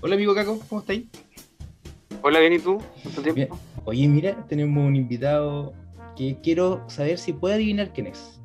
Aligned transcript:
Hola 0.00 0.14
amigo 0.14 0.34
Caco, 0.34 0.58
¿cómo 0.68 0.80
estáis? 0.80 1.06
Hola, 2.22 2.40
bien, 2.40 2.52
¿y 2.54 2.58
tú? 2.58 2.78
¿Cuánto 3.02 3.22
Bien. 3.22 3.34
tiempo? 3.34 3.58
Oye, 3.84 4.06
mira, 4.08 4.44
tenemos 4.48 4.84
un 4.84 4.96
invitado 4.96 5.72
que 6.16 6.38
quiero 6.42 6.82
saber 6.88 7.18
si 7.18 7.32
puede 7.32 7.54
adivinar 7.56 7.92
quién 7.92 8.08
es. 8.08 8.40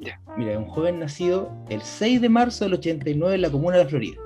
Ya. 0.00 0.20
Mira, 0.36 0.52
es 0.52 0.58
un 0.58 0.66
joven 0.66 0.98
nacido 0.98 1.50
el 1.68 1.80
6 1.80 2.20
de 2.20 2.28
marzo 2.28 2.64
del 2.64 2.74
89 2.74 3.34
en 3.36 3.42
la 3.42 3.50
comuna 3.50 3.78
de 3.78 3.86
Florida. 3.86 4.20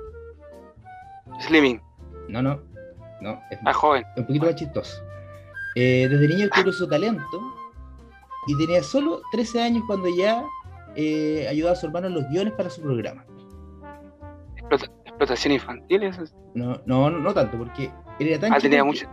Slimming, 1.41 1.81
No, 2.29 2.43
no, 2.43 2.61
no, 3.21 3.41
es 3.51 3.59
ah, 3.65 3.73
joven. 3.73 4.05
un 4.17 4.27
poquito 4.27 4.47
más 4.47 4.55
chistoso. 4.57 5.03
Eh, 5.77 6.09
desde 6.11 6.27
niño 6.29 6.47
descubrió 6.47 6.73
su 6.73 6.89
talento 6.89 7.41
y 8.47 8.57
tenía 8.57 8.83
solo 8.83 9.21
13 9.33 9.63
años 9.63 9.85
cuando 9.87 10.09
ya 10.17 10.45
eh, 10.97 11.47
ayudaba 11.49 11.75
a 11.75 11.77
su 11.77 11.87
hermano 11.87 12.09
en 12.09 12.15
los 12.15 12.29
guiones 12.31 12.55
para 12.55 12.71
su 12.71 12.81
programa. 12.81 13.25
Explota- 14.57 14.91
explotación 15.19 15.53
infantil, 15.53 16.03
eso 16.05 16.23
No, 16.55 16.81
no, 16.87 17.11
no, 17.11 17.19
no 17.19 17.35
tanto, 17.35 17.59
porque 17.59 17.91
era 18.21 18.39
tan 18.39 18.53
Ah, 18.53 18.57
chico 18.57 18.63
tenía 18.63 18.79
que- 18.79 18.85
mucho. 18.85 19.07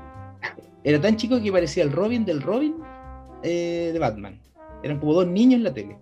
Era 0.84 1.02
tan 1.02 1.16
chico 1.16 1.42
que 1.42 1.52
parecía 1.52 1.84
el 1.84 1.92
Robin 1.92 2.26
del 2.26 2.42
Robin 2.42 2.76
eh, 3.44 3.90
de 3.94 4.00
Batman. 4.00 4.40
Eran 4.84 5.00
como 5.00 5.14
dos 5.14 5.28
niños 5.28 5.56
en 5.56 5.64
la 5.64 5.74
tele. 5.74 5.98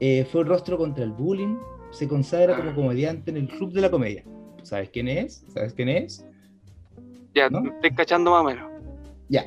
Eh, 0.00 0.26
fue 0.30 0.40
el 0.42 0.46
rostro 0.48 0.76
contra 0.78 1.04
el 1.04 1.12
bullying. 1.12 1.56
Se 1.90 2.08
consagra 2.08 2.56
como 2.56 2.70
Ah. 2.70 2.74
comediante 2.74 3.30
en 3.30 3.36
el 3.36 3.48
Club 3.48 3.72
de 3.72 3.80
la 3.82 3.90
Comedia. 3.90 4.24
¿Sabes 4.62 4.90
quién 4.90 5.08
es? 5.08 5.44
¿Sabes 5.52 5.72
quién 5.74 5.88
es? 5.88 6.26
Ya, 7.34 7.48
¿no? 7.50 7.64
estoy 7.66 7.90
cachando 7.94 8.30
más 8.30 8.40
o 8.40 8.44
menos. 8.44 8.70
Ya. 9.28 9.46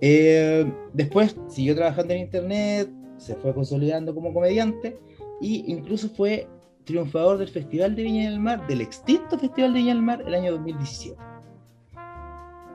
Eh, 0.00 0.70
después 0.92 1.36
siguió 1.48 1.74
trabajando 1.74 2.14
en 2.14 2.20
internet, 2.20 2.88
se 3.16 3.34
fue 3.36 3.52
consolidando 3.54 4.14
como 4.14 4.32
comediante 4.32 4.98
e 5.42 5.46
incluso 5.66 6.08
fue 6.08 6.48
triunfador 6.86 7.36
del 7.38 7.48
Festival 7.48 7.94
de 7.94 8.02
Viña 8.04 8.30
del 8.30 8.40
Mar, 8.40 8.66
del 8.66 8.80
extinto 8.80 9.38
Festival 9.38 9.74
de 9.74 9.80
Viña 9.80 9.94
del 9.94 10.02
Mar, 10.02 10.22
el 10.26 10.34
año 10.34 10.52
2017. 10.52 11.16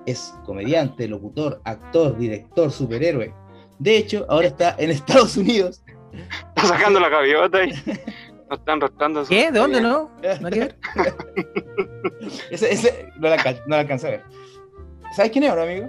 Es 0.05 0.33
comediante, 0.45 1.07
locutor, 1.07 1.61
actor, 1.63 2.17
director, 2.17 2.71
superhéroe. 2.71 3.33
De 3.79 3.97
hecho, 3.97 4.25
ahora 4.29 4.47
está 4.47 4.75
en 4.77 4.91
Estados 4.91 5.37
Unidos. 5.37 5.83
Está 6.13 6.65
sacando 6.67 6.99
la 6.99 7.09
gaviota 7.09 7.63
y 7.63 7.69
nos 7.71 8.59
están 8.59 8.81
rostando. 8.81 9.25
¿Qué? 9.25 9.51
¿De 9.51 9.59
dónde 9.59 9.79
no? 9.81 10.11
¿No 10.41 10.47
hay 10.47 10.53
que 10.53 10.59
ver? 10.59 10.77
Ese, 12.51 12.71
ese 12.73 13.09
no 13.17 13.29
lo 13.29 13.35
alcan- 13.35 13.61
no 13.65 13.75
alcancé 13.75 14.07
a 14.07 14.11
ver. 14.11 14.23
¿Sabes 15.15 15.31
quién 15.31 15.43
es 15.45 15.49
ahora, 15.49 15.63
amigo? 15.63 15.87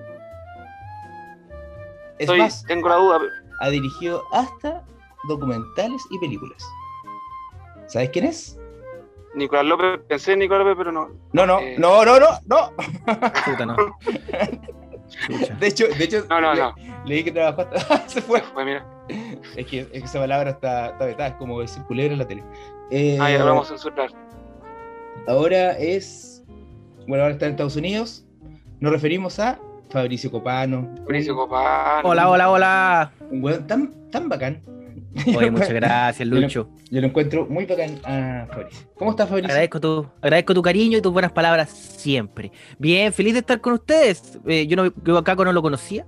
Es 2.19 2.21
Estoy, 2.21 2.39
más, 2.39 2.65
tengo 2.65 2.89
la 2.89 2.97
duda. 2.97 3.19
pero- 3.19 3.33
ha 3.61 3.69
dirigido 3.69 4.23
hasta 4.33 4.85
documentales 5.29 6.03
y 6.11 6.19
películas. 6.19 6.63
¿Sabes 7.93 8.09
quién 8.11 8.25
es? 8.25 8.59
Nicolás 9.35 9.65
López, 9.67 10.01
pensé 10.09 10.33
en 10.33 10.39
Nicolás 10.41 10.65
López, 10.67 10.79
pero 10.79 10.93
no. 10.93 11.09
No, 11.33 11.47
no, 11.47 11.61
Eh. 11.61 11.77
no, 11.79 12.05
no, 12.07 12.19
no, 12.19 12.27
no. 12.47 12.73
Puta, 13.45 13.67
no. 13.67 13.77
De 15.61 15.67
hecho, 15.67 15.87
de 15.89 16.05
hecho 16.05 16.25
No, 16.31 16.41
no, 16.41 16.55
le- 16.55 16.61
no. 16.63 16.75
leí 17.05 17.23
que 17.23 17.31
trabajó 17.33 17.63
hasta... 17.63 18.09
Se 18.09 18.23
fue. 18.23 18.43
Pues 18.55 18.65
mira. 18.65 18.87
Es 19.57 19.67
que, 19.67 19.81
es 19.81 19.89
que 19.89 19.99
esa 19.99 20.19
palabra 20.21 20.51
está, 20.51 20.87
está 20.93 21.05
vetada, 21.05 21.29
es 21.31 21.35
como 21.35 21.61
decir 21.61 21.83
culebra 21.85 22.15
en 22.15 22.19
la 22.19 22.27
tele. 22.27 22.43
Eh, 22.91 23.19
Ah, 23.21 23.31
ya 23.31 23.39
lo 23.41 23.45
vamos 23.47 23.67
a 23.67 23.71
censurar. 23.71 24.09
Ahora 25.29 25.73
es... 25.79 26.43
Bueno, 27.07 27.25
ahora 27.25 27.35
está 27.35 27.45
en 27.47 27.53
Estados 27.53 27.77
Unidos. 27.77 28.25
Nos 28.81 28.91
referimos 28.93 29.39
a 29.39 29.59
Fabricio 29.91 30.31
Copano. 30.31 30.83
Mauricio 31.01 31.35
un- 31.35 31.41
Copano. 31.41 32.09
Hola, 32.09 32.29
hola, 32.31 32.51
hola. 32.51 33.13
Un 33.31 33.45
weón 33.45 33.67
tan, 33.67 34.11
tan 34.11 34.29
bacán. 34.31 34.63
Oye, 35.37 35.51
muchas 35.51 35.71
gracias, 35.73 36.27
Lucho. 36.29 36.69
Yo 36.91 37.01
lo 37.01 37.07
encuentro 37.09 37.47
muy 37.47 37.67
bacán 37.67 37.99
a 38.05 38.47
Fabricio. 38.51 38.89
¿Cómo 38.95 39.11
estás, 39.13 39.29
Fabricio? 39.29 39.49
Agradezco 39.51 39.81
tu, 39.81 40.07
agradezco 40.21 40.55
tu 40.55 40.63
cariño 40.63 40.99
y 40.99 41.03
tus 41.03 41.13
buenas 41.13 41.33
palabras 41.33 41.71
siempre. 41.71 42.51
Bien, 42.79 43.13
feliz 43.13 43.33
de 43.35 43.41
estar 43.41 43.61
con 43.61 43.75
ustedes. 43.75 44.39
Eh, 44.47 44.67
yo, 44.67 44.77
no, 44.77 44.93
yo 45.05 45.19
a 45.19 45.25
Caco 45.25 45.45
no 45.45 45.53
lo 45.53 45.63
conocía. 45.63 46.07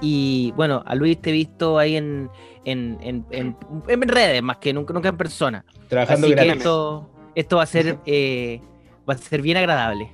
Y 0.00 0.52
bueno, 0.56 0.82
a 0.86 0.94
Luis 0.94 1.20
te 1.20 1.30
he 1.30 1.32
visto 1.32 1.78
ahí 1.78 1.96
en, 1.96 2.28
en, 2.64 2.98
en, 3.00 3.24
en- 3.30 3.56
en 3.88 4.02
redes, 4.02 4.42
más 4.42 4.58
que 4.58 4.72
nunca, 4.74 4.92
nunca 4.92 5.08
en 5.08 5.16
persona. 5.16 5.64
Trabajando 5.88 6.26
Así 6.26 6.36
que 6.36 6.48
esto, 6.48 7.10
esto 7.34 7.56
va 7.56 7.62
a 7.62 7.66
ser 7.66 7.98
eh, 8.04 8.60
va 9.08 9.14
a 9.14 9.18
ser 9.18 9.40
bien 9.40 9.56
agradable. 9.56 10.10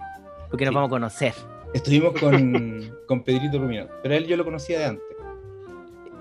Porque 0.50 0.64
nos 0.66 0.74
vamos 0.74 0.88
a 0.88 0.90
conocer. 0.90 1.34
Estuvimos 1.74 2.12
con, 2.20 2.92
con 3.08 3.24
Pedrito 3.24 3.58
Rumino, 3.58 3.86
pero 4.02 4.14
a 4.14 4.18
él 4.18 4.26
yo 4.26 4.36
lo 4.36 4.44
conocía 4.44 4.78
de 4.78 4.84
antes. 4.84 5.04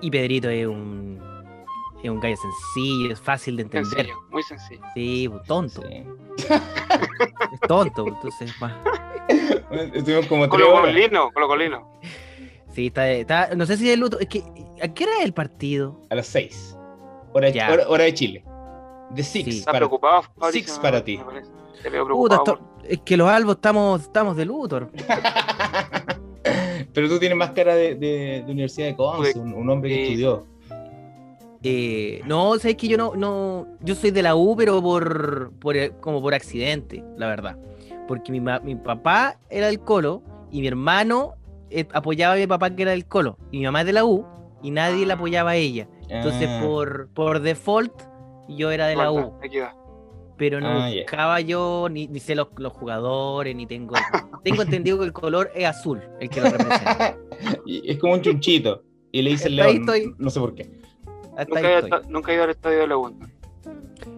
Y 0.00 0.10
Pedrito 0.10 0.48
es 0.48 0.66
un, 0.66 1.20
es 2.02 2.10
un 2.10 2.20
gallo 2.20 2.36
sencillo, 2.36 3.12
es 3.12 3.20
fácil 3.20 3.56
de 3.56 3.62
entender. 3.62 3.90
Sencillo, 4.06 4.16
muy 4.30 4.42
sencillo. 4.42 4.82
Sí, 4.94 5.30
tonto. 5.46 5.82
Sí. 5.88 6.04
Es 7.52 7.60
tonto, 7.68 8.06
entonces, 8.06 8.52
más. 8.60 8.74
Estuvimos 9.94 10.26
como 10.26 10.48
tres 10.48 10.50
Colo 10.64 10.74
horas. 10.76 10.92
Colino, 10.94 11.30
Colo 11.32 11.48
Colino. 11.48 12.00
Sí, 12.74 12.86
está, 12.86 13.08
está- 13.10 13.54
no 13.54 13.66
sé 13.66 13.76
si 13.76 13.90
es 13.90 13.98
luto, 13.98 14.18
es 14.18 14.26
que, 14.28 14.42
¿a 14.82 14.88
qué 14.88 15.04
hora 15.04 15.12
es 15.20 15.24
el 15.26 15.34
partido? 15.34 16.00
A 16.10 16.14
las 16.14 16.26
6. 16.28 16.76
Hora, 17.34 17.48
hora, 17.70 17.88
hora 17.88 18.04
de 18.04 18.14
Chile. 18.14 18.44
De 19.10 19.22
Six. 19.22 19.44
Sí. 19.44 19.50
¿Estás 19.58 19.66
para- 19.66 19.78
preocupado, 19.78 20.22
Fabricio? 20.22 20.52
Six 20.68 20.78
para 20.78 21.04
ti. 21.04 21.20
Te 21.82 21.90
veo 21.90 22.06
Puta, 22.08 22.42
es 22.84 23.00
que 23.00 23.16
los 23.16 23.28
albos 23.28 23.56
estamos, 23.56 24.02
estamos 24.02 24.36
de 24.36 24.44
luto. 24.44 24.88
Pero 26.94 27.08
tú 27.08 27.18
tienes 27.18 27.36
más 27.38 27.50
cara 27.50 27.74
de, 27.74 27.94
de- 27.94 28.42
de 28.44 28.52
Universidad 28.52 28.88
de 28.88 28.96
Conce, 28.96 29.38
un, 29.38 29.54
un 29.54 29.70
hombre 29.70 29.90
que 29.90 29.94
Sí. 29.96 30.02
estudió. 30.12 30.46
Eh, 31.62 32.20
no, 32.26 32.58
sabes 32.58 32.76
que 32.76 32.88
yo 32.88 32.96
no, 32.96 33.14
no, 33.14 33.66
yo 33.80 33.94
soy 33.94 34.10
de 34.10 34.22
la 34.22 34.34
U, 34.34 34.56
pero 34.56 34.82
por, 34.82 35.52
por 35.60 35.76
eh, 35.76 35.92
como 36.00 36.20
por 36.20 36.34
accidente, 36.34 37.04
la 37.16 37.26
verdad. 37.28 37.56
Porque 38.08 38.32
mi, 38.32 38.40
mi 38.40 38.74
papá 38.74 39.38
era 39.48 39.66
del 39.68 39.80
Colo 39.80 40.22
y 40.50 40.60
mi 40.60 40.66
hermano 40.66 41.34
eh, 41.70 41.86
apoyaba 41.92 42.34
a 42.34 42.36
mi 42.36 42.46
papá 42.46 42.74
que 42.74 42.82
era 42.82 42.90
del 42.90 43.06
Colo. 43.06 43.38
Y 43.52 43.58
mi 43.58 43.64
mamá 43.64 43.80
es 43.80 43.86
de 43.86 43.92
la 43.92 44.04
U 44.04 44.26
y 44.62 44.70
nadie 44.72 45.06
la 45.06 45.14
apoyaba 45.14 45.50
a 45.52 45.56
ella. 45.56 45.88
Entonces, 46.08 46.48
Ah, 46.50 46.60
por, 46.64 47.08
por 47.14 47.40
default, 47.40 47.92
yo 48.48 48.70
era 48.70 48.86
de 48.88 48.96
la 48.96 49.12
U. 49.12 49.32
Pero 50.36 50.60
no 50.60 50.66
Ah, 50.68 50.90
buscaba 50.92 51.40
yo, 51.40 51.86
ni, 51.90 52.08
ni 52.08 52.18
sé 52.18 52.34
los, 52.34 52.48
los 52.56 52.72
jugadores, 52.72 53.54
ni 53.54 53.66
tengo. 53.66 53.94
tengo 54.44 54.62
entendido 54.62 54.98
que 54.98 55.04
el 55.04 55.12
color 55.12 55.50
es 55.54 55.66
azul, 55.66 56.00
el 56.20 56.28
que 56.28 56.40
lo 56.40 56.50
representa. 56.50 57.16
es 57.66 57.98
como 57.98 58.14
un 58.14 58.20
chunchito. 58.22 58.82
Y 59.12 59.22
le 59.22 59.30
dice 59.30 59.46
el 59.48 59.60
Hasta 59.60 59.70
ahí 59.70 59.74
león. 59.78 59.88
estoy. 59.88 60.14
No 60.18 60.30
sé 60.30 60.40
por 60.40 60.54
qué. 60.54 60.81
Hasta 61.36 61.44
Nunca 61.46 61.58
ahí 61.60 61.64
he, 61.66 61.78
estoy. 61.78 61.88
ido- 62.00 62.10
nunca 62.10 62.32
he 62.32 62.34
ido 62.34 62.44
al 62.44 62.50
estadio 62.50 62.78
de 62.80 62.86
la. 62.86 62.96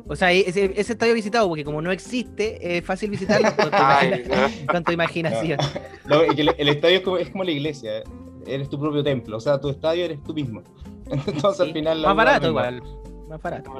O 0.07 0.17
sea, 0.17 0.33
ese, 0.33 0.73
ese 0.79 0.93
estadio 0.93 1.15
visitado, 1.15 1.49
porque 1.49 1.65
como 1.65 1.81
no 1.83 1.91
existe, 1.93 2.77
es 2.79 2.85
fácil 2.85 3.11
visitarlo 3.11 3.49
con 3.57 3.71
tu, 3.71 3.77
Ay, 3.81 4.09
imagina- 4.27 4.51
con 4.73 4.85
tu 4.85 4.93
imaginación. 4.93 5.59
No, 6.07 6.21
es 6.23 6.35
que 6.35 6.43
el, 6.43 6.55
el 6.59 6.69
estadio 6.69 6.97
es 6.97 7.03
como, 7.03 7.17
es 7.19 7.31
como 7.31 7.45
la 7.45 7.51
iglesia. 7.51 7.99
eh. 7.99 8.05
Eres 8.47 8.69
tu 8.69 8.79
propio 8.79 9.03
templo. 9.03 9.37
O 9.39 9.41
sea, 9.41 9.59
tu 9.61 9.71
estadio 9.71 10.05
eres 10.05 10.23
tú 10.23 10.35
mismo. 10.35 10.63
Entonces 11.11 11.61
al 11.61 11.73
final. 11.73 12.03
Más 12.03 12.17
barato 12.17 12.49
igual. 12.49 12.83
Más 13.29 13.41
barato. 13.41 13.73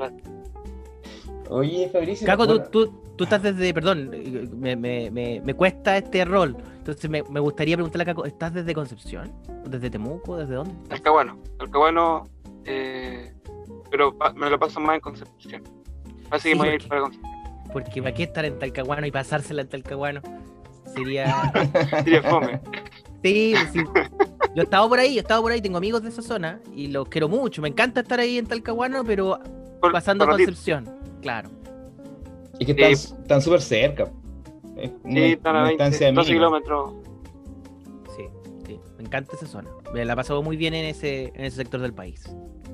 Oye, 1.51 1.89
Fabricio. 1.93 2.27
Caco, 2.27 2.47
tú, 2.47 2.61
tú, 2.71 2.93
tú 3.17 3.25
estás 3.25 3.43
desde. 3.43 3.75
Perdón, 3.75 4.11
me, 4.59 4.77
me, 4.77 5.11
me, 5.11 5.41
me 5.45 5.55
cuesta 5.55 5.97
este 5.99 6.25
rol. 6.25 6.57
Entonces 6.79 7.11
me, 7.11 7.23
me 7.25 7.41
gustaría 7.41 7.77
preguntarle 7.77 8.03
a 8.03 8.07
Caco, 8.07 8.25
¿estás 8.25 8.55
desde 8.55 8.75
Concepción? 8.75 9.33
¿Desde 9.69 9.91
Temuco? 9.91 10.37
¿Desde 10.39 10.55
dónde? 10.55 10.75
Talcahuano. 10.89 11.39
Talcahuano. 11.59 12.25
Eh, 12.65 13.33
pero 13.91 14.17
me 14.35 14.51
lo 14.51 14.59
paso 14.59 14.81
más 14.81 14.97
en 14.97 15.01
Concepción. 15.01 15.63
Así 16.31 16.49
que 16.51 16.53
Sí, 16.55 16.59
voy 16.59 16.69
a 16.69 16.75
ir 16.75 16.79
porque- 16.79 16.89
para 16.89 17.01
Concepción. 17.03 17.33
Porque 17.73 18.03
¿para 18.03 18.15
qué 18.15 18.23
estar 18.25 18.45
en 18.45 18.59
Talcahuano 18.59 19.07
y 19.07 19.11
pasársela 19.11 19.63
en 19.63 19.69
Talcahuano? 19.69 20.21
Sería. 20.95 21.51
Sería 22.05 22.23
fome. 22.23 22.61
Sí, 23.23 23.55
sí. 23.73 23.81
Yo 24.55 24.61
he 24.61 24.65
estado 24.65 24.89
por 24.89 24.99
ahí, 24.99 25.15
yo 25.15 25.19
he 25.19 25.23
estado 25.23 25.43
por 25.43 25.51
ahí, 25.51 25.61
tengo 25.61 25.79
amigos 25.79 26.03
de 26.03 26.11
esa 26.11 26.23
zona 26.23 26.61
y 26.75 26.89
los 26.89 27.09
quiero 27.09 27.29
mucho. 27.29 27.63
Me 27.63 27.69
encanta 27.69 28.01
estar 28.03 28.21
ahí 28.21 28.39
en 28.39 28.47
Talcahuano, 28.47 29.03
pero 29.05 29.41
Por- 29.81 29.93
pasando 29.93 30.25
a 30.25 30.27
ratito. 30.29 30.47
Concepción. 30.51 30.89
Claro. 31.23 31.51
Es 32.61 32.67
que 32.67 32.73
están 32.73 32.97
Sí. 32.97 33.15
están 33.23 33.43
súper 33.43 33.61
cerca. 33.63 34.11
Es 34.77 34.91
una, 35.03 35.15
Sí, 35.15 35.33
están 35.33 35.57
a 35.57 35.59
una 35.61 35.69
20, 35.69 35.85
distancia 35.85 36.13
12 36.13 36.33
mínima. 36.33 36.47
kilómetros. 36.61 36.93
Sí, 38.17 38.25
sí. 38.67 38.81
Me 38.99 39.05
encanta 39.05 39.35
esa 39.35 39.47
zona. 39.47 39.71
Me 39.93 40.05
la 40.05 40.15
pasado 40.15 40.43
muy 40.43 40.57
bien 40.57 40.75
en 40.75 40.85
ese, 40.85 41.33
en 41.35 41.45
ese 41.47 41.57
sector 41.57 41.81
del 41.81 41.95
país. 41.95 42.23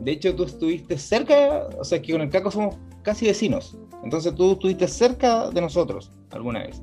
De 0.00 0.12
hecho, 0.12 0.34
tú 0.34 0.44
estuviste 0.44 0.96
cerca, 0.98 1.68
o 1.78 1.84
sea, 1.84 2.00
que 2.00 2.12
con 2.12 2.22
el 2.22 2.30
Caco 2.30 2.50
somos 2.50 2.76
casi 3.02 3.26
vecinos. 3.26 3.76
Entonces 4.02 4.34
tú 4.34 4.52
estuviste 4.52 4.88
cerca 4.88 5.50
de 5.50 5.60
nosotros 5.60 6.10
alguna 6.30 6.60
vez. 6.60 6.82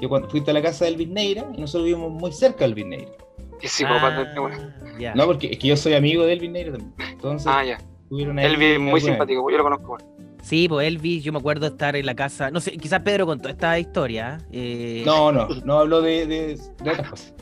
Yo 0.00 0.08
cuando 0.08 0.28
fuiste 0.28 0.50
a 0.50 0.54
la 0.54 0.62
casa 0.62 0.84
del 0.84 1.12
Neira 1.12 1.50
y 1.56 1.60
nosotros 1.60 1.84
vivimos 1.86 2.12
muy 2.12 2.30
cerca 2.32 2.68
del 2.68 2.88
Neira. 2.88 3.10
Que 3.58 3.68
psicópata 3.68 4.32
Ah, 4.36 4.98
ya. 5.00 5.14
No, 5.14 5.26
porque 5.26 5.48
es 5.48 5.58
que 5.58 5.68
yo 5.68 5.76
soy 5.76 5.94
amigo 5.94 6.24
del 6.24 6.52
Neira 6.52 6.72
también. 6.72 6.92
Entonces, 7.10 7.46
Ah, 7.50 7.64
ya. 7.64 7.78
tuvieron 8.08 8.38
ahí 8.38 8.46
Elvi 8.46 8.64
es 8.66 8.80
muy 8.80 9.00
simpático, 9.00 9.50
yo 9.50 9.56
lo 9.56 9.64
conozco. 9.64 9.96
Sí, 10.42 10.68
pues 10.68 10.86
Elvis, 10.86 11.24
yo 11.24 11.32
me 11.32 11.38
acuerdo 11.40 11.66
de 11.66 11.72
estar 11.72 11.96
en 11.96 12.06
la 12.06 12.14
casa. 12.14 12.50
No 12.50 12.60
sé, 12.60 12.70
quizás 12.76 13.00
Pedro 13.02 13.26
contó 13.26 13.48
esta 13.48 13.76
historia. 13.78 14.38
eh. 14.52 15.02
No, 15.04 15.32
no, 15.32 15.48
no 15.64 15.78
hablo 15.80 16.00
de, 16.00 16.26
de, 16.26 16.58
de 16.82 16.90
otras 16.90 17.10
cosas. 17.10 17.34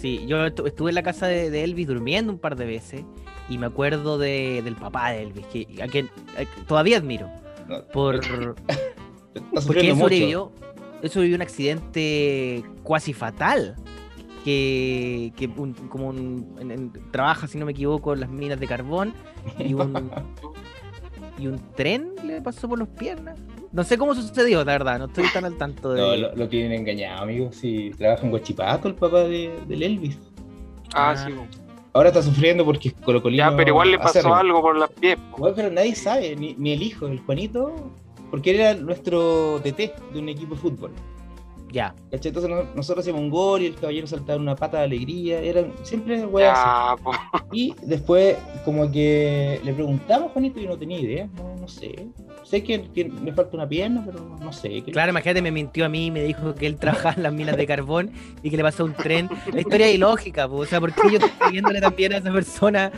Sí, 0.00 0.24
yo 0.26 0.36
estu- 0.46 0.66
estuve 0.66 0.90
en 0.90 0.94
la 0.94 1.02
casa 1.02 1.26
de, 1.26 1.50
de 1.50 1.64
Elvis 1.64 1.86
durmiendo 1.86 2.30
un 2.32 2.38
par 2.38 2.54
de 2.56 2.66
veces 2.66 3.02
y 3.48 3.58
me 3.58 3.66
acuerdo 3.66 4.18
de, 4.18 4.60
del 4.62 4.76
papá 4.76 5.10
de 5.10 5.22
Elvis, 5.22 5.46
que, 5.46 5.66
a 5.82 5.86
quien 5.86 6.06
a- 6.36 6.66
todavía 6.66 6.98
admiro. 6.98 7.28
Por, 7.92 8.20
porque 9.66 9.90
él 9.90 9.96
sobrevivió. 9.98 10.52
eso 11.02 11.20
vivió 11.20 11.36
un 11.36 11.42
accidente 11.42 12.64
cuasi 12.82 13.12
fatal. 13.12 13.74
Que, 14.44 15.32
que 15.36 15.48
un- 15.48 15.74
como 15.88 16.06
un, 16.08 16.54
en- 16.60 16.70
en- 16.70 16.92
trabaja, 17.10 17.48
si 17.48 17.58
no 17.58 17.66
me 17.66 17.72
equivoco, 17.72 18.12
en 18.14 18.20
las 18.20 18.30
minas 18.30 18.60
de 18.60 18.68
carbón 18.68 19.12
y 19.58 19.74
un, 19.74 20.08
y 21.38 21.48
un 21.48 21.60
tren 21.74 22.12
le 22.24 22.40
pasó 22.40 22.68
por 22.68 22.78
las 22.78 22.86
piernas. 22.88 23.36
No 23.72 23.82
sé 23.82 23.98
cómo 23.98 24.14
sucedió, 24.14 24.58
la 24.64 24.72
verdad, 24.72 25.00
no 25.00 25.06
estoy 25.06 25.24
tan 25.32 25.44
al 25.46 25.56
tanto 25.58 25.92
de. 25.92 26.00
No, 26.00 26.14
lo, 26.16 26.36
lo 26.36 26.48
tienen 26.48 26.72
engañado, 26.72 27.24
amigo. 27.24 27.50
Si 27.52 27.90
trabaja 27.98 28.22
en 28.24 28.30
Guachipato, 28.30 28.86
el 28.86 28.94
papá 28.94 29.24
de, 29.24 29.52
del 29.66 29.82
Elvis. 29.82 30.16
Ah, 30.94 31.10
Ah. 31.16 31.26
sí. 31.26 31.34
Ahora 31.96 32.10
está 32.10 32.22
sufriendo 32.22 32.62
porque 32.62 32.88
es 32.88 32.94
colocolino. 32.94 33.50
Ya, 33.50 33.56
pero 33.56 33.70
igual 33.70 33.90
le 33.90 33.96
pasó 33.96 34.10
acérrimo. 34.10 34.34
algo 34.34 34.60
por 34.60 34.76
las 34.76 34.90
pies. 34.90 35.16
Igual, 35.34 35.54
pero 35.56 35.70
nadie 35.70 35.94
sabe, 35.94 36.36
ni, 36.36 36.54
ni 36.58 36.72
el 36.74 36.82
hijo, 36.82 37.06
el 37.06 37.20
Juanito, 37.20 37.72
porque 38.30 38.50
él 38.50 38.60
era 38.60 38.74
nuestro 38.74 39.62
TT 39.62 39.94
de 40.12 40.18
un 40.18 40.28
equipo 40.28 40.56
de 40.56 40.60
fútbol. 40.60 40.90
Ya. 41.72 41.94
¿cachai? 42.10 42.28
Entonces 42.30 42.50
no- 42.50 42.64
nosotros 42.74 43.02
hacíamos 43.02 43.22
un 43.22 43.30
gol 43.30 43.60
y 43.62 43.66
el 43.66 43.74
caballero 43.74 44.06
saltaba 44.06 44.38
una 44.38 44.54
pata 44.54 44.78
de 44.78 44.84
alegría, 44.84 45.40
eran 45.40 45.72
siempre 45.82 46.24
weas. 46.24 46.56
Ya. 46.56 46.96
Y 47.52 47.74
después, 47.82 48.36
como 48.64 48.90
que 48.90 49.60
le 49.64 49.72
preguntamos 49.72 50.30
a 50.30 50.32
Juanito 50.32 50.60
y 50.60 50.62
yo 50.64 50.70
no 50.70 50.78
tenía 50.78 51.00
idea, 51.00 51.28
no, 51.36 51.56
no 51.60 51.68
sé. 51.68 52.06
Sé 52.44 52.62
que 52.62 52.78
tiene- 52.78 53.20
le 53.22 53.32
falta 53.32 53.56
una 53.56 53.68
pierna, 53.68 54.02
pero 54.06 54.20
no 54.40 54.52
sé. 54.52 54.82
¿qué- 54.84 54.92
Claro, 54.92 55.10
imagínate, 55.10 55.42
me 55.42 55.50
mintió 55.50 55.84
a 55.84 55.88
mí, 55.88 56.10
me 56.10 56.22
dijo 56.22 56.54
que 56.54 56.66
él 56.66 56.76
trabajaba 56.76 57.14
en 57.16 57.24
las 57.24 57.32
minas 57.32 57.56
de 57.56 57.66
carbón 57.66 58.12
y 58.42 58.50
que 58.50 58.56
le 58.56 58.62
pasó 58.62 58.84
un 58.84 58.94
tren. 58.94 59.28
La 59.52 59.60
historia 59.60 59.88
es 59.88 59.94
ilógica, 59.96 60.48
po, 60.48 60.56
o 60.58 60.66
sea, 60.66 60.80
¿por 60.80 60.92
qué 60.94 61.02
yo 61.10 61.18
estoy 61.18 61.30
pidiéndole 61.48 61.80
también 61.80 62.12
a 62.12 62.18
esa 62.18 62.32
persona 62.32 62.92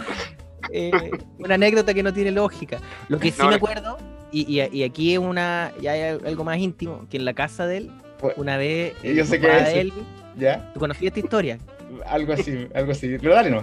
eh, 0.72 1.10
una 1.38 1.54
anécdota 1.54 1.94
que 1.94 2.02
no 2.02 2.12
tiene 2.12 2.30
lógica? 2.30 2.80
Lo 3.08 3.18
que 3.18 3.30
sí 3.32 3.40
No, 3.42 3.48
me 3.48 3.54
acuerdo, 3.54 3.96
y, 4.30 4.60
y- 4.60 4.68
y 4.76 4.82
aquí 4.82 5.14
es 5.14 5.18
una, 5.18 5.72
ya 5.80 5.92
hay 5.92 6.18
algo 6.26 6.44
más 6.44 6.58
íntimo, 6.58 7.06
que 7.08 7.16
en 7.16 7.24
la 7.24 7.32
casa 7.32 7.66
de 7.66 7.78
él, 7.78 7.90
una 8.36 8.56
vez, 8.56 8.94
Yo 9.02 9.10
el 9.10 9.26
sé 9.26 9.40
qué 9.40 9.46
papá 9.46 9.58
es 9.58 9.64
de 9.64 9.70
eso. 9.70 9.80
Elvis, 9.80 10.04
¿Ya? 10.38 10.70
¿tú 10.72 10.80
conocías 10.80 11.08
esta 11.10 11.20
historia? 11.20 11.58
Algo 12.06 12.32
así, 12.32 12.66
algo 12.74 12.92
así. 12.92 13.16
Pero 13.20 13.34
dale 13.34 13.50
no. 13.50 13.62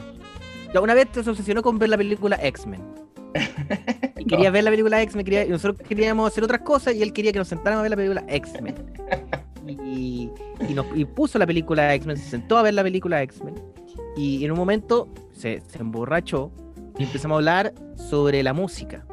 Ya, 0.74 0.82
Una 0.82 0.94
vez 0.94 1.08
se 1.14 1.30
obsesionó 1.30 1.62
con 1.62 1.78
ver 1.80 1.90
la 1.90 1.98
película 1.98 2.38
X-Men. 2.42 2.82
Y 4.18 4.26
quería 4.28 4.50
ver 4.50 4.64
la 4.64 4.72
película 4.72 5.02
X-Men, 5.04 5.24
quería- 5.26 5.46
y 5.46 5.50
nosotros 5.50 5.88
queríamos 5.88 6.32
hacer 6.32 6.44
otras 6.44 6.62
cosas 6.62 6.96
y 6.96 7.04
él 7.04 7.14
quería 7.14 7.32
que 7.32 7.38
nos 7.38 7.48
sentáramos 7.48 7.82
a 7.82 7.84
ver 7.84 7.92
la 7.92 7.98
película 7.98 8.24
X-Men. 8.28 8.76
Y, 9.68 10.30
y 10.68 10.74
nos- 10.74 10.86
y 10.96 11.06
puso 11.06 11.38
la 11.38 11.46
película 11.46 11.94
X-Men, 11.96 12.18
se 12.18 12.30
sentó 12.30 12.58
a 12.58 12.64
ver 12.64 12.74
la 12.74 12.82
película 12.84 13.22
X-Men. 13.22 13.54
Y 14.18 14.44
en 14.46 14.52
un 14.52 14.58
momento 14.58 15.08
se, 15.34 15.62
se 15.68 15.80
emborrachó 15.80 16.52
y 16.98 17.04
empezamos 17.04 17.36
a 17.36 17.38
hablar 17.38 17.74
sobre 17.96 18.42
la 18.42 18.54
música. 18.54 19.06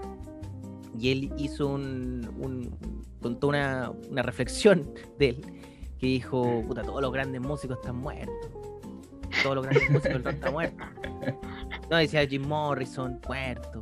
Y 0.98 1.10
él 1.12 1.32
hizo 1.36 1.66
un, 1.66 2.30
un- 2.38 2.74
contó 3.22 3.48
una, 3.48 3.90
una 4.10 4.22
reflexión 4.22 4.92
de 5.18 5.30
él 5.30 5.44
que 5.98 6.06
dijo, 6.08 6.64
puta, 6.66 6.82
todos 6.82 7.00
los 7.00 7.12
grandes 7.12 7.40
músicos 7.40 7.78
están 7.78 7.96
muertos. 7.96 8.50
Todos 9.42 9.54
los 9.54 9.64
grandes 9.64 9.88
músicos 9.88 10.12
del 10.12 10.24
rock 10.24 10.34
están 10.34 10.52
muertos. 10.52 10.88
No, 11.90 11.96
decía 11.96 12.26
Jim 12.26 12.46
Morrison, 12.46 13.20
muerto. 13.26 13.80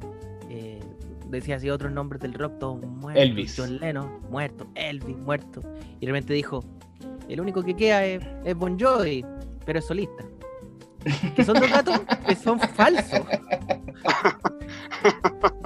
Eh, 0.50 0.80
decía 1.28 1.56
así 1.56 1.70
otros 1.70 1.90
nombres 1.92 2.20
del 2.20 2.34
rock, 2.34 2.58
todos 2.58 2.84
muertos. 2.84 3.22
Elvis. 3.24 3.54
John 3.56 3.78
Lennon, 3.78 4.20
muerto. 4.30 4.66
Elvis, 4.74 5.16
muerto. 5.16 5.62
Y 5.98 6.06
de 6.06 6.12
repente 6.12 6.34
dijo, 6.34 6.62
el 7.28 7.40
único 7.40 7.62
que 7.62 7.74
queda 7.74 8.04
es, 8.04 8.22
es 8.44 8.54
Bon 8.54 8.78
Jovi, 8.78 9.24
pero 9.64 9.78
es 9.78 9.86
solista. 9.86 10.24
Que 11.34 11.42
son 11.42 11.58
dos 11.58 11.70
datos 11.70 12.00
que 12.26 12.34
son 12.36 12.60
falsos. 12.60 13.20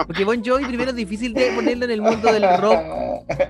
Porque 0.07 0.25
Bon 0.25 0.43
Jovi 0.45 0.65
primero 0.65 0.91
es 0.91 0.97
difícil 0.97 1.35
de 1.35 1.53
ponerlo 1.55 1.85
en 1.85 1.91
el 1.91 2.03
mundo 2.03 2.33
del 2.33 2.45
rock 2.61 2.79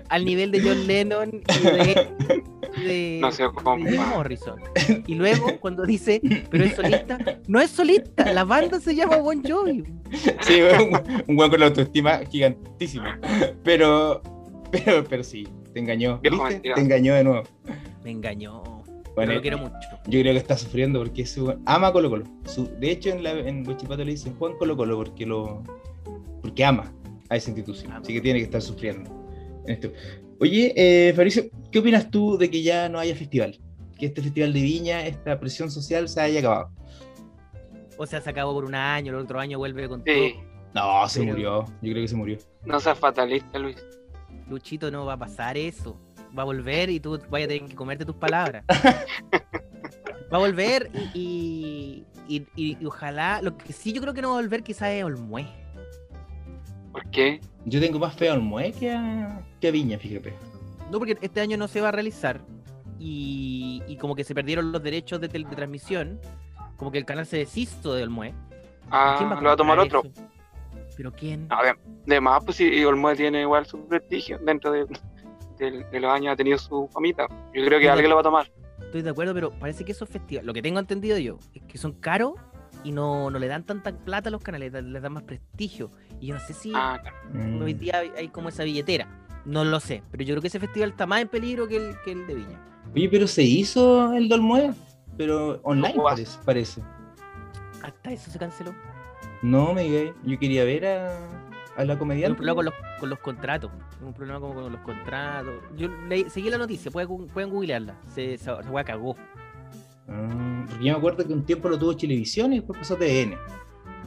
al 0.08 0.24
nivel 0.24 0.50
de 0.50 0.60
John 0.62 0.86
Lennon 0.86 1.42
y 1.60 2.84
de, 2.86 3.18
No 3.20 3.30
sé 3.32 3.44
cómo. 3.54 3.84
de 3.84 3.98
Morrison. 3.98 4.60
Y 5.06 5.14
luego 5.14 5.58
cuando 5.60 5.84
dice, 5.84 6.20
pero 6.50 6.64
es 6.64 6.74
solista, 6.76 7.18
no 7.46 7.60
es 7.60 7.70
solista, 7.70 8.32
la 8.32 8.44
banda 8.44 8.80
se 8.80 8.94
llama 8.94 9.16
Bon 9.18 9.42
Jovi. 9.42 9.84
Sí, 10.40 10.60
un, 10.60 11.00
un 11.28 11.38
weón 11.38 11.50
con 11.50 11.60
la 11.60 11.66
autoestima 11.66 12.20
gigantísima. 12.30 13.18
Pero, 13.62 14.22
pero, 14.70 15.04
pero 15.04 15.24
sí, 15.24 15.46
te 15.72 15.80
engañó. 15.80 16.18
¿Viste? 16.22 16.60
Te 16.74 16.80
engañó 16.80 17.14
de 17.14 17.24
nuevo. 17.24 17.42
Me 18.02 18.10
engañó. 18.10 18.62
Bueno, 19.14 19.28
Pero 19.30 19.34
lo 19.34 19.40
quiero 19.42 19.58
mucho. 19.58 19.76
Yo 20.06 20.20
creo 20.20 20.32
que 20.32 20.38
está 20.38 20.56
sufriendo 20.58 20.98
porque 20.98 21.24
weón 21.36 21.62
ama 21.66 21.92
Colo 21.92 22.10
Colo. 22.10 22.24
Su- 22.46 22.68
de 22.80 22.90
hecho, 22.90 23.10
en, 23.10 23.22
la, 23.22 23.30
en 23.30 23.66
Huachipato 23.66 24.04
le 24.04 24.10
dicen 24.12 24.34
Juan 24.36 24.56
Colo 24.58 24.76
Colo 24.76 24.96
porque 24.96 25.24
lo 25.24 25.62
porque 26.42 26.64
ama 26.64 26.92
a 27.30 27.36
esa 27.36 27.50
institución. 27.50 27.92
Así 27.92 28.12
que 28.12 28.20
tiene 28.20 28.38
que 28.40 28.44
estar 28.46 28.60
sufriendo. 28.60 29.10
en 29.66 29.72
esto. 29.74 29.90
Oye, 30.40 30.72
eh, 30.76 31.12
Fabricio, 31.14 31.44
¿qué 31.70 31.78
opinas 31.78 32.10
tú 32.10 32.36
de 32.36 32.50
que 32.50 32.62
ya 32.62 32.88
no 32.88 32.98
haya 32.98 33.14
festival? 33.14 33.58
Que 33.98 34.06
este 34.06 34.20
festival 34.20 34.52
de 34.52 34.60
Viña, 34.60 35.06
esta 35.06 35.38
presión 35.38 35.70
social 35.70 36.08
se 36.08 36.20
haya 36.20 36.40
acabado. 36.40 36.70
O 37.96 38.06
sea, 38.06 38.20
se 38.20 38.28
acabó 38.30 38.52
por 38.52 38.64
un 38.64 38.74
año, 38.74 39.12
el 39.12 39.18
otro 39.18 39.38
año 39.38 39.58
vuelve 39.58 39.88
con 39.88 40.02
Sí. 40.04 40.34
No, 40.74 41.08
se 41.08 41.20
Pero- 41.20 41.32
murió. 41.32 41.64
Yo 41.80 41.92
creo 41.92 42.02
que 42.02 42.08
se 42.08 42.16
murió. 42.16 42.38
No 42.66 42.80
seas 42.80 42.98
fatalista, 42.98 43.58
Luis. 43.60 43.76
todo. 43.76 43.84
Luchito, 44.50 44.90
no 44.90 45.06
va 45.06 45.12
a 45.14 45.18
pasar 45.18 45.56
eso. 45.56 45.96
Va 46.36 46.42
a 46.42 46.46
volver 46.46 46.90
y 46.90 47.00
tú 47.00 47.12
vas 47.30 47.42
a 47.44 47.46
tener 47.48 47.64
que 47.66 47.74
comerte 47.74 48.04
tus 48.04 48.16
palabras. 48.16 48.64
Va 50.32 50.38
a 50.38 50.40
volver 50.40 50.90
y, 51.14 52.04
y, 52.26 52.46
y- 52.56 52.76
y 52.80 52.86
ojalá. 52.86 53.40
Lo 53.42 53.56
que 53.56 53.72
sí 53.72 53.92
yo 53.92 54.00
creo 54.00 54.14
que 54.14 54.22
no 54.22 54.30
va 54.30 54.38
a 54.38 54.40
volver 54.42 54.62
quizás 54.64 54.88
es 54.90 55.04
Olmué. 55.04 55.46
¿Por 56.90 57.08
qué? 57.10 57.40
Yo 57.66 57.80
tengo 57.80 57.98
más 57.98 58.14
fe 58.14 58.28
a 58.30 58.34
Olmué 58.34 58.72
que 58.72 58.90
a, 58.90 59.44
que 59.60 59.68
a 59.68 59.70
Viña, 59.70 59.98
fíjate. 59.98 60.32
No, 60.90 60.98
porque 60.98 61.16
este 61.20 61.40
año 61.40 61.56
no 61.56 61.68
se 61.68 61.80
va 61.80 61.88
a 61.88 61.92
realizar. 61.92 62.40
Y, 62.98 63.82
y 63.86 63.96
como 63.96 64.14
que 64.16 64.24
se 64.24 64.34
perdieron 64.34 64.72
los 64.72 64.82
derechos 64.82 65.20
de, 65.20 65.28
tel- 65.28 65.48
de 65.48 65.54
transmisión. 65.56 66.20
Como 66.76 66.90
que 66.90 66.98
el 66.98 67.04
canal 67.04 67.26
se 67.26 67.36
deshizo 67.36 67.94
de 67.94 68.02
Olmué. 68.02 68.34
Ah, 68.90 69.14
¿Quién 69.18 69.30
lo 69.30 69.40
va 69.42 69.52
a 69.52 69.56
tomar 69.56 69.78
otro. 69.78 70.02
eso? 70.04 70.22
¿Pero 70.96 71.12
quién? 71.12 71.46
A 71.50 71.62
ver, 71.62 71.76
de 72.06 72.20
más, 72.20 72.44
pues 72.44 72.56
sí, 72.56 72.84
Olmue 72.84 73.14
tiene 73.16 73.40
igual 73.42 73.66
su 73.66 73.84
prestigio. 73.86 74.38
Dentro 74.38 74.70
de, 74.72 74.86
de- 75.58 75.84
de 75.84 76.00
los 76.00 76.10
años 76.12 76.32
ha 76.32 76.36
tenido 76.36 76.58
su 76.58 76.88
famita. 76.92 77.26
Yo 77.52 77.64
creo 77.64 77.78
que 77.78 77.84
Sí, 77.84 77.88
alguien 77.88 78.10
lo 78.10 78.16
va 78.16 78.20
a 78.20 78.24
tomar. 78.24 78.50
Estoy 78.80 79.02
de 79.02 79.10
acuerdo, 79.10 79.34
pero 79.34 79.50
parece 79.52 79.84
que 79.84 79.92
esos 79.92 80.08
festivales, 80.08 80.46
lo 80.46 80.52
que 80.52 80.62
tengo 80.62 80.78
entendido 80.78 81.18
yo, 81.18 81.38
es 81.54 81.62
que 81.62 81.78
son 81.78 81.92
caros 81.92 82.34
y 82.84 82.92
no, 82.92 83.30
no 83.30 83.38
le 83.38 83.46
dan 83.48 83.64
tanta 83.64 83.92
plata 83.96 84.28
a 84.28 84.32
los 84.32 84.42
canales, 84.42 84.72
les 84.72 85.02
dan 85.02 85.12
más 85.12 85.22
prestigio. 85.22 85.90
Y 86.20 86.28
yo 86.28 86.34
no 86.34 86.40
sé 86.40 86.52
si 86.54 86.72
Ah, 86.74 86.98
claro. 87.00 87.16
Mm. 87.32 87.62
hoy 87.62 87.74
día 87.74 88.02
hay, 88.16 88.28
como 88.28 88.48
esa 88.50 88.64
billetera. 88.64 89.08
No 89.44 89.64
lo 89.64 89.78
sé, 89.80 90.02
pero 90.10 90.24
yo 90.24 90.34
creo 90.34 90.40
que 90.42 90.48
ese 90.48 90.60
festival 90.60 90.90
está 90.90 91.06
más 91.06 91.20
en 91.22 91.28
peligro 91.28 91.66
que 91.68 91.76
el, 91.76 91.94
que 92.04 92.12
el 92.12 92.26
de 92.26 92.34
Viña. 92.34 92.60
Oye, 92.94 93.08
pero 93.08 93.26
se 93.26 93.42
hizo 93.42 94.12
el 94.14 94.28
de 94.28 94.34
Olmué, 94.36 94.72
pero 95.16 95.60
online 95.62 95.94
No 95.96 96.02
parece, 96.04 96.38
parece. 96.44 96.80
Hasta 97.82 98.12
eso 98.12 98.30
se 98.30 98.38
canceló. 98.38 98.74
No, 99.42 99.74
me 99.74 100.12
yo 100.24 100.38
quería 100.38 100.64
ver 100.64 100.86
a, 100.86 101.18
a 101.76 101.84
la 101.84 101.84
Hay 101.84 101.90
un 101.92 101.98
comediante. 101.98 102.36
problema 102.36 102.54
con 102.56 102.64
los, 102.66 102.74
con 103.00 103.10
los 103.10 103.18
contratos. 103.18 103.70
Un 104.04 104.12
problema 104.14 104.40
como 104.40 104.54
con 104.54 104.72
los 104.72 104.80
contratos. 104.82 105.54
Yo 105.76 105.88
leí- 106.08 106.28
seguí 106.28 106.50
la 106.50 106.58
noticia, 106.58 106.90
pueden, 106.90 107.26
pueden 107.28 107.50
googlearla. 107.50 107.96
Se, 108.14 108.34
esa 108.34 108.56
weá 108.70 108.84
cagó. 108.84 109.16
Ah, 110.08 110.64
porque 110.68 110.84
yo 110.84 110.92
me 110.92 110.98
acuerdo 110.98 111.26
que 111.26 111.32
un 111.32 111.44
tiempo 111.44 111.68
lo 111.68 111.78
tuvo 111.78 111.92
Chilevisión 111.94 112.52
y 112.52 112.56
después 112.56 112.78
pasó 112.78 112.94
a 112.94 112.98
TVN. 112.98 113.36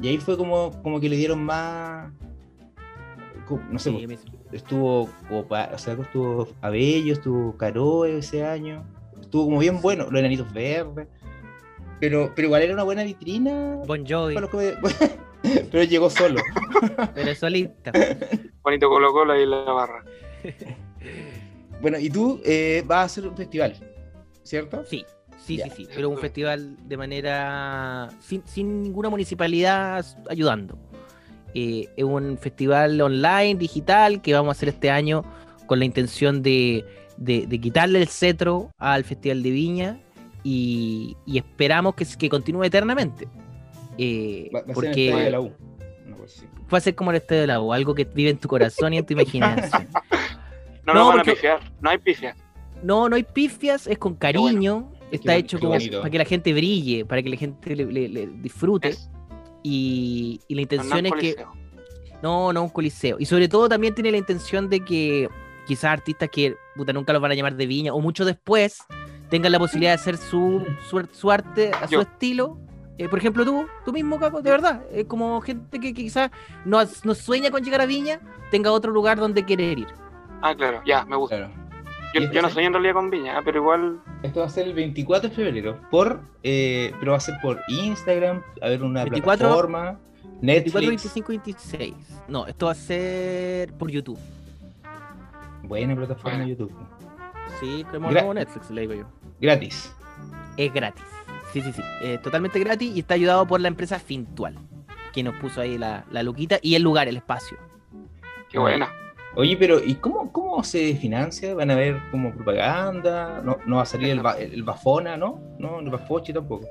Y 0.01 0.07
ahí 0.09 0.17
fue 0.19 0.37
como, 0.37 0.71
como 0.83 0.99
que 0.99 1.09
le 1.09 1.15
dieron 1.15 1.43
más. 1.43 2.11
No 3.71 3.79
sé, 3.79 3.91
Sí, 3.91 4.17
estuvo 4.51 5.09
Copa, 5.29 5.69
o 5.73 5.77
sea, 5.77 5.93
estuvo 5.93 6.49
Abello, 6.61 7.13
estuvo 7.13 7.55
Caroe 7.55 8.17
ese 8.17 8.45
año. 8.45 8.83
Estuvo 9.21 9.45
como 9.45 9.59
bien 9.59 9.79
bueno, 9.81 10.03
los 10.11 10.19
enanitos 10.19 10.51
verdes. 10.53 11.07
Pero, 11.99 12.31
pero 12.35 12.47
igual 12.47 12.61
era 12.61 12.73
una 12.73 12.83
buena 12.83 13.03
vitrina. 13.03 13.77
Bon 13.87 14.05
Jovi, 14.05 14.35
para 14.35 14.47
los 14.47 14.51
come- 14.51 14.75
pero 15.71 15.83
llegó 15.83 16.09
solo. 16.09 16.41
pero 17.15 17.31
es 17.31 17.39
solista. 17.39 17.91
Bonito 18.61 18.89
Colo 18.89 19.11
Colo 19.11 19.33
ahí 19.33 19.43
en 19.43 19.49
la 19.51 19.57
barra. 19.63 20.03
Bueno, 21.79 21.99
y 21.99 22.09
tú 22.09 22.41
eh, 22.43 22.83
vas 22.87 22.97
a 22.97 23.03
hacer 23.03 23.27
un 23.27 23.37
festival, 23.37 23.75
¿cierto? 24.41 24.83
Sí, 24.89 25.05
sí, 25.37 25.57
Ya. 25.57 25.65
sí, 25.65 25.85
sí. 25.85 25.87
Pero 25.93 26.09
un 26.09 26.17
festival 26.17 26.75
de 26.87 26.97
manera. 26.97 28.09
sin, 28.19 28.41
sin 28.47 28.81
ninguna 28.81 29.09
municipalidad 29.09 30.03
ayudando. 30.27 30.75
Eh, 31.53 31.87
es 31.95 32.03
un 32.03 32.37
festival 32.39 32.99
online, 32.99 33.55
digital, 33.55 34.23
que 34.23 34.33
vamos 34.33 34.49
a 34.49 34.51
hacer 34.57 34.69
este 34.69 34.89
año 34.89 35.23
con 35.67 35.77
la 35.77 35.85
intención 35.85 36.41
de, 36.41 36.83
de- 37.17 37.45
de 37.45 37.59
quitarle 37.61 38.01
el 38.01 38.07
cetro 38.07 38.71
al 38.79 39.03
Festival 39.03 39.43
de 39.43 39.51
Viña 39.51 39.99
y, 40.43 41.15
y 41.27 41.37
esperamos 41.37 41.93
que, 41.93 42.05
que 42.17 42.27
continúe 42.27 42.63
eternamente. 42.63 43.27
Eh, 43.97 44.49
Va, 44.53 44.59
va 44.59 44.63
a 44.63 44.63
ser 44.63 44.69
el 44.69 44.73
porque 44.75 45.05
estadio 45.07 45.25
de 45.25 45.31
la 45.31 45.39
U. 45.41 45.53
Una 46.05 46.15
cosa 46.17 46.25
así. 46.37 46.45
va 46.73 46.77
a 46.77 46.81
ser 46.81 46.95
como 46.95 47.11
el 47.11 47.17
Estadio 47.17 47.41
de 47.41 47.47
la 47.47 47.61
U, 47.61 47.73
algo 47.73 47.93
que 47.95 48.05
vive 48.05 48.29
en 48.29 48.37
tu 48.37 48.47
corazón 48.47 48.93
y 48.93 48.97
en 48.97 49.05
tu 49.05 49.13
imaginación. 49.13 49.87
No, 50.85 50.93
No, 50.93 50.99
nos 50.99 51.07
van 51.09 51.19
a 51.19 51.23
porque- 51.23 51.31
pifiar. 51.33 51.59
No 51.81 51.89
hay 51.89 51.97
pifias. 51.97 52.37
No, 52.81 53.09
no 53.09 53.15
hay 53.17 53.23
pifias, 53.23 53.87
es 53.87 53.97
con 53.97 54.15
cariño, 54.15 54.89
está 55.11 55.33
Qué 55.33 55.39
hecho 55.39 55.57
qué 55.57 55.65
como 55.67 55.77
para 55.99 56.09
que 56.09 56.17
la 56.17 56.23
gente 56.23 56.53
brille, 56.53 57.03
para 57.03 57.21
que 57.21 57.29
la 57.29 57.35
gente 57.35 57.75
le, 57.75 57.85
le- 57.85 58.07
le 58.07 58.27
disfrute. 58.27 58.89
Es 58.89 59.09
Y, 59.63 60.39
y 60.47 60.55
la 60.55 60.59
no 60.59 60.61
intención 60.61 61.05
es 61.07 61.13
que. 61.15 61.35
No, 62.23 62.53
no 62.53 62.63
un 62.63 62.69
coliseo. 62.69 63.17
Y 63.19 63.25
sobre 63.25 63.49
todo 63.49 63.67
también 63.67 63.93
tiene 63.95 64.11
la 64.11 64.17
intención 64.17 64.69
de 64.69 64.79
que, 64.79 65.27
quizás 65.67 65.85
artistas 65.91 66.29
que 66.31 66.55
puta, 66.77 66.93
nunca 66.93 67.11
los 67.11 67.21
van 67.21 67.31
a 67.31 67.35
llamar 67.35 67.55
de 67.57 67.65
Viña, 67.67 67.93
o 67.93 67.99
mucho 67.99 68.23
después 68.23 68.77
tengan 69.29 69.51
la 69.51 69.59
posibilidad 69.59 69.91
de 69.91 69.95
hacer 69.95 70.15
su, 70.17 70.63
su, 70.89 71.05
su 71.11 71.29
arte 71.31 71.71
a 71.73 71.85
su 71.87 71.95
Yo. 71.95 72.01
estilo. 72.01 72.57
Eh, 72.97 73.07
por 73.07 73.19
ejemplo, 73.19 73.45
tú, 73.45 73.67
tú 73.85 73.93
mismo, 73.93 74.19
Caco, 74.19 74.41
de 74.41 74.49
verdad, 74.49 74.81
es 74.91 75.05
como 75.05 75.39
gente 75.41 75.79
que, 75.79 75.93
que 75.93 76.03
quizás 76.03 76.31
no, 76.65 76.79
no 77.03 77.13
sueña 77.15 77.51
con 77.51 77.63
llegar 77.63 77.81
a 77.81 77.85
Viña, 77.85 78.19
tenga 78.49 78.71
otro 78.71 78.91
lugar 78.91 79.17
donde 79.19 79.43
querer 79.45 79.77
ir. 79.79 79.87
Ah, 80.41 80.55
claro, 80.55 80.81
ya, 80.85 81.05
me 81.05 81.15
gusta. 81.15 81.37
Claro. 81.37 81.53
Yo, 82.13 82.21
¿Y 82.21 82.23
esto 82.23 82.35
yo 82.35 82.41
no 82.41 82.49
soy 82.49 82.63
en 82.65 82.73
realidad 82.73 82.93
con 82.93 83.09
Viña, 83.11 83.41
pero 83.43 83.59
igual. 83.59 83.99
Esto 84.23 84.39
va 84.39 84.45
a 84.47 84.49
ser 84.49 84.65
el 84.67 84.73
24 84.73 85.29
de 85.29 85.35
febrero, 85.35 85.79
por, 85.91 86.21
eh, 86.41 86.91
pero 86.99 87.11
va 87.11 87.17
a 87.17 87.21
ser 87.21 87.35
por 87.41 87.59
Instagram, 87.67 88.41
a 88.61 88.67
ver 88.69 88.81
una 88.81 89.01
24, 89.03 89.37
plataforma, 89.47 89.99
24, 90.41 90.41
Netflix. 90.41 91.13
25, 91.13 91.27
26. 91.29 91.93
No, 92.29 92.47
esto 92.47 92.65
va 92.67 92.71
a 92.71 92.75
ser 92.75 93.73
por 93.73 93.91
YouTube. 93.91 94.17
Buena 95.63 95.95
plataforma 95.95 96.37
de 96.39 96.45
Bueno. 96.45 96.49
YouTube. 96.49 96.71
Sí, 97.59 97.85
como 97.91 98.09
Gra- 98.09 98.33
Netflix, 98.33 98.69
le 98.71 98.81
digo 98.81 98.93
yo. 98.93 99.05
Gratis. 99.41 99.93
Es 100.55 100.73
gratis. 100.73 101.03
Sí, 101.53 101.61
sí, 101.61 101.71
sí. 101.73 101.81
Es 102.01 102.21
totalmente 102.21 102.59
gratis 102.59 102.91
y 102.95 102.99
está 102.99 103.13
ayudado 103.15 103.47
por 103.47 103.59
la 103.61 103.67
empresa 103.69 103.99
Fintual, 103.99 104.55
que 105.13 105.23
nos 105.23 105.35
puso 105.35 105.61
ahí 105.61 105.77
la, 105.77 106.05
la 106.11 106.23
luquita 106.23 106.59
y 106.61 106.75
el 106.75 106.83
lugar, 106.83 107.07
el 107.07 107.17
espacio. 107.17 107.57
Qué 108.49 108.59
buena. 108.59 108.89
Oye, 109.35 109.55
pero 109.57 109.83
¿y 109.83 109.95
cómo, 109.95 110.31
cómo 110.31 110.63
se 110.63 110.95
financia? 110.95 111.53
¿Van 111.53 111.69
a 111.69 111.75
ver 111.75 111.97
como 112.11 112.33
propaganda? 112.33 113.41
¿No, 113.43 113.57
no 113.67 113.75
va 113.77 113.83
a 113.83 113.85
salir 113.85 114.09
el, 114.09 114.21
ba- 114.21 114.37
el 114.39 114.63
Bafona, 114.63 115.15
no? 115.15 115.39
No, 115.59 115.79
el 115.79 115.89
Bafochi 115.89 116.33
tampoco. 116.33 116.65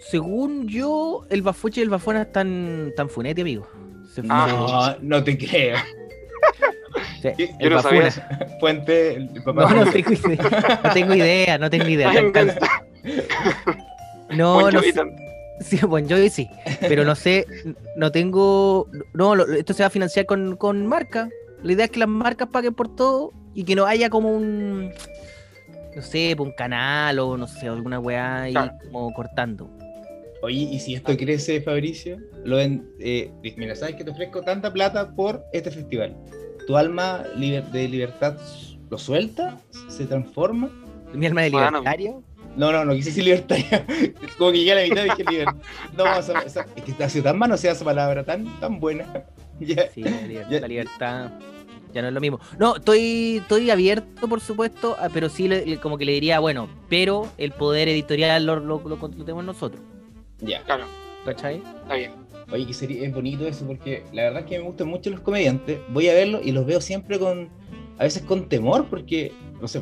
Según 0.00 0.66
yo, 0.66 1.24
el 1.30 1.42
Bafoche 1.42 1.80
y 1.80 1.84
el 1.84 1.90
Bafona 1.90 2.22
están 2.22 2.92
tan 2.96 3.08
funete, 3.08 3.42
amigo. 3.42 3.66
Se 4.12 4.22
Ah. 4.28 4.96
No, 5.00 5.18
no 5.18 5.24
te 5.24 5.38
creo. 5.38 5.76
Sí, 7.22 7.30
Yo 7.38 7.46
el 7.58 7.70
no 7.70 7.80
sabía 7.82 8.02
Bafuna. 8.02 8.08
eso. 8.08 8.22
Fuente, 8.60 9.14
el 9.14 9.42
papá. 9.42 9.62
No, 9.72 9.84
no 9.84 9.90
tengo 9.90 10.10
idea. 10.12 10.78
No 10.84 10.90
tengo 10.92 11.14
idea, 11.14 11.58
no 11.58 11.70
tengo 11.70 11.88
idea. 11.88 12.12
No, 14.30 14.54
Bon 14.54 14.72
no 14.72 14.80
Jovi 14.80 14.92
Sí, 15.60 15.78
Bon 15.86 16.08
Jovi 16.08 16.30
sí. 16.30 16.48
Pero 16.80 17.04
no 17.04 17.14
sé, 17.14 17.46
no 17.96 18.10
tengo. 18.10 18.88
No, 19.12 19.34
lo- 19.36 19.46
esto 19.52 19.72
se 19.72 19.82
va 19.82 19.86
a 19.86 19.90
financiar 19.90 20.26
con, 20.26 20.56
con 20.56 20.86
marcas. 20.86 21.28
La 21.62 21.72
idea 21.72 21.84
es 21.86 21.90
que 21.90 22.00
las 22.00 22.08
marcas 22.08 22.48
paguen 22.48 22.74
por 22.74 22.94
todo 22.94 23.32
y 23.54 23.64
que 23.64 23.74
no 23.76 23.86
haya 23.86 24.10
como 24.10 24.30
un. 24.36 24.90
No 25.94 26.02
sé, 26.02 26.34
un 26.38 26.50
canal 26.52 27.18
o 27.20 27.36
no 27.36 27.46
sé, 27.46 27.68
alguna 27.68 28.00
weá 28.00 28.42
ahí 28.42 28.52
Claro. 28.52 28.72
como 28.84 29.12
cortando. 29.14 29.70
Oye, 30.42 30.56
y 30.72 30.80
si 30.80 30.94
esto 30.94 31.16
crece, 31.16 31.60
Fabricio, 31.62 32.18
lo 32.44 32.58
en- 32.60 32.86
eh, 32.98 33.30
mira, 33.56 33.76
sabes 33.76 33.94
que 33.94 34.02
te 34.04 34.10
ofrezco 34.10 34.42
tanta 34.42 34.72
plata 34.72 35.12
por 35.14 35.44
este 35.52 35.70
festival. 35.70 36.16
¿Tu 36.66 36.76
alma 36.76 37.22
liber- 37.36 37.70
de 37.70 37.88
libertad 37.88 38.36
lo 38.90 38.98
suelta? 38.98 39.56
¿Se 39.88 40.04
transforma? 40.04 40.68
Mi 41.14 41.26
alma 41.26 41.42
de 41.42 41.50
Bueno. 41.50 41.78
libertario. 41.78 42.22
No, 42.56 42.70
no, 42.72 42.84
no 42.84 42.92
quise 42.94 43.10
decir 43.10 43.24
libertaria. 43.24 43.84
Como 44.38 44.52
que 44.52 44.58
llegué 44.58 44.72
a 44.72 44.74
la 44.76 44.82
mitad 44.82 45.04
y 45.04 45.10
dije 45.10 45.24
libertad. 45.30 45.56
No, 45.96 46.16
esa- 46.18 46.40
esa- 46.40 46.66
es 46.76 46.82
que 46.94 47.04
ha 47.04 47.08
sido 47.08 47.24
tan 47.24 47.38
manoseada 47.38 47.74
esa 47.76 47.84
palabra, 47.84 48.24
tan, 48.24 48.44
tan 48.60 48.80
buena. 48.80 49.06
Ya. 49.60 49.88
Sí, 49.92 50.02
la 50.02 50.10
libertad, 50.26 50.50
Ya- 50.50 50.60
la 50.60 50.68
libertad 50.68 51.30
ya 51.92 52.02
no 52.02 52.08
es 52.08 52.14
lo 52.14 52.20
mismo. 52.20 52.40
No, 52.58 52.74
estoy, 52.74 53.36
estoy 53.36 53.70
abierto, 53.70 54.26
por 54.28 54.40
supuesto, 54.40 54.96
ah, 54.98 55.08
pero 55.14 55.28
sí 55.28 55.46
le- 55.46 55.64
le- 55.64 55.78
como 55.78 55.96
que 55.96 56.04
le 56.04 56.10
diría, 56.10 56.40
bueno, 56.40 56.68
pero 56.88 57.28
el 57.38 57.52
poder 57.52 57.88
editorial 57.88 58.44
lo, 58.46 58.56
lo, 58.56 58.80
lo, 58.80 58.96
lo 58.96 59.08
tenemos 59.10 59.44
nosotros. 59.44 59.80
Ya. 60.40 60.60
Claro, 60.64 60.86
¿Cachai? 61.24 61.62
está 61.82 61.94
bien. 61.94 62.10
Oye, 62.52 62.66
que 62.66 62.74
sería, 62.74 63.06
es 63.06 63.14
bonito 63.14 63.46
eso 63.46 63.64
porque 63.64 64.02
la 64.12 64.24
verdad 64.24 64.40
es 64.40 64.46
que 64.46 64.58
me 64.58 64.64
gustan 64.64 64.88
mucho 64.88 65.08
los 65.10 65.20
comediantes. 65.20 65.78
Voy 65.90 66.08
a 66.08 66.14
verlos 66.14 66.40
y 66.44 66.50
los 66.50 66.66
veo 66.66 66.80
siempre 66.80 67.16
con, 67.20 67.48
a 67.96 68.02
veces 68.02 68.22
con 68.24 68.48
temor 68.48 68.86
porque, 68.90 69.32
no 69.60 69.68
sé, 69.68 69.80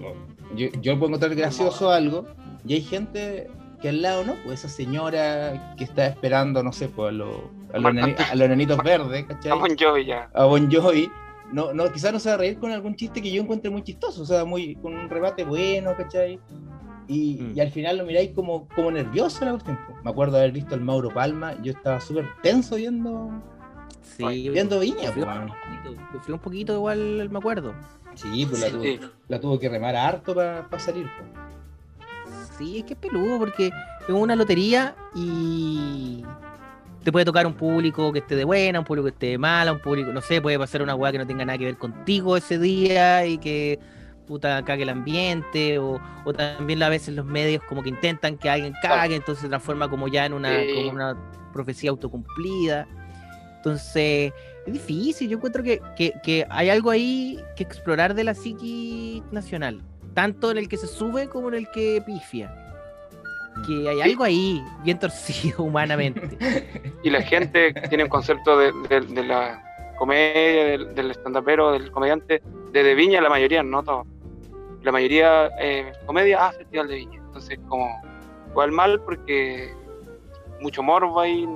yo, 0.55 0.69
yo 0.83 0.99
puedo 0.99 1.07
encontrar 1.09 1.35
gracioso 1.35 1.91
algo 1.91 2.27
y 2.67 2.75
hay 2.75 2.83
gente 2.83 3.51
que 3.81 3.89
al 3.89 4.03
lado, 4.03 4.25
¿no? 4.25 4.35
Pues 4.45 4.61
esa 4.61 4.69
señora 4.69 5.75
que 5.77 5.85
está 5.85 6.07
esperando, 6.07 6.63
no 6.63 6.73
sé, 6.73 6.89
pues 6.89 7.09
a, 7.09 7.13
los- 7.13 7.37
a, 7.73 7.79
los, 7.79 7.93
enani- 7.93 8.17
a 8.31 8.35
los 8.35 8.45
enanitos 8.47 8.79
verdes, 8.79 9.25
¿cachai? 9.25 9.51
A 9.53 9.55
Bon 9.57 9.77
Jovi 9.79 10.05
ya. 10.07 10.31
A 10.35 10.45
Bon 10.45 10.71
Jovi. 10.71 11.11
No, 11.53 11.75
no, 11.75 11.93
quizás 11.93 12.13
no 12.13 12.19
se 12.19 12.29
va 12.31 12.37
a 12.37 12.39
reír 12.39 12.59
con 12.59 12.71
algún 12.73 12.95
chiste 12.97 13.21
que 13.21 13.31
yo 13.31 13.43
encuentre 13.43 13.71
muy 13.71 13.83
chistoso, 13.83 14.23
o 14.23 14.25
sea, 14.25 14.45
muy, 14.45 14.75
con 14.77 14.95
un 14.95 15.11
rebate 15.11 15.45
bueno, 15.45 15.95
¿cachai? 15.97 16.39
Y, 17.09 17.39
Mm. 17.43 17.53
y 17.57 17.61
al 17.61 17.71
final 17.71 17.99
lo 17.99 18.05
miráis 18.07 18.31
como, 18.31 18.69
como 18.69 18.91
nervioso 18.91 19.45
la 19.45 19.51
cuestión. 19.51 19.77
po. 19.87 19.95
Me 20.03 20.11
acuerdo 20.11 20.37
haber 20.39 20.53
visto 20.53 20.75
al 20.75 20.81
Mauro 20.81 21.11
Palma, 21.13 21.61
yo 21.63 21.73
estaba 21.73 22.01
súper 22.01 22.27
tenso 22.43 22.77
viendo, 22.77 23.31
Sí. 24.17 24.49
viendo 24.49 24.79
Viña. 24.81 25.09
Sufrió 25.09 25.25
po, 25.27 25.33
un 25.33 25.47
poquito, 25.49 26.03
sufrió 26.13 26.35
un 26.37 26.41
poquito 26.41 26.75
igual, 26.75 27.29
me 27.31 27.39
acuerdo. 27.39 27.75
Sí, 28.15 28.47
pues 28.47 28.61
la, 28.61 28.67
Sí, 28.69 28.73
tuvo, 28.73 28.83
sí. 28.85 29.01
la 29.29 29.41
tuvo 29.41 29.59
que 29.59 29.69
remar 29.69 29.97
harto 29.97 30.35
para 30.35 30.67
salir. 30.79 31.05
po. 31.05 31.41
Sí, 32.59 32.79
es 32.79 32.85
que 32.85 32.95
es 32.95 32.99
peludo 32.99 33.39
porque 33.39 33.67
es 33.69 34.09
una 34.09 34.37
lotería 34.37 34.95
y 35.15 36.25
te 37.03 37.11
puede 37.11 37.25
tocar 37.25 37.47
un 37.47 37.55
público 37.55 38.13
que 38.13 38.21
esté 38.21 38.37
de 38.37 38.45
buena, 38.45 38.79
un 38.81 38.85
público 38.85 39.07
que 39.07 39.13
esté 39.13 39.27
de 39.27 39.39
mala, 39.39 39.73
un 39.73 39.81
público, 39.81 40.13
no 40.13 40.21
sé, 40.21 40.41
puede 40.41 40.59
pasar 40.59 40.83
una 40.83 40.95
weá 40.95 41.11
que 41.13 41.19
no 41.19 41.27
tenga 41.27 41.45
nada 41.45 41.59
que 41.59 41.65
ver 41.65 41.77
contigo 41.79 42.37
ese 42.37 42.59
día 42.59 43.27
y 43.27 43.39
que 43.39 43.79
puta 44.27 44.65
cague 44.65 44.85
el 44.85 44.89
ambiente 44.89 45.79
o, 45.79 46.01
o 46.25 46.33
también 46.33 46.81
a 46.83 46.89
veces 46.89 47.15
los 47.15 47.27
medios 47.27 47.63
como 47.65 47.83
que 47.83 47.89
intentan 47.89 48.39
que 48.39 48.49
alguien 48.49 48.73
cague, 48.81 49.17
entonces 49.17 49.43
se 49.43 49.49
transforma 49.49 49.89
como 49.91 50.07
ya 50.09 50.27
en 50.27 50.33
una, 50.33 50.61
Sí. 50.61 50.75
como 50.75 50.91
una 50.91 51.17
profecía 51.53 51.91
autocumplida. 51.91 52.87
Entonces, 53.57 54.33
es 54.67 54.73
difícil, 54.73 55.29
yo 55.29 55.37
encuentro 55.37 55.63
que, 55.63 55.81
que, 55.97 56.13
que 56.23 56.47
hay 56.51 56.69
algo 56.71 56.91
ahí 56.91 57.41
que 57.57 57.63
explorar 57.65 58.15
de 58.15 58.25
la 58.25 58.35
psiqui 58.35 59.23
nacional, 59.33 59.81
tanto 60.15 60.51
en 60.51 60.59
el 60.59 60.69
que 60.69 60.77
se 60.77 60.87
sube 60.87 61.29
como 61.29 61.49
en 61.49 61.55
el 61.55 61.71
que 61.71 62.03
pifia. 62.05 62.55
Que 63.67 63.89
hay 63.89 64.01
algo 64.01 64.25
ahí 64.25 64.63
bien 64.85 64.99
torcido 64.99 65.63
humanamente. 65.65 66.39
Y 67.03 67.11
la 67.11 67.23
gente 67.23 67.73
tiene 67.89 68.05
un 68.05 68.11
concepto 68.11 68.59
de, 68.59 68.73
de- 68.89 69.01
de 69.03 69.23
la 69.25 69.63
comedia, 69.99 70.65
del, 70.65 70.95
del 70.95 71.11
stand-upero, 71.13 71.73
del 71.73 71.91
comediante, 71.93 72.43
de, 72.73 72.83
de 72.83 72.95
Viña, 72.95 73.21
la 73.21 73.29
mayoría, 73.29 73.63
no 73.63 73.83
todo. 73.83 74.07
La 74.83 74.91
mayoría, 74.91 75.51
eh, 75.61 75.93
comedia, 76.07 76.47
ah, 76.49 76.53
Festival 76.53 76.89
de 76.89 76.95
Viña. 76.97 77.19
Entonces, 77.19 77.59
como, 77.69 77.89
igual 78.51 78.73
mal 78.73 79.01
porque 79.03 79.73
mucho 80.61 80.83
morbo 80.83 81.21
ahí. 81.21 81.47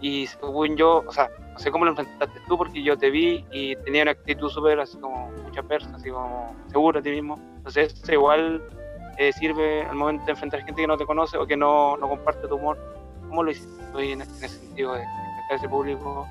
Y 0.00 0.26
según 0.28 0.76
yo, 0.76 1.04
o 1.06 1.12
sea, 1.12 1.28
no 1.52 1.58
sé 1.58 1.70
cómo 1.70 1.84
lo 1.84 1.90
enfrentaste 1.90 2.40
tú, 2.48 2.56
porque 2.56 2.82
yo 2.82 2.96
te 2.96 3.10
vi 3.10 3.44
y 3.50 3.76
tenía 3.76 4.02
una 4.02 4.12
actitud 4.12 4.48
súper 4.48 4.80
así 4.80 4.96
como 4.98 5.30
mucha 5.44 5.62
persa, 5.62 5.90
así 5.96 6.08
como 6.08 6.54
seguro 6.68 7.02
de 7.02 7.10
ti 7.10 7.16
mismo. 7.20 7.38
Entonces, 7.60 7.94
eso 8.02 8.12
igual 8.12 8.62
eh, 9.18 9.32
sirve 9.32 9.82
al 9.84 9.96
momento 9.96 10.24
de 10.24 10.32
enfrentar 10.32 10.64
gente 10.64 10.80
que 10.80 10.86
no 10.86 10.96
te 10.96 11.04
conoce 11.06 11.36
o 11.36 11.46
que 11.46 11.56
no, 11.56 11.96
no 11.96 12.08
comparte 12.08 12.48
tu 12.48 12.56
humor. 12.56 12.78
¿Cómo 13.28 13.42
lo 13.42 13.50
hiciste 13.50 13.72
en, 13.96 14.22
en 14.22 14.22
ese 14.22 14.48
sentido 14.48 14.94
de 14.94 15.02
enfrentar 15.02 15.56
ese 15.56 15.68
público? 15.68 16.26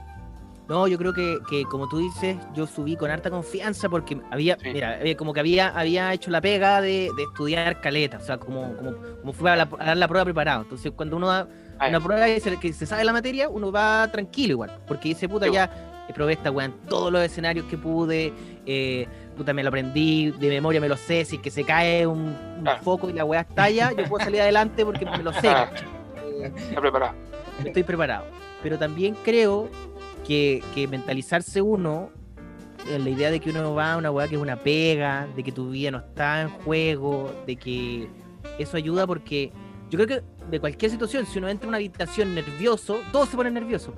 No, 0.68 0.88
yo 0.88 0.98
creo 1.00 1.14
que, 1.14 1.40
que 1.50 1.64
como 1.66 1.88
tú 1.90 1.98
dices, 1.98 2.38
yo 2.54 2.68
subí 2.68 2.96
con 2.96 3.10
harta 3.10 3.32
confianza 3.32 3.90
porque 3.90 4.20
había, 4.30 4.56
Sí. 4.60 4.70
mira, 4.72 5.00
como 5.18 5.34
que 5.34 5.40
había, 5.40 5.70
había 5.70 6.14
hecho 6.14 6.30
la 6.30 6.42
pega 6.42 6.80
de, 6.82 7.10
de 7.16 7.24
estudiar 7.24 7.82
caleta, 7.82 8.18
o 8.18 8.22
sea, 8.22 8.38
como, 8.38 8.76
como, 8.78 8.94
como 9.22 9.34
fue 9.34 9.50
a, 9.50 9.56
la- 9.56 9.70
a 9.80 9.86
dar 9.86 9.98
la 9.98 10.08
prueba 10.08 10.26
preparado. 10.26 10.62
Entonces, 10.64 10.92
cuando 10.96 11.18
uno 11.18 11.28
da 11.28 11.48
Ah, 11.82 11.88
una 11.88 12.02
prueba 12.02 12.28
y 12.28 12.40
se, 12.42 12.60
que 12.60 12.74
se 12.74 12.86
sabe 12.86 13.06
la 13.06 13.14
materia, 13.14 13.48
uno 13.48 13.72
va 13.72 14.06
tranquilo 14.12 14.52
igual, 14.52 14.80
porque 14.86 15.08
dice, 15.10 15.30
puta, 15.30 15.46
Sí, 15.46 15.54
ya 15.54 15.72
probé 16.14 16.34
esta 16.34 16.52
weá 16.52 16.66
en 16.66 16.74
todos 16.90 17.10
los 17.12 17.22
escenarios 17.24 17.66
que 17.68 17.78
pude, 17.78 18.34
eh, 18.66 19.08
puta, 19.40 19.54
me 19.54 19.64
lo 19.64 19.70
aprendí, 19.70 20.32
de 20.32 20.50
memoria 20.50 20.82
me 20.82 20.90
lo 20.90 20.98
sé, 20.98 21.24
si 21.24 21.38
es 21.38 21.42
que 21.42 21.50
se 21.50 21.64
cae 21.64 22.06
un, 22.06 22.36
foco 22.82 23.10
y 23.10 23.14
la 23.14 23.24
weá 23.24 23.42
estalla, 23.42 23.94
yo 23.94 24.04
puedo 24.04 24.22
salir 24.24 24.42
adelante 24.42 24.84
porque 24.84 25.06
me 25.06 25.24
lo 25.24 25.32
sé. 25.32 25.48
Ah. 25.48 25.72
Eh, 26.18 26.52
está 26.56 26.82
preparado. 26.82 27.14
estoy 27.64 27.84
preparado. 27.84 28.26
Pero 28.62 28.78
también 28.78 29.16
creo 29.24 29.70
que, 30.28 30.62
que 30.76 30.90
mentalizarse 30.90 31.62
uno 31.62 32.10
en 32.90 33.06
la 33.06 33.10
idea 33.10 33.32
de 33.32 33.40
que 33.40 33.50
uno 33.50 33.74
va 33.74 33.94
a 33.94 33.98
una 33.98 34.12
weá 34.12 34.28
que 34.28 34.36
es 34.36 34.42
una 34.42 34.58
pega, 34.58 35.26
de 35.38 35.42
que 35.42 35.54
tu 35.54 35.70
vida 35.70 35.92
no 35.92 36.00
está 36.00 36.42
en 36.42 36.50
juego, 36.50 37.34
de 37.48 37.56
que 37.56 38.10
eso 38.58 38.76
ayuda 38.76 39.08
porque 39.08 39.54
yo 39.90 39.98
creo 39.98 40.08
que 40.20 40.24
de 40.50 40.60
cualquier 40.60 40.92
situación, 40.92 41.26
si 41.26 41.40
uno 41.40 41.48
entra 41.48 41.64
en 41.64 41.70
una 41.70 41.78
habitación 41.78 42.36
nervioso, 42.36 43.00
todos 43.14 43.30
se 43.30 43.38
ponen 43.38 43.54
nerviosos. 43.54 43.94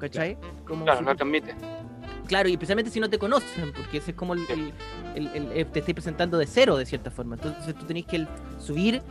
¿Cachai? 0.00 0.36
Como 0.66 0.84
Claro, 0.84 0.98
si- 0.98 1.04
lo 1.04 1.14
transmite. 1.14 1.54
Claro, 2.32 2.48
y 2.48 2.52
especialmente 2.52 2.90
si 2.90 2.98
no 2.98 3.10
te 3.10 3.18
conocen, 3.18 3.72
porque 3.76 3.98
ese 3.98 4.12
es 4.12 4.16
como 4.16 4.32
el, 4.32 4.40
el- 4.48 4.72
el- 5.14 5.26
el- 5.36 5.52
el- 5.52 5.66
te 5.66 5.80
estoy 5.80 5.92
presentando 5.92 6.38
de 6.38 6.46
cero 6.46 6.78
de 6.78 6.86
cierta 6.86 7.10
forma. 7.10 7.34
Entonces 7.34 7.74
tú 7.74 7.84
tenés 7.84 8.06
que 8.06 8.16
el- 8.16 8.28
subir 8.58 9.02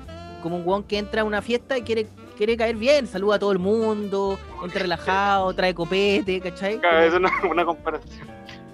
como 0.41 0.55
un 0.55 0.63
guon 0.63 0.83
que 0.83 0.97
entra 0.97 1.21
a 1.21 1.23
una 1.23 1.39
fiesta 1.43 1.77
y 1.77 1.83
quiere, 1.83 2.07
quiere 2.35 2.57
caer 2.57 2.77
bien, 2.77 3.05
saluda 3.05 3.35
a 3.35 3.39
todo 3.39 3.51
el 3.51 3.59
mundo, 3.59 4.39
entra 4.63 4.81
relajado, 4.81 5.53
trae 5.53 5.75
copete, 5.75 6.41
¿cachai? 6.41 6.79
Claro, 6.79 6.95
Como- 6.97 7.07
eso 7.09 7.19
no 7.19 7.27
es 7.27 7.51
una 7.51 7.63
comparación. 7.63 8.27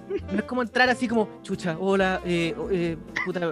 no 0.32 0.38
es 0.38 0.44
como 0.44 0.62
entrar 0.62 0.88
así 0.88 1.06
como, 1.06 1.28
chucha, 1.42 1.76
hola, 1.78 2.22
eh, 2.24 2.54
eh, 2.70 2.96
puta, 3.26 3.50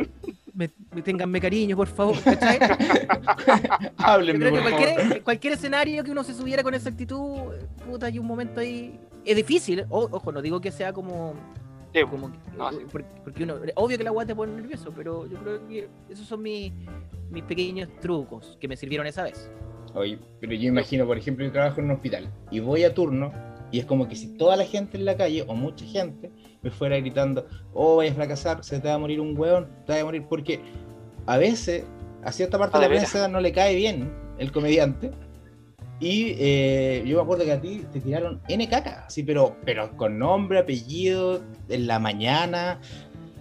me, 0.55 0.71
me- 0.95 1.03
ténganme 1.03 1.43
cariño, 1.43 1.77
por 1.77 1.89
favor, 1.89 2.17
¿cachai? 2.23 2.59
Háblenme, 3.99 4.49
por 4.51 4.63
cualquier, 4.63 4.95
favor. 5.01 5.23
cualquier 5.23 5.53
escenario 5.53 6.03
que 6.03 6.11
uno 6.11 6.25
se 6.25 6.33
subiera 6.33 6.63
con 6.63 6.73
esa 6.73 6.89
actitud, 6.89 7.53
puta, 7.87 8.07
hay 8.07 8.19
un 8.19 8.27
momento 8.27 8.61
ahí. 8.61 8.99
Es 9.27 9.37
difícil, 9.37 9.85
o- 9.91 10.09
ojo, 10.11 10.33
no 10.33 10.41
digo 10.41 10.61
que 10.61 10.71
sea 10.71 10.93
como 10.93 11.35
Sí, 11.95 12.03
Como 12.11 12.31
que- 12.31 12.39
No, 12.59 12.71
sí. 12.73 12.79
por- 12.93 13.05
porque 13.25 13.45
uno, 13.45 13.55
obvio 13.77 13.97
que 13.97 14.05
la 14.05 14.11
agua 14.11 14.27
te 14.27 14.35
pone 14.35 14.53
nervioso, 14.53 14.93
pero 14.95 15.27
yo 15.27 15.39
creo 15.39 15.67
que 15.67 15.89
esos 16.11 16.27
son 16.27 16.43
mis, 16.43 16.71
mis 17.31 17.43
pequeños 17.45 17.89
trucos 18.01 18.59
que 18.61 18.69
me 18.69 18.77
sirvieron 18.77 19.07
esa 19.07 19.23
vez. 19.23 19.51
Oye, 19.95 20.19
pero 20.39 20.53
yo 20.53 20.69
imagino, 20.69 21.07
por 21.07 21.17
ejemplo, 21.17 21.43
yo 21.47 21.53
trabajo 21.53 21.81
en 21.81 21.87
un 21.87 21.93
hospital 21.93 22.31
y 22.51 22.61
voy 22.61 22.85
a 22.85 22.93
turno 22.93 23.33
y 23.73 23.79
es 23.79 23.87
como 23.87 24.07
que 24.09 24.15
si 24.15 24.37
toda 24.37 24.57
la 24.57 24.65
gente 24.65 24.99
en 24.99 25.07
la 25.07 25.17
calle 25.17 25.43
o 25.49 25.55
mucha 25.55 25.87
gente 25.87 26.31
me 26.61 26.71
fuera 26.71 26.99
gritando, 26.99 27.47
oh, 27.73 27.97
vaya 27.97 28.11
a 28.13 28.15
fracasar, 28.15 28.63
se 28.63 28.79
te 28.79 28.89
va 28.89 28.95
a 28.95 28.99
morir 28.99 29.19
un 29.19 29.39
hueón, 29.39 29.67
te 29.87 29.95
va 29.95 30.01
a 30.01 30.05
morir, 30.05 30.25
porque 30.29 30.61
a 31.25 31.39
veces 31.39 31.85
a 32.25 32.31
cierta 32.31 32.59
parte 32.59 32.77
Ah, 32.77 32.81
de 32.81 32.87
la 32.87 32.91
veras. 32.91 33.11
prensa 33.11 33.29
no 33.29 33.41
le 33.41 33.53
cae 33.53 33.75
bien 33.75 34.13
el 34.39 34.53
comediante. 34.53 35.13
Y 35.99 36.35
eh, 36.39 37.03
yo 37.07 37.17
me 37.17 37.23
acuerdo 37.23 37.45
que 37.45 37.53
a 37.53 37.61
ti 37.61 37.83
te 37.93 38.01
tiraron 38.01 38.41
N 38.49 38.69
caca, 38.69 39.05
así, 39.07 39.23
pero, 39.23 39.57
pero 39.65 39.97
con 39.97 40.19
nombre, 40.19 40.59
apellido, 40.59 41.43
en 41.69 41.87
la 41.87 41.99
mañana. 41.99 42.81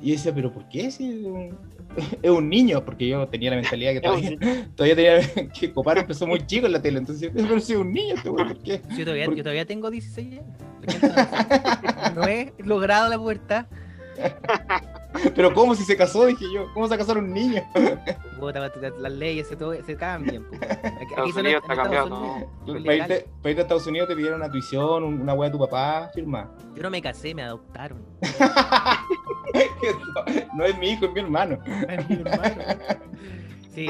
Y 0.02 0.10
yo 0.10 0.14
decía, 0.14 0.34
¿pero 0.34 0.54
por 0.54 0.70
qué? 0.70 0.90
Si 0.90 1.06
es 1.06 1.26
un, 1.26 1.58
es 2.22 2.32
un 2.32 2.50
niño, 2.50 2.86
porque 2.86 3.08
yo 3.08 3.28
tenía 3.28 3.50
la 3.50 3.58
mentalidad 3.58 3.92
que 3.94 4.02
todavía, 4.02 4.38
todavía 4.76 4.96
tenía 4.96 5.50
que 5.60 5.74
Copar 5.74 5.98
empezó 5.98 6.26
muy 6.28 6.46
chico 6.46 6.66
en 6.68 6.72
la 6.74 6.82
tele, 6.82 7.00
entonces 7.00 7.30
yo, 7.30 7.34
pero 7.34 7.60
si 7.60 7.74
es 7.74 7.80
un 7.80 7.92
niño 7.92 8.16
este 8.16 8.30
¿por 8.30 8.58
qué? 8.60 8.82
Yo 8.98 9.04
todavía, 9.04 9.26
Por- 9.26 9.36
yo 9.36 9.44
todavía 9.44 9.66
tengo 9.66 9.92
16 9.92 10.40
años. 10.40 10.46
No 12.16 12.24
he 12.28 12.54
logrado 12.60 13.10
la 13.10 13.18
pubertad. 13.18 13.66
Pero 15.36 15.54
¿cómo 15.54 15.76
si 15.76 15.84
se 15.84 15.96
casó? 15.98 16.26
Dije 16.26 16.46
yo, 16.54 16.66
¿cómo 16.74 16.86
se 16.88 16.92
va 16.92 16.96
a 16.96 17.00
casar 17.00 17.18
un 17.18 17.34
niño? 17.34 17.62
Puta, 18.40 18.60
las 19.00 19.12
leyes 19.14 19.48
se, 19.48 19.56
todo- 19.56 19.74
se 19.84 19.96
cambian. 19.96 20.46
Aquí, 20.54 20.64
Estados 21.10 21.32
solo 21.32 21.40
Unidos 21.42 21.62
está 21.64 21.74
Estados 21.74 21.78
cambiado 21.78 22.06
Unidos 22.06 22.84
Para 22.86 22.96
irte, 22.96 23.28
a 23.44 23.50
Estados 23.64 23.88
Unidos 23.88 24.08
te 24.10 24.16
pidieron 24.16 24.40
una 24.42 24.50
tuición, 24.52 25.04
un- 25.04 25.22
una 25.22 25.34
weá 25.34 25.50
de 25.50 25.58
tu 25.58 25.64
papá, 25.64 26.10
firma. 26.14 26.52
Yo 26.76 26.84
no 26.84 26.90
me 26.90 27.02
casé, 27.02 27.34
me 27.34 27.44
adoptaron. 27.44 28.04
no, 29.54 30.26
no 30.56 30.66
es 30.66 30.78
mi 30.78 30.90
hijo, 30.92 31.06
es 31.06 31.14
mi 31.14 31.20
hermano. 31.22 31.60
Es 31.90 32.10
mi 32.10 32.16
hermano. 32.16 32.62
Sí. 33.74 33.90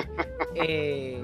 eh, 0.56 1.24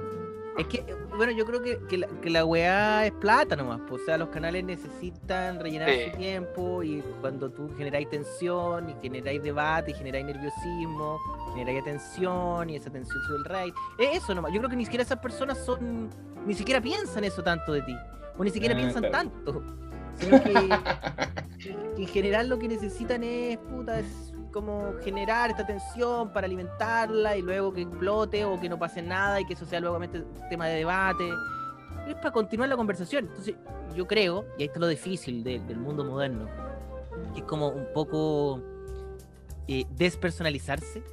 es 0.57 0.67
que, 0.67 0.95
bueno, 1.15 1.31
yo 1.31 1.45
creo 1.45 1.61
que, 1.61 1.79
que, 1.87 1.97
la, 1.97 2.07
que 2.07 2.29
la 2.29 2.43
weá 2.45 3.05
es 3.05 3.11
plata 3.13 3.55
nomás. 3.55 3.79
po. 3.81 3.95
O 3.95 3.99
sea, 3.99 4.17
los 4.17 4.29
canales 4.29 4.63
necesitan 4.63 5.59
rellenar 5.59 5.89
Sí. 5.89 6.09
su 6.11 6.17
tiempo 6.17 6.83
y 6.83 7.01
cuando 7.21 7.49
tú 7.51 7.69
generáis 7.77 8.09
tensión 8.09 8.89
y 8.89 8.95
generáis 9.01 9.41
debate 9.41 9.91
y 9.91 9.93
generáis 9.93 10.25
nerviosismo, 10.25 11.19
generáis 11.53 11.81
atención 11.81 12.69
y 12.69 12.75
esa 12.75 12.89
tensión 12.89 13.21
sube 13.27 13.37
el 13.37 13.45
rate. 13.45 13.73
Es 13.99 14.23
eso 14.23 14.35
nomás. 14.35 14.51
Yo 14.51 14.59
creo 14.59 14.69
que 14.69 14.75
ni 14.75 14.83
siquiera 14.85 15.03
esas 15.03 15.19
personas 15.19 15.57
son, 15.57 16.09
ni 16.45 16.53
siquiera 16.53 16.81
piensan 16.81 17.23
eso 17.23 17.41
tanto 17.43 17.71
de 17.73 17.81
ti. 17.83 17.95
O 18.37 18.43
ni 18.43 18.49
siquiera 18.49 18.73
Ah, 18.75 18.77
piensan 18.77 19.03
claro. 19.03 19.29
tanto. 19.29 19.63
Sino 20.15 20.43
que, 20.43 20.53
que 21.95 22.01
en 22.01 22.07
general 22.07 22.49
lo 22.49 22.59
que 22.59 22.67
necesitan 22.67 23.23
es, 23.23 23.57
puta, 23.57 23.99
es 23.99 24.30
como 24.51 24.93
generar 25.03 25.49
esta 25.49 25.65
tensión 25.65 26.31
para 26.33 26.45
alimentarla 26.45 27.37
y 27.37 27.41
luego 27.41 27.73
que 27.73 27.81
explote 27.81 28.45
o 28.45 28.59
que 28.59 28.69
no 28.69 28.77
pase 28.77 29.01
nada 29.01 29.39
y 29.41 29.45
que 29.45 29.53
eso 29.53 29.65
sea 29.65 29.79
luego 29.79 29.99
tema 30.49 30.67
de 30.67 30.75
debate. 30.75 31.29
Es 32.07 32.15
para 32.15 32.31
continuar 32.31 32.69
la 32.69 32.75
conversación. 32.77 33.25
Entonces, 33.27 33.55
yo 33.95 34.07
creo, 34.07 34.45
y 34.57 34.63
ahí 34.63 34.67
está 34.67 34.79
lo 34.79 34.87
difícil 34.87 35.43
de- 35.43 35.59
del 35.59 35.77
mundo 35.77 36.03
moderno, 36.03 36.47
que 37.33 37.39
es 37.41 37.45
como 37.45 37.69
un 37.69 37.87
poco 37.93 38.61
eh, 39.67 39.85
despersonalizarse. 39.91 41.03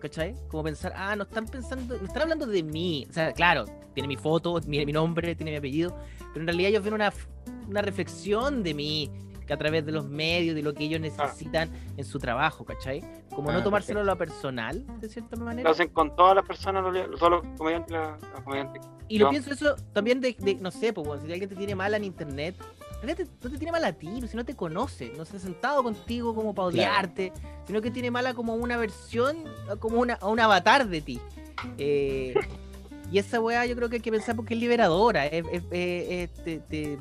¿Cachai? 0.00 0.36
Como 0.48 0.62
pensar, 0.62 0.92
ah, 0.94 1.16
no 1.16 1.24
están 1.24 1.46
pensando, 1.46 1.96
no 1.98 2.06
están 2.06 2.22
hablando 2.22 2.46
de 2.46 2.62
mí. 2.62 3.04
O 3.10 3.12
sea, 3.12 3.32
claro, 3.32 3.64
tiene 3.94 4.06
mi 4.06 4.16
foto, 4.16 4.60
mi, 4.66 4.84
mi 4.86 4.92
nombre, 4.92 5.34
tiene 5.34 5.50
mi 5.50 5.56
apellido, 5.56 5.96
pero 6.32 6.40
en 6.42 6.46
realidad 6.46 6.68
ellos 6.70 6.84
ven 6.84 6.94
una, 6.94 7.12
una 7.66 7.82
reflexión 7.82 8.62
de 8.62 8.74
mí 8.74 9.10
que 9.48 9.54
a 9.54 9.56
través 9.56 9.84
de 9.84 9.90
los 9.92 10.06
medios, 10.08 10.54
de 10.54 10.62
lo 10.62 10.74
que 10.74 10.84
ellos 10.84 11.00
necesitan 11.00 11.70
en 11.96 12.04
su 12.04 12.18
trabajo, 12.18 12.64
¿cachai? 12.66 13.02
Como 13.34 13.50
no 13.50 13.58
Ah, 13.58 13.64
tomárselo 13.64 14.00
a 14.00 14.04
lo 14.04 14.16
personal, 14.18 14.84
de 15.00 15.08
cierta 15.08 15.36
Lo 15.36 15.44
manera. 15.46 15.70
hacen 15.70 15.88
con 15.88 16.14
todas 16.14 16.36
las 16.36 16.44
personas, 16.44 16.84
todos 17.18 17.30
los 17.30 17.42
comediantes, 17.56 17.90
la- 17.92 18.18
los 18.34 18.40
comediantes. 18.42 18.82
Y 19.08 19.18
lo 19.18 19.30
pienso 19.30 19.50
eso 19.50 19.74
también 19.94 20.20
de, 20.20 20.36
de- 20.38 20.56
no 20.56 20.70
sé, 20.70 20.92
pues, 20.92 21.22
si 21.24 21.32
alguien 21.32 21.48
te 21.48 21.56
tiene 21.56 21.74
mala 21.74 21.96
en 21.96 22.04
internet, 22.04 22.56
te- 23.00 23.24
no 23.24 23.50
te 23.50 23.56
tiene 23.56 23.72
mala 23.72 23.88
a 23.88 23.92
ti, 23.94 24.20
si 24.28 24.36
no 24.36 24.44
te 24.44 24.54
conoce, 24.54 25.12
no 25.16 25.24
se 25.24 25.38
ha 25.38 25.40
sentado 25.40 25.82
contigo 25.82 26.34
como 26.34 26.54
para 26.54 26.70
Claro. 26.70 26.90
odiarte, 26.92 27.32
sino 27.66 27.80
que 27.80 27.90
tiene 27.90 28.10
mala 28.10 28.34
como 28.34 28.54
una 28.54 28.76
versión, 28.76 29.44
como 29.78 29.98
una, 29.98 30.18
un 30.22 30.38
avatar 30.38 30.86
de 30.86 31.00
ti. 31.00 31.18
Eh, 31.78 32.34
y 33.10 33.18
esa 33.18 33.40
weá 33.40 33.64
yo 33.64 33.74
creo 33.76 33.88
que 33.88 33.96
hay 33.96 34.02
que 34.02 34.10
pensar 34.12 34.36
porque 34.36 34.52
es 34.52 34.60
liberadora, 34.60 35.24
es- 35.26 35.46
es- 35.50 35.62
es- 35.70 36.10
es- 36.10 36.44
te, 36.44 36.58
te- 36.58 36.98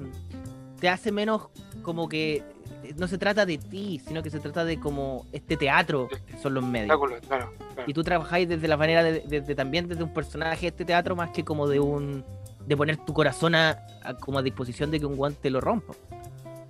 te 0.79 0.89
hace 0.89 1.11
menos 1.11 1.47
como 1.81 2.07
que 2.09 2.35
eh, 2.83 2.93
no 2.97 3.07
se 3.07 3.17
trata 3.17 3.45
de 3.45 3.57
ti, 3.57 4.01
sino 4.05 4.21
que 4.23 4.29
se 4.29 4.39
trata 4.39 4.63
de 4.65 4.79
como 4.79 5.25
este 5.31 5.57
teatro 5.57 6.07
que 6.07 6.37
son 6.37 6.53
los 6.53 6.63
medios. 6.63 6.89
Espectáculos, 6.89 7.19
claro. 7.27 7.53
claro. 7.73 7.89
Y 7.89 7.93
tú 7.93 8.03
trabajáis 8.03 8.47
desde 8.47 8.67
la 8.67 8.77
manera 8.77 9.03
de, 9.03 9.21
de- 9.21 9.41
de- 9.41 9.55
también 9.55 9.87
desde 9.87 10.03
un 10.03 10.13
personaje 10.13 10.61
de 10.61 10.67
este 10.67 10.85
teatro 10.85 11.15
más 11.15 11.31
que 11.31 11.43
como 11.43 11.67
de 11.67 11.79
un 11.79 12.23
de 12.65 12.75
poner 12.75 12.97
tu 12.97 13.13
corazón 13.13 13.55
a, 13.55 13.85
a- 14.03 14.13
como 14.15 14.39
a 14.39 14.41
disposición 14.41 14.91
de 14.91 14.99
que 14.99 15.05
un 15.05 15.15
guante 15.15 15.49
lo 15.49 15.61
rompa. 15.61 15.93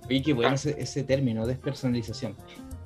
Oye, 0.06 0.22
qué 0.22 0.32
bueno 0.32 0.54
ese, 0.54 0.80
ese 0.80 1.02
término, 1.04 1.46
despersonalización. 1.46 2.34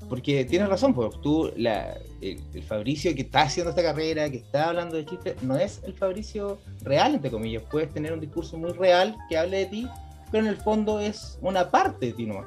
Porque 0.09 0.45
tienes 0.45 0.69
razón, 0.69 0.93
pues 0.93 1.19
tú, 1.23 1.53
la, 1.57 1.97
el, 2.21 2.41
el 2.53 2.63
Fabricio 2.65 3.15
que 3.15 3.23
está 3.23 3.43
haciendo 3.43 3.71
esta 3.71 3.83
carrera, 3.83 4.29
que 4.29 4.39
está 4.39 4.69
hablando 4.69 4.97
de 4.97 5.07
chistes, 5.07 5.43
no 5.43 5.57
es 5.57 5.81
el 5.85 5.95
Fabricio 5.95 6.59
real, 6.83 7.15
entre 7.15 7.31
comillas. 7.31 7.63
Puedes 7.71 7.93
tener 7.95 8.13
un 8.13 8.21
discurso 8.21 8.59
muy 8.59 8.73
real 8.73 9.17
que 9.31 9.39
hable 9.39 9.59
de 9.59 9.67
ti, 9.67 9.89
pero 10.33 10.45
en 10.45 10.51
el 10.51 10.57
fondo 10.57 10.99
es 10.99 11.38
una 11.42 11.71
parte 11.71 12.07
de 12.07 12.12
ti 12.14 12.27
nomás. 12.27 12.47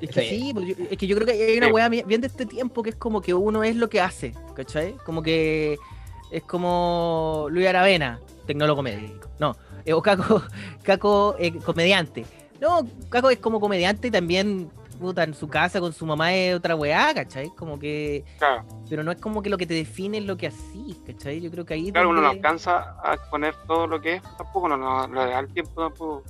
Es 0.00 0.10
que 0.10 0.20
Sí. 0.22 0.28
sí, 0.28 0.50
pues, 0.54 0.66
yo- 0.66 0.84
es 0.90 0.98
que 0.98 1.06
yo 1.06 1.14
creo 1.16 1.26
que 1.26 1.32
hay 1.32 1.58
una 1.58 1.68
weá 1.68 1.88
bien 1.88 2.20
de 2.20 2.26
este 2.26 2.44
tiempo 2.46 2.82
que 2.82 2.90
es 2.90 2.96
como 2.96 3.20
que 3.20 3.32
uno 3.32 3.62
es 3.64 3.76
lo 3.76 3.88
que 3.88 4.00
hace, 4.00 4.34
¿cachai? 4.54 4.94
Como 5.04 5.22
que 5.22 5.78
es 6.30 6.42
como 6.42 7.46
Luis 7.50 7.66
Aravena, 7.68 8.20
tecnólogo 8.46 8.82
médico. 8.82 9.28
No, 9.38 9.54
eh, 9.84 9.92
o 9.92 10.02
Caco, 10.02 10.42
Caco 10.82 11.36
eh, 11.38 11.52
comediante. 11.58 12.26
No, 12.60 12.86
Caco 13.10 13.30
es 13.30 13.38
como 13.38 13.60
comediante 13.60 14.08
y 14.08 14.10
también, 14.10 14.70
puta, 15.00 15.24
en 15.24 15.32
su 15.34 15.48
casa 15.48 15.80
con 15.80 15.92
su 15.94 16.04
mamá 16.06 16.34
es 16.34 16.54
otra 16.54 16.74
weá, 16.74 17.14
¿cachai? 17.14 17.48
Como 17.56 17.78
que 17.78 18.24
Claro, 18.38 18.64
pero 18.90 19.02
no 19.02 19.12
es 19.12 19.20
como 19.20 19.42
que 19.42 19.48
lo 19.50 19.56
que 19.58 19.66
te 19.66 19.74
define 19.74 20.18
es 20.18 20.24
lo 20.24 20.36
que 20.36 20.46
así, 20.48 20.94
¿cachai? 21.06 21.40
Yo 21.40 21.50
creo 21.50 21.64
que 21.64 21.72
ahí 21.74 21.90
claro, 21.92 22.10
uno 22.10 22.20
no 22.20 22.26
donde- 22.28 22.38
alcanza 22.46 22.96
a 23.02 23.14
exponer 23.14 23.54
todo 23.66 23.86
lo 23.86 23.98
que 24.00 24.14
es, 24.16 24.22
tampoco, 24.36 24.68
no, 24.68 24.76
no, 24.76 25.08
da 25.08 25.38
el 25.38 25.48
tiempo 25.52 25.82
tampoco. 25.82 26.22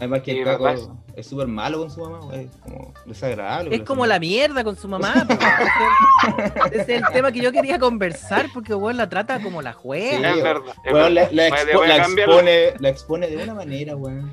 Además 0.00 0.22
que 0.22 0.32
Sí, 0.32 0.38
el 0.38 0.44
Caco 0.44 0.68
es 1.14 1.26
súper 1.26 1.46
malo 1.46 1.78
con 1.78 1.90
su 1.90 2.00
mamá, 2.00 2.34
es 2.34 2.48
como 2.62 2.92
desagradable. 3.06 3.76
es 3.76 3.82
como 3.82 4.06
la 4.06 4.18
mierda 4.18 4.64
con 4.64 4.74
su 4.76 4.88
mamá. 4.88 5.12
Ese 6.72 6.80
es 6.80 6.88
el- 6.88 7.04
tema 7.12 7.30
que 7.32 7.40
yo 7.40 7.52
quería 7.52 7.78
conversar 7.78 8.46
porque 8.52 8.74
weón 8.74 8.96
la 8.96 9.08
trata 9.08 9.42
como 9.42 9.62
la 9.62 9.72
Sí, 9.72 9.78
juega. 9.82 10.30
es 10.30 10.42
verdad. 10.42 10.74
es 10.84 10.92
Weón, 10.92 11.14
la, 11.14 11.20
verdad. 11.22 11.34
la 11.34 11.42
a- 11.44 11.48
expo- 11.48 11.82
a 11.82 11.96
expone, 11.96 12.74
la 12.78 12.88
expone 12.88 13.28
de 13.28 13.42
una 13.42 13.54
manera, 13.54 13.96
weón. 13.96 14.32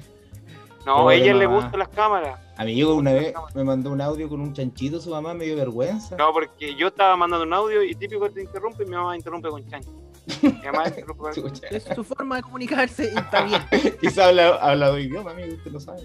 No, 0.85 1.09
a 1.09 1.15
ella 1.15 1.33
le 1.33 1.45
gustan 1.47 1.79
las 1.79 1.89
cámaras. 1.89 2.39
Amigo, 2.55 2.95
una 2.95 3.11
vez 3.11 3.33
me 3.53 3.63
mandó 3.65 3.91
un 3.91 3.99
audio 3.99 4.29
con 4.29 4.39
un 4.39 4.53
chanchito, 4.53 5.01
su 5.01 5.09
mamá 5.09 5.33
me 5.33 5.43
dio 5.45 5.55
vergüenza. 5.57 6.15
No, 6.15 6.31
porque 6.31 6.73
yo 6.75 6.87
estaba 6.87 7.15
mandando 7.17 7.45
un 7.45 7.53
audio 7.53 7.83
y 7.83 7.93
típico 7.93 8.29
te 8.31 8.41
interrumpe 8.43 8.83
y 8.83 8.87
mi 8.87 8.95
mamá 8.95 9.15
interrumpe 9.17 9.49
con 9.49 9.67
chancho. 9.67 9.89
Es 11.71 11.85
su 11.95 12.03
forma 12.03 12.37
de 12.37 12.41
comunicarse 12.41 13.11
y 13.13 13.17
está 13.17 13.43
bien. 13.43 13.61
Quizá 14.01 14.27
habla, 14.27 14.55
habla 14.55 14.91
de 14.91 15.01
idioma, 15.03 15.31
amigo, 15.31 15.55
usted 15.55 15.71
lo 15.71 15.79
sabe. 15.79 16.03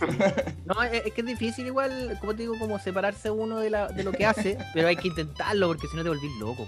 No, 0.64 0.82
es, 0.82 1.02
que 1.12 1.20
es 1.20 1.26
difícil 1.26 1.66
igual, 1.66 2.16
como 2.20 2.34
te 2.34 2.42
digo, 2.42 2.58
como 2.58 2.78
separarse 2.78 3.30
uno 3.30 3.58
de, 3.58 3.68
la, 3.68 3.88
de 3.88 4.02
lo 4.02 4.12
que 4.12 4.24
hace, 4.24 4.56
pero 4.72 4.88
hay 4.88 4.96
que 4.96 5.08
intentarlo 5.08 5.68
porque 5.68 5.88
si 5.88 5.96
no 5.96 6.02
te 6.02 6.08
volvís 6.08 6.34
loco. 6.38 6.66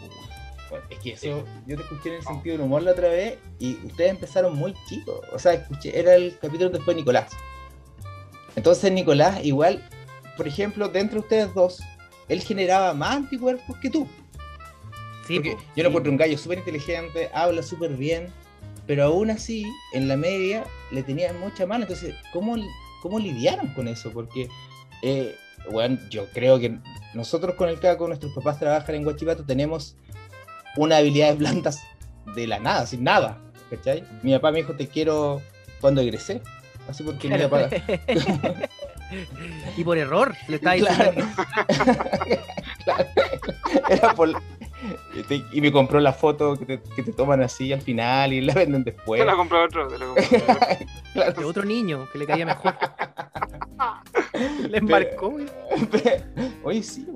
Bueno, 0.68 0.84
es 0.90 0.98
que 0.98 1.12
eso, 1.12 1.44
yo 1.66 1.76
te 1.76 1.82
escuché 1.82 2.10
en 2.10 2.14
el 2.16 2.22
sentido 2.22 2.56
del 2.56 2.66
humor 2.66 2.82
la 2.82 2.92
otra 2.92 3.08
vez 3.08 3.38
y 3.58 3.78
ustedes 3.86 4.10
empezaron 4.10 4.54
muy 4.54 4.74
chicos. 4.86 5.20
O 5.32 5.38
sea, 5.38 5.54
escuché, 5.54 5.98
era 5.98 6.14
el 6.14 6.36
capítulo 6.38 6.68
después 6.68 6.94
de 6.94 7.00
Nicolás. 7.00 7.32
Entonces 8.54 8.92
Nicolás, 8.92 9.42
igual, 9.42 9.82
por 10.36 10.46
ejemplo, 10.46 10.88
dentro 10.88 11.20
de 11.20 11.20
ustedes 11.20 11.54
dos, 11.54 11.82
él 12.28 12.42
generaba 12.42 12.92
más 12.94 13.16
anticuerpos 13.16 13.78
que 13.78 13.90
tú. 13.90 14.06
Sí, 15.26 15.36
Porque 15.36 15.52
po, 15.52 15.62
yo 15.76 15.82
lo 15.82 15.88
encuentro 15.90 16.10
un 16.12 16.18
gallo 16.18 16.36
súper 16.38 16.58
inteligente, 16.58 17.30
habla 17.32 17.62
súper 17.62 17.90
bien, 17.92 18.28
pero 18.86 19.04
aún 19.04 19.30
así, 19.30 19.64
en 19.92 20.08
la 20.08 20.16
media, 20.16 20.64
le 20.90 21.02
tenían 21.02 21.38
mucha 21.38 21.66
mano. 21.66 21.84
Entonces, 21.84 22.14
¿cómo, 22.32 22.56
cómo 23.02 23.18
lidiaron 23.18 23.68
con 23.74 23.86
eso? 23.88 24.10
Porque, 24.12 24.48
eh, 25.02 25.34
bueno, 25.70 25.98
yo 26.10 26.26
creo 26.32 26.58
que 26.58 26.76
nosotros 27.14 27.54
con 27.54 27.68
el 27.68 27.78
CACO, 27.78 28.08
nuestros 28.08 28.32
papás 28.34 28.58
trabajan 28.58 28.96
en 28.96 29.04
Guachipato, 29.04 29.44
tenemos 29.44 29.96
una 30.76 30.96
habilidad 30.96 31.30
de 31.30 31.36
plantas 31.36 31.80
de 32.34 32.46
la 32.46 32.58
nada, 32.58 32.86
sin 32.86 33.04
nada. 33.04 33.38
¿Cachai? 33.70 34.04
Mi 34.22 34.32
papá 34.32 34.50
me 34.50 34.58
dijo, 34.58 34.74
te 34.74 34.86
quiero 34.88 35.40
cuando 35.80 36.00
egresé. 36.00 36.42
Así 36.88 37.02
porque 37.04 37.28
mi 37.28 37.36
Claro. 37.36 37.48
papá... 37.48 37.68
y 39.76 39.84
por 39.84 39.96
error, 39.98 40.34
le 40.48 40.56
estaba 40.56 40.74
diciendo. 40.76 41.24
Claro. 42.84 43.06
Era 43.88 44.14
por... 44.14 44.30
y 45.52 45.60
me 45.60 45.70
compró 45.72 46.00
la 46.00 46.12
foto 46.12 46.56
que 46.56 46.64
te, 46.64 46.82
que 46.94 47.02
te 47.02 47.12
toman 47.12 47.42
así 47.42 47.72
al 47.72 47.80
final 47.82 48.32
y 48.32 48.40
la 48.40 48.54
venden 48.54 48.84
después. 48.84 49.20
Se 49.20 49.26
la 49.26 49.36
compró 49.36 49.64
otro. 49.64 49.88
Se 49.90 49.98
la 49.98 50.06
compró 50.06 50.24
otro. 50.24 50.56
Claro. 51.12 51.32
de 51.40 51.44
otro 51.44 51.64
niño 51.64 52.08
que 52.10 52.18
le 52.18 52.26
caía 52.26 52.46
mejor. 52.46 52.74
Le 54.68 54.78
embarcó, 54.78 55.30
güey. 55.30 55.46
Oye, 56.64 56.82
sí, 56.82 57.06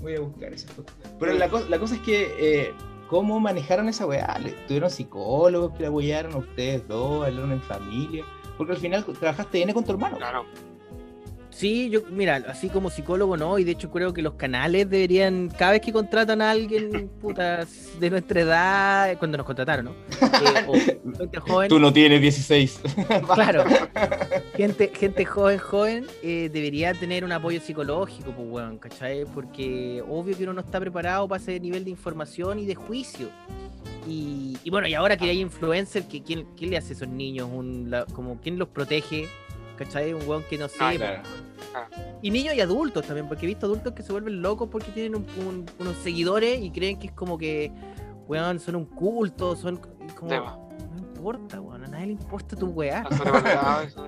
voy 0.00 0.14
a 0.16 0.20
buscar 0.20 0.52
esa 0.52 0.68
foto. 0.68 0.92
Pero 1.18 1.32
la, 1.34 1.48
co- 1.48 1.64
la 1.68 1.78
cosa 1.78 1.94
es 1.96 2.00
que, 2.00 2.34
eh, 2.38 2.74
¿cómo 3.08 3.40
manejaron 3.40 3.88
esa 3.88 4.06
weá? 4.06 4.38
¿Le- 4.38 4.52
¿Tuvieron 4.68 4.88
psicólogos 4.90 5.72
que 5.76 5.82
la 5.82 5.88
apoyaron 5.88 6.32
a 6.34 6.38
ustedes 6.38 6.86
dos? 6.86 7.26
¿Hablaron 7.26 7.52
en 7.52 7.60
familia? 7.62 8.24
Porque 8.56 8.72
al 8.74 8.78
final 8.78 9.04
trabajaste 9.04 9.58
bien 9.58 9.72
con 9.72 9.84
tu 9.84 9.92
hermano. 9.92 10.16
Claro. 10.18 10.44
Sí, 11.50 11.90
yo, 11.90 12.02
mira, 12.10 12.36
así 12.48 12.68
como 12.68 12.90
psicólogo 12.90 13.36
no, 13.36 13.58
y 13.58 13.64
de 13.64 13.72
hecho 13.72 13.90
creo 13.90 14.14
que 14.14 14.22
los 14.22 14.34
canales 14.34 14.88
deberían, 14.88 15.48
cada 15.48 15.72
vez 15.72 15.80
que 15.80 15.92
contratan 15.92 16.40
a 16.40 16.50
alguien, 16.52 17.08
puta, 17.20 17.66
de 17.98 18.10
nuestra 18.10 18.40
edad, 18.40 19.18
cuando 19.18 19.36
nos 19.36 19.46
contrataron, 19.46 19.86
¿no? 19.86 19.94
Eh, 20.40 20.64
o 20.66 20.72
gente 21.18 21.38
joven, 21.40 21.68
Tú 21.68 21.78
no 21.78 21.92
tienes 21.92 22.20
16. 22.22 22.80
claro, 23.34 23.64
gente, 24.56 24.90
gente 24.94 25.24
joven, 25.26 25.58
joven, 25.58 26.06
eh, 26.22 26.48
debería 26.52 26.94
tener 26.94 27.24
un 27.24 27.32
apoyo 27.32 27.60
psicológico, 27.60 28.30
pues, 28.32 28.48
weón, 28.48 28.78
¿cachai? 28.78 29.24
Porque 29.26 30.02
obvio 30.08 30.36
que 30.36 30.44
uno 30.44 30.54
no 30.54 30.60
está 30.62 30.80
preparado 30.80 31.28
para 31.28 31.42
ese 31.42 31.60
nivel 31.60 31.84
de 31.84 31.90
información 31.90 32.58
y 32.58 32.64
de 32.66 32.74
juicio. 32.74 33.28
Y, 34.08 34.56
y 34.64 34.70
bueno, 34.70 34.88
y 34.88 34.94
ahora 34.94 35.16
que 35.16 35.26
hay 35.28 35.40
influencers, 35.40 36.06
que, 36.06 36.22
¿quién, 36.22 36.46
quién 36.56 36.70
le 36.70 36.78
hace 36.78 36.94
a 36.94 36.96
esos 36.96 37.08
niños? 37.08 37.48
Un, 37.52 37.90
la- 37.90 38.06
como, 38.06 38.40
¿Quién 38.40 38.58
los 38.58 38.68
protege? 38.68 39.28
¿Cachai? 39.80 40.12
Un 40.12 40.28
weón 40.28 40.44
que 40.50 40.58
no 40.58 40.68
sé, 40.68 40.76
Ah, 40.78 40.92
claro. 40.94 41.22
y 42.20 42.30
niños 42.30 42.54
y 42.54 42.60
adultos 42.60 43.06
también, 43.06 43.26
porque 43.26 43.46
he 43.46 43.48
visto 43.48 43.64
adultos 43.64 43.94
que 43.94 44.02
se 44.02 44.12
vuelven 44.12 44.42
locos 44.42 44.68
porque 44.70 44.90
tienen 44.92 45.14
un- 45.14 45.26
un- 45.46 45.66
unos 45.78 45.96
seguidores 45.96 46.60
y 46.62 46.70
creen 46.70 46.98
que 46.98 47.06
es 47.06 47.12
como 47.14 47.38
que, 47.38 47.72
weón, 48.28 48.60
son 48.60 48.76
un 48.76 48.84
culto, 48.84 49.56
son 49.56 49.80
como, 50.18 50.30
no 50.92 50.98
importa, 50.98 51.62
weón, 51.62 51.84
a 51.84 51.88
nadie 51.88 52.06
le 52.08 52.12
importa 52.12 52.56
tu 52.56 52.66
weá. 52.66 53.04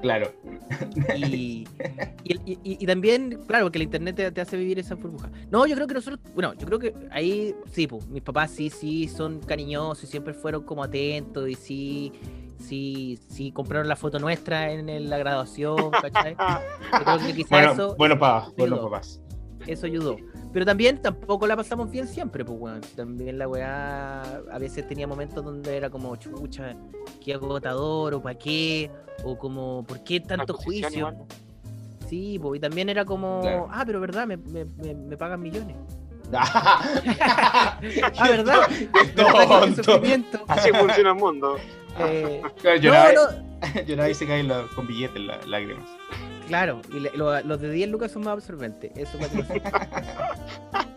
Claro. 0.02 0.30
Y, 1.16 1.66
y, 2.24 2.34
y- 2.44 2.58
y- 2.62 2.78
y 2.80 2.86
también, 2.86 3.40
claro, 3.46 3.64
porque 3.64 3.78
el 3.78 3.84
internet 3.84 4.14
te, 4.16 4.30
te 4.30 4.40
hace 4.42 4.58
vivir 4.58 4.78
esa 4.78 4.94
burbuja. 4.96 5.30
No, 5.50 5.66
yo 5.66 5.74
creo 5.74 5.86
que 5.86 5.94
nosotros, 5.94 6.20
bueno, 6.34 6.52
yo 6.52 6.66
creo 6.66 6.78
que 6.78 6.94
ahí 7.10 7.54
sí, 7.70 7.86
pues, 7.86 8.06
mis 8.08 8.22
papás 8.22 8.50
sí, 8.50 8.68
sí 8.68 9.08
son 9.08 9.40
cariñosos 9.40 10.04
y 10.04 10.06
siempre 10.06 10.34
fueron 10.34 10.64
como 10.64 10.84
atentos 10.84 11.48
y 11.48 11.54
sí, 11.54 12.12
sí, 12.62 13.18
sí 13.28 13.52
compraron 13.52 13.88
la 13.88 13.96
foto 13.96 14.18
nuestra 14.18 14.70
en, 14.72 15.10
la 15.10 15.18
graduación, 15.18 15.90
¿cachai? 15.90 16.34
Yo 16.92 17.04
creo 17.04 17.18
que 17.18 17.34
quizá 17.34 17.56
Bueno, 17.56 17.72
eso, 17.72 17.96
bueno, 17.96 18.18
bueno, 18.56 18.82
papás. 18.82 19.20
eso 19.66 19.86
ayudó. 19.86 20.16
Pero 20.52 20.66
también 20.66 21.00
tampoco 21.00 21.46
la 21.46 21.56
pasamos 21.56 21.90
bien 21.90 22.06
siempre, 22.06 22.44
pues, 22.44 22.58
weón. 22.60 22.80
También 22.94 23.38
la 23.38 23.48
weá 23.48 24.22
a 24.50 24.58
veces 24.58 24.86
tenía 24.86 25.06
momentos 25.06 25.44
donde 25.44 25.76
era 25.76 25.88
como, 25.88 26.14
chucha, 26.16 26.76
qué 27.24 27.34
agotador, 27.34 28.14
o 28.14 28.22
para 28.22 28.38
qué, 28.38 28.90
o 29.24 29.36
como, 29.38 29.84
¿por 29.84 30.02
qué 30.04 30.20
tanto 30.20 30.54
juicio? 30.54 30.98
igual. 30.98 31.16
Sí, 32.06 32.38
pues, 32.40 32.58
y 32.58 32.60
también 32.60 32.90
era 32.90 33.04
como, 33.06 33.40
Claro. 33.40 33.68
ah, 33.70 33.84
pero 33.86 33.98
verdad, 34.00 34.26
me, 34.26 34.36
me, 34.36 34.64
me, 34.66 34.94
me 34.94 35.16
pagan 35.16 35.40
millones. 35.40 35.76
Ah, 36.38 38.28
verdad, 38.28 38.68
tonto. 39.16 40.44
Así 40.48 40.70
funciona 40.70 41.10
el 41.10 41.16
mundo. 41.16 41.56
Eh, 41.98 42.42
Claro, 42.60 42.76
no, 42.76 42.82
lloraba, 42.82 43.12
no, 44.08 44.14
se 44.14 44.26
caen 44.26 44.48
la- 44.48 44.66
con 44.74 44.86
billetes 44.86 45.20
las 45.22 45.46
lágrimas. 45.46 45.84
Claro, 46.48 46.80
y 46.92 47.00
le- 47.00 47.12
lo- 47.14 47.40
los 47.42 47.60
de 47.60 47.70
10 47.70 47.88
lucas 47.90 48.12
son 48.12 48.24
más 48.24 48.32
absorbentes. 48.32 48.90
Eso. 48.96 49.18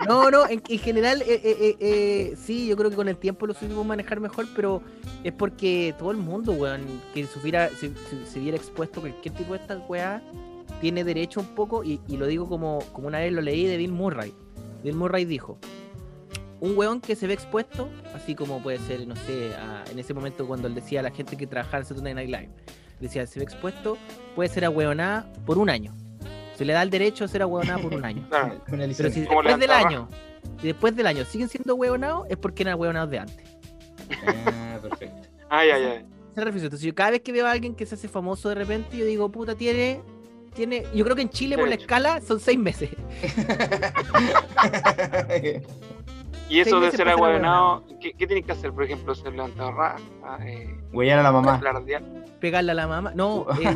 No, 0.07 0.29
no, 0.29 0.47
en, 0.47 0.61
en 0.67 0.79
general, 0.79 1.21
eh, 1.21 1.41
eh, 1.43 1.57
eh, 1.59 1.75
eh, 1.79 2.35
sí, 2.37 2.67
yo 2.67 2.75
creo 2.77 2.89
que 2.89 2.95
con 2.95 3.07
el 3.07 3.17
tiempo 3.17 3.47
lo 3.47 3.53
supimos 3.53 3.85
manejar 3.85 4.19
mejor, 4.19 4.47
pero 4.55 4.81
es 5.23 5.33
porque 5.33 5.95
todo 5.97 6.11
el 6.11 6.17
mundo, 6.17 6.51
weón, 6.53 6.81
que 7.13 7.25
supiera, 7.27 7.69
se, 7.69 7.89
se- 7.89 8.25
se 8.25 8.39
viera 8.39 8.57
expuesto 8.57 8.99
a 8.99 9.03
cualquier 9.03 9.33
tipo 9.33 9.53
de 9.53 9.59
estas 9.59 9.79
weas, 9.87 10.21
tiene 10.81 11.03
derecho 11.03 11.39
un 11.39 11.47
poco, 11.55 11.83
y, 11.83 11.99
y 12.07 12.17
lo 12.17 12.27
digo 12.27 12.47
como, 12.47 12.79
como 12.93 13.07
una 13.07 13.19
vez 13.19 13.31
lo 13.33 13.41
leí 13.41 13.65
de 13.65 13.77
Bill 13.77 13.91
Murray. 13.93 14.33
Bill 14.85 14.95
Murray 14.95 15.25
dijo, 15.25 15.57
un 16.61 16.77
weón 16.77 17.01
que 17.01 17.15
se 17.15 17.27
ve 17.27 17.33
expuesto, 17.33 17.89
así 18.13 18.35
como 18.35 18.61
puede 18.61 18.79
ser, 18.79 19.05
no 19.07 19.15
sé, 19.15 19.53
a- 19.55 19.83
en 19.91 19.99
ese 19.99 20.13
momento 20.13 20.47
cuando 20.47 20.67
él 20.67 20.75
decía 20.75 20.99
a 21.01 21.03
la 21.03 21.11
gente 21.11 21.35
que 21.35 21.47
trabajaba 21.47 21.79
en 21.79 21.85
Saturday 21.85 22.13
Night 22.13 22.29
Live, 22.29 22.49
decía, 22.99 23.25
se 23.27 23.39
ve 23.39 23.43
expuesto, 23.45 23.97
puede 24.35 24.47
ser 24.49 24.63
ahueonada 24.65 25.31
por 25.45 25.57
un 25.57 25.69
año. 25.69 25.93
Se 26.55 26.63
le 26.63 26.71
da 26.73 26.81
el 26.83 26.89
derecho 26.89 27.25
a 27.25 27.27
ser 27.27 27.41
ahueonada 27.41 27.79
por 27.81 27.93
un 27.93 28.05
año. 28.05 28.25
Claro. 28.29 28.61
Pero 28.65 29.09
si 29.11 29.21
después 29.21 29.59
del 29.59 29.69
año, 29.71 30.07
si 30.61 30.67
después 30.67 30.95
del 30.95 31.07
año 31.07 31.25
siguen 31.25 31.49
siendo 31.49 31.75
hueonados, 31.75 32.27
es 32.29 32.37
porque 32.37 32.63
eran 32.63 32.79
hueonados 32.79 33.09
de 33.11 33.19
antes. 33.19 33.45
Ah, 34.25 34.77
perfecto. 34.81 35.27
Ay, 35.49 35.69
ay, 35.71 35.83
ay. 35.83 36.05
Entonces, 36.37 36.81
yo 36.81 36.93
cada 36.93 37.11
vez 37.11 37.21
que 37.21 37.31
veo 37.31 37.47
a 37.47 37.51
alguien 37.51 37.75
que 37.75 37.85
se 37.85 37.95
hace 37.95 38.07
famoso 38.07 38.49
de 38.49 38.55
repente, 38.55 38.97
yo 38.97 39.05
digo, 39.05 39.29
puta, 39.31 39.55
tiene. 39.55 40.01
Tiene 40.55 40.85
Yo 40.93 41.03
creo 41.03 41.15
que 41.15 41.23
en 41.23 41.29
Chile, 41.29 41.57
por 41.57 41.67
la 41.67 41.75
escala, 41.75 42.21
son 42.21 42.39
seis 42.39 42.57
meses. 42.57 42.89
Y 46.47 46.59
eso 46.59 46.79
de 46.79 46.91
ser 46.91 47.09
aguadenado, 47.09 47.83
¿qué, 47.99 48.13
¿qué 48.13 48.27
tienes 48.27 48.45
que 48.45 48.51
hacer? 48.51 48.71
Por 48.71 48.83
ejemplo, 48.83 49.15
ser 49.15 49.33
levantado 49.33 49.71
raja, 49.71 49.97
eh, 50.45 50.77
Huellar 50.93 51.17
a 51.19 51.23
la 51.23 51.31
mamá. 51.31 51.59
Pegarle 52.39 52.71
a 52.71 52.75
la 52.75 52.85
mamá. 52.87 53.13
No, 53.15 53.47
eh, 53.59 53.75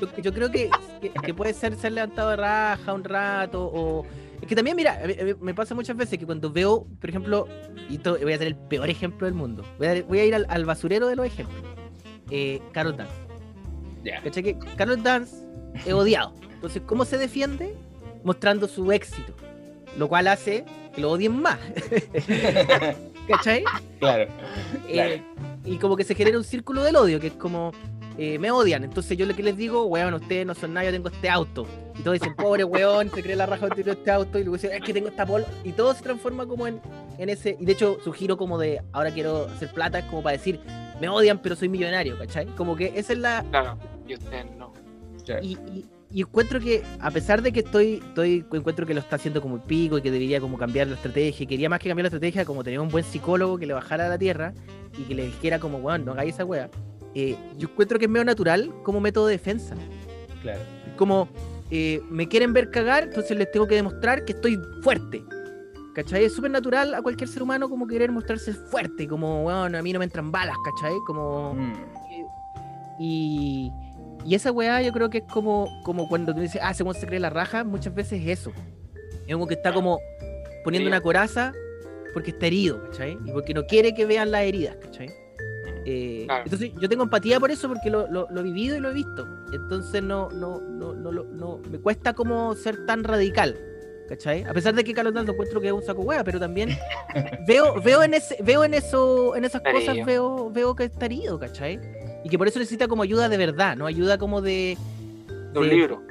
yo, 0.00 0.08
yo- 0.16 0.22
yo 0.22 0.34
creo 0.34 0.50
que, 0.50 0.68
que, 1.00 1.08
que 1.10 1.32
puede 1.32 1.54
ser 1.54 1.74
ser 1.76 1.92
levantado 1.92 2.28
de 2.30 2.36
raja 2.36 2.92
un 2.92 3.04
rato. 3.04 3.70
O. 3.72 4.04
Es 4.42 4.48
que 4.48 4.54
también, 4.54 4.76
mira, 4.76 5.00
me 5.40 5.54
pasa 5.54 5.74
muchas 5.74 5.96
veces 5.96 6.18
que 6.18 6.26
cuando 6.26 6.50
veo, 6.52 6.86
por 7.00 7.08
ejemplo, 7.08 7.48
y 7.88 7.94
esto 7.94 8.18
voy 8.20 8.32
a 8.32 8.34
hacer 8.34 8.48
el 8.48 8.56
peor 8.56 8.90
ejemplo 8.90 9.24
del 9.26 9.34
mundo. 9.34 9.64
Voy 9.78 9.86
a, 9.86 10.02
voy 10.02 10.18
a 10.18 10.24
ir 10.26 10.34
al, 10.34 10.44
al 10.50 10.66
basurero 10.66 11.06
de 11.06 11.16
los 11.16 11.24
ejemplos. 11.24 11.62
Eh, 12.30 12.60
Carol 12.72 12.98
Dance. 12.98 13.14
Que 14.42 14.58
Carol 14.76 15.02
Dance 15.02 15.43
es 15.84 15.92
odiado. 15.92 16.32
Entonces, 16.52 16.82
¿cómo 16.86 17.04
se 17.04 17.18
defiende? 17.18 17.74
Mostrando 18.22 18.68
su 18.68 18.90
éxito. 18.92 19.34
Lo 19.98 20.08
cual 20.08 20.28
hace 20.28 20.64
que 20.94 21.00
lo 21.00 21.10
odien 21.10 21.40
más. 21.40 21.58
¿Cachai? 23.28 23.64
Claro. 23.98 24.30
Eh, 24.88 25.22
y 25.64 25.76
como 25.78 25.96
que 25.96 26.04
se 26.04 26.14
genera 26.14 26.36
un 26.36 26.44
círculo 26.44 26.82
del 26.82 26.96
odio, 26.96 27.20
que 27.20 27.28
es 27.28 27.32
como, 27.34 27.72
eh, 28.18 28.38
me 28.38 28.50
odian. 28.50 28.84
Entonces 28.84 29.16
yo 29.16 29.26
lo 29.26 29.34
que 29.34 29.42
les 29.42 29.56
digo, 29.56 29.84
weón, 29.84 30.14
ustedes 30.14 30.46
no 30.46 30.54
son 30.54 30.74
nada, 30.74 30.86
yo 30.86 30.92
tengo 30.92 31.08
este 31.08 31.28
auto. 31.28 31.66
Y 31.98 32.02
todos 32.02 32.20
dicen, 32.20 32.34
pobre 32.34 32.64
weón, 32.64 33.10
se 33.10 33.22
cree 33.22 33.36
la 33.36 33.46
raja 33.46 33.68
de 33.68 33.90
este 33.90 34.10
auto. 34.10 34.38
Y 34.38 34.42
luego 34.42 34.56
dicen, 34.56 34.72
es 34.72 34.82
que 34.82 34.92
tengo 34.92 35.08
esta 35.08 35.26
polo. 35.26 35.46
Y 35.62 35.72
todo 35.72 35.94
se 35.94 36.02
transforma 36.02 36.46
como 36.46 36.66
en, 36.66 36.80
en 37.18 37.28
ese. 37.28 37.56
Y 37.58 37.64
de 37.64 37.72
hecho, 37.72 37.98
su 38.02 38.12
giro 38.12 38.36
como 38.36 38.58
de, 38.58 38.82
ahora 38.92 39.10
quiero 39.10 39.46
hacer 39.46 39.70
plata, 39.72 40.00
es 40.00 40.04
como 40.06 40.22
para 40.22 40.36
decir, 40.36 40.60
me 41.00 41.08
odian, 41.08 41.38
pero 41.38 41.56
soy 41.56 41.68
millonario, 41.68 42.18
¿cachai? 42.18 42.46
Como 42.56 42.76
que 42.76 42.92
esa 42.94 43.12
es 43.12 43.18
la, 43.18 43.44
Claro, 43.50 43.78
y 44.06 44.14
ustedes 44.14 44.46
no. 44.56 44.72
Y, 45.42 45.52
y- 45.72 45.84
y 46.10 46.20
encuentro 46.20 46.60
que, 46.60 46.84
a 47.00 47.10
pesar 47.10 47.42
de 47.42 47.50
que 47.50 47.60
estoy, 47.60 47.94
estoy, 47.94 48.44
encuentro 48.52 48.86
que 48.86 48.94
lo 48.94 49.00
está 49.00 49.16
haciendo 49.16 49.42
como 49.42 49.56
el 49.56 49.62
pico 49.62 49.98
y 49.98 50.02
que 50.02 50.12
debería 50.12 50.40
como 50.40 50.56
cambiar 50.56 50.86
la 50.86 50.94
estrategia, 50.94 51.44
quería 51.44 51.68
más 51.68 51.80
que 51.80 51.88
cambiar 51.88 52.04
la 52.04 52.08
estrategia, 52.08 52.44
como 52.44 52.62
tener 52.62 52.78
un 52.78 52.88
buen 52.88 53.02
psicólogo 53.02 53.58
que 53.58 53.66
le 53.66 53.74
bajara 53.74 54.06
a 54.06 54.08
la 54.08 54.16
tierra 54.18 54.54
y 54.96 55.02
que 55.02 55.14
le 55.16 55.24
dijera 55.26 55.58
como, 55.58 55.78
weón, 55.78 56.04
no 56.04 56.12
hagáis 56.12 56.34
esa 56.34 56.44
wea. 56.44 56.70
Eh, 57.16 57.36
yo 57.58 57.68
encuentro 57.68 57.98
que 57.98 58.04
es 58.04 58.10
medio 58.10 58.24
natural 58.24 58.72
como 58.84 59.00
método 59.00 59.26
de 59.26 59.32
defensa. 59.32 59.74
Claro. 60.40 60.60
Como, 60.96 61.28
eh, 61.72 62.00
me 62.10 62.28
quieren 62.28 62.52
ver 62.52 62.70
cagar, 62.70 63.04
entonces 63.04 63.36
les 63.36 63.50
tengo 63.50 63.66
que 63.66 63.74
demostrar 63.74 64.24
que 64.24 64.34
estoy 64.34 64.56
fuerte. 64.82 65.24
¿Cachai? 65.96 66.24
Es 66.26 66.34
súper 66.34 66.52
natural 66.52 66.94
a 66.94 67.02
cualquier 67.02 67.28
ser 67.28 67.42
humano 67.42 67.68
como 67.68 67.88
querer 67.88 68.12
mostrarse 68.12 68.52
fuerte, 68.52 69.08
como, 69.08 69.44
weón, 69.46 69.74
a 69.74 69.82
mí 69.82 69.92
no 69.92 69.98
me 69.98 70.04
entran 70.04 70.30
balas, 70.30 70.56
¿cachai? 70.64 70.94
Como... 71.06 71.54
Mm. 71.54 71.72
Y, 73.00 73.70
y 74.24 74.34
esa 74.34 74.50
weá 74.52 74.80
yo 74.82 74.92
creo 74.92 75.10
que 75.10 75.18
es 75.18 75.24
como, 75.32 75.68
como 75.84 76.08
cuando 76.08 76.34
tú 76.34 76.40
dices, 76.40 76.60
ah, 76.64 76.74
según 76.74 76.94
se 76.94 77.06
cree 77.06 77.20
la 77.20 77.30
raja, 77.30 77.64
muchas 77.64 77.94
veces 77.94 78.20
es 78.22 78.40
eso. 78.40 78.52
Es 79.26 79.32
como 79.34 79.46
que 79.46 79.54
está 79.54 79.72
como 79.72 79.98
poniendo 80.64 80.88
una 80.88 81.00
coraza 81.00 81.52
porque 82.12 82.30
está 82.30 82.46
herido, 82.46 82.82
¿cachai? 82.84 83.18
Y 83.24 83.30
porque 83.32 83.54
no 83.54 83.66
quiere 83.66 83.94
que 83.94 84.06
vean 84.06 84.30
las 84.30 84.42
heridas, 84.42 84.76
¿cachai? 84.80 85.10
Eh, 85.86 86.24
Claro. 86.26 86.44
Entonces 86.44 86.70
yo 86.80 86.88
tengo 86.88 87.02
empatía 87.02 87.38
por 87.40 87.50
eso 87.50 87.68
porque 87.68 87.90
lo, 87.90 88.06
lo- 88.10 88.26
lo 88.30 88.40
he 88.40 88.42
vivido 88.42 88.76
y 88.76 88.80
lo 88.80 88.90
he 88.90 88.94
visto. 88.94 89.26
Entonces 89.52 90.02
no, 90.02 90.30
no, 90.30 90.60
no, 90.60 90.94
no, 90.94 91.12
no, 91.12 91.24
no- 91.24 91.58
me 91.70 91.78
cuesta 91.78 92.14
como 92.14 92.54
ser 92.54 92.86
tan 92.86 93.04
radical. 93.04 93.58
¿Cachai? 94.08 94.42
A 94.44 94.52
pesar 94.52 94.74
de 94.74 94.84
que 94.84 94.92
Carlos 94.92 95.14
Dance 95.14 95.32
encuentro 95.32 95.62
que 95.62 95.68
es 95.68 95.72
un 95.72 95.82
saco 95.82 96.02
hueá, 96.02 96.22
pero 96.24 96.38
también 96.38 96.68
veo, 97.48 97.80
veo 97.82 98.02
en 98.02 98.12
ese, 98.12 98.36
veo 98.42 98.62
en 98.62 98.74
eso, 98.74 99.34
en 99.34 99.44
esas 99.46 99.62
cosas, 99.62 99.96
veo, 100.04 100.50
veo 100.50 100.74
que 100.76 100.84
está 100.84 101.06
herido, 101.06 101.38
¿cachai? 101.38 101.80
Y 102.24 102.28
que 102.30 102.38
por 102.38 102.48
eso 102.48 102.58
necesita 102.58 102.88
como 102.88 103.02
ayuda 103.02 103.28
de 103.28 103.36
verdad, 103.36 103.76
no 103.76 103.86
ayuda 103.86 104.18
como 104.18 104.40
de. 104.40 104.76
De 105.52 105.58
un 105.60 105.68
de- 105.68 105.74
libro. 105.74 106.02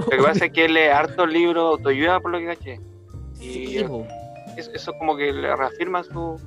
Lo 0.00 0.10
que 0.10 0.16
pasa 0.22 0.46
es 0.46 0.52
que 0.52 0.64
él 0.64 0.74
lee 0.74 0.88
hartos 0.92 1.28
libros 1.30 1.78
autoayuda, 1.78 2.18
por 2.20 2.32
lo 2.32 2.38
que 2.40 2.46
caché. 2.46 2.80
Sí, 3.34 3.78
Y- 3.78 3.84
po. 3.84 4.06
Eso, 4.56 4.70
eso 4.74 4.92
como 4.98 5.16
que 5.16 5.32
le 5.32 5.54
reafirma 5.54 6.02
su, 6.02 6.38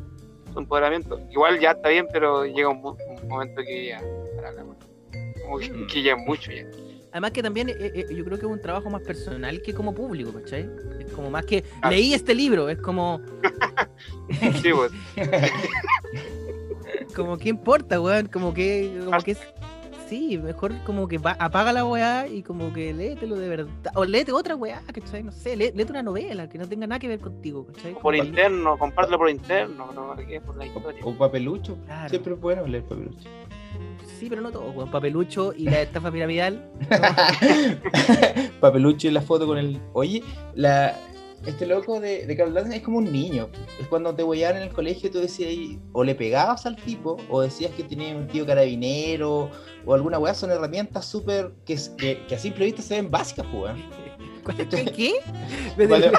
su 0.52 0.60
empoderamiento. 0.60 1.20
Igual 1.32 1.60
ya 1.60 1.72
está 1.72 1.88
bien, 1.90 2.06
pero 2.12 2.46
llega 2.46 2.68
un, 2.68 2.82
mo- 2.82 2.98
un 3.22 3.28
momento 3.30 3.62
que 3.64 3.88
ya. 3.88 4.02
Como 5.46 5.58
que, 5.58 5.72
Mm. 5.72 5.88
que 5.88 6.04
ya 6.04 6.14
es 6.14 6.20
mucho 6.28 6.52
ya. 6.52 6.66
Además 7.12 7.32
que 7.32 7.42
también 7.44 7.70
eh, 7.70 7.76
eh, 7.80 8.06
yo 8.14 8.26
creo 8.26 8.38
que 8.40 8.46
es 8.46 8.52
un 8.52 8.60
trabajo 8.62 8.90
más 8.90 9.02
personal 9.04 9.62
que 9.62 9.74
como 9.74 9.94
público, 9.94 10.34
¿cachai? 10.34 10.68
Es 11.00 11.12
como 11.14 11.30
más 11.30 11.46
que 11.46 11.64
Ah. 11.82 11.90
leí 11.92 12.14
este 12.14 12.34
libro, 12.36 12.70
es 12.70 12.80
como, 12.80 13.22
Sí, 14.62 14.72
pues. 14.74 14.92
como 17.14 17.38
qué 17.38 17.50
importa, 17.50 18.00
weón, 18.02 18.28
como 18.28 18.54
que, 18.54 19.00
como 19.06 19.20
que 19.20 19.32
es- 19.32 19.42
Sí, 20.10 20.38
mejor 20.38 20.74
como 20.86 21.08
que 21.08 21.18
va- 21.18 21.38
apaga 21.40 21.74
la 21.74 21.86
weá 21.86 22.28
y 22.28 22.44
como 22.44 22.72
que 22.72 22.94
léetelo 22.94 23.36
de 23.36 23.48
verdad. 23.50 23.72
O 23.96 24.06
léete 24.06 24.32
otra 24.32 24.56
weá, 24.56 24.84
¿cachai? 24.94 25.24
No 25.24 25.32
sé, 25.32 25.56
lé- 25.56 25.72
léete 25.74 25.92
una 25.92 26.04
novela 26.04 26.48
que 26.50 26.58
no 26.60 26.68
tenga 26.68 26.86
nada 26.86 27.00
que 27.00 27.08
ver 27.08 27.20
contigo, 27.20 27.66
¿cachai? 27.66 27.94
Por 27.94 28.16
Como- 28.16 28.24
interno, 28.28 28.78
compártelo 28.78 29.18
por 29.18 29.30
interno, 29.30 29.88
no 29.96 30.16
por 30.46 30.56
la 30.58 30.64
O, 30.66 30.68
historia. 30.68 31.02
o 31.06 31.14
papelucho. 31.18 31.78
Claro. 31.86 32.10
Siempre 32.10 32.34
es 32.34 32.40
bueno 32.40 32.68
leer 32.68 32.84
papelucho. 32.84 33.28
Sí, 34.20 34.28
pero 34.30 34.42
no 34.42 34.52
todo, 34.52 34.70
weón. 34.72 34.92
Papelucho 34.92 35.52
y 35.58 35.64
la 35.64 35.82
estafa 35.82 36.12
piramidal. 36.12 36.70
papelucho 38.60 39.08
y 39.08 39.12
la 39.12 39.22
foto 39.22 39.48
con 39.48 39.58
el. 39.58 39.80
Oye, 39.94 40.22
la. 40.54 40.96
Este 41.46 41.66
loco 41.66 42.00
de, 42.00 42.26
de 42.26 42.38
Carol 42.38 42.56
es 42.58 42.82
como 42.82 43.00
un 43.00 43.12
niño. 43.12 43.50
Es 43.80 43.88
cuando 43.88 44.16
te 44.16 44.24
huellaban 44.24 44.58
en 44.58 44.64
el 44.64 44.70
colegio, 44.74 45.12
tú 45.12 45.20
decías 45.20 45.50
ahí, 45.50 45.78
o 45.92 46.04
le 46.04 46.16
pegabas 46.16 46.66
al 46.66 46.76
tipo, 46.78 47.18
o 47.30 47.42
decías 47.42 47.72
que 47.72 47.84
tenía 47.84 48.16
un 48.16 48.28
tío 48.28 48.46
carabinero, 48.46 49.50
o 49.86 49.94
alguna 49.94 50.20
weá. 50.20 50.34
Son 50.34 50.52
herramientas 50.52 51.06
súper. 51.06 51.52
Que, 51.66 51.74
es- 51.74 51.90
que, 51.90 52.22
que 52.28 52.36
a 52.36 52.40
simple 52.40 52.66
vista 52.66 52.82
se 52.82 52.96
ven 52.96 53.12
básicas, 53.12 53.46
pues, 53.52 53.64
weón. 53.76 53.84
¿Qué? 54.96 55.14
Cuando, 55.88 56.12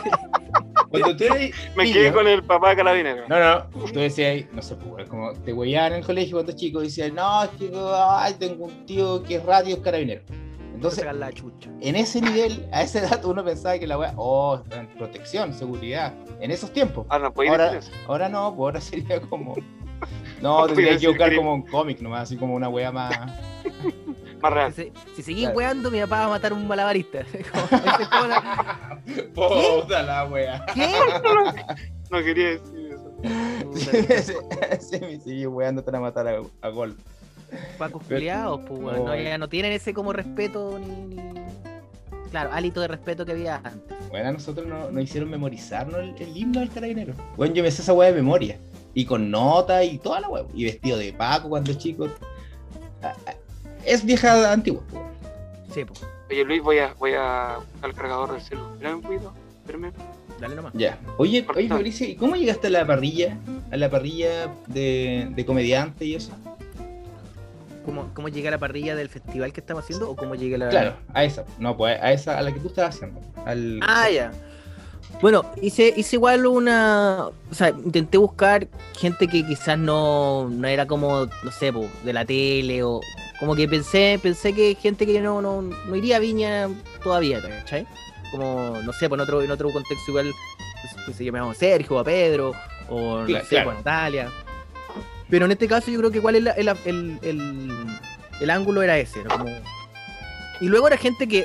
cuando 0.90 1.16
tú 1.16 1.24
eres 1.24 1.54
Me 1.76 1.84
niño- 1.84 1.94
quedé 1.94 2.12
con 2.12 2.26
el 2.28 2.42
papá 2.42 2.74
carabinero. 2.76 3.26
No, 3.28 3.38
no, 3.38 3.66
tú 3.92 3.98
decías, 4.00 4.30
ahí, 4.30 4.46
no 4.52 4.62
sé, 4.62 4.76
pues, 4.76 5.08
como 5.08 5.32
te 5.32 5.52
huellaban 5.52 5.92
en 5.92 5.98
el 6.00 6.04
colegio 6.06 6.36
cuando 6.36 6.52
chico, 6.52 6.80
decías, 6.80 7.12
no, 7.12 7.44
es 7.44 7.50
que 7.58 7.70
ay, 7.74 8.34
tengo 8.38 8.66
un 8.66 8.86
tío 8.86 9.22
que 9.22 9.36
es 9.36 9.42
radio 9.44 9.76
es 9.76 9.82
carabinero. 9.82 10.22
Entonces, 10.74 11.00
Sacar 11.00 11.14
la 11.16 11.32
chucha. 11.32 11.70
en 11.80 11.96
ese 11.96 12.20
nivel, 12.20 12.68
a 12.72 12.82
esa 12.82 12.98
edad, 12.98 13.24
uno 13.24 13.44
pensaba 13.44 13.78
que 13.78 13.86
la 13.86 13.96
weá, 13.96 14.12
oh, 14.16 14.60
protección, 14.98 15.54
seguridad, 15.54 16.12
en 16.40 16.50
esos 16.50 16.72
tiempos. 16.72 17.06
Ah, 17.08 17.18
no 17.18 17.32
Ahora, 17.48 17.80
ahora 18.08 18.28
no, 18.28 18.50
pues 18.54 18.58
ahora 18.60 18.80
sería 18.80 19.20
como. 19.20 19.54
No 20.42 20.60
No, 20.60 20.66
tendría 20.66 20.98
que 20.98 21.08
buscar 21.08 21.34
como 21.34 21.54
un 21.54 21.62
cómic 21.62 22.00
nomás, 22.00 22.22
así 22.24 22.36
como 22.36 22.54
una 22.54 22.68
weá 22.68 22.92
más. 22.92 23.14
Más 24.42 24.52
real. 24.52 24.72
Si, 24.74 24.82
se- 24.82 24.92
si 25.16 25.22
seguís 25.22 25.44
Claro. 25.44 25.56
weando, 25.56 25.90
mi 25.90 26.00
papá 26.00 26.18
va 26.18 26.24
a 26.26 26.28
matar 26.28 26.52
a 26.52 26.54
un 26.54 26.68
malabarista. 26.68 27.20
Como- 28.10 28.26
la- 28.26 29.00
Puta 29.34 30.02
la 30.02 30.24
weá. 30.26 30.66
¿Qué? 30.74 30.92
No 32.10 32.22
quería 32.22 32.50
decir 32.50 32.98
eso. 34.10 34.40
Sí, 34.80 35.00
me 35.00 35.18
sigue 35.20 35.46
weando, 35.46 35.82
te 35.82 35.90
van 35.90 36.00
a 36.00 36.04
matar 36.04 36.28
a, 36.28 36.42
a 36.60 36.68
gol. 36.68 36.94
Pacos 37.78 38.02
culiados, 38.04 38.60
pues, 38.66 38.80
weón. 38.80 39.04
No, 39.04 39.16
ya 39.16 39.38
no 39.38 39.48
tienen 39.48 39.72
ese 39.72 39.92
como 39.94 40.12
respeto 40.12 40.78
ni, 40.78 41.14
ni- 41.16 41.22
Claro, 42.30 42.50
hálito 42.52 42.80
de 42.80 42.88
respeto 42.88 43.24
que 43.24 43.32
había 43.32 43.56
antes. 43.62 43.96
Bueno, 44.10 44.28
a 44.30 44.32
nosotros 44.32 44.66
nos, 44.66 44.92
nos 44.92 45.04
hicieron 45.04 45.30
memorizarnos 45.30 46.00
el, 46.00 46.14
el 46.20 46.36
himno 46.36 46.60
del 46.60 46.70
carabinero. 46.70 47.14
Bueno, 47.36 47.54
yo 47.54 47.62
me 47.62 47.70
sé 47.70 47.82
esa 47.82 47.92
weá 47.92 48.08
de 48.10 48.16
memoria. 48.16 48.58
Y 48.92 49.04
con 49.04 49.30
nota 49.30 49.82
y 49.84 49.98
toda 49.98 50.20
la 50.20 50.28
weá. 50.28 50.44
Y 50.54 50.64
vestido 50.64 50.98
de 50.98 51.12
Paco 51.12 51.48
cuando 51.48 51.72
chico. 51.74 52.08
Ah, 53.02 53.12
ah, 53.26 53.34
Es 53.84 54.04
vieja 54.04 54.52
antigua. 54.52 54.82
pues. 54.90 55.02
Sí, 55.72 55.84
pues. 55.84 56.00
Oye, 56.30 56.44
Luis, 56.44 56.62
voy 56.62 56.78
a, 56.78 56.92
voy 56.94 57.12
a 57.16 57.58
buscar 57.72 57.90
el 57.90 57.96
cargador 57.96 58.32
del 58.32 58.40
celular. 58.42 58.72
Espérame 58.74 58.94
un 58.96 59.02
poquito. 59.02 59.32
Espérame. 59.60 59.92
Dale 60.40 60.56
nomás. 60.56 60.72
Ya. 60.74 60.98
Oye, 61.18 61.46
oye. 61.54 61.68
Mauricio, 61.68 62.08
¿y 62.08 62.16
cómo 62.16 62.34
llegaste 62.34 62.66
a 62.66 62.70
la 62.70 62.84
parrilla? 62.86 63.36
A 63.70 63.76
la 63.76 63.88
parrilla 63.90 64.48
de, 64.66 65.28
de 65.30 65.44
comediante 65.46 66.04
y 66.04 66.14
eso. 66.16 66.32
¿Cómo, 67.84 68.10
¿Cómo 68.14 68.28
llegué 68.28 68.48
a 68.48 68.52
la 68.52 68.58
parrilla 68.58 68.94
del 68.94 69.08
festival 69.08 69.52
que 69.52 69.60
estamos 69.60 69.84
haciendo 69.84 70.10
o 70.10 70.16
cómo 70.16 70.34
llegué 70.34 70.54
a 70.56 70.58
la. 70.58 70.68
Claro, 70.70 70.96
a 71.12 71.24
esa. 71.24 71.44
No, 71.58 71.76
pues 71.76 72.00
a 72.00 72.12
esa, 72.12 72.38
a 72.38 72.42
la 72.42 72.52
que 72.52 72.60
tú 72.60 72.68
estabas 72.68 72.96
haciendo. 72.96 73.20
Al... 73.44 73.80
Ah, 73.82 74.08
ya. 74.10 74.32
Bueno, 75.20 75.44
hice, 75.60 75.92
hice 75.96 76.16
igual 76.16 76.46
una. 76.46 77.28
O 77.50 77.54
sea, 77.54 77.68
intenté 77.70 78.18
buscar 78.18 78.66
gente 78.98 79.28
que 79.28 79.46
quizás 79.46 79.78
no, 79.78 80.48
no 80.48 80.66
era 80.66 80.86
como, 80.86 81.26
no 81.26 81.50
sé, 81.50 81.72
po, 81.72 81.86
de 82.04 82.12
la 82.12 82.24
tele 82.24 82.82
o. 82.82 83.00
Como 83.40 83.54
que 83.56 83.68
pensé, 83.68 84.18
pensé 84.22 84.52
que 84.54 84.76
gente 84.76 85.06
que 85.06 85.20
no, 85.20 85.42
no, 85.42 85.60
no 85.60 85.96
iría 85.96 86.16
a 86.16 86.20
Viña 86.20 86.68
todavía, 87.02 87.42
¿cachai? 87.42 87.86
Como, 88.30 88.78
no 88.82 88.92
sé, 88.92 89.08
pues 89.08 89.18
en 89.18 89.22
otro, 89.22 89.42
en 89.42 89.50
otro 89.50 89.70
contexto 89.70 90.10
igual, 90.10 90.30
pues, 90.80 91.04
pues, 91.04 91.16
se 91.16 91.24
llamaba 91.24 91.52
Sergio, 91.52 91.98
a 91.98 92.04
Pedro, 92.04 92.52
o 92.88 93.20
no 93.20 93.26
sé, 93.26 93.42
claro. 93.48 93.64
pues, 93.66 93.76
Natalia. 93.78 94.30
Pero 95.34 95.46
en 95.46 95.50
este 95.50 95.66
caso 95.66 95.90
yo 95.90 95.98
creo 95.98 96.12
que 96.12 96.18
igual 96.18 96.36
el, 96.36 96.46
el, 96.46 96.68
el, 96.84 97.18
el- 98.40 98.50
ángulo 98.50 98.82
era 98.82 98.96
ese, 98.98 99.18
era 99.22 99.30
como... 99.36 99.50
Y 100.60 100.68
luego 100.68 100.86
era 100.86 100.96
gente 100.96 101.26
que 101.26 101.44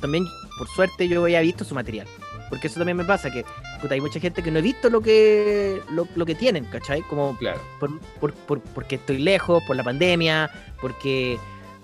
también, 0.00 0.24
por 0.56 0.68
suerte, 0.68 1.08
yo 1.08 1.24
había 1.24 1.40
visto 1.40 1.64
su 1.64 1.74
material. 1.74 2.06
Porque 2.48 2.68
eso 2.68 2.78
también 2.78 2.96
me 2.96 3.04
pasa, 3.04 3.28
que 3.28 3.44
puta, 3.82 3.94
hay 3.94 4.00
mucha 4.00 4.20
gente 4.20 4.40
que 4.40 4.52
no 4.52 4.60
he 4.60 4.62
visto 4.62 4.88
lo 4.88 5.00
que 5.00 5.82
lo, 5.90 6.06
lo 6.14 6.24
que 6.26 6.36
tienen, 6.36 6.66
¿cachai? 6.66 7.02
Como 7.02 7.36
Claro. 7.38 7.60
por, 7.80 7.98
por- 8.20 8.34
por- 8.34 8.60
porque 8.60 8.94
estoy 8.94 9.18
lejos, 9.18 9.64
por 9.66 9.74
la 9.74 9.82
pandemia, 9.82 10.48
porque, 10.80 11.40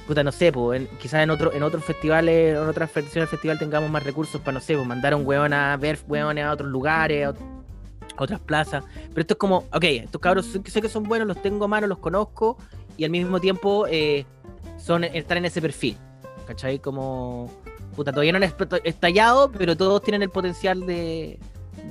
puta, 0.06 0.22
no 0.22 0.30
sé, 0.30 0.52
pues, 0.52 0.82
en- 0.82 0.86
quizás 0.98 1.24
en 1.24 1.30
otro, 1.30 1.52
en 1.52 1.64
otros 1.64 1.82
festivales, 1.84 2.52
en 2.56 2.68
otras 2.68 2.94
versiones 2.94 3.12
del 3.28 3.28
festival 3.28 3.58
tengamos 3.58 3.90
más 3.90 4.04
recursos 4.04 4.40
para, 4.40 4.52
no 4.54 4.60
sé, 4.60 4.76
pues, 4.76 4.86
mandar 4.86 5.14
a 5.14 5.16
un 5.16 5.26
weón 5.26 5.52
a 5.52 5.76
ver 5.78 5.98
weones 6.06 6.44
a 6.44 6.52
otros 6.52 6.70
lugares, 6.70 7.26
a, 7.26 7.34
otras 8.18 8.40
plazas. 8.40 8.84
Pero 9.10 9.20
esto 9.20 9.34
es 9.34 9.38
como, 9.38 9.58
ok, 9.72 9.84
estos 9.84 10.20
cabros 10.20 10.46
sé 10.46 10.80
que- 10.80 10.88
son 10.88 11.04
buenos, 11.04 11.26
los 11.28 11.40
tengo 11.42 11.64
a 11.64 11.68
mano, 11.68 11.86
los 11.86 11.98
conozco, 11.98 12.56
y 12.96 13.04
al 13.04 13.10
mismo 13.10 13.40
tiempo 13.40 13.86
eh, 13.88 14.24
son 14.78 15.04
están 15.04 15.38
en 15.38 15.46
ese 15.46 15.60
perfil, 15.60 15.96
¿cachai? 16.46 16.78
Como, 16.78 17.50
puta, 17.96 18.12
todavía 18.12 18.32
no 18.32 18.38
han 18.38 18.52
estallado, 18.84 19.50
pero 19.52 19.76
todos 19.76 20.02
tienen 20.02 20.22
el 20.22 20.30
potencial 20.30 20.86
de, 20.86 21.38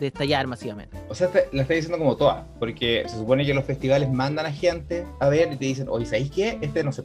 estallar 0.02 0.48
masivamente. 0.48 0.98
O 1.08 1.16
sea, 1.16 1.30
te- 1.30 1.48
la 1.54 1.62
estoy 1.62 1.78
diciendo 1.78 1.98
como 1.98 2.18
toda, 2.18 2.46
porque 2.60 3.04
se 3.08 3.16
supone 3.16 3.46
que 3.46 3.54
los 3.54 3.64
festivales 3.64 4.12
mandan 4.12 4.46
a 4.46 4.52
gente 4.52 5.06
a 5.22 5.30
ver 5.30 5.54
y 5.54 5.56
te 5.56 5.66
dicen, 5.66 5.88
oye, 5.90 6.06
¿sabéis 6.06 6.30
qué? 6.32 6.58
Este 6.62 6.84
no 6.84 6.92
sé. 6.92 7.04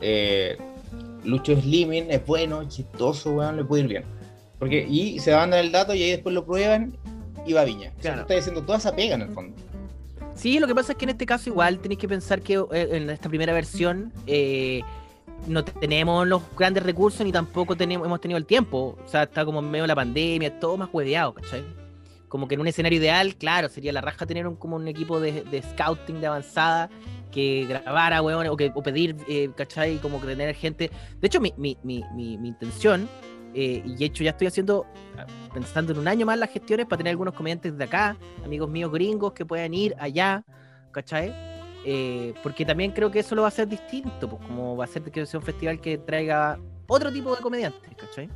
Eh, 0.00 0.56
Lucho 1.22 1.54
Slimming 1.60 2.10
es 2.10 2.24
bueno, 2.24 2.66
chistoso, 2.66 3.32
weón, 3.32 3.58
le 3.58 3.64
puede 3.64 3.82
ir 3.82 3.88
bien. 3.88 4.04
Porque, 4.58 4.86
y 4.88 5.18
se 5.18 5.34
mandan 5.34 5.60
el 5.60 5.70
dato 5.72 5.94
y 5.94 6.02
ahí 6.02 6.10
después 6.12 6.34
lo 6.34 6.46
prueban 6.46 6.96
y 7.46 7.52
Viña. 7.52 7.90
O 7.98 8.02
sea, 8.02 8.12
Claro. 8.12 8.16
tú 8.18 8.20
estás 8.22 8.36
diciendo 8.36 8.62
toda 8.62 8.78
esa 8.78 8.94
pega 8.94 9.14
en 9.14 9.22
el 9.22 9.30
fondo. 9.30 9.56
Sí, 10.34 10.58
lo 10.58 10.66
que 10.66 10.74
pasa 10.74 10.92
es 10.92 10.98
que 10.98 11.04
en 11.04 11.10
este 11.10 11.26
caso 11.26 11.50
igual 11.50 11.78
tenéis 11.80 11.98
que 12.00 12.08
pensar 12.08 12.40
que 12.40 12.54
eh, 12.54 12.88
en 12.92 13.10
esta 13.10 13.28
primera 13.28 13.52
versión 13.52 14.12
eh, 14.26 14.80
no 15.46 15.64
te- 15.64 15.72
tenemos 15.72 16.26
los 16.26 16.42
grandes 16.56 16.82
recursos 16.82 17.24
ni 17.26 17.32
tampoco 17.32 17.76
tenemos, 17.76 18.06
hemos 18.06 18.20
tenido 18.20 18.38
el 18.38 18.46
tiempo. 18.46 18.96
O 19.04 19.08
sea, 19.08 19.24
está 19.24 19.44
como 19.44 19.58
en 19.60 19.70
medio 19.70 19.84
de 19.84 19.88
la 19.88 19.94
pandemia, 19.96 20.58
todo 20.58 20.76
más 20.76 20.88
hueveado, 20.92 21.34
¿cachai? 21.34 21.62
Como 22.28 22.46
que 22.46 22.54
en 22.54 22.60
un 22.60 22.68
escenario 22.68 22.98
ideal, 22.98 23.34
claro, 23.34 23.68
sería 23.68 23.92
la 23.92 24.00
raja 24.00 24.24
tener 24.24 24.46
un, 24.46 24.54
como 24.54 24.76
un 24.76 24.86
equipo 24.86 25.18
de, 25.20 25.42
de 25.42 25.62
scouting 25.62 26.20
de 26.20 26.28
avanzada 26.28 26.88
que 27.32 27.66
grabara, 27.68 28.22
weón, 28.22 28.46
o, 28.46 28.56
que, 28.56 28.70
o 28.74 28.82
pedir, 28.82 29.16
eh, 29.28 29.50
¿cachai? 29.56 29.98
Como 29.98 30.20
que 30.20 30.26
tener 30.28 30.54
gente. 30.54 30.90
De 31.20 31.26
hecho, 31.26 31.40
mi, 31.40 31.52
mi, 31.56 31.76
mi, 31.82 32.04
mi, 32.14 32.38
mi 32.38 32.48
intención, 32.48 33.08
eh, 33.54 33.82
y 33.84 33.96
de 33.96 34.04
hecho 34.04 34.24
ya 34.24 34.30
estoy 34.30 34.46
haciendo, 34.46 34.86
ah, 35.18 35.26
pensando 35.52 35.92
en 35.92 35.98
un 35.98 36.08
año 36.08 36.26
más 36.26 36.38
las 36.38 36.50
gestiones 36.50 36.86
para 36.86 36.98
tener 36.98 37.10
algunos 37.10 37.34
comediantes 37.34 37.76
de 37.76 37.84
acá, 37.84 38.16
amigos 38.44 38.68
míos 38.70 38.92
gringos 38.92 39.32
que 39.32 39.44
puedan 39.44 39.74
ir 39.74 39.94
allá, 39.98 40.44
¿cachai? 40.92 41.32
Eh, 41.84 42.34
porque 42.42 42.64
también 42.64 42.92
creo 42.92 43.10
que 43.10 43.20
eso 43.20 43.34
lo 43.34 43.42
va 43.42 43.48
a 43.48 43.50
hacer 43.50 43.66
distinto, 43.66 44.28
pues 44.28 44.42
como 44.46 44.76
va 44.76 44.84
a 44.84 44.86
ser 44.86 45.02
que 45.02 45.24
sea 45.24 45.40
un 45.40 45.46
festival 45.46 45.80
que 45.80 45.98
traiga 45.98 46.58
otro 46.86 47.12
tipo 47.12 47.34
de 47.34 47.42
comediantes, 47.42 47.90
¿cachai? 47.96 48.28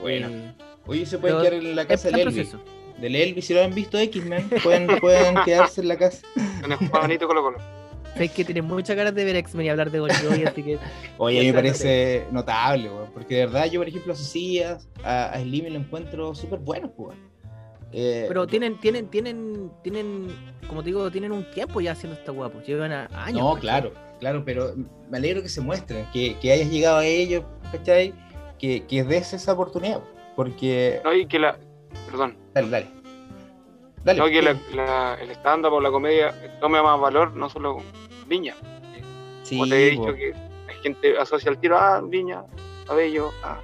Bueno. 0.00 0.28
Eh, 0.28 0.54
Oye, 0.86 1.06
se 1.06 1.18
pueden 1.18 1.38
pero 1.38 1.50
quedar 1.50 1.64
en 1.64 1.76
la 1.76 1.86
casa 1.86 2.08
del 2.08 2.20
Elvis. 2.20 2.48
proceso. 2.48 2.64
Del 2.98 3.16
Elvis, 3.16 3.46
si 3.46 3.54
lo 3.54 3.64
han 3.64 3.74
visto 3.74 3.98
X-Men, 3.98 4.48
pueden, 4.62 4.86
pueden 5.00 5.34
quedarse 5.44 5.80
en 5.80 5.88
la 5.88 5.98
casa. 5.98 6.26
En 6.64 6.72
el 6.72 6.78
Juanito 6.88 7.26
Colo 7.26 7.42
Colo. 7.42 7.58
Sabes 8.14 8.30
que 8.30 8.44
tienes 8.44 8.64
muchas 8.64 8.96
ganas 8.96 9.14
de 9.14 9.24
ver 9.24 9.36
X-Men 9.36 9.66
y 9.66 9.68
hablar 9.68 9.90
de 9.90 9.98
Jovi, 9.98 10.44
así 10.44 10.62
que 10.62 10.78
Oye, 11.18 11.38
a 11.38 11.42
mí 11.42 11.48
me 11.48 11.54
parece 11.54 12.26
notable, 12.30 12.88
weón, 12.88 13.10
porque 13.12 13.36
de 13.36 13.46
verdad 13.46 13.66
yo, 13.66 13.80
por 13.80 13.88
ejemplo, 13.88 14.14
a 14.14 14.78
a, 15.04 15.32
a 15.32 15.40
Slim 15.40 15.66
lo 15.72 15.78
encuentro 15.78 16.34
súper 16.34 16.60
bueno, 16.60 16.92
weón. 16.96 17.16
Eh, 17.96 18.24
Pero 18.26 18.46
tienen, 18.46 18.78
tienen, 18.80 19.06
tienen, 19.08 19.70
tienen, 19.82 20.26
como 20.66 20.82
te 20.82 20.86
digo, 20.86 21.10
tienen 21.12 21.30
un 21.30 21.48
tiempo 21.52 21.80
ya 21.80 21.92
haciendo 21.92 22.18
esta 22.18 22.32
guapo. 22.32 22.60
Llevan 22.62 22.90
a- 22.90 23.08
años. 23.14 23.40
No, 23.40 23.48
¿cachai? 23.54 23.60
claro, 23.60 23.92
claro, 24.18 24.42
pero 24.44 24.74
me 25.10 25.18
alegro 25.18 25.42
que 25.42 25.48
se 25.48 25.60
muestren, 25.60 26.04
que, 26.12 26.36
que 26.40 26.50
hayas 26.50 26.70
llegado 26.70 26.98
a 26.98 27.04
ellos, 27.06 27.44
¿cachai? 27.70 28.12
Que, 28.58 28.84
que 28.86 29.04
des 29.04 29.32
esa 29.32 29.52
oportunidad, 29.52 30.00
porque... 30.34 31.00
No, 31.04 31.12
y 31.12 31.26
que 31.26 31.38
la. 31.38 31.56
Perdón. 32.06 32.36
Dale, 32.52 32.68
dale. 32.70 32.86
Dale. 34.04 34.18
No, 34.20 34.26
que 34.26 34.42
la, 34.42 34.56
la- 34.74 35.18
el 35.20 35.30
stand-up 35.30 35.72
o 35.72 35.80
la 35.80 35.90
comedia 35.90 36.34
tome 36.60 36.80
más 36.82 37.00
valor, 37.00 37.34
no 37.34 37.48
solo 37.48 37.78
Viña. 38.26 38.54
Sí, 39.42 39.56
Como 39.56 39.68
te 39.68 39.86
he 39.86 39.90
dicho, 39.90 40.14
que 40.14 40.32
hay 40.68 40.76
gente 40.82 41.18
asocia 41.18 41.50
el 41.50 41.58
tiro 41.58 41.76
a 41.78 42.00
Viña, 42.00 42.42
a 42.88 42.94
Bello, 42.94 43.30
a- 43.42 43.60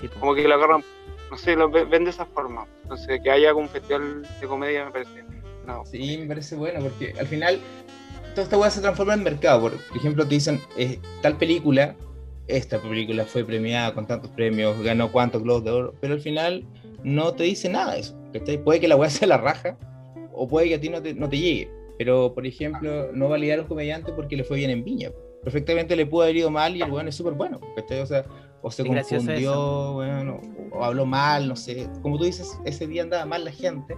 Sí, 0.00 0.08
como 0.08 0.34
que 0.34 0.46
lo 0.46 0.54
agarran, 0.54 0.84
no 1.30 1.38
sé, 1.38 1.56
lo 1.56 1.70
ve- 1.70 1.84
ven 1.84 2.04
de 2.04 2.10
esa 2.10 2.26
forma. 2.26 2.66
Entonces, 2.82 3.20
que 3.22 3.30
haya 3.30 3.48
algún 3.48 3.68
festival 3.68 4.22
de 4.40 4.46
comedia 4.46 4.84
me 4.84 4.90
parece. 4.90 5.24
No, 5.66 5.84
Sí, 5.86 6.18
me 6.18 6.26
parece 6.26 6.54
bueno, 6.54 6.80
porque 6.80 7.14
al 7.18 7.26
final 7.26 7.58
toda 8.34 8.42
esta 8.42 8.58
weá 8.58 8.70
se 8.70 8.80
transforma 8.80 9.14
en 9.14 9.22
mercado. 9.24 9.60
Por 9.62 9.72
por 9.78 9.96
ejemplo, 9.96 10.24
te 10.24 10.34
dicen, 10.34 10.60
eh, 10.76 11.00
tal 11.22 11.36
película, 11.38 11.96
esta 12.46 12.78
película 12.80 13.24
fue 13.24 13.44
premiada 13.44 13.92
con 13.94 14.06
tantos 14.06 14.30
premios, 14.32 14.80
ganó 14.82 15.10
cuántos 15.10 15.42
globos 15.42 15.64
de 15.64 15.70
oro, 15.70 15.94
pero 16.00 16.14
al 16.14 16.20
final 16.20 16.64
no 17.02 17.32
te 17.32 17.44
dice 17.44 17.68
nada 17.68 17.94
de 17.94 18.00
eso. 18.00 18.16
¿Cachai? 18.38 18.62
Puede 18.62 18.80
que 18.80 18.88
la 18.88 18.96
weá 18.96 19.10
sea 19.10 19.28
la 19.28 19.38
raja, 19.38 19.78
o 20.32 20.46
puede 20.46 20.68
que 20.68 20.74
a 20.76 20.80
ti 20.80 20.88
no 20.88 21.02
te, 21.02 21.14
no 21.14 21.28
te 21.28 21.38
llegue. 21.38 21.70
Pero, 21.98 22.34
por 22.34 22.46
ejemplo, 22.46 23.10
no 23.12 23.28
validar 23.28 23.58
a 23.58 23.62
un 23.62 23.68
comediante 23.68 24.12
porque 24.12 24.36
le 24.36 24.44
fue 24.44 24.58
bien 24.58 24.70
en 24.70 24.84
Viña. 24.84 25.10
perfectamente 25.42 25.96
le 25.96 26.04
pudo 26.04 26.24
haber 26.24 26.36
ido 26.36 26.50
mal 26.50 26.76
y 26.76 26.82
el 26.82 26.90
weón 26.90 27.08
es 27.08 27.14
súper 27.14 27.32
bueno, 27.32 27.58
¿cachai? 27.74 28.00
O 28.00 28.06
sea, 28.06 28.24
o 28.60 28.70
se 28.70 28.84
confundió, 28.84 29.54
o 29.58 30.84
habló 30.84 31.06
mal, 31.06 31.48
no 31.48 31.56
sé. 31.56 31.88
Como 32.02 32.18
tú 32.18 32.24
dices, 32.24 32.58
ese 32.64 32.86
día 32.86 33.02
andaba 33.02 33.24
mal 33.24 33.44
la 33.44 33.52
gente 33.52 33.96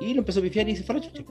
y 0.00 0.14
lo 0.14 0.20
empezó 0.20 0.40
a 0.40 0.42
pifiar 0.42 0.68
y 0.68 0.76
se 0.76 0.82
fue 0.82 0.94
a 0.94 0.98
la 0.98 1.04
chucha. 1.04 1.24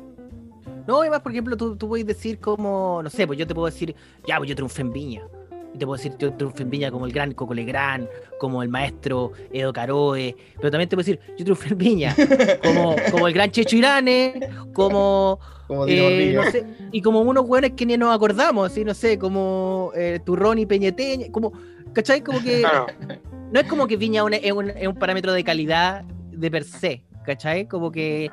No, 0.88 1.06
y 1.06 1.10
más, 1.10 1.22
por 1.22 1.32
ejemplo, 1.32 1.56
tú, 1.58 1.76
tú 1.76 1.88
puedes 1.88 2.06
decir 2.06 2.40
como, 2.40 3.02
no 3.04 3.10
sé, 3.10 3.26
pues 3.26 3.38
yo 3.38 3.48
te 3.48 3.54
puedo 3.54 3.66
decir, 3.66 3.96
ya, 4.28 4.38
pues 4.38 4.50
yo 4.50 4.56
triunfé 4.56 4.82
en 4.82 4.92
Viña. 4.92 5.28
Y 5.74 5.78
te 5.78 5.86
puedo 5.86 5.98
decir, 5.98 6.14
yo 6.18 6.34
triunfé 6.34 6.64
en 6.64 6.70
Viña 6.72 6.92
como 6.92 7.06
el 7.06 7.12
gran 7.12 7.34
Coco 7.34 7.54
Legrand, 7.54 8.08
como 8.40 8.64
el 8.64 8.70
maestro 8.70 9.32
Edo 9.54 9.72
Caroe, 9.72 10.36
pero 10.58 10.72
también 10.72 10.90
te 10.90 10.96
puedo 10.96 11.06
decir, 11.06 11.20
yo 11.38 11.46
triunfé 11.46 11.70
en 11.70 11.78
Viña, 11.78 12.16
como, 12.64 12.96
como 13.12 13.28
el 13.28 13.34
gran 13.34 13.52
Checho 13.52 13.76
Irane, 13.76 14.50
como, 14.74 15.40
Como 15.68 15.86
eh, 15.88 16.02
Gordillo. 16.02 16.44
no 16.44 16.52
sé, 16.52 16.66
y 16.92 17.02
como 17.02 17.22
unos 17.22 17.46
buenos 17.48 17.72
que 17.72 17.86
ni 17.86 17.98
nos 17.98 18.16
acordamos, 18.16 18.72
así, 18.72 18.84
no 18.84 18.94
sé, 18.96 19.20
como 19.20 19.92
eh, 19.96 20.20
Turrón 20.26 20.58
y 20.58 20.66
Peñeteña, 20.66 21.28
como, 21.32 21.54
¿cachai? 21.94 22.22
Como 22.22 22.42
que 22.42 22.62
Claro. 22.62 22.88
no 23.52 23.60
es 23.60 23.68
como 23.68 23.86
que 23.88 23.96
Viña 23.96 24.24
es, 24.42 24.52
un, 24.52 24.70
es 24.72 24.88
un 24.88 24.96
parámetro 24.96 25.34
de 25.34 25.44
calidad 25.44 26.04
de 26.32 26.50
per 26.50 26.64
se, 26.64 27.04
¿cachai? 27.26 27.68
Como 27.68 27.92
que 27.92 28.32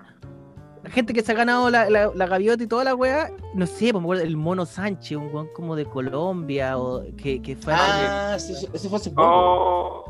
gente 0.90 1.12
que 1.12 1.22
se 1.22 1.33
ha 1.33 1.35
ganado 1.35 1.70
la, 1.70 1.88
la, 1.90 2.11
la 2.14 2.27
gaviota 2.27 2.62
y 2.62 2.66
toda 2.66 2.85
la 2.85 2.94
weá, 2.94 3.31
no 3.55 3.66
sé, 3.66 3.92
pues 3.92 3.94
me 3.94 4.01
acuerdo 4.01 4.22
el 4.25 4.37
Mono 4.37 4.66
Sánchez, 4.66 5.16
un 5.18 5.35
weón 5.35 5.49
como 5.55 5.77
de 5.77 5.85
Colombia, 5.85 6.79
o 6.79 7.05
que, 7.16 7.40
que 7.42 7.57
fue... 7.57 7.72
Ah, 7.77 8.37
sí, 8.38 8.53
eso 8.72 8.88
fue 8.88 8.99
hace 8.99 9.11
poco. 9.11 9.22
Oh, 9.29 10.05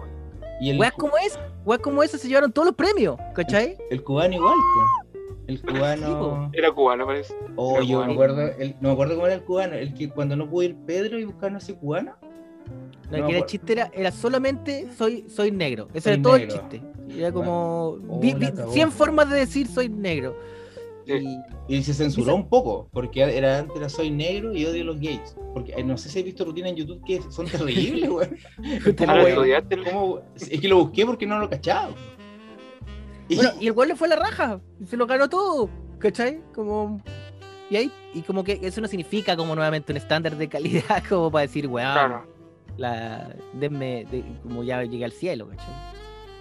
Y 0.61 0.71
el, 0.71 0.79
Weas 0.79 0.93
como 0.93 1.17
es, 1.19 1.39
weas 1.65 1.81
como 1.81 2.03
esa 2.03 2.19
se 2.19 2.29
llevaron 2.29 2.53
todos 2.53 2.67
los 2.67 2.75
premios, 2.75 3.17
¿cachai? 3.35 3.77
el 3.91 4.03
cubano 4.03 4.35
igual, 4.35 4.55
po. 4.55 5.19
El 5.47 5.63
cubano. 5.63 6.51
era 6.55 6.73
cubano, 6.73 7.07
parece. 7.07 7.33
Oh, 7.55 7.81
yo 7.81 8.05
me 8.05 8.13
acuerdo, 8.13 8.43
el- 8.59 8.75
no 8.81 8.89
me 8.89 8.93
acuerdo 8.95 9.15
cómo 9.15 9.27
era 9.27 9.37
el 9.37 9.43
cubano, 9.45 9.75
el 9.75 9.95
que 9.95 10.11
cuando 10.11 10.35
no 10.35 10.49
pudo 10.51 10.65
ir 10.65 10.77
Pedro 10.87 11.19
y 11.21 11.25
buscar 11.25 11.53
no 11.53 11.61
sé 11.61 11.75
cubano. 11.77 12.17
No, 13.13 13.19
No, 13.19 13.27
que 13.27 13.29
era 13.29 13.29
el 13.29 13.39
pues- 13.39 13.53
chiste 13.53 13.73
era, 13.75 13.91
era 13.95 14.11
solamente 14.11 14.89
soy, 14.99 15.25
soy 15.29 15.53
negro. 15.53 15.87
Ese 15.95 16.01
Soy 16.01 16.13
era 16.15 16.23
todo 16.23 16.39
negro. 16.39 16.55
el 16.55 16.61
chiste. 16.61 16.83
Era 17.17 17.31
como 17.31 17.97
Oh, 18.09 18.19
vi- 18.19 18.33
la 18.33 18.39
vi- 18.39 18.53
cagó. 18.53 18.73
100 18.73 18.91
formas 18.91 19.31
de 19.31 19.37
decir 19.37 19.69
soy 19.69 19.89
negro. 19.89 20.35
Sí. 21.07 21.25
Y 21.69 21.77
Y 21.77 21.83
se 21.83 21.95
censuró 21.95 22.35
un 22.35 22.49
poco, 22.49 22.89
porque 22.93 23.23
era 23.23 23.59
antes 23.61 23.77
era 23.77 23.89
soy 23.89 24.11
negro 24.11 24.53
y 24.55 24.67
odio 24.67 24.83
a 24.83 24.87
los 24.87 25.01
gays. 25.01 25.37
Porque 25.55 25.73
eh, 25.77 25.85
no 25.85 25.97
sé 25.97 26.09
si 26.09 26.19
has 26.19 26.25
visto 26.25 26.45
rutina 26.45 26.69
en 26.69 26.77
YouTube 26.77 27.03
que 27.07 27.23
son 27.31 27.47
terribles, 27.47 28.11
güey. 28.11 28.29
Puta 28.85 29.07
¿Cómo, 29.07 29.13
Ahora 29.19 29.35
güey. 29.35 29.51
güey? 29.63 30.23
Es 30.37 30.61
que 30.61 30.69
lo 30.69 30.79
busqué 30.79 31.07
porque 31.07 31.27
no 31.27 31.39
lo 31.39 31.49
cachaba. 31.49 31.91
Y, 33.29 33.37
Bueno, 33.37 33.51
y 33.61 33.67
el 33.67 33.73
weón 33.73 33.89
le 33.89 33.97
fue 33.97 34.07
a 34.09 34.11
la 34.11 34.17
raja, 34.17 34.61
y 34.81 34.87
se 34.87 34.97
lo 34.97 35.07
ganó 35.07 35.29
todo, 35.29 35.69
¿cachai? 35.99 36.41
Como. 36.55 37.03
Y 37.71 37.77
ahí, 37.77 37.91
y 38.15 38.23
como 38.23 38.45
que 38.45 38.61
eso 38.63 38.81
no 38.81 38.87
significa 38.87 39.37
como 39.37 39.55
nuevamente 39.57 39.93
un 39.93 39.97
estándar 39.97 40.37
de 40.37 40.49
calidad, 40.49 41.03
como 41.09 41.31
para 41.33 41.43
decir, 41.43 41.67
weón, 41.67 41.93
Claro. 41.93 42.27
la, 42.77 43.35
denme, 43.55 44.05
de- 44.11 44.25
como 44.45 44.63
ya 44.63 44.85
llegué 44.85 45.05
al 45.05 45.11
cielo, 45.13 45.49
¿cachai? 45.49 45.75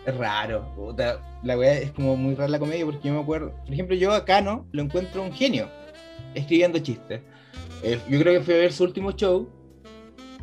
Es 0.05 0.17
raro. 0.17 0.65
puta, 0.75 1.19
la 1.43 1.57
weá 1.57 1.73
es 1.73 1.91
como 1.91 2.15
muy 2.15 2.35
rara 2.35 2.49
la 2.49 2.59
comedia 2.59 2.85
porque 2.85 3.07
yo 3.07 3.13
me 3.13 3.21
acuerdo. 3.21 3.53
Por 3.63 3.73
ejemplo, 3.73 3.95
yo 3.95 4.11
acá 4.13 4.41
no 4.41 4.65
lo 4.71 4.81
encuentro 4.81 5.21
un 5.21 5.33
genio 5.33 5.69
escribiendo 6.33 6.79
chistes. 6.79 7.21
Eh, 7.83 7.99
yo 8.09 8.19
creo 8.19 8.33
que 8.33 8.45
fui 8.45 8.53
a 8.53 8.57
ver 8.57 8.73
su 8.73 8.83
último 8.83 9.11
show 9.11 9.49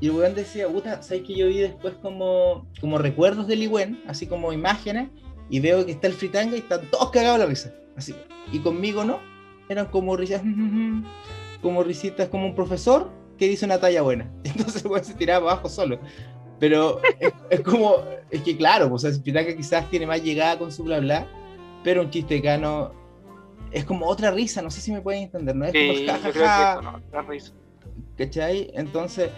y 0.01 0.07
el 0.07 0.13
weón 0.13 0.35
decía, 0.35 0.67
puta, 0.69 1.01
¿sabes 1.03 1.23
que 1.23 1.35
yo 1.35 1.47
vi 1.47 1.59
después 1.59 1.95
como, 2.03 2.67
como 2.81 2.99
recuerdos 2.99 3.47
de 3.47 3.55
Ligüen, 3.55 4.03
así 4.09 4.27
como 4.27 4.53
imágenes, 4.53 5.11
y 5.49 5.61
veo 5.61 5.87
que 5.87 5.93
está 5.93 6.09
el 6.09 6.15
fritanga 6.15 6.57
y 6.57 6.59
están 6.59 6.91
todos 6.91 7.11
cagados 7.11 7.39
la 7.39 7.47
risa. 7.47 7.73
Así. 7.97 8.15
Y 8.51 8.59
conmigo 8.59 9.05
no, 9.05 9.21
eran 9.69 9.87
como 9.87 10.17
risas, 10.17 10.43
como 11.63 11.85
risitas, 11.85 12.29
como 12.29 12.47
un 12.47 12.55
profesor 12.57 13.13
que 13.39 13.49
dice 13.49 13.65
una 13.65 13.79
talla 13.79 14.03
buena. 14.03 14.29
Entonces 14.45 14.85
el 14.85 14.91
weón 14.91 15.05
se 15.05 15.15
tiraba 15.15 15.53
abajo 15.53 15.69
solo. 15.69 16.01
Pero 16.63 17.01
es, 17.19 17.33
es 17.51 17.61
como, 17.63 17.97
es 18.31 18.41
que 18.43 18.57
claro, 18.57 18.89
pues, 18.89 19.05
o 19.05 19.11
sea, 19.13 19.57
quizás 19.57 19.91
tiene 19.91 20.07
más 20.07 20.23
llegada 20.23 20.57
con 20.61 20.71
su 20.71 20.85
bla 20.85 21.01
bla, 21.01 21.27
pero 21.83 22.03
un 22.03 22.11
chiste 22.11 22.41
cano 22.41 22.93
es 23.73 23.85
como 23.85 24.07
otra 24.07 24.31
risa, 24.31 24.63
no 24.63 24.71
sé 24.71 24.81
si 24.81 24.93
me 24.93 25.01
pueden 25.01 25.25
entender, 25.25 25.57
¿no? 25.57 25.65
Es 25.65 25.73
Sí, 25.73 26.07
como 26.07 26.33
yo 26.33 26.45
ja, 26.45 26.81
no, 26.81 27.23
risa. 27.23 27.53
¿cachai? 28.17 28.71
Entonces, 28.75 29.31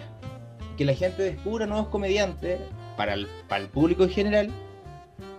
que 0.77 0.85
la 0.85 0.93
gente 0.93 1.23
descubra 1.23 1.65
nuevos 1.65 1.87
comediantes 1.87 2.59
para 2.95 3.15
el, 3.15 3.27
para 3.49 3.63
el 3.63 3.69
público 3.69 4.03
en 4.03 4.11
general 4.11 4.51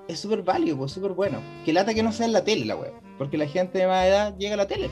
es 0.08 0.18
súper 0.18 0.42
válido, 0.42 0.78
pues 0.78 0.90
súper 0.90 1.12
bueno. 1.12 1.38
Que 1.64 1.72
lata 1.72 1.94
que 1.94 2.02
no 2.02 2.10
sea 2.10 2.26
en 2.26 2.32
la 2.32 2.42
tele 2.42 2.64
la 2.64 2.74
web, 2.74 2.94
porque 3.16 3.38
la 3.38 3.46
gente 3.46 3.78
de 3.78 3.86
más 3.86 4.04
edad 4.06 4.36
llega 4.36 4.54
a 4.54 4.56
la 4.56 4.66
tele. 4.66 4.90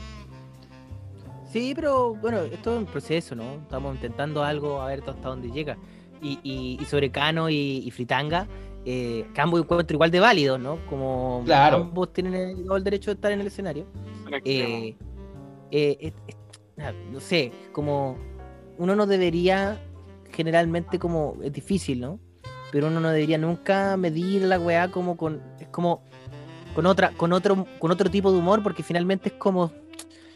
Sí, 1.51 1.73
pero 1.75 2.15
bueno, 2.15 2.39
esto 2.39 2.71
es 2.73 2.79
un 2.79 2.85
proceso, 2.85 3.35
¿no? 3.35 3.55
Estamos 3.55 3.95
intentando 3.95 4.45
algo, 4.45 4.81
a 4.81 4.87
ver 4.87 4.99
hasta 4.99 5.27
dónde 5.27 5.51
llega. 5.51 5.77
Y, 6.21 6.39
y, 6.43 6.77
y 6.81 6.85
sobre 6.85 7.11
Cano 7.11 7.49
y, 7.49 7.83
y 7.85 7.91
Fritanga, 7.91 8.47
eh, 8.85 9.25
que 9.33 9.41
ambos 9.41 9.61
encuentro 9.61 9.95
igual 9.95 10.11
de 10.11 10.19
válidos, 10.19 10.59
¿no? 10.59 10.77
Como 10.89 11.41
Claro. 11.45 11.77
ambos 11.77 12.13
tienen 12.13 12.33
el, 12.35 12.63
todo 12.65 12.77
el 12.77 12.83
derecho 12.83 13.11
de 13.11 13.15
estar 13.15 13.31
en 13.31 13.41
el 13.41 13.47
escenario. 13.47 13.85
Eh, 14.43 14.95
eh, 15.71 15.97
es- 15.99 16.13
es- 16.27 16.35
nada, 16.77 16.93
no 17.11 17.19
sé, 17.19 17.51
como 17.71 18.17
uno 18.77 18.95
no 18.95 19.05
debería, 19.07 19.79
generalmente 20.31 20.99
como, 20.99 21.35
es 21.43 21.53
difícil, 21.53 21.99
¿no? 22.01 22.19
Pero 22.71 22.87
uno 22.87 22.99
no 22.99 23.09
debería 23.09 23.37
nunca 23.37 23.95
medir 23.97 24.41
la 24.43 24.59
weá 24.59 24.91
como 24.91 25.15
con, 25.15 25.41
es 25.59 25.67
como 25.69 26.03
con 26.73 26.85
otra, 26.85 27.11
con 27.11 27.31
otro, 27.31 27.65
con 27.79 27.91
otro 27.91 28.09
tipo 28.11 28.31
de 28.31 28.39
humor, 28.39 28.61
porque 28.61 28.83
finalmente 28.83 29.29
es 29.29 29.35
como, 29.35 29.71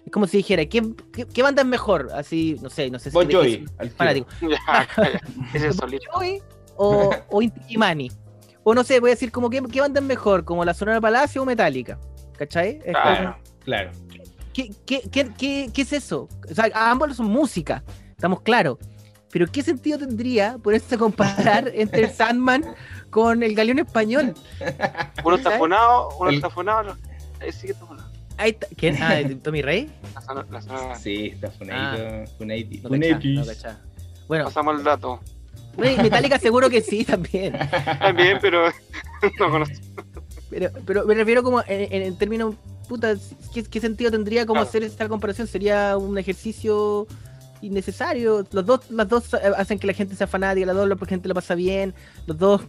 es 0.10 0.12
como 0.12 0.26
si 0.26 0.38
dijera, 0.38 0.66
¿qué, 0.66 0.82
qué, 1.14 1.26
qué 1.28 1.44
banda 1.44 1.62
es 1.62 1.68
mejor? 1.68 2.10
Así, 2.16 2.58
no 2.64 2.70
sé, 2.72 2.90
no 2.90 2.98
sé 2.98 3.12
si 3.12 3.14
Bon 3.14 3.32
Jovi, 3.32 3.66
fanático. 3.96 4.28
Ese 5.54 5.68
es 5.68 5.76
solito. 5.76 6.10
Jovi 6.12 6.42
o, 6.78 7.12
o 7.30 7.42
Inti. 7.42 8.12
O 8.64 8.74
no 8.74 8.84
sé, 8.84 9.00
voy 9.00 9.12
a 9.12 9.14
decir 9.14 9.32
como 9.32 9.50
¿qué, 9.50 9.62
qué 9.72 9.82
banda 9.82 10.00
es 10.00 10.06
mejor, 10.06 10.44
como 10.46 10.66
la 10.66 10.74
Sonora 10.74 11.00
Palacio 11.00 11.42
o 11.44 11.46
Metallica. 11.46 12.00
¿Cachai? 12.38 12.80
Es 12.84 12.94
como- 12.94 13.04
Claro. 13.04 13.38
Claro. 13.64 13.92
¿Qué, 14.54 14.72
qué, 14.86 15.02
qué, 15.12 15.30
qué, 15.38 15.70
qué 15.74 15.82
es 15.84 15.94
eso? 15.94 16.28
O 16.50 16.54
sea, 16.56 16.70
ambos 16.74 17.16
son 17.16 17.28
música, 17.28 17.84
estamos 18.10 18.42
claros. 18.42 18.78
Pero 19.32 19.46
¿qué 19.46 19.62
sentido 19.62 20.00
tendría 20.00 20.58
ponerse 20.58 20.96
a 20.96 20.98
comparar 20.98 21.70
entre 21.76 22.06
el 22.06 22.10
Sandman 22.12 22.64
con 23.12 23.44
el 23.44 23.54
Galeón 23.54 23.78
Español? 23.80 24.34
Uno 25.24 25.36
funado, 25.52 26.10
uno 26.20 26.30
El- 26.32 26.36
está 26.38 26.50
funado, 26.50 26.82
lo- 26.84 26.98
ahí 28.40 28.52
está. 28.52 28.68
¿Quién? 28.76 28.98
Ah, 29.02 29.20
¿Tommy 29.44 29.62
Rey? 29.62 29.90
La 30.16 30.22
zona- 30.22 30.46
la 30.52 30.62
zona- 30.62 30.96
Sí, 30.96 31.28
está 31.34 31.52
funadito. 31.52 32.04
No 32.04 32.24
no 32.26 32.28
funadito. 32.38 33.46
cachá. 33.46 33.80
Bueno, 34.28 34.46
Pasamos 34.46 34.78
el 34.78 34.84
dato. 34.84 35.20
Metallica 35.78 36.38
seguro 36.40 36.70
que 36.70 36.82
sí 36.82 37.06
también. 37.06 37.54
También, 38.00 38.38
pero 38.42 38.68
no 39.40 39.50
conozco. 39.50 39.76
Pero, 40.50 40.70
pero 40.86 41.06
me 41.06 41.14
refiero 41.14 41.42
como 41.44 41.62
en, 41.68 42.02
en- 42.04 42.18
términos, 42.18 42.56
puta, 42.90 43.16
¿qué, 43.54 43.64
qué 43.64 43.80
sentido 43.80 44.12
tendría 44.12 44.46
como 44.46 44.56
Claro. 44.60 44.68
hacer 44.68 44.84
esta 44.84 45.08
comparación? 45.08 45.48
Sería 45.48 45.96
un 45.96 46.18
ejercicio 46.18 47.08
innecesario. 47.62 48.46
Los 48.52 48.66
dos, 48.66 48.90
las 48.92 49.08
dos 49.08 49.34
hacen 49.34 49.80
que 49.80 49.88
la 49.88 49.94
gente 49.94 50.16
sea 50.16 50.28
fanática, 50.28 50.66
las 50.66 50.76
dos 50.76 50.88
la 50.90 50.96
gente 51.06 51.28
la 51.28 51.34
pasa 51.34 51.56
bien, 51.56 51.94
los 52.26 52.38
dos 52.38 52.62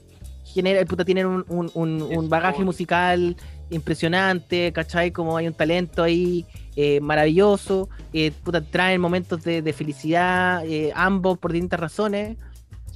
genera, 0.45 0.85
puta, 0.85 1.05
tienen 1.05 1.27
un, 1.27 1.45
un- 1.49 1.71
un- 1.75 2.03
un 2.03 2.29
bagaje 2.29 2.63
musical 2.65 3.37
impresionante, 3.71 4.73
¿cachai? 4.73 5.11
Como 5.11 5.37
hay 5.37 5.47
un 5.47 5.55
talento 5.55 6.03
ahí 6.03 6.45
eh, 6.77 7.01
maravilloso, 7.01 7.89
eh, 8.13 8.31
puta, 8.43 8.61
traen 8.63 9.01
momentos 9.01 9.43
de, 9.43 9.63
de 9.63 9.73
felicidad, 9.73 10.65
eh, 10.67 10.93
ambos 10.95 11.39
por 11.39 11.53
distintas 11.53 11.81
razones. 11.81 12.37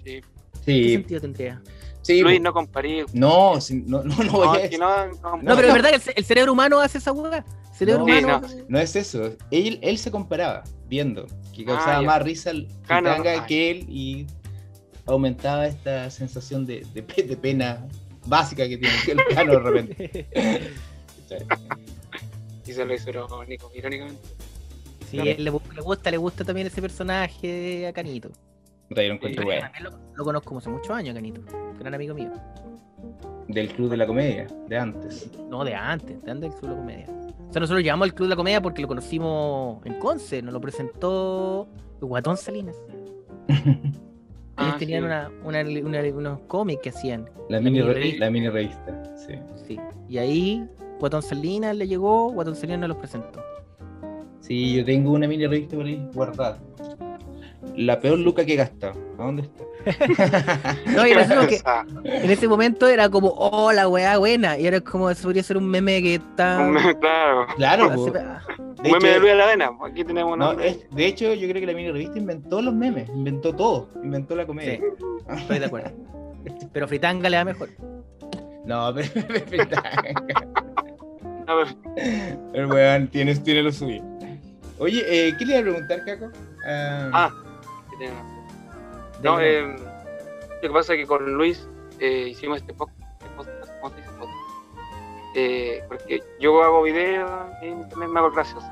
Sí. 0.05 0.21
¿Qué 0.23 0.23
Sí, 0.65 0.93
sentido 0.93 1.21
tendría? 1.21 1.63
sí. 2.03 2.21
Luis, 2.23 2.39
po. 2.39 2.45
no 2.45 2.53
comparé. 2.53 3.05
No, 3.13 3.55
no, 3.87 4.03
no, 4.05 4.15
no 4.25 4.33
voy 4.33 4.47
No, 4.47 4.53
a 4.53 4.61
es 4.61 4.71
que 4.71 4.79
no, 4.79 5.07
no, 5.23 5.37
No, 5.43 5.57
pero 5.57 5.69
es 5.69 5.75
verdad 5.75 5.89
que 5.91 5.97
el, 5.97 6.01
ce- 6.03 6.15
el 6.17 6.25
cerebro 6.25 6.53
humano 6.53 6.81
hace 6.81 6.99
esa 6.99 7.13
hueá. 7.13 7.39
El 7.73 7.77
cerebro 7.77 8.07
No. 8.07 8.13
Sí, 8.15 8.25
humano. 8.25 8.47
No 8.69 8.79
es 8.79 8.97
eso. 8.97 9.33
Él, 9.51 9.79
él 9.83 9.99
se 9.99 10.11
comparaba 10.11 10.65
viendo 10.89 11.27
que 11.55 11.65
causaba 11.65 11.99
Ah, 11.99 12.03
más 12.03 12.23
risa 12.23 12.51
el 12.51 12.69
ah. 12.89 13.45
que 13.47 13.71
él 13.71 13.87
y 13.89 14.27
aumentaba 15.07 15.67
esta 15.67 16.09
sensación 16.11 16.65
de, 16.67 16.87
de, 16.95 17.03
de 17.03 17.37
pena 17.37 17.87
básica 18.27 18.69
que 18.69 18.79
tiene 18.79 18.95
el 19.09 19.35
cano 19.35 19.53
de 19.53 19.59
repente. 19.59 20.27
Y 22.67 22.73
se 22.73 22.85
lo 22.85 22.95
hizo 22.95 23.11
irónico, 23.11 23.71
irónicamente. 23.75 24.23
Sí, 25.11 25.19
a 25.19 25.23
él 25.23 25.45
le, 25.45 25.51
le 25.51 25.51
gusta, 25.83 26.11
le 26.11 26.17
gusta 26.17 26.45
también 26.45 26.67
ese 26.67 26.81
personaje 26.81 27.87
a 27.87 27.93
Canito. 27.93 28.31
Yo 28.91 29.03
lo 29.03 29.19
Sí. 29.19 29.83
lo, 29.83 29.91
lo 30.15 30.25
conozco 30.25 30.49
como 30.49 30.59
hace 30.61 30.71
muchos 30.71 30.91
años, 30.91 31.15
Canito. 31.15 31.43
Gran 31.79 31.95
amigo 31.95 32.15
mío. 32.15 32.33
Del 33.49 33.69
club 33.69 33.91
de 33.91 33.97
la 33.99 34.07
comedia, 34.07 34.47
de 34.69 34.79
antes. 34.79 35.31
No, 35.51 35.63
de 35.65 35.75
antes, 35.75 36.23
de 36.25 36.31
antes 36.31 36.51
del 36.51 36.59
Club 36.59 36.71
de 36.71 36.77
la 36.77 36.81
Comedia. 36.81 37.07
O 37.49 37.53
sea, 37.53 37.61
nosotros 37.61 37.85
llamamos 37.85 38.07
al 38.09 38.15
Club 38.15 38.27
de 38.29 38.31
la 38.31 38.37
Comedia 38.37 38.63
porque 38.63 38.81
lo 38.83 38.89
conocimos 38.89 39.85
en 39.85 39.99
Conce, 39.99 40.41
nos 40.41 40.55
lo 40.55 40.61
presentó 40.61 41.69
Guatón 42.01 42.37
Salinas. 42.39 42.77
Ah, 44.57 44.67
Ellos 44.67 44.79
tenían 44.79 45.01
sí. 45.03 45.07
una, 45.07 45.31
una- 45.45 45.61
una- 46.01 46.15
unos 46.17 46.41
cómics 46.47 46.81
que 46.83 46.89
hacían. 46.91 47.29
La 47.49 47.59
mini, 47.59 47.71
mini 47.79 47.83
re- 47.83 47.95
revista. 47.95 48.25
la 48.25 48.31
mini 48.31 48.49
revista, 48.49 49.03
sí. 49.17 49.35
Sí. 49.67 49.81
Y 50.09 50.19
ahí 50.19 50.65
Guatón 51.01 51.23
Salinas 51.23 51.77
le 51.77 51.89
llegó, 51.89 52.31
Guatón 52.33 52.55
Salinas 52.55 52.81
nos 52.81 52.89
los 52.91 52.99
presentó. 52.99 53.43
Sí, 54.41 54.75
yo 54.77 54.85
tengo 54.85 55.13
una 55.13 55.27
mini 55.27 55.47
revista 55.47 55.77
por 55.77 55.87
ahí 55.87 56.07
guardada. 56.15 56.59
la 57.77 57.99
peor 57.99 58.19
luca 58.19 58.45
que 58.45 58.53
he 58.53 58.57
gastado. 58.57 58.95
¿A 59.19 59.25
dónde 59.25 59.43
está? 59.43 59.65
No, 60.97 61.07
y 61.07 61.13
que 61.49 61.61
en 62.05 62.31
ese 62.31 62.49
momento 62.49 62.87
era 62.87 63.09
como, 63.11 63.29
oh, 63.37 63.73
la 63.73 63.89
weá 63.89 64.17
buena. 64.19 64.59
Y 64.59 64.65
ahora 64.67 64.79
es 64.79 64.83
como, 64.83 65.11
eso 65.11 65.25
podría 65.25 65.43
ser 65.43 65.57
un 65.59 65.67
meme 65.67 66.01
que 66.01 66.15
está. 66.15 66.61
Un 66.61 66.73
meme, 66.73 66.99
claro. 66.99 67.47
Claro. 67.57 67.95
De 68.85 68.93
Un 68.93 68.99
De 68.99 69.01
meme 69.01 69.09
de 69.09 69.11
hecho, 69.15 69.21
Luis 69.21 69.33
de 69.33 69.37
la 69.39 69.45
Avena. 69.45 69.71
Aquí 69.85 70.05
tenemos 70.05 70.39
no, 70.39 70.47
nombre. 70.49 70.69
es- 70.69 70.91
de 70.91 71.07
hecho, 71.07 71.35
yo 71.35 71.49
creo 71.49 71.61
que 71.61 71.67
la 71.67 71.73
mini 71.73 71.91
revista 71.91 72.19
inventó 72.19 72.61
los 72.63 72.75
memes, 72.75 73.09
inventó 73.09 73.55
todo, 73.55 73.89
inventó 74.03 74.37
la 74.37 74.47
comedia. 74.47 74.79
Estoy 75.37 75.59
de 75.59 75.65
acuerdo. 75.67 75.91
Pero 76.73 76.87
Fritanga 76.87 77.29
le 77.31 77.37
da 77.39 77.45
mejor. 77.45 77.71
No, 78.67 78.95
pero, 78.95 79.09
A 81.47 81.55
ver, 81.55 81.67
el 82.55 82.67
weón 82.67 83.09
tiene, 83.09 83.35
tiene 83.37 83.63
lo 83.63 83.73
suyo. 83.73 84.03
Oye, 84.79 85.03
eh, 85.07 85.35
¿qué 85.39 85.45
le 85.45 85.53
iba 85.53 85.61
a 85.61 85.63
preguntar, 85.63 86.05
Caco? 86.05 86.31
Ah, 86.67 87.11
Ah, 87.13 87.31
tenemos. 87.91 88.23
No, 89.23 89.41
eh, 89.41 89.63
lo 89.67 90.61
que 90.69 90.71
pasa 90.71 90.95
es 90.95 91.01
que 91.01 91.07
con 91.07 91.35
Luis 91.35 91.69
eh, 92.01 92.29
hicimos 92.31 92.59
este 92.59 92.73
podcast, 92.75 92.99
este 93.21 93.29
podcast, 93.37 93.73
¿cómo 93.81 93.95
se 93.95 94.01
dice? 94.01 94.11
Eh, 95.35 95.83
porque 95.89 96.23
yo 96.39 96.63
hago 96.63 96.83
videos 96.83 97.31
en 97.63 97.81
internet, 97.81 98.09
me 98.09 98.19
hago 98.21 98.31
gracioso. 98.31 98.67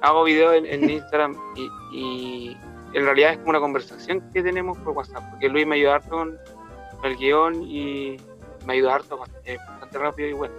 Hago 0.00 0.24
videos 0.24 0.54
en, 0.54 0.66
en 0.66 0.90
Instagram 0.90 1.36
y, 1.56 1.70
y 1.92 2.56
en 2.94 3.04
realidad 3.04 3.32
es 3.32 3.38
como 3.38 3.50
una 3.50 3.60
conversación 3.60 4.22
que 4.32 4.42
tenemos 4.42 4.76
por 4.78 4.94
WhatsApp, 4.94 5.22
porque 5.30 5.48
Luis 5.48 5.66
me 5.66 5.76
ayuda 5.76 5.96
harto 5.96 6.10
con 6.10 6.38
el 7.04 7.16
guion 7.16 7.62
y 7.62 8.16
me 8.66 8.74
ayuda 8.74 8.96
harto 8.96 9.18
bastante, 9.18 9.56
bastante 9.56 9.98
rápido 9.98 10.28
y 10.28 10.32
bueno. 10.32 10.54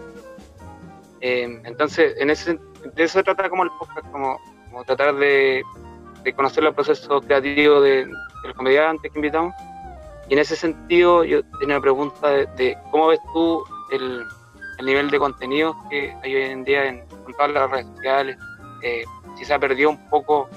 Eh, 1.22 1.62
entonces, 1.66 2.16
en 2.18 2.30
ese, 2.30 2.60
de 2.96 3.04
eso 3.04 3.20
se 3.20 3.24
trata 3.24 3.50
como 3.50 3.64
el 3.64 3.72
podcast, 3.72 4.10
como, 4.12 4.40
como 4.70 4.84
tratar 4.86 5.16
de, 5.16 5.64
de 6.24 6.34
conocer 6.34 6.64
el 6.64 6.74
proceso 6.74 7.20
creativo 7.22 7.82
de, 7.82 8.06
de 8.06 8.48
los 8.48 8.54
comediantes 8.56 9.12
que 9.12 9.18
invitamos. 9.18 9.54
Y 10.30 10.34
en 10.34 10.40
ese 10.40 10.56
sentido, 10.56 11.24
yo 11.24 11.44
tenía 11.60 11.76
una 11.76 11.82
pregunta 11.82 12.30
de, 12.30 12.46
de 12.56 12.78
cómo 12.92 13.08
ves 13.08 13.20
tú 13.34 13.64
el, 13.92 14.24
el 14.80 14.86
nivel 14.86 15.10
de 15.10 15.20
contenido 15.20 15.76
que 15.90 16.14
hay 16.24 16.36
hoy 16.36 16.42
en 16.44 16.64
día 16.64 16.86
en, 16.86 17.06
con 17.24 17.34
todas 17.34 17.52
las 17.52 17.70
redes 17.70 17.86
sociales. 17.96 18.38
Eh, 18.84 19.04
ha 19.52 19.60
perdido 19.60 19.92
un 19.92 20.10
poco, 20.10 20.50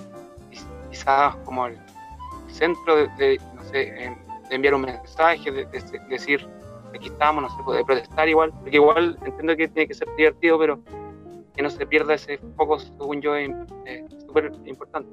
quiz- 0.51 0.66
quizás 0.91 1.37
como 1.45 1.66
el 1.66 1.77
centro 2.49 2.97
de, 2.97 3.09
de, 3.16 3.41
no 3.55 3.62
sé, 3.64 4.05
en- 4.05 4.18
de 4.49 4.55
enviar 4.57 4.75
un 4.75 4.83
mensaje, 4.83 5.51
de, 5.51 5.64
de- 5.66 5.81
de 5.81 5.99
decir 6.09 6.47
aquí 6.95 7.09
estamos, 7.09 7.43
no 7.43 7.49
sé, 7.49 7.77
de 7.79 7.85
protestar 7.85 8.29
igual, 8.29 8.53
porque 8.61 8.77
igual 8.77 9.16
entiendo 9.25 9.57
que 9.57 9.68
tiene 9.68 9.89
que 9.89 9.95
ser 9.95 10.09
divertido, 10.16 10.59
pero 10.59 10.81
que 11.55 11.62
no 11.62 11.70
se 11.70 11.87
pierda 11.87 12.14
ese 12.14 12.39
foco, 12.57 12.79
según 12.79 13.20
yo, 13.23 13.35
es 13.37 13.51
es 13.87 14.03
súper 14.27 14.53
importante. 14.66 15.09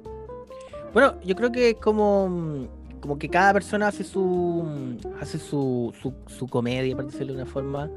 Bueno, 0.92 1.14
yo 1.22 1.34
creo 1.36 1.50
que 1.52 1.70
es 1.70 1.76
como, 1.76 2.66
como 3.00 3.18
que 3.18 3.28
cada 3.28 3.52
persona 3.52 3.88
hace 3.88 4.04
su 4.04 4.98
hace 5.20 5.38
su, 5.38 5.94
su, 6.02 6.12
su 6.26 6.46
comedia, 6.48 6.94
por 6.96 7.06
decirlo 7.06 7.34
de 7.34 7.42
una 7.42 7.50
forma, 7.50 7.88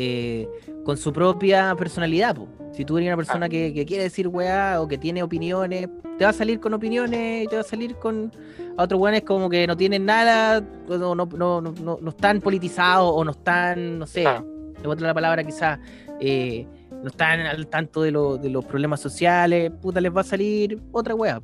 eh, 0.00 0.48
con 0.84 0.96
su 0.96 1.12
propia 1.12 1.74
personalidad. 1.76 2.36
po. 2.36 2.46
Si 2.72 2.84
tú 2.84 2.96
eres 2.98 3.08
una 3.08 3.16
persona 3.16 3.48
que, 3.48 3.74
que 3.74 3.84
quiere 3.84 4.04
decir 4.04 4.28
weá 4.28 4.80
o 4.80 4.86
que 4.86 4.96
tiene 4.96 5.22
opiniones, 5.24 5.88
te 6.16 6.24
va 6.24 6.30
a 6.30 6.32
salir 6.32 6.60
con 6.60 6.72
opiniones 6.72 7.44
y 7.44 7.46
te 7.48 7.56
va 7.56 7.62
a 7.62 7.64
salir 7.64 7.96
con 7.96 8.30
a 8.76 8.84
otros 8.84 9.00
weones 9.00 9.22
como 9.22 9.50
que 9.50 9.66
no 9.66 9.76
tienen 9.76 10.04
nada, 10.06 10.60
no, 10.88 11.14
no, 11.16 11.26
no, 11.26 11.60
no, 11.60 12.08
están 12.08 12.40
politizados 12.40 13.10
o 13.12 13.24
no 13.24 13.32
están, 13.32 13.98
no 13.98 14.06
sé, 14.06 14.20
de 14.22 14.86
otra 14.88 15.08
la 15.08 15.14
palabra 15.14 15.42
quizás, 15.42 15.80
eh, 16.20 16.64
no 17.02 17.08
están 17.08 17.40
al 17.40 17.66
tanto 17.66 18.02
de, 18.02 18.12
lo- 18.12 18.36
de 18.38 18.50
los 18.50 18.64
problemas 18.64 19.00
sociales, 19.00 19.72
puta, 19.82 20.00
les 20.00 20.14
va 20.16 20.20
a 20.20 20.24
salir 20.24 20.80
otra 20.92 21.16
weá. 21.16 21.40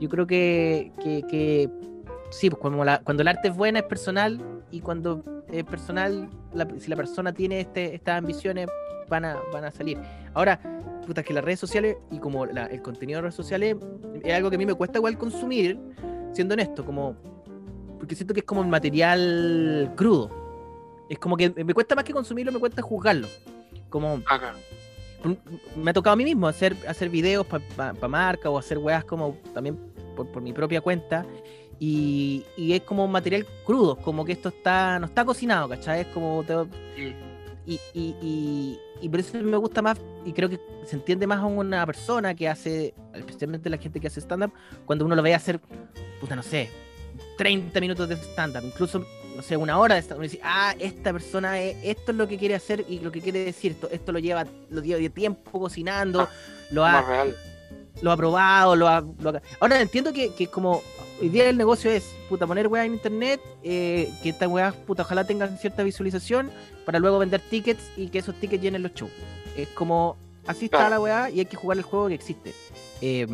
Yo 0.00 0.08
creo 0.08 0.26
que, 0.26 0.90
que, 1.00 1.22
que 1.30 1.70
sí, 2.32 2.50
pues 2.50 2.60
cuando, 2.60 2.84
la- 2.84 3.00
cuando 3.04 3.22
el 3.22 3.28
arte 3.28 3.48
es 3.48 3.56
buena 3.56 3.78
es 3.80 3.84
personal 3.84 4.40
y 4.70 4.80
cuando 4.80 5.22
es 5.48 5.64
personal, 5.64 6.28
la- 6.52 6.66
si 6.78 6.88
la 6.90 6.96
persona 6.96 7.32
tiene 7.32 7.60
este, 7.60 7.94
estas 7.94 8.18
ambiciones, 8.18 8.66
van 9.08 9.24
a, 9.24 9.36
van 9.52 9.64
a 9.64 9.70
salir. 9.70 9.98
Ahora, 10.34 10.58
puta, 11.06 11.22
que 11.22 11.32
las 11.34 11.44
redes 11.44 11.60
sociales 11.60 11.96
y 12.10 12.18
como 12.18 12.46
la- 12.46 12.66
el 12.66 12.80
contenido 12.82 13.18
de 13.18 13.22
redes 13.22 13.34
sociales 13.34 13.76
es 14.22 14.34
algo 14.34 14.48
que 14.50 14.56
a 14.56 14.58
mí 14.58 14.66
me 14.66 14.74
cuesta 14.74 14.98
igual 14.98 15.16
consumir, 15.18 15.78
siendo 16.32 16.54
honesto, 16.54 16.84
como 16.84 17.14
porque 17.98 18.14
siento 18.16 18.34
que 18.34 18.40
es 18.40 18.46
como 18.46 18.62
el 18.62 18.68
material 18.68 19.92
crudo. 19.96 20.30
Es 21.08 21.18
como 21.18 21.36
que 21.36 21.50
me 21.50 21.72
cuesta 21.74 21.94
más 21.94 22.04
que 22.04 22.12
consumirlo, 22.12 22.50
me 22.50 22.58
cuesta 22.58 22.82
juzgarlo. 22.82 23.28
Como 23.90 24.20
Ah, 24.28 24.54
me 25.76 25.90
ha 25.90 25.94
tocado 25.94 26.14
a 26.14 26.16
mí 26.16 26.24
mismo 26.24 26.48
hacer, 26.48 26.74
hacer 26.88 27.10
videos 27.10 27.46
para 27.46 28.08
marca 28.08 28.50
o 28.50 28.58
hacer 28.58 28.78
weas 28.78 29.04
como 29.04 29.36
también 29.54 29.78
por, 30.16 30.26
por 30.32 30.42
mi 30.42 30.52
propia 30.52 30.80
cuenta. 30.80 31.24
Y, 31.78 32.44
y 32.56 32.72
es 32.74 32.82
como 32.82 33.08
material 33.08 33.46
crudo, 33.66 33.96
como 33.96 34.24
que 34.24 34.32
esto 34.32 34.50
está 34.50 34.98
no 34.98 35.06
está 35.06 35.24
cocinado, 35.24 35.68
¿cachai? 35.68 36.02
Es 36.02 36.06
como... 36.08 36.44
te- 36.44 36.54
Sí. 36.94 37.14
y, 37.66 37.80
y, 37.94 38.14
y, 38.22 38.78
y 39.00 39.08
por 39.08 39.20
eso 39.20 39.38
me 39.42 39.56
gusta 39.56 39.82
más 39.82 39.98
y 40.24 40.32
creo 40.32 40.48
que 40.48 40.60
se 40.86 40.96
entiende 40.96 41.26
más 41.26 41.38
a 41.40 41.46
una 41.46 41.84
persona 41.86 42.34
que 42.34 42.48
hace, 42.48 42.94
especialmente 43.14 43.70
la 43.70 43.78
gente 43.78 43.98
que 43.98 44.06
hace 44.08 44.20
stand-up, 44.20 44.52
cuando 44.84 45.04
uno 45.04 45.14
lo 45.16 45.22
ve 45.22 45.34
hacer, 45.34 45.60
puta, 46.20 46.36
no 46.36 46.42
sé, 46.42 46.68
30 47.38 47.80
minutos 47.80 48.08
de 48.08 48.16
stand-up, 48.16 48.62
incluso, 48.64 49.04
no 49.36 49.42
sé, 49.42 49.56
una 49.56 49.78
hora 49.78 49.94
de 49.96 50.02
stand-up, 50.02 50.24
y 50.24 50.28
dice, 50.28 50.40
ah, 50.44 50.74
esta 50.78 51.12
persona, 51.12 51.60
es, 51.60 51.76
esto 51.82 52.12
es 52.12 52.18
lo 52.18 52.28
que 52.28 52.36
quiere 52.36 52.54
hacer 52.54 52.84
y 52.88 52.98
lo 53.00 53.10
que 53.10 53.20
quiere 53.20 53.44
decir, 53.44 53.72
esto, 53.72 53.88
esto 53.90 54.12
lo 54.12 54.18
lleva, 54.18 54.44
lo 54.70 54.82
lleva 54.82 55.08
tiempo 55.14 55.58
cocinando, 55.60 56.20
Ah, 56.22 56.30
lo 56.70 56.84
ha, 56.84 57.02
real. 57.02 57.36
Lo 58.00 58.10
ha 58.12 58.16
probado, 58.16 58.74
lo 58.76 58.88
ha, 58.88 59.04
lo 59.20 59.30
ha- 59.30 59.42
Ahora 59.60 59.80
entiendo 59.80 60.12
que, 60.12 60.32
que 60.34 60.46
como 60.46 60.82
hoy 61.20 61.28
día 61.28 61.48
el 61.48 61.56
negocio 61.56 61.90
es, 61.90 62.04
puta, 62.28 62.46
poner 62.46 62.66
weá 62.68 62.84
en 62.84 62.94
internet, 62.94 63.40
eh, 63.62 64.10
que 64.22 64.30
estas 64.30 64.48
weas, 64.48 64.74
puta, 64.74 65.02
ojalá 65.02 65.24
tengan 65.24 65.58
cierta 65.58 65.82
visualización 65.82 66.50
para 66.84 66.98
luego 66.98 67.18
vender 67.18 67.40
tickets 67.40 67.82
y 67.96 68.08
que 68.08 68.18
esos 68.18 68.34
tickets 68.36 68.62
llenen 68.62 68.82
los 68.82 68.92
shows. 68.94 69.12
Es 69.56 69.68
como, 69.68 70.16
así 70.46 70.64
está 70.64 70.88
la 70.88 70.98
weá 71.00 71.30
y 71.30 71.40
hay 71.40 71.46
que 71.46 71.56
jugar 71.56 71.76
el 71.78 71.84
juego 71.84 72.08
que 72.08 72.14
existe. 72.14 72.54
Eh, 73.00 73.26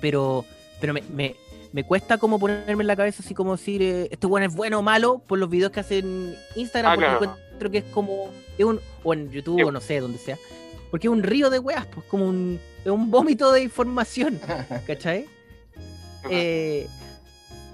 pero 0.00 0.44
pero 0.80 0.92
me, 0.92 1.02
me, 1.14 1.34
me 1.72 1.84
cuesta 1.84 2.18
como 2.18 2.38
ponerme 2.38 2.82
en 2.82 2.86
la 2.86 2.96
cabeza 2.96 3.22
así 3.24 3.34
como 3.34 3.56
decir, 3.56 3.82
eh, 3.82 4.08
este 4.10 4.26
weón 4.26 4.44
es 4.44 4.54
bueno 4.54 4.78
o 4.80 4.82
malo 4.82 5.18
por 5.26 5.38
los 5.38 5.48
videos 5.48 5.72
que 5.72 5.80
hacen 5.80 6.36
Instagram, 6.56 6.92
Ah, 6.92 6.94
porque 6.94 7.08
claro. 7.08 7.24
encuentro 7.38 7.70
que 7.70 7.78
es 7.78 7.84
como, 7.84 8.28
es 8.58 8.64
un, 8.64 8.80
o 9.02 9.14
en 9.14 9.30
YouTube 9.30 9.56
Sí. 9.58 9.62
o 9.64 9.72
no 9.72 9.80
sé, 9.80 10.00
donde 10.00 10.18
sea. 10.18 10.36
Porque 10.94 11.08
es 11.08 11.12
un 11.12 11.24
río 11.24 11.50
de 11.50 11.58
weas, 11.58 11.86
pues 11.86 12.06
como 12.06 12.28
un, 12.28 12.60
es 12.84 12.88
un 12.92 13.10
vómito 13.10 13.50
de 13.50 13.64
información, 13.64 14.38
¿cachai? 14.86 15.24
Eh, 16.30 16.86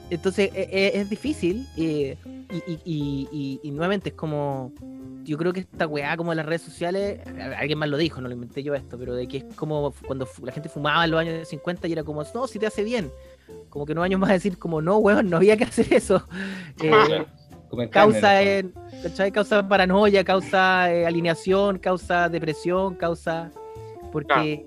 entonces 0.09 0.49
eh, 0.55 0.71
eh, 0.73 0.93
es 0.95 1.11
difícil 1.11 1.67
eh, 1.77 2.17
y, 2.51 2.57
y- 2.57 2.81
y- 2.87 3.29
y- 3.31 3.61
y 3.63 3.71
nuevamente 3.73 4.09
es 4.09 4.15
como 4.15 4.73
yo 5.23 5.37
creo 5.37 5.53
que 5.53 5.61
esta 5.61 5.87
weá 5.87 6.17
como 6.17 6.31
de 6.31 6.37
las 6.37 6.47
redes 6.47 6.63
sociales 6.63 7.21
alguien 7.59 7.79
más 7.79 7.91
lo 7.91 7.99
dijo, 7.99 8.23
no 8.23 8.29
lo 8.29 8.33
inventé 8.35 8.63
yo 8.63 8.75
esto 8.75 8.97
pero 8.99 9.15
de 9.15 9.29
que 9.29 9.37
es 9.37 9.45
como 9.55 9.93
cuando 10.07 10.27
la 10.43 10.51
gente 10.53 10.71
fumaba 10.71 11.05
en 11.05 11.11
los 11.11 11.21
años 11.21 11.47
50 11.47 11.89
y 11.89 11.93
era 11.93 12.03
como 12.05 12.25
no, 12.35 12.47
si 12.47 12.59
te 12.59 12.67
hace 12.67 12.83
bien 12.85 13.13
como 13.69 13.85
que 13.85 13.93
unos 13.93 14.05
años 14.07 14.19
más 14.19 14.31
decir 14.31 14.57
como 14.59 14.81
no, 14.81 14.97
weón, 14.97 15.29
no 15.29 15.37
había 15.37 15.59
que 15.59 15.65
hacer 15.65 15.93
eso 15.93 16.27
Eh, 16.83 16.91
Carne, 17.89 18.13
causa, 18.21 18.43
eh, 18.43 18.71
¿cachai? 19.03 19.31
causa 19.33 19.67
paranoia, 19.69 20.25
causa 20.25 20.93
eh, 20.93 21.07
alineación, 21.07 21.79
causa 21.79 22.29
depresión, 22.29 22.95
causa. 22.97 23.51
Porque 24.13 24.65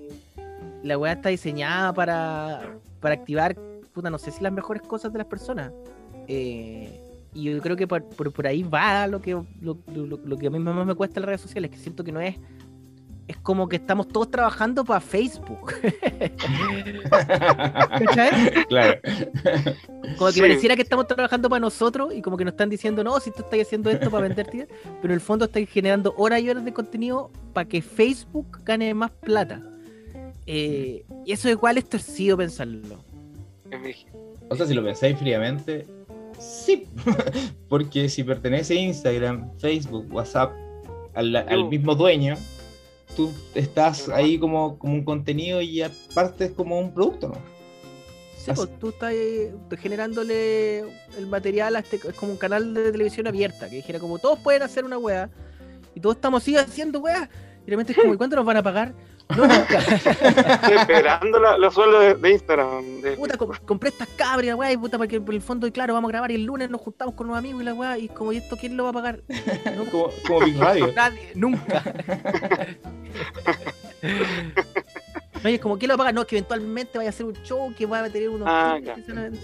la 0.84 0.98
weá 0.98 1.14
está 1.14 1.30
diseñada 1.30 1.94
para, 1.94 2.78
para 3.02 3.16
activar, 3.16 3.56
puta, 3.94 4.10
no 4.10 4.18
sé 4.18 4.32
si 4.32 4.42
las 4.42 4.54
mejores 4.54 4.82
cosas 4.84 5.12
de 5.12 5.18
las 5.20 5.28
personas. 5.28 5.72
Eh, 6.28 7.00
y 7.34 7.44
yo 7.52 7.60
creo 7.62 7.76
que 7.76 7.88
por, 7.88 8.04
por, 8.04 8.32
por 8.32 8.48
ahí 8.48 8.64
va 8.64 9.06
lo 9.08 9.22
que, 9.22 9.32
lo, 9.32 9.78
lo- 9.94 10.18
lo 10.24 10.38
que 10.38 10.48
a 10.48 10.50
mí 10.50 10.60
más 10.60 10.86
me 10.86 10.96
cuesta 10.96 11.20
en 11.20 11.24
las 11.24 11.28
redes 11.28 11.42
sociales, 11.42 11.72
que 11.72 11.78
siento 11.78 12.04
que 12.04 12.12
no 12.12 12.22
es. 12.22 12.36
Es 13.28 13.38
como 13.38 13.70
que 13.70 13.78
estamos 13.78 14.08
todos 14.10 14.30
trabajando 14.30 14.84
para 14.84 15.00
Facebook. 15.00 15.74
¿Cachai? 17.10 18.66
claro. 18.68 19.00
Como 20.18 20.28
que 20.28 20.34
Sí. 20.34 20.42
pareciera 20.42 20.76
que 20.76 20.82
estamos 20.82 21.08
trabajando 21.08 21.50
para 21.50 21.60
nosotros 21.62 22.14
y 22.14 22.22
como 22.22 22.36
que 22.38 22.44
nos 22.46 22.54
están 22.54 22.70
diciendo, 22.70 23.04
no, 23.04 23.20
si 23.20 23.32
tú 23.32 23.44
estás 23.44 23.62
haciendo 23.62 23.90
esto 23.90 24.12
para 24.12 24.24
venderte, 24.28 24.68
pero 25.02 25.14
en 25.14 25.16
el 25.16 25.22
fondo 25.22 25.46
estás 25.46 25.64
generando 25.70 26.14
horas 26.18 26.42
y 26.42 26.50
horas 26.50 26.66
de 26.66 26.74
contenido 26.74 27.32
para 27.54 27.68
que 27.68 27.82
Facebook 27.82 28.60
gane 28.66 28.94
más 28.94 29.12
plata. 29.12 29.62
Eh, 30.46 31.06
y 31.26 31.32
eso 31.32 31.50
igual 31.50 31.78
es 31.78 31.88
torcido 31.88 32.36
pensarlo. 32.38 33.04
O 34.50 34.56
sea, 34.56 34.66
si 34.66 34.74
lo 34.74 34.84
pensáis 34.84 35.18
fríamente, 35.18 35.88
sí. 36.40 36.88
Porque 37.70 38.10
si 38.10 38.24
pertenece 38.24 38.74
a 38.78 38.82
Instagram, 38.82 39.50
Facebook, 39.58 40.14
WhatsApp, 40.14 40.52
al, 41.16 41.70
mismo 41.70 41.96
dueño, 41.96 42.36
tú 43.16 43.32
estás 43.56 44.10
ahí 44.10 44.38
como, 44.40 44.78
como 44.78 44.94
un 44.94 45.04
contenido 45.04 45.62
y 45.62 45.82
aparte 45.82 46.46
es 46.46 46.52
como 46.52 46.80
un 46.80 46.94
producto, 46.94 47.30
¿no? 47.30 47.36
Sí, 48.38 48.52
Así- 48.52 48.66
pues, 48.66 48.80
tú 48.80 48.90
estás 48.90 49.14
generándole 49.80 50.80
el 51.18 51.28
material 51.28 51.76
a 51.76 51.80
este, 51.80 51.96
es 51.96 52.16
como 52.16 52.34
un 52.34 52.38
canal 52.38 52.74
de 52.74 52.92
televisión 52.92 53.28
abierta, 53.28 53.70
que 53.70 53.78
dijera 53.78 54.00
como 54.00 54.20
todos 54.20 54.40
pueden 54.40 54.64
hacer 54.64 54.84
una 54.84 54.98
wea 54.98 55.30
y 55.96 56.00
todos 56.00 56.16
estamos 56.16 56.44
así 56.44 56.58
haciendo 56.58 57.00
wea. 57.00 57.30
Y 57.62 57.66
de 57.66 57.72
repente 57.72 57.94
es 57.94 57.98
como, 58.00 58.14
¿y 58.14 58.18
cuánto 58.18 58.36
nos 58.36 58.46
van 58.46 58.58
a 58.58 58.64
pagar? 58.64 58.94
No, 59.36 59.48
nunca. 59.48 59.80
Estoy 59.80 60.76
esperando 60.78 61.40
la- 61.40 61.58
los 61.58 61.74
sueldos 61.74 62.02
de, 62.02 62.14
de 62.16 62.32
Instagram. 62.34 63.02
de- 63.02 63.12
Puta, 63.14 63.38
com- 63.38 63.52
compré 63.66 63.90
estas 63.90 64.08
cabras, 64.10 64.56
weá, 64.56 64.72
y 64.72 64.78
puta, 64.78 64.98
porque 64.98 65.20
por 65.20 65.34
el 65.34 65.42
fondo, 65.42 65.66
y 65.66 65.72
claro, 65.72 65.94
vamos 65.94 66.10
a 66.10 66.12
grabar 66.12 66.30
y 66.32 66.36
el 66.36 66.44
lunes 66.44 66.70
nos 66.70 66.82
juntamos 66.82 67.16
con 67.16 67.28
unos 67.28 67.40
amigos 67.40 67.62
y 67.62 67.66
la 67.66 67.74
weá, 67.74 67.98
y 67.98 68.10
como, 68.10 68.32
¿y 68.34 68.38
esto 68.38 68.58
quién 68.58 68.78
lo 68.78 68.84
va 68.84 68.90
a 68.90 68.94
pagar? 68.94 69.22
No, 69.76 69.86
Como, 69.86 70.10
como 70.28 70.46
Big 70.46 70.58
Radio. 70.60 70.92
nadie, 70.96 71.32
nunca. 71.36 71.84
No, 75.44 75.50
y 75.50 75.54
es 75.56 75.60
como, 75.60 75.78
¿quién 75.78 75.90
lo 75.90 75.94
va 75.94 76.04
a 76.04 76.06
pagar? 76.06 76.14
No, 76.14 76.22
es 76.22 76.28
que 76.28 76.38
eventualmente 76.38 76.98
vaya 76.98 77.10
a 77.10 77.12
hacer 77.12 77.26
un 77.26 77.34
show 77.44 77.74
que 77.76 77.86
va 77.86 78.00
a 78.04 78.10
tener 78.10 78.30
unos. 78.30 78.48
Ah, 78.50 78.78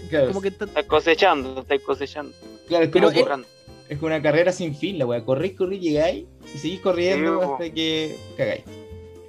Claro. 0.08 0.28
Como 0.28 0.40
que 0.40 0.48
Estás 0.48 0.84
cosechando, 0.86 1.60
estás 1.60 1.80
cosechando. 1.80 2.32
Claro, 2.68 2.84
es 2.84 2.90
Pero 2.90 3.08
como, 3.12 3.44
es 3.88 3.98
como 3.98 4.06
una 4.06 4.22
carrera 4.22 4.52
sin 4.52 4.74
fin, 4.74 4.98
la 4.98 5.06
weá. 5.06 5.24
Corrís, 5.24 5.54
corrís, 5.56 5.80
llegáis 5.80 6.26
y 6.54 6.58
seguís 6.58 6.80
corriendo 6.80 7.40
Sí, 7.40 7.48
hasta 7.52 7.74
que 7.74 8.16
cagáis. 8.36 8.64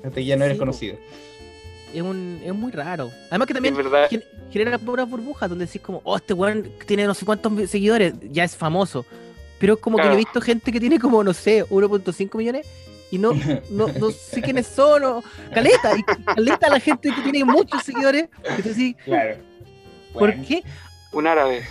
Hasta 0.04 0.16
que 0.16 0.26
ya 0.26 0.36
no 0.36 0.46
eres 0.46 0.56
Sí, 0.56 0.60
conocido. 0.60 0.98
es, 1.94 2.02
un, 2.02 2.42
es 2.44 2.54
muy 2.54 2.72
raro. 2.72 3.12
Además 3.30 3.48
que 3.48 3.54
también 3.54 3.76
genera 4.52 4.78
puras 4.78 5.10
burbujas 5.10 5.50
donde 5.50 5.66
decís 5.66 5.82
como, 5.82 6.02
oh, 6.04 6.18
este 6.18 6.34
weón 6.34 6.70
tiene 6.86 7.06
no 7.06 7.14
sé 7.14 7.26
cuántos 7.26 7.70
seguidores, 7.70 8.14
ya 8.32 8.44
es 8.44 8.56
famoso. 8.56 9.06
Pero 9.60 9.76
es 9.76 9.80
como 9.80 9.98
que 9.98 10.06
yo 10.06 10.14
he 10.14 10.18
visto 10.18 10.42
gente 10.42 10.72
que 10.72 10.80
tiene 10.80 11.00
como, 11.00 11.24
no 11.24 11.34
sé, 11.34 11.64
1.5 11.66 12.36
millones 12.38 12.66
y 13.12 13.18
no, 13.20 13.34
no, 13.70 13.88
no 13.88 14.10
sé 14.12 14.42
quiénes 14.42 14.66
son, 14.68 15.04
o 15.04 15.24
caleta, 15.54 15.96
y 15.98 16.04
caleta 16.24 16.70
la 16.70 16.80
gente 16.80 17.12
que 17.14 17.22
tiene 17.22 17.44
muchos 17.46 17.84
seguidores. 17.84 18.30
Que 18.56 18.64
tú 18.64 18.70
decís, 18.70 18.96
Claro. 19.06 19.36
¿por 20.14 20.22
Bueno, 20.30 20.44
qué? 20.48 20.64
Un 21.12 21.28
árabe. 21.28 21.64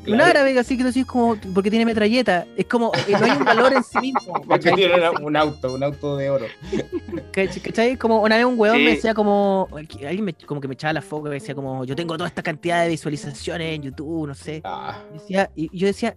Un 0.00 0.14
claro. 0.16 0.24
árabe 0.30 0.58
así 0.58 0.76
que 0.76 0.82
tú 0.82 0.88
decís 0.88 1.04
como, 1.04 1.36
porque 1.54 1.68
tiene 1.70 1.84
metralleta. 1.84 2.46
Es 2.56 2.64
como, 2.66 2.90
eh, 3.06 3.12
no 3.12 3.24
hay 3.24 3.30
un 3.32 3.44
valor 3.44 3.72
en 3.74 3.84
sí 3.84 3.98
mismo. 4.00 4.32
Un 5.22 5.36
auto, 5.36 5.74
un 5.74 5.82
auto 5.82 6.16
de 6.16 6.30
oro. 6.30 6.46
¿Cach- 7.32 7.60
¿Cachai? 7.62 7.96
Como 7.96 8.22
una 8.22 8.36
vez 8.36 8.44
un 8.46 8.58
weón 8.58 8.76
Sí. 8.78 8.84
me 8.84 8.90
decía 8.90 9.12
como, 9.14 9.68
alguien 9.72 10.24
me, 10.24 10.32
como 10.34 10.60
que 10.60 10.68
me 10.68 10.74
echaba 10.74 10.94
la 10.94 11.02
foca 11.02 11.28
y 11.28 11.30
me 11.30 11.34
decía 11.36 11.54
como, 11.54 11.84
yo 11.84 11.94
tengo 11.94 12.16
toda 12.16 12.28
esta 12.28 12.42
cantidad 12.42 12.82
de 12.82 12.88
visualizaciones 12.88 13.74
en 13.76 13.82
YouTube, 13.82 14.26
no 14.26 14.34
sé. 14.34 14.62
Ah. 14.64 15.02
Y 15.10 15.18
decía- 15.18 15.50
y 15.54 15.78
yo 15.78 15.86
decía, 15.86 16.14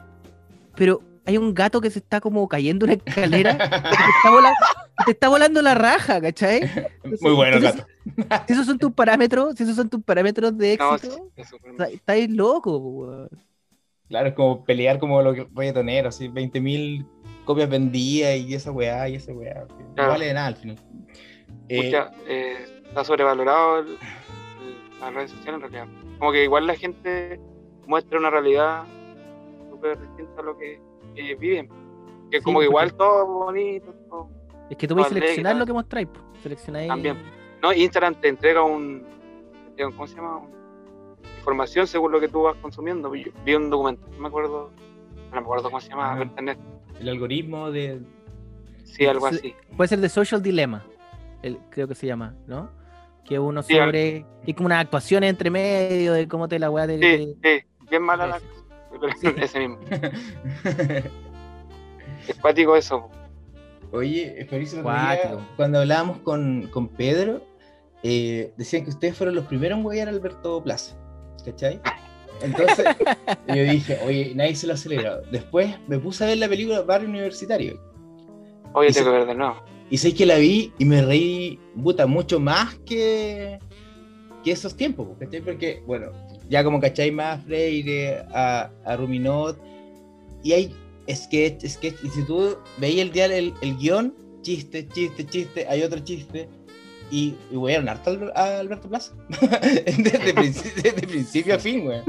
pero 0.76 1.02
hay 1.26 1.38
un 1.38 1.54
gato 1.54 1.80
que 1.82 1.90
se 1.90 2.00
está 2.00 2.20
como 2.22 2.48
cayendo 2.48 2.86
una 2.86 2.94
escalera, 2.94 3.58
que 3.58 3.68
te 3.70 3.76
está 3.76 4.30
volando, 4.32 4.58
te 5.06 5.12
está 5.12 5.30
volando 5.30 5.62
la 5.62 5.76
raja, 5.76 6.22
¿cachai? 6.22 6.62
Muy 7.22 7.34
bueno, 7.34 7.58
Entonces, 7.58 7.86
gato. 8.30 8.44
Si 8.48 8.54
esos 8.54 8.66
son 8.66 8.78
tus 8.80 8.92
parámetros, 8.94 9.56
si 9.56 9.64
esos 9.64 9.76
son 9.76 9.90
tus 9.90 10.02
parámetros 10.04 10.58
de 10.58 10.78
No, 10.78 10.96
éxito, 10.96 11.16
sí, 11.16 11.22
eso 11.42 11.58
fue- 11.60 11.72
o 11.72 11.78
sea, 11.78 11.86
estáis 11.88 12.30
loco, 12.30 12.78
weón. 12.78 13.30
Claro, 14.10 14.28
es 14.30 14.34
como 14.36 14.64
pelear 14.64 15.00
como 15.00 15.22
los 15.22 15.36
reggaetoneros, 15.56 16.16
así, 16.16 16.28
20.000 16.28 17.06
copias 17.46 17.70
vendidas 17.70 18.38
y 18.38 18.54
esa 18.54 18.72
weá 18.72 19.08
y 19.10 19.16
esa 19.16 19.34
weá. 19.34 19.66
No 19.70 19.94
Claro. 19.96 20.12
vale 20.12 20.26
de 20.28 20.34
nada 20.34 20.48
al 20.48 20.56
final. 20.56 20.78
Eh, 21.70 21.84
Pucha, 21.86 22.12
eh, 22.28 22.66
está 22.88 23.04
sobrevalorado 23.04 23.80
el- 23.80 23.88
el- 23.88 25.00
las 25.00 25.14
redes 25.14 25.32
sociales 25.32 25.56
en 25.64 25.72
realidad. 25.72 25.88
Como 26.20 26.32
que 26.32 26.44
igual 26.44 26.68
la 26.68 26.76
gente 26.76 27.40
muestra 27.88 28.20
una 28.20 28.30
realidad 28.30 28.84
súper 29.70 30.00
distinta 30.00 30.42
a 30.42 30.44
lo 30.44 30.58
que, 30.58 30.80
que 31.16 31.36
viven. 31.36 31.70
Que 32.32 32.38
Sí, 32.40 32.44
como 32.44 32.60
que 32.60 32.66
igual 32.66 32.94
todo 32.94 33.26
bonito, 33.26 33.94
todo. 34.10 34.30
Es 34.70 34.78
que 34.78 34.88
tú 34.88 34.96
puedes 34.96 35.10
seleccionar 35.12 35.56
lo 35.56 35.66
que 35.66 35.74
mostráis, 35.74 36.08
po. 36.08 36.20
seleccionáis. 36.42 36.88
También. 36.88 37.18
No, 37.62 37.72
Instagram 37.74 38.16
te 38.16 38.28
entrega 38.28 38.64
un, 38.64 39.04
te 39.04 39.68
entrega 39.70 39.88
un- 39.90 39.94
¿cómo 39.96 40.08
se 40.08 40.16
llama? 40.16 40.38
Un- 40.38 40.52
información 41.44 41.86
según 41.88 42.12
lo 42.14 42.20
que 42.22 42.30
tú 42.30 42.44
vas 42.44 42.56
consumiendo. 42.62 43.14
Yo 43.14 43.32
vi 43.46 43.56
un 43.56 43.70
documento, 43.70 44.08
no 44.14 44.20
me 44.20 44.28
acuerdo, 44.30 44.72
no 45.30 45.32
me 45.32 45.40
acuerdo 45.42 45.64
cómo 45.66 45.82
se 45.82 45.90
llama, 45.90 46.16
Ah. 46.18 46.24
internet. 46.24 46.58
el 47.00 47.10
algoritmo 47.10 47.70
de. 47.72 48.00
Sí, 48.86 49.06
algo 49.06 49.28
Sí. 49.30 49.36
así. 49.36 49.56
Puede 49.76 49.88
ser 49.90 50.00
de 50.00 50.08
Social 50.08 50.42
Dilemma, 50.42 50.86
el, 51.42 51.58
creo 51.70 51.88
que 51.88 51.96
se 51.96 52.08
llama, 52.08 52.36
¿no? 52.48 52.70
Que 53.26 53.40
uno 53.40 53.62
Sí, 53.64 53.78
al- 53.78 53.88
sobre. 53.88 54.26
Y 54.46 54.54
como 54.54 54.68
unas 54.68 54.80
actuaciones 54.82 55.30
entre 55.30 55.50
medio 55.50 56.14
de 56.14 56.28
cómo 56.28 56.48
te 56.48 56.60
la 56.60 56.70
weá 56.70 56.88
de. 56.88 57.00
Sí, 57.00 57.36
sí, 57.44 57.86
bien 57.90 58.04
mala 58.04 58.28
la 58.28 58.40
Sí. 58.40 59.28
Ese 59.38 59.60
mismo. 59.60 59.80
Es 62.28 62.38
cuático 62.40 62.76
eso. 62.78 63.10
Oye, 63.92 64.48
cuando 65.58 65.80
hablábamos 65.80 66.20
con, 66.20 66.68
con 66.72 66.88
Pedro, 66.88 67.42
eh, 68.02 68.54
decían 68.58 68.84
que 68.86 68.90
ustedes 68.92 69.18
fueron 69.18 69.36
los 69.36 69.46
primeros 69.46 69.78
en 69.80 69.86
huear 69.86 70.08
a 70.08 70.12
Alberto 70.12 70.64
Plaza. 70.64 70.96
¿Cachai? 71.46 71.80
Entonces, 72.42 72.86
yo 73.48 73.64
dije, 73.64 74.00
oye, 74.06 74.34
nadie 74.36 74.56
se 74.56 74.68
lo 74.68 74.74
aceleró. 74.74 75.22
Después 75.32 75.76
me 75.88 75.98
puse 76.00 76.24
a 76.24 76.28
ver 76.28 76.38
la 76.38 76.50
película 76.50 76.82
Barrio 76.82 77.10
Universitario. 77.10 77.80
Oye, 78.74 78.92
tengo 78.92 79.12
que 79.12 79.18
ver 79.18 79.28
de 79.28 79.36
nuevo. 79.36 79.56
Y 79.90 79.98
sé 79.98 80.14
que 80.14 80.26
la 80.26 80.38
vi 80.38 80.74
y 80.80 80.86
me 80.86 81.02
reí, 81.04 81.60
puta, 81.82 82.08
mucho 82.08 82.40
más 82.40 82.76
que, 82.86 83.60
que 84.44 84.52
esos 84.52 84.76
tiempos, 84.76 85.08
¿cachai? 85.20 85.42
Porque, 85.42 85.84
bueno, 85.86 86.12
ya 86.50 86.64
como 86.64 86.80
cachai 86.80 87.12
más 87.12 87.44
Freire, 87.46 88.26
a, 88.34 88.72
a 88.86 88.98
Ruminot, 88.98 89.58
y 90.42 90.54
hay 90.54 90.76
sketch, 91.10 91.66
sketch, 91.66 91.96
y 92.04 92.10
si 92.10 92.24
tú 92.24 92.58
veías 92.78 93.06
el, 93.08 93.12
día 93.12 93.26
el, 93.26 93.54
el 93.62 93.78
guion, 93.78 94.16
chiste, 94.42 94.88
chiste, 94.88 95.26
chiste, 95.26 95.68
hay 95.68 95.84
otro 95.84 96.00
chiste, 96.00 96.50
y, 97.12 97.36
y 97.52 97.56
weón, 97.58 97.88
harto 97.90 98.10
al- 98.12 98.32
a 98.36 98.60
Alberto 98.60 98.88
Plaza. 98.90 99.14
desde, 99.30 100.34
princi- 100.36 100.74
desde 100.76 101.08
principio 101.08 101.56
a 101.56 101.60
fin, 101.60 101.88
weón. 101.88 102.04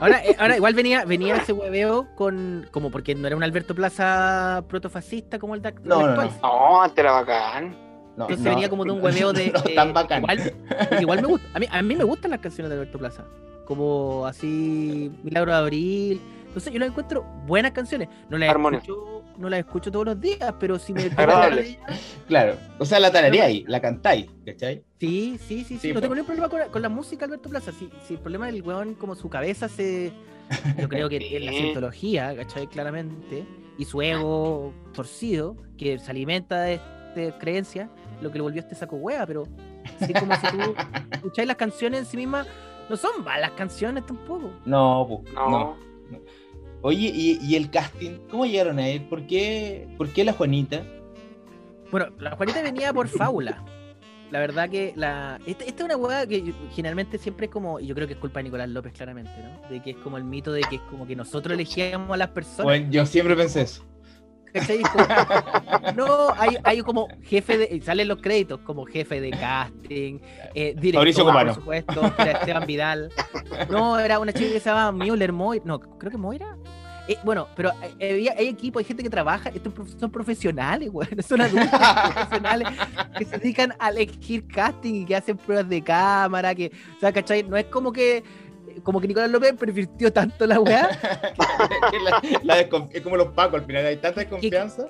Ahora, 0.00 0.24
eh, 0.24 0.36
ahora 0.38 0.56
igual 0.56 0.74
venía, 0.74 1.04
venía 1.04 1.36
ese 1.36 1.52
hueveo 1.52 2.06
con. 2.14 2.66
Como 2.70 2.90
porque 2.90 3.14
no 3.14 3.26
era 3.26 3.36
un 3.36 3.42
Alberto 3.42 3.74
Plaza 3.74 4.64
protofascista 4.68 5.38
como 5.38 5.54
el 5.54 5.62
de 5.62 5.72
No, 5.82 6.00
el 6.08 6.14
no, 6.14 6.22
no. 6.24 6.30
No, 6.42 6.82
antes 6.82 6.98
era 6.98 7.12
bacán. 7.12 7.76
No, 8.16 8.24
Entonces 8.24 8.44
no, 8.44 8.50
venía 8.50 8.68
como 8.68 8.84
de 8.84 8.92
un 8.92 9.02
hueveo 9.02 9.32
de. 9.34 9.50
no 9.50 9.60
tan 9.62 9.92
bacán. 9.92 10.22
Igual, 10.22 10.52
igual 11.00 11.20
me 11.22 11.26
gusta. 11.28 11.46
A 11.54 11.58
mí, 11.58 11.66
a 11.70 11.82
mí 11.82 11.96
me 11.96 12.04
gustan 12.04 12.30
las 12.30 12.40
canciones 12.40 12.70
de 12.70 12.76
Alberto 12.76 12.98
Plaza. 12.98 13.24
Como 13.64 14.26
así. 14.26 15.10
Milagro 15.22 15.50
de 15.52 15.58
Abril. 15.58 16.20
Entonces 16.46 16.72
yo 16.72 16.78
las 16.78 16.88
encuentro 16.88 17.22
buenas 17.46 17.72
canciones. 17.72 18.08
No 18.28 18.36
las 18.38 18.50
Armoniosas. 18.50 18.88
escucho, 18.88 19.19
no 19.38 19.48
las 19.48 19.60
escucho 19.60 19.90
todos 19.90 20.04
los 20.06 20.20
días, 20.20 20.54
pero 20.58 20.78
si 20.78 20.92
me. 20.92 21.10
Claro, 22.28 22.56
o 22.78 22.84
sea, 22.84 23.00
la 23.00 23.10
tarareáis, 23.10 23.64
la 23.68 23.80
cantáis, 23.80 24.26
¿cachai? 24.46 24.84
Sí, 25.00 25.36
sí, 25.38 25.64
sí, 25.64 25.74
sí. 25.74 25.78
Sí, 25.78 25.88
no 25.88 25.94
po. 25.94 26.00
tengo 26.02 26.14
ningún 26.14 26.26
problema 26.26 26.48
con 26.48 26.60
la, 26.60 26.66
con 26.66 26.82
la 26.82 26.88
música 26.88 27.24
Alberto 27.24 27.48
Plaza. 27.48 27.72
Si, 27.72 27.90
si 28.06 28.14
el 28.14 28.20
problema 28.20 28.46
del 28.46 28.62
weón, 28.62 28.94
como 28.94 29.14
su 29.16 29.28
cabeza 29.28 29.68
se. 29.68 30.12
Yo 30.78 30.88
creo 30.88 31.08
que 31.08 31.16
es 31.36 31.42
la 31.44 31.50
cientología, 31.52 32.36
¿cachai? 32.36 32.66
Claramente. 32.68 33.44
Y 33.78 33.84
su 33.84 34.00
ego 34.02 34.72
torcido, 34.92 35.56
que 35.76 35.98
se 35.98 36.10
alimenta 36.10 36.60
de, 36.62 36.80
de 37.16 37.32
creencias, 37.38 37.88
lo 38.20 38.30
que 38.30 38.38
le 38.38 38.42
volvió 38.42 38.60
a 38.60 38.64
este 38.64 38.74
saco 38.76 38.96
hueá, 38.96 39.26
pero. 39.26 39.44
Así 40.00 40.12
como 40.12 40.34
si 40.36 40.46
tú 40.48 40.74
escucháis 41.10 41.48
las 41.48 41.56
canciones 41.56 42.00
en 42.00 42.06
sí 42.06 42.16
mismas, 42.16 42.46
no 42.88 42.96
son 42.96 43.24
malas 43.24 43.50
canciones 43.52 44.06
tampoco. 44.06 44.52
No, 44.66 45.04
pu, 45.08 45.24
No. 45.34 45.50
no. 45.50 45.76
Oye, 46.82 47.12
¿y, 47.14 47.38
y 47.42 47.56
el 47.56 47.70
casting? 47.70 48.18
¿Cómo 48.30 48.46
llegaron 48.46 48.78
a 48.78 48.88
él? 48.88 49.02
¿Por 49.02 49.26
qué, 49.26 49.88
¿Por 49.98 50.08
qué 50.10 50.24
la 50.24 50.32
Juanita? 50.32 50.82
Bueno, 51.90 52.06
la 52.18 52.36
Juanita 52.36 52.62
venía 52.62 52.92
por 52.92 53.08
fábula. 53.08 53.62
La 54.30 54.38
verdad 54.38 54.70
que 54.70 54.92
la. 54.96 55.40
Esta, 55.44 55.64
esta 55.64 55.82
es 55.82 55.84
una 55.84 55.96
hueá 55.96 56.26
que 56.26 56.54
generalmente 56.74 57.18
siempre 57.18 57.46
es 57.46 57.52
como. 57.52 57.80
Y 57.80 57.86
yo 57.86 57.94
creo 57.94 58.06
que 58.06 58.14
es 58.14 58.18
culpa 58.18 58.38
de 58.38 58.44
Nicolás 58.44 58.68
López, 58.68 58.92
claramente, 58.92 59.32
¿no? 59.42 59.68
De 59.68 59.82
que 59.82 59.90
es 59.90 59.96
como 59.96 60.16
el 60.16 60.24
mito 60.24 60.52
de 60.52 60.60
que 60.62 60.76
es 60.76 60.82
como 60.82 61.06
que 61.06 61.16
nosotros 61.16 61.54
elegíamos 61.54 62.10
a 62.12 62.16
las 62.16 62.28
personas. 62.28 62.64
Bueno, 62.64 62.90
yo 62.90 63.04
siempre 63.06 63.34
pensé 63.34 63.62
eso. 63.62 63.84
¿Cachai? 64.52 64.82
Como- 64.82 65.92
no, 65.96 66.30
hay, 66.36 66.56
hay 66.64 66.80
como 66.82 67.08
jefe 67.22 67.58
de. 67.58 67.80
Salen 67.82 68.08
los 68.08 68.20
créditos 68.20 68.60
como 68.60 68.84
jefe 68.86 69.20
de 69.20 69.30
casting, 69.30 70.18
eh, 70.54 70.74
director, 70.76 70.94
Mauricio 70.94 71.24
por 71.24 71.32
Copano. 71.32 71.54
supuesto, 71.54 72.12
era 72.18 72.32
Esteban 72.32 72.66
Vidal. 72.66 73.10
No, 73.70 73.98
era 73.98 74.18
una 74.18 74.32
chica 74.32 74.52
que 74.52 74.60
se 74.60 74.70
llamaba 74.70 74.92
Müller 74.92 75.32
Moira. 75.32 75.62
No, 75.64 75.80
creo 75.80 76.10
que 76.10 76.18
Moira. 76.18 76.56
Eh, 77.08 77.16
bueno, 77.24 77.48
pero 77.56 77.70
eh, 77.98 78.12
había- 78.12 78.34
hay 78.38 78.46
equipo, 78.48 78.78
hay 78.78 78.84
gente 78.84 79.02
que 79.02 79.10
trabaja, 79.10 79.48
estos 79.48 79.72
son 79.98 80.10
profesionales, 80.12 80.90
güey, 80.92 81.08
son 81.26 81.40
adultos 81.40 81.68
profesionales 82.14 82.68
que 83.18 83.24
se 83.24 83.38
dedican 83.38 83.74
a 83.80 83.88
elegir 83.88 84.46
casting 84.46 84.94
y 85.02 85.04
que 85.06 85.16
hacen 85.16 85.36
pruebas 85.36 85.68
de 85.68 85.82
cámara, 85.82 86.54
que, 86.54 86.70
o 86.96 87.00
sea, 87.00 87.10
¿cachai? 87.12 87.42
No 87.42 87.56
es 87.56 87.64
como 87.64 87.90
que, 87.92 88.22
como 88.82 89.00
que 89.00 89.08
Nicolás 89.08 89.30
López 89.30 89.54
pervirtió 89.58 90.12
tanto 90.12 90.46
la 90.46 90.60
weá, 90.60 90.88
La- 92.04 92.22
la 92.42 92.58
desconf- 92.68 92.88
es 92.92 93.00
como 93.02 93.16
los 93.16 93.28
pacos 93.28 93.60
al 93.60 93.66
final, 93.66 93.86
hay 93.86 93.96
tanta 93.96 94.20
desconfianza. 94.20 94.86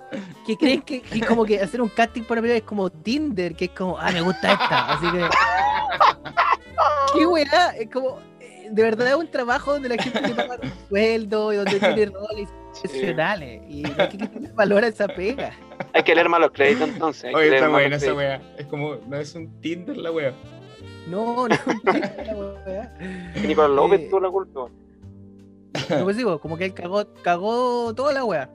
que 0.47 0.57
creen 0.57 0.83
que, 0.83 1.01
que 1.03 1.20
como 1.20 1.45
que 1.45 1.61
hacer 1.61 1.81
un 1.81 1.89
casting 1.89 2.22
por 2.22 2.39
primera 2.39 2.57
es 2.57 2.62
como 2.64 2.91
Tinder, 2.91 3.55
que 3.55 3.66
es 3.66 3.70
como, 3.72 3.99
ah, 3.99 4.11
me 4.12 4.20
gusta 4.20 4.53
esta, 4.53 4.93
así 4.95 5.07
que... 5.11 5.28
¿Qué 7.14 7.26
weá? 7.26 7.70
Es 7.78 7.91
como, 7.91 8.20
eh, 8.41 8.68
de 8.70 8.83
verdad 8.83 9.09
es 9.09 9.14
un 9.14 9.31
trabajo 9.31 9.72
donde 9.72 9.89
la 9.89 10.03
gente 10.03 10.20
le 10.28 10.35
paga 10.35 10.59
un 10.62 10.72
sueldo 10.89 11.53
y 11.53 11.57
donde 11.57 11.78
tiene 11.78 12.07
roles 12.14 12.49
profesionales 12.81 13.62
y 13.68 13.83
no 13.83 13.95
hay 13.99 14.09
que 14.09 14.18
quitarle 14.18 14.53
valor 14.55 14.85
a 14.85 14.87
esa 14.89 15.09
pega. 15.09 15.53
Hay 15.93 16.03
que 16.05 16.14
leer 16.14 16.28
más 16.28 16.41
los 16.41 16.53
créditos 16.53 16.89
entonces. 16.89 17.24
hay 17.24 17.33
que 17.33 17.39
Oye, 17.39 17.68
buena 17.68 17.89
los 17.89 18.03
esa 18.03 18.14
wea. 18.14 18.41
Es 18.57 18.66
como, 18.66 18.97
no 19.09 19.16
es 19.16 19.35
un 19.35 19.61
Tinder 19.61 19.97
la 19.97 20.12
wea. 20.12 20.33
No, 21.11 21.49
no, 21.49 21.49
no, 21.49 21.57
la 22.25 22.35
weá. 22.67 22.99
Nicolás 23.47 23.71
López 23.71 24.01
Eh, 24.01 24.07
tuvo 24.11 24.21
la 24.21 24.31
culpa. 24.31 24.61
No, 25.91 26.05
pues 26.05 26.17
digo, 26.17 26.41
como 26.41 26.57
que 26.57 26.65
él 26.67 26.75
cagó, 26.75 27.05
cagó 27.23 27.95
toda 27.95 28.13
la 28.13 28.25
weá. 28.25 28.51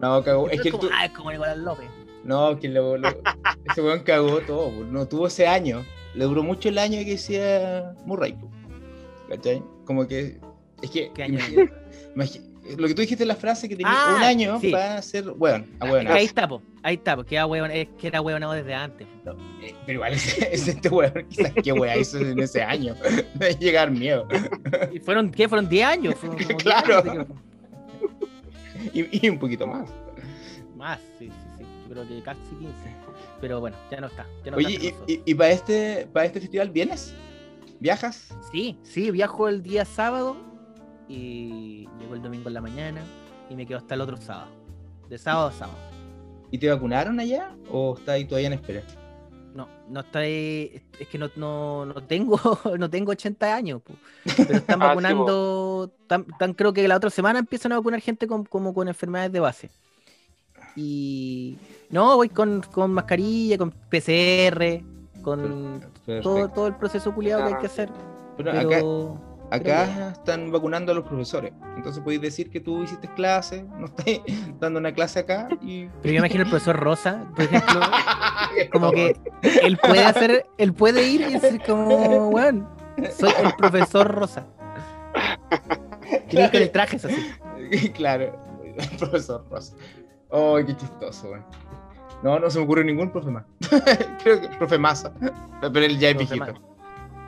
No, 0.00 0.22
cagó. 0.22 0.46
Es 0.48 0.52
Entonces 0.58 0.62
que 0.62 0.70
como, 0.70 0.82
tu- 0.82 0.90
ah, 0.92 1.04
es 1.06 1.10
como 1.12 1.30
Nicolás 1.30 1.56
López. 1.58 1.88
No, 2.24 2.58
que 2.58 2.68
lo, 2.68 2.96
lo- 2.96 3.08
ese 3.70 3.82
weón 3.82 4.00
cagó 4.00 4.40
todo, 4.40 4.70
no 4.90 5.06
tuvo 5.06 5.26
ese 5.26 5.46
año. 5.46 5.84
Le 6.14 6.24
duró 6.24 6.42
mucho 6.42 6.68
el 6.68 6.78
año 6.78 6.98
que 7.00 7.10
decía 7.12 7.94
Murray. 8.06 8.36
¿Cachai? 9.28 9.62
Como 9.84 10.06
que. 10.06 10.38
Es 10.82 10.90
que. 10.90 11.10
¿Qué 11.12 11.22
año? 11.24 11.38
Lo 12.78 12.88
que 12.88 12.94
tú 12.94 13.02
dijiste 13.02 13.24
en 13.24 13.28
la 13.28 13.36
frase 13.36 13.68
que 13.68 13.76
tenía 13.76 13.92
Ah, 13.94 14.14
un 14.16 14.22
año 14.22 14.58
sí. 14.60 14.70
para 14.70 15.00
ser 15.02 15.28
weón. 15.36 15.66
A 15.80 15.84
weón. 15.84 16.08
ahí 16.08 16.24
está, 16.24 16.48
po. 16.48 16.62
Ahí 16.82 16.94
está, 16.94 17.14
porque 17.16 17.34
era 17.34 17.46
hueón, 17.46 17.70
es 17.70 17.88
que 17.98 18.06
era 18.08 18.20
hueonado 18.20 18.52
desde 18.52 18.74
antes. 18.74 19.06
No, 19.24 19.32
eh, 19.62 19.74
pero 19.86 19.96
igual 19.96 20.12
es, 20.14 20.38
es 20.38 20.68
este 20.68 20.88
weón, 20.88 21.12
quizás 21.28 21.52
qué 21.62 21.72
weá 21.72 21.96
hizo 21.96 22.18
en 22.18 22.38
ese 22.38 22.62
año. 22.62 22.94
A 23.40 23.48
llegar 23.58 23.90
miedo. 23.90 24.26
¿Y 24.92 24.98
fueron 25.00 25.30
qué? 25.30 25.48
¿Fueron 25.48 25.68
10 25.68 25.86
años? 25.86 26.14
Fueron 26.14 26.36
como 26.38 26.48
10 26.48 26.62
Claro. 26.62 26.98
años 27.10 27.26
de 27.28 27.34
que- 28.92 29.08
Y, 29.20 29.26
y 29.26 29.28
un 29.30 29.38
poquito 29.38 29.66
más. 29.66 29.90
Más, 30.76 31.00
sí, 31.18 31.28
sí, 31.28 31.32
sí. 31.58 31.64
Yo 31.88 31.94
creo 31.94 32.08
que 32.08 32.22
casi 32.22 32.40
15. 32.58 32.72
Pero 33.40 33.60
bueno, 33.60 33.76
ya 33.90 34.00
no 34.00 34.06
está. 34.06 34.26
Ya 34.44 34.50
no 34.52 34.56
Oye, 34.56 34.74
está 34.88 35.04
¿y, 35.06 35.12
y, 35.14 35.22
y 35.26 35.34
para 35.34 35.50
este, 35.50 36.06
para 36.12 36.26
este 36.26 36.40
festival 36.40 36.70
vienes? 36.70 37.14
¿Viajas? 37.80 38.28
Sí, 38.52 38.78
sí, 38.82 39.10
viajo 39.10 39.48
el 39.48 39.62
día 39.62 39.84
sábado 39.84 40.36
y 41.08 41.88
llego 41.98 42.14
el 42.14 42.22
domingo 42.22 42.48
en 42.48 42.54
la 42.54 42.60
mañana 42.60 43.02
y 43.50 43.54
me 43.56 43.66
quedo 43.66 43.78
hasta 43.78 43.94
el 43.94 44.00
otro 44.00 44.16
sábado. 44.16 44.48
De 45.08 45.18
sábado 45.18 45.48
a 45.48 45.52
sábado. 45.52 45.78
¿Y 46.50 46.58
te 46.58 46.68
vacunaron 46.70 47.18
allá 47.20 47.50
o 47.70 47.94
está 47.98 48.12
ahí 48.12 48.24
todavía 48.24 48.46
en 48.48 48.52
espera? 48.54 48.82
No, 49.54 49.68
no 49.88 50.00
está 50.00 50.20
ahí- 50.20 50.82
es 50.98 51.06
que 51.08 51.16
no, 51.18 51.28
no, 51.36 51.86
no 51.86 52.02
tengo 52.02 52.38
no 52.78 52.90
tengo 52.90 53.12
80 53.12 53.54
años, 53.54 53.82
po. 53.82 53.94
pero 54.36 54.54
están 54.58 54.82
Ah, 54.82 54.86
vacunando, 54.88 55.92
tan, 56.06 56.24
tan- 56.38 56.54
creo 56.54 56.72
que 56.72 56.86
la 56.88 56.96
otra 56.96 57.10
semana 57.10 57.38
empiezan 57.38 57.72
a 57.72 57.76
vacunar 57.76 58.00
gente 58.00 58.26
con, 58.26 58.44
como 58.44 58.72
con 58.74 58.88
enfermedades 58.88 59.30
de 59.32 59.40
base. 59.40 59.70
Y 60.76 61.56
no, 61.90 62.16
voy 62.16 62.28
con, 62.28 62.62
con 62.72 62.92
mascarilla, 62.92 63.58
con 63.58 63.70
PCR, 63.70 64.82
con 65.22 65.80
todo, 66.22 66.48
todo 66.50 66.66
el 66.66 66.74
proceso 66.76 67.14
culiado 67.14 67.46
que 67.46 67.54
hay 67.54 67.60
que 67.60 67.66
hacer. 67.66 67.88
Bueno, 67.90 68.50
Pero 68.50 68.50
acá, 68.50 68.80
acá 69.54 70.12
están 70.12 70.50
vacunando 70.50 70.92
a 70.92 70.94
los 70.94 71.04
profesores. 71.04 71.52
Entonces 71.76 72.02
podéis 72.02 72.20
decir 72.20 72.50
que 72.50 72.60
tú 72.60 72.82
hiciste 72.82 73.08
clase, 73.14 73.64
no 73.78 73.86
estás 73.86 74.06
dando 74.60 74.80
una 74.80 74.92
clase 74.92 75.20
acá 75.20 75.48
y. 75.60 75.86
Pero 76.02 76.14
yo 76.14 76.18
imagino 76.18 76.44
el 76.44 76.50
profesor 76.50 76.76
Rosa, 76.76 77.24
por 77.34 77.44
ejemplo, 77.44 77.80
como 78.72 78.90
que 78.92 79.16
él 79.42 79.78
puede 79.78 80.04
hacer, 80.04 80.46
él 80.58 80.72
puede 80.72 81.08
ir 81.08 81.22
y 81.22 81.38
decir 81.38 81.60
como, 81.66 82.28
weón, 82.28 82.68
soy 83.16 83.32
el 83.42 83.54
profesor 83.54 84.12
Rosa. 84.12 84.46
Y 86.30 86.40
ir 86.40 86.50
con 86.50 86.62
el 86.62 86.70
traje 86.70 86.96
es 86.96 87.04
así. 87.04 87.90
claro, 87.94 88.36
el 88.76 88.88
profesor 88.98 89.44
Rosa. 89.50 89.74
Oh, 90.30 90.58
qué 90.66 90.76
chistoso, 90.76 91.30
weón. 91.30 91.44
No, 92.22 92.38
no 92.38 92.48
se 92.48 92.58
me 92.58 92.64
ocurre 92.64 92.84
ningún 92.84 93.10
profe 93.10 93.30
más. 93.30 93.44
Creo 94.22 94.40
que 94.40 94.48
profe 94.56 94.78
Massa. 94.78 95.12
Pero 95.60 95.80
él 95.80 95.98
ya 95.98 96.08
es 96.08 96.16
viejito. 96.16 96.73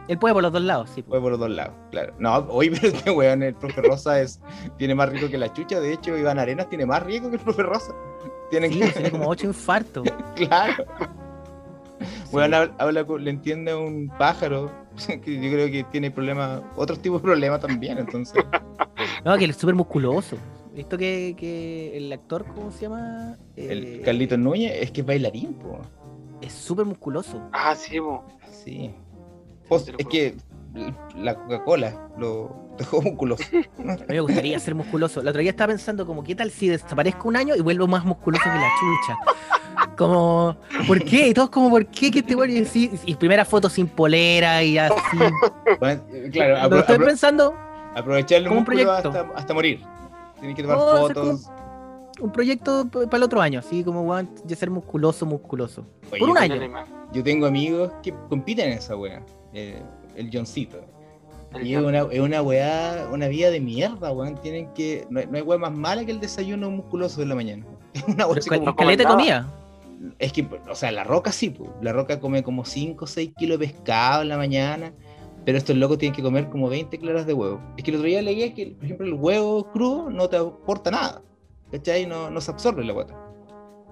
Él 0.08 0.18
puede 0.18 0.34
por 0.34 0.42
los 0.42 0.52
dos 0.52 0.62
lados, 0.62 0.90
sí. 0.94 1.02
Fue 1.02 1.20
por 1.20 1.32
los 1.32 1.40
dos 1.40 1.50
lados, 1.50 1.74
claro. 1.90 2.14
No, 2.18 2.36
hoy 2.50 2.70
pero 2.80 2.88
este 2.88 3.10
weón, 3.10 3.42
el 3.42 3.54
profe 3.54 3.82
Rosa 3.82 4.20
es, 4.20 4.40
tiene 4.78 4.94
más 4.94 5.08
rico 5.10 5.28
que 5.28 5.38
la 5.38 5.52
chucha. 5.52 5.80
De 5.80 5.92
hecho, 5.92 6.16
Iván 6.16 6.38
Arenas 6.38 6.68
tiene 6.68 6.86
más 6.86 7.02
rico 7.02 7.28
que 7.30 7.36
el 7.36 7.42
profe 7.42 7.62
Rosa. 7.62 7.94
Tienen 8.50 8.72
Sí, 8.72 8.80
que, 8.80 8.88
tiene 8.90 9.10
como 9.10 9.28
ocho 9.28 9.46
infartos. 9.46 10.08
claro. 10.36 10.84
Weón 12.32 12.54
habla, 12.54 13.06
le 13.18 13.30
entiende 13.30 13.72
a 13.72 13.76
un 13.76 14.10
pájaro. 14.18 14.70
Que 15.22 15.34
yo 15.34 15.50
creo 15.52 15.70
que 15.70 15.84
tiene 15.92 16.10
problemas, 16.10 16.62
otros 16.74 17.00
tipos 17.00 17.20
de 17.20 17.26
problemas 17.26 17.60
también. 17.60 17.98
Entonces, 17.98 18.42
No, 19.26 19.36
que 19.36 19.44
él 19.44 19.50
es 19.50 19.56
súper 19.58 19.74
musculoso. 19.74 20.38
Visto 20.74 20.96
que, 20.96 21.34
que 21.36 21.96
el 21.96 22.10
actor, 22.12 22.46
¿cómo 22.54 22.70
se 22.70 22.82
llama? 22.82 23.36
el 23.56 23.84
Eh, 23.84 24.02
Carlitos 24.02 24.38
Núñez 24.38 24.72
es 24.80 24.90
que 24.92 25.02
es 25.02 25.06
bailarín, 25.06 25.52
po. 25.54 25.80
Es 26.40 26.52
súper 26.52 26.86
musculoso. 26.86 27.42
Ah, 27.52 27.74
sí, 27.74 28.00
po. 28.00 28.24
Sí. 28.50 28.90
Te 29.68 29.94
es 29.98 30.06
que 30.08 30.34
la 31.16 31.34
Coca-Cola 31.34 32.08
lo 32.18 32.54
dejó 32.78 33.00
musculoso. 33.02 33.42
A 33.78 33.82
mí 33.82 33.96
me 34.08 34.20
gustaría 34.20 34.58
ser 34.58 34.74
musculoso. 34.74 35.22
La 35.22 35.30
otra 35.30 35.40
día 35.42 35.50
estaba 35.50 35.68
pensando 35.68 36.06
como, 36.06 36.22
¿qué 36.22 36.34
tal 36.34 36.50
si 36.50 36.68
desaparezco 36.68 37.28
un 37.28 37.36
año 37.36 37.54
y 37.56 37.60
vuelvo 37.60 37.86
más 37.86 38.04
musculoso 38.04 38.44
que 38.44 38.50
la 38.50 38.68
chucha? 38.78 39.18
Como, 39.96 40.56
¿por 40.86 41.02
qué? 41.04 41.28
Y 41.28 41.34
todos 41.34 41.50
como, 41.50 41.70
¿por 41.70 41.86
qué? 41.86 42.10
Que 42.10 42.18
este 42.20 42.34
bueno 42.34 42.52
y, 42.52 42.58
así- 42.62 42.90
y 43.06 43.14
primera 43.14 43.44
foto 43.44 43.68
sin 43.68 43.86
polera 43.86 44.62
y 44.62 44.76
así. 44.78 44.94
Bueno, 45.80 46.02
eh, 46.12 46.28
claro, 46.32 46.68
Lo 46.68 46.78
estoy 46.80 46.96
apro- 46.96 47.04
pensando, 47.06 47.54
aprovechar 47.94 48.38
el 48.42 48.48
como 48.48 48.60
un 48.60 48.64
proyecto. 48.66 48.92
hasta, 48.92 49.20
hasta 49.34 49.54
morir. 49.54 49.80
Tienes 50.38 50.56
que 50.56 50.62
tomar 50.62 50.78
No, 50.78 50.84
fotos. 51.08 51.50
un 52.20 52.30
proyecto 52.32 52.86
para 52.90 53.16
el 53.16 53.22
otro 53.22 53.40
año, 53.40 53.60
así 53.60 53.82
como, 53.84 54.02
weón, 54.02 54.28
ya 54.44 54.54
ser 54.56 54.70
musculoso, 54.70 55.24
musculoso. 55.24 55.86
Oye, 56.10 56.20
Por 56.20 56.30
un 56.30 56.38
año. 56.38 56.56
Yo 57.12 57.22
tengo 57.22 57.46
amigos 57.46 57.90
que 58.02 58.12
compiten 58.28 58.72
en 58.72 58.78
esa 58.78 58.96
wea. 58.96 59.22
Eh, 59.56 59.82
el 60.16 60.30
Johncito. 60.32 60.78
Y 61.62 61.74
es 61.74 61.82
una, 61.82 62.00
es 62.10 62.20
una 62.20 62.42
weá, 62.42 63.08
una 63.10 63.28
vida 63.28 63.50
de 63.50 63.60
mierda, 63.60 64.12
weón. 64.12 64.34
Tienen 64.42 64.68
que. 64.74 65.06
No 65.08 65.20
hay, 65.20 65.26
no 65.26 65.36
hay 65.36 65.42
weá 65.42 65.58
más 65.58 65.72
mala 65.72 66.04
que 66.04 66.12
el 66.12 66.20
desayuno 66.20 66.70
musculoso 66.70 67.20
de 67.20 67.26
la 67.26 67.34
mañana. 67.34 67.64
Es 67.94 68.04
una 68.08 68.26
weá 68.26 68.40
como- 68.46 68.76
caleta 68.76 69.04
comida. 69.08 69.50
Es 70.18 70.32
que, 70.32 70.46
o 70.70 70.74
sea, 70.74 70.92
la 70.92 71.04
roca 71.04 71.32
sí, 71.32 71.48
po. 71.48 71.74
la 71.80 71.92
roca 71.92 72.20
come 72.20 72.42
como 72.42 72.66
5 72.66 73.02
o 73.04 73.08
6 73.08 73.32
kilos 73.38 73.58
de 73.58 73.66
pescado 73.68 74.22
en 74.22 74.28
la 74.28 74.36
mañana, 74.36 74.92
pero 75.46 75.56
estos 75.56 75.74
locos 75.74 75.96
tienen 75.96 76.14
que 76.14 76.22
comer 76.22 76.50
como 76.50 76.68
20 76.68 76.98
claras 76.98 77.26
de 77.26 77.32
huevo. 77.32 77.60
Es 77.78 77.82
que 77.84 77.92
el 77.92 77.96
otro 77.96 78.06
día 78.08 78.20
leí 78.20 78.50
que, 78.50 78.66
por 78.76 78.84
ejemplo, 78.84 79.06
el 79.06 79.14
huevo 79.14 79.70
crudo 79.72 80.10
no 80.10 80.28
te 80.28 80.36
aporta 80.36 80.90
nada, 80.90 81.22
¿cachai? 81.72 82.04
No, 82.04 82.28
no 82.30 82.42
se 82.42 82.50
absorbe 82.50 82.84
la 82.84 82.92
guata, 82.92 83.14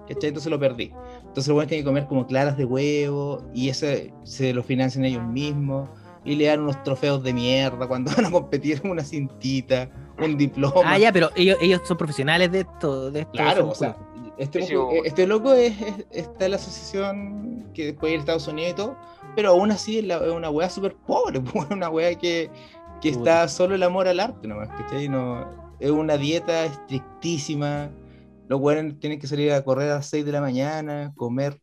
¿cachai? 0.09 0.28
Entonces 0.28 0.50
lo 0.50 0.59
perdí. 0.59 0.92
Entonces 1.20 1.48
los 1.48 1.55
buenos 1.55 1.68
tienen 1.68 1.84
que 1.84 1.88
comer 1.88 2.07
como 2.07 2.26
claras 2.26 2.57
de 2.57 2.64
huevo 2.64 3.42
y 3.55 3.68
eso 3.68 3.86
se 4.22 4.52
lo 4.55 4.62
financian 4.62 5.05
ellos 5.05 5.22
mismos 5.24 5.88
y 6.24 6.36
le 6.36 6.46
dan 6.46 6.61
unos 6.61 6.82
trofeos 6.82 7.22
de 7.22 7.32
mierda 7.34 7.86
cuando 7.86 8.11
van 8.16 8.26
a 8.26 8.30
competir 8.30 8.80
una 8.84 9.02
cintita, 9.05 9.90
un 10.22 10.36
diploma. 10.36 10.74
Ah, 10.84 10.98
ya, 10.98 11.12
pero 11.12 11.30
ellos, 11.36 11.59
ellos 11.61 11.80
son 11.84 11.96
profesionales 11.96 12.50
de 12.52 12.61
esto. 12.61 13.11
De 13.11 13.20
esto 13.20 13.32
Claro, 13.32 13.68
o 13.68 13.74
sea, 13.74 13.96
este, 14.38 14.66
este 15.05 15.26
loco 15.26 15.52
es, 15.55 15.80
es- 15.80 16.07
está 16.11 16.46
en 16.46 16.50
la 16.52 16.57
asociación 16.57 17.70
que 17.74 17.86
después 17.86 18.11
ir 18.12 18.16
a 18.16 18.20
Estados 18.20 18.48
Unidos 18.48 18.70
y 18.72 18.74
todo, 18.74 18.96
pero 19.36 19.50
aún 19.50 19.70
así 19.70 19.98
es, 19.98 20.05
la- 20.05 20.16
es 20.24 20.30
una 20.32 20.48
weá 20.50 20.70
súper 20.70 20.94
pobre, 20.96 21.40
una 21.70 21.90
weá 21.90 22.14
que, 22.16 22.50
que 23.00 23.09
está 23.11 23.46
solo 23.48 23.74
el 23.74 23.82
amor 23.82 24.09
al 24.09 24.18
arte 24.20 24.48
nomás, 24.48 24.68
¿cachai? 24.70 25.09
No, 25.09 25.46
es 25.78 25.90
una 25.90 26.16
dieta 26.16 26.64
estrictísima, 26.64 27.90
los 28.49 28.61
weones 28.61 28.99
tienen 29.01 29.18
que 29.18 29.26
salir 29.26 29.53
a 29.53 29.62
correr 29.64 29.90
a 29.90 29.95
las 29.97 30.07
6 30.07 30.24
de 30.24 30.32
la 30.32 30.40
mañana, 30.40 31.12
comer, 31.16 31.59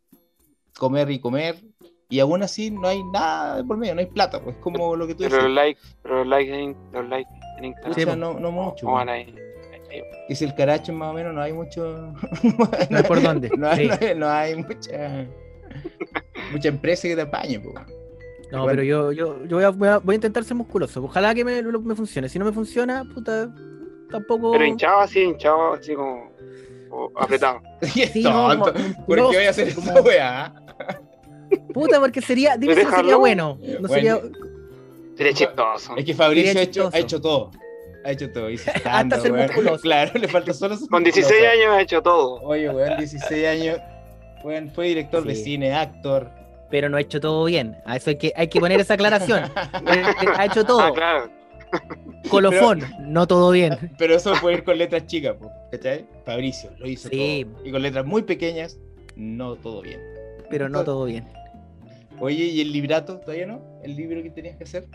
comer 0.78 1.10
y 1.12 1.20
comer, 1.20 1.56
y 2.10 2.20
aún 2.20 2.44
así 2.44 2.72
no 2.72 2.88
hay 2.88 3.04
nada 3.04 3.58
de 3.58 3.64
por 3.64 3.78
medio, 3.78 3.94
no 3.96 4.02
hay 4.02 4.08
plata, 4.08 4.42
pues 4.44 4.56
como 4.58 4.96
lo 4.96 5.08
que 5.08 5.14
tú 5.16 5.24
Pero 5.24 5.36
los 5.38 5.44
dices, 5.46 5.56
likes, 5.56 5.82
pero 6.04 6.16
los 6.20 6.28
likes 6.28 6.54
en, 6.64 6.76
los 6.92 7.08
likes 7.08 7.32
en 7.58 7.66
Instagram. 7.66 7.94
Sí, 7.94 8.06
no, 8.20 8.34
no 8.40 8.52
mucho. 8.52 8.86
¿Cómo 8.86 9.04
pues. 9.04 9.28
que 10.28 10.36
si 10.36 10.46
el 10.46 10.56
caracho 10.56 10.92
más 10.94 11.12
o 11.12 11.14
menos 11.14 11.34
no 11.34 11.42
hay 11.42 11.54
mucho 11.54 12.14
No 12.90 12.98
hay 12.98 13.04
por 13.04 13.22
dónde. 13.22 13.50
no 13.58 13.68
hay, 13.70 13.90
Sí. 13.90 13.90
no 13.90 13.98
hay- 14.08 14.16
no 14.16 14.30
hay 14.30 14.56
mucha 14.56 15.28
mucha 16.52 16.68
empresa 16.70 17.08
que 17.08 17.16
te 17.16 17.22
apañe 17.22 17.60
po. 17.60 17.74
No, 18.52 18.64
Bueno. 18.64 18.66
pero 18.68 18.84
yo, 18.84 19.12
yo, 19.14 19.46
yo 19.46 19.56
voy, 19.58 19.64
a, 19.64 19.70
voy 19.70 19.88
a- 19.88 19.98
voy 20.00 20.14
a 20.14 20.16
intentar 20.16 20.44
ser 20.44 20.56
musculoso. 20.58 21.02
Ojalá 21.04 21.34
que 21.34 21.46
me, 21.46 21.62
me 21.64 21.96
funcione. 21.96 22.28
Si 22.28 22.38
no 22.38 22.44
me 22.46 22.52
funciona, 22.52 23.06
puta, 23.14 23.50
tampoco. 24.10 24.52
Pero 24.52 24.66
hinchado 24.66 25.00
así, 25.00 25.22
hinchado 25.22 25.74
así 25.74 25.96
como 25.96 26.31
o 26.92 27.12
apretado. 27.20 27.62
Y 27.96 28.02
es 28.02 28.12
Sí, 28.12 28.24
no, 28.24 28.50
tonto. 28.50 28.74
como- 28.74 29.06
¿por 29.06 29.18
no, 29.18 29.30
qué 29.32 29.38
voy 29.38 29.46
a 29.46 29.50
hacer 29.50 29.74
como- 29.74 29.92
esa 29.92 30.02
weá? 30.02 30.54
Puta, 31.74 32.00
porque 32.00 32.22
sería. 32.22 32.58
Dime 32.58 32.76
si 32.76 32.84
no 32.84 32.92
sería 32.96 33.16
bueno. 33.18 33.58
No 33.62 33.88
Bueno. 33.88 33.94
sería. 33.94 34.20
Sería 35.18 35.34
chistoso. 35.34 35.96
es 35.98 36.06
que 36.06 36.14
Fabricio 36.14 36.60
ha 36.60 36.64
hecho, 36.64 36.90
ha 36.94 36.98
hecho 36.98 37.20
todo 37.22 37.52
ha 38.04 38.12
hecho 38.12 38.32
todo 38.32 38.50
hizo 38.50 38.72
Hasta 38.86 39.20
ser 39.20 39.32
musculoso. 39.32 39.80
claro 39.84 40.12
le 40.18 40.28
falta 40.28 40.54
solo 40.54 40.76
ser 40.76 40.90
Con 40.90 41.04
16 41.04 41.32
musculoso. 41.36 41.52
años 41.62 41.76
ha 41.78 41.82
hecho 41.82 42.02
todo. 42.02 42.42
oye 42.42 42.68
weón 42.70 42.98
16 42.98 43.48
años 43.48 43.78
weón, 44.44 44.72
fue 44.74 44.88
director 44.88 45.24
de 45.24 45.36
cine 45.36 45.76
actor 45.76 46.32
Pero 46.72 46.90
no 46.90 46.98
ha 46.98 47.02
hecho 47.02 47.20
todo 47.20 47.44
bien. 47.44 47.76
A 47.86 47.98
eso 47.98 48.10
hay 48.10 48.18
que, 48.18 48.34
hay 48.36 48.48
que 48.48 48.60
poner 48.60 48.80
esa 48.80 48.96
aclaración. 48.96 49.44
Ha 50.38 50.46
hecho 50.46 50.66
todo. 50.66 50.80
Ah, 50.80 50.92
claro. 50.96 51.30
Colofón, 52.30 52.82
no 53.02 53.28
todo 53.28 53.52
bien. 53.52 53.78
pero 53.98 54.16
eso 54.16 54.34
puede 54.42 54.58
ir 54.58 54.64
con 54.64 54.78
letras 54.78 55.06
chicas 55.08 55.36
¿cachai? 55.72 56.06
Fabricio 56.26 56.72
lo 56.78 56.88
hizo 56.88 57.10
Sí. 57.10 57.46
todo 57.46 57.66
y 57.66 57.72
con 57.72 57.82
letras 57.82 58.06
muy 58.06 58.22
pequeñas 58.24 58.78
no 59.16 59.56
todo 59.56 59.82
bien 59.82 60.00
Pero 60.50 60.70
no 60.70 60.84
todo 60.84 61.06
bien. 61.06 61.26
Oye, 62.20 62.46
¿y 62.46 62.62
el 62.62 62.72
librato? 62.72 63.20
¿Todavía 63.20 63.48
no? 63.48 63.62
¿El 63.84 63.96
libro 63.96 64.22
que 64.22 64.30
tenías 64.30 64.56
que 64.56 64.64
hacer? 64.66 64.86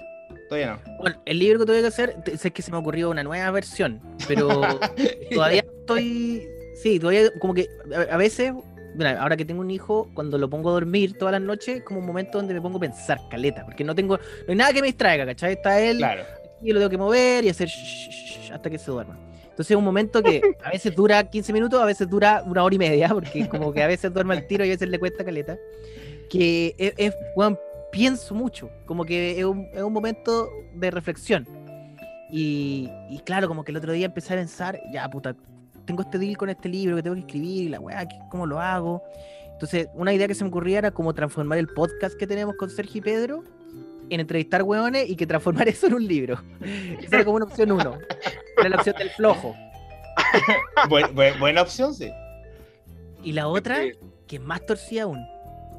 Todavía 0.49 0.75
no. 0.85 0.97
Bueno, 1.01 1.21
el 1.25 1.39
libro 1.41 1.59
que 1.59 1.67
tuve 1.67 1.81
que 1.81 1.87
hacer, 1.89 2.15
sé 2.37 2.53
que 2.53 2.63
se 2.63 2.71
me 2.71 2.77
ocurrió 2.77 3.11
una 3.11 3.25
nueva 3.25 3.51
versión, 3.51 4.01
pero 4.29 4.49
todavía 5.35 5.65
estoy. 5.81 6.47
Sí, 6.83 7.01
todavía 7.01 7.31
como 7.41 7.53
que 7.55 7.67
a, 8.11 8.17
veces, 8.17 8.53
mira, 8.95 9.21
ahora 9.21 9.37
que 9.37 9.45
tengo 9.45 9.61
un 9.61 9.71
hijo, 9.73 10.09
cuando 10.15 10.39
lo 10.39 10.49
pongo 10.49 10.71
a 10.71 10.73
dormir 10.75 11.19
todas 11.19 11.33
las 11.33 11.41
noches, 11.43 11.79
es 11.79 11.83
como 11.83 11.99
un 12.01 12.07
momento 12.07 12.39
donde 12.39 12.55
me 12.55 12.61
pongo 12.61 12.77
a 12.79 12.81
pensar, 12.83 13.19
caleta, 13.29 13.65
porque 13.65 13.83
no 13.83 13.95
tengo, 13.95 14.19
no 14.19 14.23
hay 14.49 14.55
nada 14.57 14.73
que 14.73 14.81
me 14.83 14.87
distraiga, 14.89 15.27
¿cachai? 15.27 15.55
Está 15.55 15.81
él 15.81 15.97
Claro. 15.99 16.23
Y 16.63 16.73
lo 16.73 16.79
tengo 16.81 16.91
que 16.91 16.99
mover 16.99 17.45
y 17.45 17.49
hacer 17.49 17.69
shh, 17.69 18.09
shh, 18.11 18.49
shh, 18.49 18.53
hasta 18.53 18.71
que 18.71 18.79
se 18.79 18.91
duerma. 18.91 19.19
Entonces 19.43 19.71
es 19.71 19.77
un 19.77 19.85
momento 19.85 20.23
que 20.23 20.41
a 20.65 20.71
veces 20.71 20.95
dura 20.95 21.25
15 21.29 21.53
minutos, 21.53 21.81
a 21.81 21.85
veces 21.87 22.09
dura 22.09 22.43
una 22.47 22.63
hora 22.65 22.75
y 22.75 22.79
media, 22.79 23.09
porque 23.09 23.49
como 23.51 23.73
que 23.73 23.83
a 23.83 23.87
veces 23.87 24.13
duerme 24.13 24.35
al 24.35 24.47
tiro 24.47 24.65
y 24.65 24.69
a 24.69 24.73
veces 24.73 24.89
le 24.89 24.99
cuesta 24.99 25.25
caleta. 25.25 25.57
Que 26.31 26.75
es, 26.79 26.93
es 26.97 27.15
weón, 27.37 27.59
pienso 27.93 28.35
mucho, 28.35 28.69
como 28.85 29.05
que 29.05 29.39
es 29.39 29.45
un, 29.45 29.67
es 29.73 29.83
un 29.83 29.93
momento 29.93 30.51
de 30.75 30.91
reflexión. 30.91 31.47
Y, 32.31 32.91
y 33.09 33.21
claro, 33.21 33.47
como 33.49 33.65
que 33.65 33.71
el 33.71 33.77
otro 33.79 33.93
día 33.93 34.07
empecé 34.07 34.35
a 34.35 34.37
pensar, 34.37 34.81
ya 34.93 35.09
puta, 35.09 35.37
tengo 35.85 36.03
este 36.03 36.19
deal 36.19 36.37
con 36.37 36.51
este 36.51 36.69
libro 36.69 36.97
que 36.97 37.03
tengo 37.03 37.15
que 37.15 37.21
escribir, 37.21 37.65
y 37.67 37.69
la 37.69 37.79
weá, 37.79 38.05
¿qué- 38.07 38.19
¿cómo 38.31 38.45
lo 38.47 38.61
hago? 38.61 39.03
Entonces, 39.53 39.89
una 39.95 40.13
idea 40.13 40.27
que 40.27 40.35
se 40.35 40.43
me 40.45 40.51
ocurría 40.51 40.79
era 40.79 40.91
como 40.91 41.15
transformar 41.15 41.59
el 41.59 41.69
podcast 41.69 42.17
que 42.19 42.27
tenemos 42.27 42.57
con 42.57 42.69
Sergio 42.69 42.99
y 42.99 43.03
Pedro 43.03 43.45
en 44.11 44.21
entrevistar 44.21 44.63
weones 44.63 45.09
y 45.09 45.17
que 45.17 45.27
transformar 45.27 45.69
eso 45.69 45.87
en 45.87 45.95
un 45.95 46.07
libro. 46.07 46.41
Esa 47.01 47.17
era 47.17 47.25
como 47.25 47.37
una 47.37 47.47
opción 47.47 47.73
uno. 47.73 47.99
Era 48.59 48.69
la 48.69 48.77
opción 48.77 48.97
del 48.97 49.11
flojo. 49.11 49.55
Buen- 50.89 51.15
buen- 51.15 51.39
buena 51.39 51.63
opción, 51.63 51.95
sí. 51.95 52.11
Y 53.23 53.33
la 53.33 53.49
otra, 53.49 53.83
Sí. 53.83 53.93
que 54.27 54.37
es 54.37 54.43
más 54.43 54.65
torcida 54.65 55.03
aún, 55.05 55.19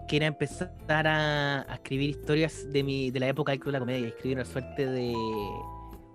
que 0.08 0.18
era 0.18 0.26
empezar 0.26 0.72
a, 1.08 1.62
a 1.62 1.74
escribir 1.76 2.10
historias 2.12 2.72
de 2.72 2.84
mi 2.84 3.12
de 3.12 3.20
la 3.20 3.28
época 3.28 3.52
del 3.52 3.60
Club 3.60 3.68
de 3.74 3.74
la 3.74 3.80
Comedia, 3.80 4.08
escribir 4.08 4.38
una 4.38 4.46
suerte 4.46 4.86
de, 4.86 5.08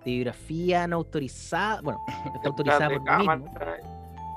de 0.05 0.11
biografía 0.11 0.87
no 0.87 0.97
autorizada, 0.97 1.81
bueno, 1.81 1.99
está 2.35 2.49
autorizada 2.49 2.89
por 2.89 3.01
mí 3.01 3.27
mismo, 3.27 3.51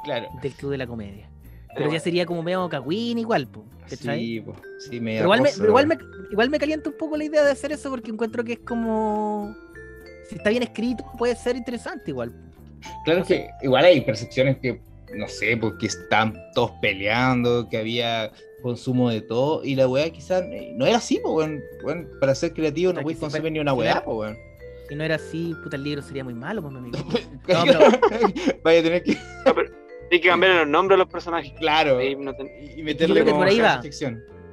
Claro. 0.05 0.29
del 0.43 0.53
Club 0.53 0.71
de 0.73 0.79
la 0.79 0.87
Comedia. 0.87 1.29
Pero 1.77 1.87
bueno. 1.89 1.99
ya 1.99 2.01
sería 2.01 2.25
como 2.25 2.43
medio 2.43 2.67
cagüín 2.71 3.19
igual, 3.19 3.47
po, 3.49 3.65
¿cachai? 3.89 4.19
Sí, 4.19 4.41
pues, 4.41 4.57
sí, 4.79 4.99
me 4.99 5.13
Pero 5.17 5.25
igual, 5.25 5.43
me, 5.43 5.51
igual, 5.51 5.87
me, 5.87 5.99
igual 6.31 6.51
me 6.51 6.59
calienta 6.59 6.89
un 6.89 6.97
poco 6.97 7.19
la 7.19 7.25
idea 7.25 7.45
de 7.45 7.51
hacer 7.51 7.71
eso 7.71 7.91
porque 7.91 8.11
encuentro 8.11 8.43
que 8.45 8.55
es 8.55 8.59
como... 8.61 9.55
Si 10.29 10.37
está 10.37 10.51
bien 10.51 10.63
escrito, 10.63 11.05
puede 11.19 11.37
ser 11.37 11.55
interesante 11.55 12.11
igual. 12.11 12.35
Claro 13.05 13.25
que 13.25 13.49
igual 13.63 13.85
hay 13.85 14.01
percepciones 14.01 14.57
que, 14.59 14.81
no 15.15 15.29
sé, 15.29 15.57
porque 15.57 15.87
están 15.87 16.35
todos 16.55 16.73
peleando, 16.81 17.69
que 17.69 17.77
había 17.77 18.33
consumo 18.63 19.11
de 19.11 19.21
todo, 19.21 19.63
y 19.63 19.75
la 19.75 19.87
weá 19.87 20.11
quizás 20.11 20.43
eh, 20.51 20.73
no 20.75 20.87
era 20.87 20.97
así, 20.97 21.21
pues, 21.23 21.33
weón. 21.35 21.63
Weón, 21.85 22.09
para 22.19 22.35
ser 22.35 22.53
creativo 22.55 22.93
no 22.93 23.03
puedes 23.03 23.21
consumir 23.21 23.53
ni 23.53 23.59
una 23.61 23.75
weá, 23.75 24.03
pues, 24.03 24.17
weón. 24.17 24.37
Si 24.89 24.95
no 24.95 25.05
era 25.05 25.17
así, 25.17 25.55
puta, 25.63 25.77
el 25.77 25.85
libro 25.85 26.01
sería 26.03 26.25
muy 26.25 26.35
malo, 26.35 26.63
pues, 26.63 26.73
mi 26.73 26.79
amigo. 26.79 26.99
No, 27.49 27.65
pero- 27.65 27.81
Vaya 28.65 28.81
a 28.81 28.83
tener 28.83 29.03
que, 29.05 29.15
No, 29.45 29.55
pero 29.55 29.86
hay 30.11 30.21
que 30.21 30.29
cambiar 30.29 30.55
los 30.57 30.69
nombres 30.69 30.97
de 30.97 31.05
los 31.05 31.13
personajes. 31.13 31.53
claro, 31.59 31.99
Ahí 31.99 32.15
no 32.17 32.35
ten- 32.35 32.51
y 32.77 32.83
meterle 32.83 33.25
como 33.25 33.39
por 33.39 33.49
ahí 33.49 33.61
va. 33.61 33.81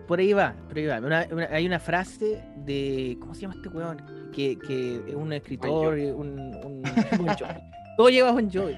Por 0.08 0.20
ahí 0.20 0.34
va, 0.34 0.54
por 0.68 0.78
ahí 0.78 0.86
va. 0.86 0.98
Una- 1.00 1.28
una- 1.32 1.48
hay 1.52 1.66
una 1.66 1.80
frase 1.80 2.42
de. 2.58 3.18
¿Cómo 3.20 3.34
se 3.34 3.42
llama 3.42 3.54
este 3.56 3.70
weón? 3.70 4.02
Que, 4.34 4.58
que 4.60 5.02
es 5.08 5.16
un 5.16 5.32
escritor, 5.34 5.94
un. 5.96 6.40
un 6.66 6.84
Jovi. 7.28 7.60
Todo 7.98 8.10
lleva 8.10 8.32
Bon 8.32 8.52
Jovi. 8.52 8.76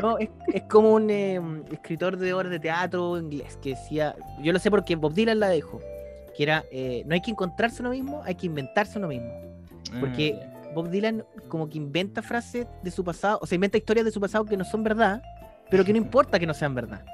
No, 0.00 0.16
es, 0.18 0.30
es 0.52 0.62
como 0.62 0.92
un 0.94 1.10
eh, 1.10 1.40
escritor 1.72 2.16
de 2.16 2.32
obras 2.32 2.50
de 2.50 2.58
teatro 2.60 3.18
inglés 3.18 3.58
que 3.62 3.70
decía. 3.70 4.14
Yo 4.42 4.52
lo 4.52 4.58
sé 4.58 4.70
porque 4.70 4.94
Bob 4.96 5.12
Dylan 5.14 5.40
la 5.40 5.48
dejó. 5.48 5.80
Que 6.36 6.42
era: 6.44 6.64
eh, 6.70 7.02
no 7.06 7.14
hay 7.14 7.20
que 7.20 7.30
encontrarse 7.32 7.82
uno 7.82 7.90
mismo, 7.90 8.22
hay 8.24 8.34
que 8.36 8.46
inventarse 8.46 8.98
uno 8.98 9.08
mismo. 9.08 9.30
Porque- 10.00 10.38
Ah, 10.42 10.50
Bob 10.74 10.88
Dylan 10.90 11.24
como 11.46 11.68
que 11.70 11.78
inventa 11.78 12.20
frases 12.20 12.66
de 12.82 12.90
su 12.90 13.04
pasado, 13.04 13.38
o 13.40 13.46
sea, 13.46 13.54
inventa 13.54 13.78
historias 13.78 14.04
de 14.06 14.10
su 14.10 14.20
pasado 14.20 14.44
que 14.44 14.56
no 14.56 14.64
son 14.64 14.82
verdad, 14.82 15.22
pero 15.70 15.84
que 15.84 15.92
no 15.92 15.98
importa 15.98 16.38
que 16.38 16.46
no 16.46 16.54
sean 16.54 16.74
verdad. 16.74 17.04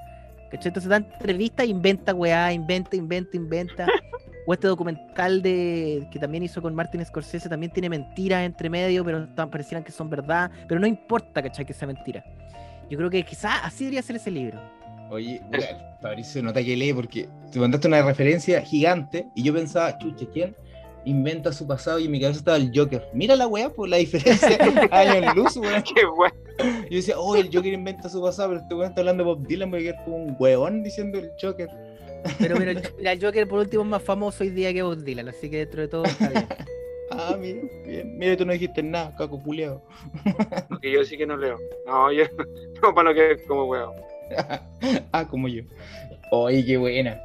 ¿Cachai? 0.50 0.68
Entonces 0.68 0.88
da 0.88 0.96
entrevistas, 0.96 1.66
inventa 1.66 2.14
weá, 2.14 2.52
inventa, 2.52 2.96
inventa, 2.96 3.36
inventa. 3.36 3.86
O 4.46 4.54
este 4.54 4.66
documental 4.66 5.42
de 5.42 6.08
que 6.10 6.18
también 6.18 6.42
hizo 6.42 6.62
con 6.62 6.74
Martin 6.74 7.04
Scorsese 7.04 7.48
también 7.48 7.70
tiene 7.70 7.90
mentiras 7.90 8.44
entre 8.44 8.70
medio, 8.70 9.04
pero 9.04 9.28
parecieran 9.34 9.84
que 9.84 9.92
son 9.92 10.08
verdad. 10.08 10.50
Pero 10.66 10.80
no 10.80 10.86
importa, 10.86 11.42
¿cachai? 11.42 11.66
Que 11.66 11.74
sea 11.74 11.86
mentira. 11.86 12.24
Yo 12.88 12.96
creo 12.96 13.10
que 13.10 13.22
quizás 13.22 13.60
así 13.62 13.84
debería 13.84 14.02
ser 14.02 14.16
ese 14.16 14.30
libro. 14.30 14.58
Oye, 15.10 15.42
Fabricio, 16.00 16.42
nota 16.42 16.64
que 16.64 16.74
lee 16.74 16.92
porque 16.92 17.28
te 17.52 17.60
mandaste 17.60 17.86
una 17.86 18.02
referencia 18.02 18.62
gigante 18.62 19.26
y 19.36 19.42
yo 19.42 19.52
pensaba, 19.52 19.98
chuche, 19.98 20.26
¿quién 20.32 20.56
inventa 21.04 21.52
su 21.52 21.66
pasado? 21.66 21.98
Y 21.98 22.06
en 22.06 22.10
mi 22.10 22.20
cabeza 22.20 22.38
estaba 22.38 22.56
el 22.56 22.70
Joker. 22.74 23.08
Mira 23.12 23.36
la 23.36 23.46
weá, 23.46 23.70
por 23.70 23.88
la 23.88 23.98
diferencia 23.98 24.58
años 24.90 25.34
luz, 25.34 25.56
weón. 25.56 25.82
Qué 25.94 26.04
bueno. 26.06 26.34
Yo 26.90 26.96
decía, 26.96 27.18
oh, 27.18 27.36
el 27.36 27.50
Joker 27.52 27.72
inventa 27.72 28.08
su 28.08 28.20
pasado, 28.20 28.50
pero 28.50 28.60
este 28.60 28.74
weón 28.74 28.88
está 28.90 29.00
hablando 29.00 29.24
de 29.24 29.30
Bob 29.30 29.46
Dylan, 29.46 29.70
me 29.70 29.78
voy 29.78 29.88
a 29.88 29.92
quedar 29.92 30.04
como 30.04 30.16
un 30.16 30.36
weón 30.38 30.82
diciendo 30.82 31.18
el 31.18 31.30
Joker. 31.40 31.68
Pero 32.38 32.56
mira, 32.58 32.72
el, 32.72 33.20
Joker 33.20 33.48
por 33.48 33.60
último 33.60 33.82
es 33.82 33.88
más 33.88 34.02
famoso 34.02 34.44
hoy 34.44 34.50
día 34.50 34.72
que 34.72 34.82
Bob 34.82 34.98
Dylan, 34.98 35.28
así 35.28 35.48
que 35.50 35.58
dentro 35.58 35.82
de 35.82 35.88
todo 35.88 36.04
está 36.04 36.28
bien. 36.28 36.46
Ah, 37.12 37.36
mira, 37.38 37.60
bien. 37.84 38.18
Mira, 38.18 38.36
tú 38.36 38.46
no 38.46 38.52
dijiste 38.52 38.82
nada, 38.82 39.14
caco 39.16 39.42
culiao. 39.42 39.82
Porque 40.68 40.92
yo 40.92 41.04
sí 41.04 41.16
que 41.16 41.26
no 41.26 41.36
leo. 41.36 41.58
No, 41.86 42.12
yo 42.12 42.24
no 42.82 42.94
para 42.94 43.08
no 43.08 43.14
quedar 43.14 43.42
como 43.48 43.64
huevo. 43.64 43.94
ah, 45.12 45.26
como 45.26 45.48
yo. 45.48 45.64
Oye, 46.30 46.64
qué 46.64 46.76
buena. 46.76 47.20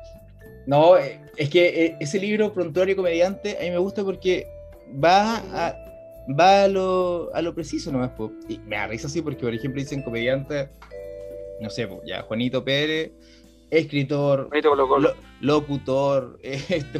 No, 0.68 0.97
eh, 0.97 1.20
es 1.38 1.49
que 1.49 1.86
eh, 1.86 1.97
ese 1.99 2.20
libro, 2.20 2.53
Prontuario 2.53 2.95
Comediante, 2.95 3.57
a 3.57 3.61
mí 3.61 3.70
me 3.72 3.78
gusta 3.78 4.03
porque 4.03 4.47
va 5.03 5.38
a, 5.38 5.76
va 6.39 6.63
a, 6.63 6.68
lo, 6.68 7.30
a 7.36 7.41
lo 7.41 7.53
preciso 7.53 7.91
nomás. 7.91 8.11
po. 8.11 8.32
Y 8.49 8.57
me 8.59 8.76
da 8.76 8.88
risa 8.88 9.07
así 9.07 9.22
porque, 9.22 9.41
por 9.41 9.53
ejemplo, 9.53 9.80
dicen 9.82 10.01
comediante, 10.01 10.70
no 11.61 11.70
sé, 11.70 11.88
po, 11.88 12.01
ya 12.05 12.22
Juanito 12.24 12.63
Pérez, 12.63 13.11
escritor, 13.70 14.49
lo- 15.01 15.16
locutor, 15.41 16.39
este 16.43 16.99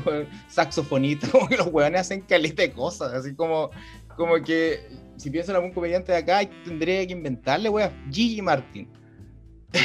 saxofonista, 0.50 1.28
como 1.32 1.48
que 1.48 1.58
los 1.58 1.68
weones 1.68 2.02
hacen 2.02 2.22
caleta 2.22 2.62
de 2.64 2.72
cosas, 2.72 3.14
así 3.14 3.36
como, 3.36 3.72
como 4.16 4.36
que 4.44 4.80
si 5.18 5.30
pienso 5.32 5.52
en 5.52 5.56
algún 5.58 5.72
comediante 5.72 6.12
de 6.12 6.18
acá, 6.20 6.42
tendría 6.64 7.06
que 7.08 7.14
inventarle, 7.14 7.70
weón, 7.70 7.92
Gigi 8.12 8.42
Martin. 8.42 8.90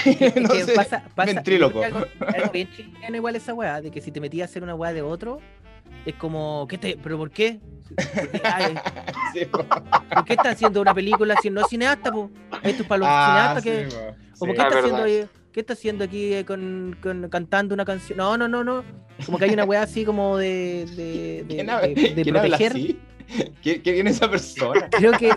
Es 0.04 0.36
no 0.42 0.48
que 0.48 0.64
sé, 0.64 0.72
pasa, 0.74 1.04
pasa- 1.14 1.32
ventríloco. 1.34 1.82
Algo, 1.82 2.04
algo 2.34 2.50
bien 2.52 2.68
chileno 2.74 3.16
igual 3.16 3.36
esa 3.36 3.54
weá, 3.54 3.80
de 3.80 3.90
que 3.90 4.00
si 4.00 4.10
te 4.10 4.20
metías 4.20 4.48
a 4.48 4.50
hacer 4.50 4.62
una 4.62 4.74
weá 4.74 4.92
de 4.92 5.02
otro, 5.02 5.38
es 6.06 6.14
como, 6.14 6.66
¿qué 6.68 6.78
te, 6.78 6.96
¿pero 7.02 7.18
por 7.18 7.30
qué? 7.30 7.60
¿Por 7.88 8.30
qué, 8.30 8.40
Ay, 8.44 8.74
Sí, 9.34 9.44
po. 9.46 9.64
¿por 9.64 10.24
qué 10.24 10.32
está 10.34 10.50
haciendo 10.50 10.80
una 10.80 10.94
película 10.94 11.34
si 11.42 11.50
no 11.50 11.60
es 11.62 11.66
cineasta, 11.68 12.12
po? 12.12 12.30
Esto 12.62 12.82
es 12.82 12.88
para 12.88 12.98
los 13.00 13.08
Ah, 13.10 13.60
cineastas 13.60 13.64
que. 13.64 13.90
sí, 13.90 13.96
po. 13.96 14.16
Como 14.38 14.52
Sí. 14.52 14.56
¿qué 14.56 14.62
Ah, 14.62 14.66
está 14.68 14.78
es 14.78 14.84
haciendo 14.84 15.02
ahí? 15.04 15.26
¿Qué 15.52 15.60
está 15.60 15.72
haciendo 15.72 16.04
aquí 16.04 16.32
eh, 16.32 16.44
con, 16.44 16.96
con- 17.02 17.28
cantando 17.28 17.74
una 17.74 17.84
canción? 17.84 18.16
No, 18.18 18.38
no, 18.38 18.46
no, 18.46 18.62
no. 18.62 18.84
Como 19.26 19.36
que 19.38 19.46
hay 19.46 19.50
una 19.50 19.64
weá 19.64 19.82
así 19.82 20.04
como 20.04 20.36
de, 20.38 20.86
de, 20.96 21.44
de, 21.44 21.54
¿Quién 21.56 21.70
habla, 21.70 21.88
de- 21.88 21.94
de 21.94 22.22
quién 22.22 22.36
habla 22.36 22.56
proteger. 22.56 22.72
así? 22.72 22.98
¿Qué, 23.62 23.82
qué 23.82 23.92
viene 23.92 24.10
esa 24.10 24.30
persona? 24.30 24.88
Creo 24.90 25.12
que 25.12 25.30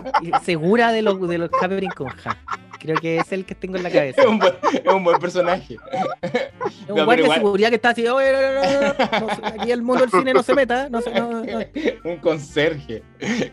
segura 0.44 0.90
de 0.92 1.02
los 1.02 1.28
de 1.28 1.38
los 1.38 1.50
con 1.50 2.08
Ja. 2.08 2.38
Creo 2.84 2.96
que 3.00 3.16
es 3.16 3.32
el 3.32 3.46
que 3.46 3.54
tengo 3.54 3.76
en 3.78 3.82
la 3.82 3.90
cabeza. 3.90 4.20
Es 4.20 4.26
un 4.26 4.38
buen, 4.38 4.52
es 4.72 4.92
un 4.92 5.02
buen 5.04 5.18
personaje. 5.18 5.78
Es 6.20 6.90
un 6.90 7.02
guardia 7.06 7.28
de 7.28 7.34
seguridad 7.34 7.68
que 7.70 7.76
está 7.76 7.88
así, 7.90 8.06
"Oye, 8.06 8.30
no, 8.30 8.40
no, 8.42 8.52
no, 8.52 9.26
no, 9.26 9.26
no, 9.40 9.46
aquí 9.62 9.70
el 9.72 9.80
mundo 9.82 10.02
del 10.02 10.10
cine 10.10 10.34
no 10.34 10.42
se 10.42 10.54
meta, 10.54 10.88
no, 10.90 11.00
no, 11.00 11.42
no". 11.44 11.58
un 12.04 12.16
conserje. 12.18 13.02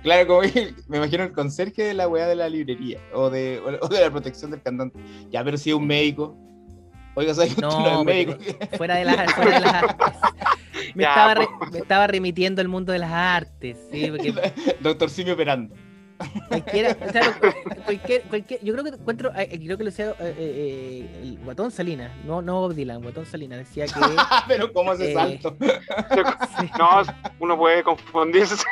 Claro, 0.04 0.28
como 0.28 0.42
que 0.42 0.74
me 0.90 0.98
imagino 0.98 1.24
el 1.24 1.32
conserje 1.32 1.84
de 1.84 1.94
la 1.94 2.10
weá 2.10 2.28
de 2.28 2.36
la 2.36 2.50
librería 2.50 3.00
o 3.14 3.30
de, 3.30 3.62
o 3.82 3.88
de 3.88 4.02
la 4.02 4.12
protección 4.12 4.52
del 4.52 4.62
cantante. 4.62 5.00
Ya, 5.30 5.44
pero 5.46 5.58
si 5.58 5.70
es 5.70 5.76
un 5.78 5.88
médico. 5.88 6.38
Oiga, 7.14 7.34
¿sabes 7.34 7.56
que 7.56 7.66
usted 7.66 7.78
no, 7.78 7.90
No, 7.94 8.00
es 8.02 8.06
médico? 8.06 8.36
fuera 8.78 8.96
de 8.96 9.04
las, 9.06 9.34
fuera 9.34 9.52
de 9.60 9.60
las 9.66 9.74
artes. 9.74 10.08
Me, 10.96 11.04
Ya, 11.04 11.10
estaba 11.10 11.34
re- 11.36 11.46
po. 11.46 11.66
me 11.72 11.78
estaba 11.80 12.08
remitiendo 12.08 12.62
al 12.62 12.68
mundo 12.70 12.94
de 12.94 13.00
las 13.00 13.12
artes, 13.12 13.78
sí, 13.92 14.08
porque 14.10 14.34
Doctor 14.80 15.10
Simio 15.10 15.34
operando. 15.34 15.76
Cualquiera, 16.48 16.96
o 17.08 17.12
sea, 17.12 17.40
cualquier, 17.86 18.22
cualquier- 18.24 18.64
yo 18.64 18.74
creo 18.74 18.84
que 18.84 18.90
encuentro, 18.92 19.32
eh, 19.36 19.60
creo 19.64 19.78
que 19.78 19.84
lo 19.84 19.90
decía 19.90 20.10
eh, 20.20 20.36
eh, 20.38 21.20
el 21.24 21.40
Guatón 21.44 21.72
Salinas, 21.72 22.12
no, 22.26 22.42
no 22.42 22.60
Bob 22.62 22.74
Dylan, 22.74 23.02
Guatón 23.02 23.26
Salinas 23.26 23.60
decía 23.60 23.86
que 23.86 23.94
pero 24.48 24.72
¿cómo 24.74 24.92
hace 24.92 25.12
Eh, 25.12 25.14
salto? 25.14 25.56
sí, 26.60 26.70
No, 26.78 27.02
uno 27.40 27.58
puede 27.58 27.84
confundirse. 27.84 28.64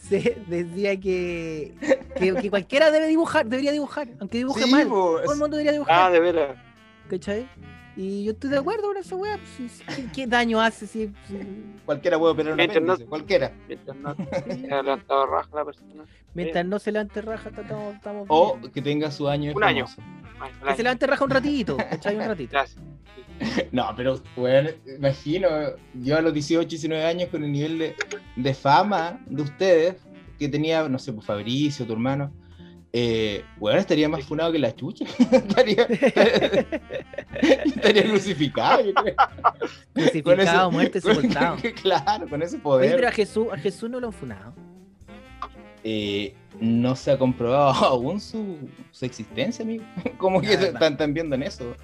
se 0.00 0.36
decía 0.46 0.98
que, 0.98 1.74
que, 2.16 2.34
que 2.34 2.50
cualquiera 2.50 2.90
debe 2.90 3.06
dibujar, 3.06 3.46
debería 3.46 3.72
dibujar, 3.72 4.08
aunque 4.20 4.38
dibuje 4.38 4.64
Sí, 4.64 4.70
mal, 4.70 4.88
todo 4.88 5.22
el 5.32 5.38
mundo 5.38 5.56
debería 5.56 5.70
Ah, 5.70 6.08
dibujar, 6.08 6.12
de 6.12 6.20
veras. 6.20 6.56
¿cachai? 7.08 7.48
Y 7.96 8.24
yo 8.24 8.32
estoy 8.32 8.50
de 8.50 8.58
acuerdo 8.58 8.84
con 8.88 8.96
esa 8.96 9.16
weá, 9.16 9.38
pues, 9.58 9.82
¿qué, 9.94 10.06
qué 10.14 10.26
daño 10.26 10.60
hace 10.60 10.86
si, 10.86 11.08
si- 11.28 11.64
Cualquiera 11.86 12.18
puede 12.18 12.32
operar 12.32 12.52
una 12.54 12.62
Mientras 12.62 12.82
no- 12.82 12.92
apéndice, 12.92 13.08
cualquiera. 13.08 13.52
Mientras 13.68 13.96
no 13.96 14.14
se 14.46 14.56
levantado 14.68 15.26
raja 15.26 15.48
la 15.54 15.64
persona. 15.64 16.04
mientras 16.34 16.64
no 16.66 16.78
se 16.78 16.92
levante 16.92 17.20
raja, 17.20 17.50
estamos, 17.50 17.94
estamos 17.94 18.26
O 18.28 18.56
bien. 18.58 18.72
que 18.72 18.82
tenga 18.82 19.10
su 19.10 19.28
año 19.28 19.52
Un 19.54 19.64
año. 19.64 19.84
Ay, 20.40 20.50
Que 20.70 20.74
se 20.76 20.82
levante 20.82 21.06
raja 21.06 21.24
un 21.24 21.30
ratito. 21.30 21.76
Un 21.76 22.18
ratito. 22.18 22.50
Gracias. 22.52 22.82
No, 23.72 23.92
pero, 23.96 24.20
bueno, 24.36 24.70
imagino, 24.96 25.48
yo 25.94 26.16
a 26.16 26.20
los 26.20 26.32
18, 26.32 26.68
19 26.68 27.04
años 27.04 27.28
con 27.28 27.42
el 27.42 27.50
nivel 27.50 27.78
de, 27.78 27.96
de 28.36 28.54
fama 28.54 29.20
de 29.26 29.42
ustedes, 29.42 29.96
que 30.38 30.48
tenía, 30.48 30.88
no 30.88 30.98
sé, 30.98 31.12
pues 31.12 31.26
Fabricio, 31.26 31.84
tu 31.86 31.92
hermano, 31.94 32.32
eh, 32.92 33.44
bueno, 33.56 33.78
estaría 33.80 34.08
más 34.08 34.24
funado 34.24 34.52
que 34.52 34.58
la 34.58 34.74
chucha. 34.74 35.04
estaría, 35.32 35.84
estaría 37.64 38.04
crucificado, 38.04 38.84
yo 38.84 38.94
creo. 38.94 39.14
Crucificado, 39.94 40.40
ese- 40.42 40.70
muerte, 40.72 41.00
sepultado. 41.00 41.56
Claro, 41.82 42.28
con 42.28 42.42
ese 42.42 42.56
Oye, 42.56 42.62
poder. 42.62 42.96
pero 42.96 43.08
a 43.08 43.12
Jesús, 43.12 43.46
a 43.52 43.56
Jesús 43.58 43.88
no 43.90 44.00
lo 44.00 44.08
han 44.08 44.12
funado. 44.12 44.54
eh, 45.84 46.34
no 46.60 46.94
se 46.94 47.10
ha 47.10 47.18
comprobado 47.18 47.84
aún 47.86 48.20
su, 48.20 48.58
su 48.90 49.04
existencia, 49.06 49.64
amigo. 49.64 49.84
¿Cómo 50.18 50.40
que 50.40 50.48
Nada. 50.54 50.66
están, 50.66 50.92
están 50.92 51.14
viendo 51.14 51.34
en 51.34 51.42
eso? 51.44 51.74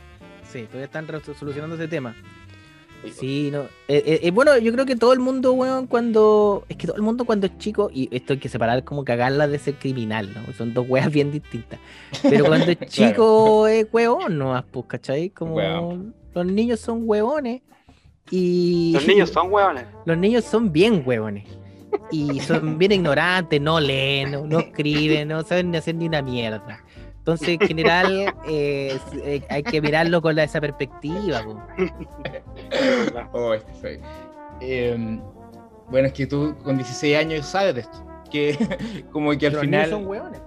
Sí, 0.53 0.63
todavía 0.65 0.85
están 0.85 1.07
solucionando 1.39 1.75
ese 1.75 1.89
tema. 1.89 2.15
Sí, 3.13 3.51
no. 3.53 3.63
eh, 3.89 4.03
eh, 4.05 4.21
eh, 4.25 4.31
bueno, 4.31 4.57
yo 4.59 4.73
creo 4.73 4.85
que 4.85 4.97
todo 4.97 5.13
el 5.13 5.21
mundo, 5.21 5.53
weón, 5.53 5.87
cuando. 5.87 6.65
Es 6.69 6.77
que 6.77 6.87
todo 6.87 6.97
el 6.97 7.03
mundo 7.03 7.25
cuando 7.25 7.47
es 7.47 7.57
chico, 7.59 7.91
y 7.93 8.09
esto 8.15 8.33
hay 8.35 8.39
que 8.39 8.49
separar 8.49 8.85
como 8.85 9.05
cagarla 9.05 9.47
de 9.49 9.59
ser 9.59 9.75
criminal, 9.75 10.29
¿no? 10.35 10.53
Son 10.55 10.75
dos 10.75 10.87
weas 10.89 11.11
bien 11.11 11.31
distintas. 11.31 11.79
Pero 12.23 12.45
cuando 12.47 12.67
es 12.73 12.79
chico 12.87 13.67
es 13.67 13.87
huevón, 13.93 14.39
¿no? 14.39 14.65
Pues, 14.71 14.87
¿cachai? 14.87 15.31
Como 15.31 15.55
Weón. 15.55 16.15
los 16.35 16.47
niños 16.47 16.81
son 16.81 17.03
huevones. 17.05 17.63
Y. 18.31 18.93
Los 18.93 19.07
niños 19.07 19.31
son 19.31 19.53
hueones. 19.53 19.85
Los 20.05 20.19
niños 20.19 20.45
son 20.45 20.73
bien 20.73 21.03
huevones. 21.07 21.47
Y 22.11 22.41
son 22.41 22.77
bien 22.77 22.93
ignorantes, 22.93 23.61
no 23.61 23.81
leen, 23.81 24.33
no, 24.33 24.47
no 24.47 24.59
escriben, 24.61 25.29
no 25.29 25.43
saben 25.43 25.71
ni 25.71 25.79
hacer 25.79 25.95
ni 25.95 26.07
una 26.07 26.21
mierda. 26.21 26.85
Entonces, 27.29 27.59
en 27.61 27.69
general, 27.69 28.35
eh, 28.49 28.99
eh, 29.23 29.43
hay 29.51 29.63
que 29.63 29.83
mirarlo 29.83 30.23
con 30.23 30.35
la- 30.35 30.45
esa 30.45 30.63
perspectiva. 30.63 31.43
Oh, 33.33 33.53
este 33.53 33.73
fue. 33.75 34.01
Eh, 34.63 34.97
bueno, 35.91 36.07
es 36.07 36.13
que 36.15 36.27
tú 36.27 36.55
con 36.65 36.77
16 36.79 37.17
años 37.19 37.45
sabes 37.45 37.75
de 37.75 37.81
esto. 37.83 37.99
Que 38.31 38.57
como 39.13 39.31
que 39.37 39.47
al 39.49 39.53
Los 39.53 39.61
final. 39.61 39.91
son 39.91 40.07
huevones. 40.07 40.41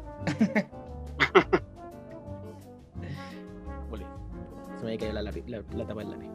Volé. 3.92 4.06
Se 4.78 4.84
me 4.86 4.92
había 4.94 4.98
caído 4.98 5.14
la, 5.14 5.22
lápiz- 5.32 5.48
la- 5.48 5.64
la 5.76 5.86
tapa 5.86 6.00
del 6.02 6.10
lápiz. 6.12 6.30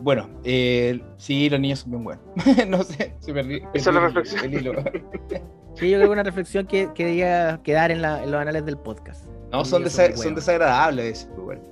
Bueno, 0.00 0.28
eh, 0.44 1.00
sí, 1.16 1.48
los 1.50 1.58
niños 1.60 1.80
son 1.80 1.90
bien 1.92 2.04
buenos. 2.04 2.24
no 2.68 2.82
sé, 2.84 3.14
se 3.20 3.32
perdí. 3.32 3.60
Esa 3.74 3.90
es 3.90 3.94
la 3.94 4.00
perdí 4.00 4.14
reflexión. 4.14 4.44
el 4.44 4.54
hilo. 4.54 4.72
Sí, 5.74 5.90
yo 5.90 5.96
creo 5.98 6.08
que 6.08 6.12
una 6.12 6.22
reflexión 6.22 6.66
que, 6.66 6.88
que 6.94 7.04
debía 7.06 7.60
quedar 7.62 7.90
en, 7.90 8.02
la- 8.02 8.22
en 8.22 8.30
los 8.30 8.40
anales 8.40 8.64
del 8.66 8.78
podcast. 8.78 9.26
No, 9.52 9.58
Los 9.58 9.68
son, 9.68 9.84
desa- 9.84 10.14
son 10.16 10.34
desagradables. 10.34 11.28
pues, 11.34 11.44
bueno. 11.44 11.62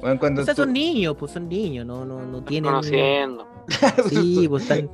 Bueno, 0.00 0.20
cuando 0.20 0.42
O 0.42 0.44
sea, 0.44 0.54
tú- 0.54 0.62
son 0.62 0.72
niños, 0.72 1.16
pues 1.18 1.32
son 1.32 1.48
niños, 1.48 1.84
no, 1.86 2.04
no, 2.04 2.20
no 2.24 2.42
tienen. 2.44 2.70
Conociendo. 2.70 3.46
Sí, 4.08 4.46
pues 4.48 4.62
están, 4.62 4.88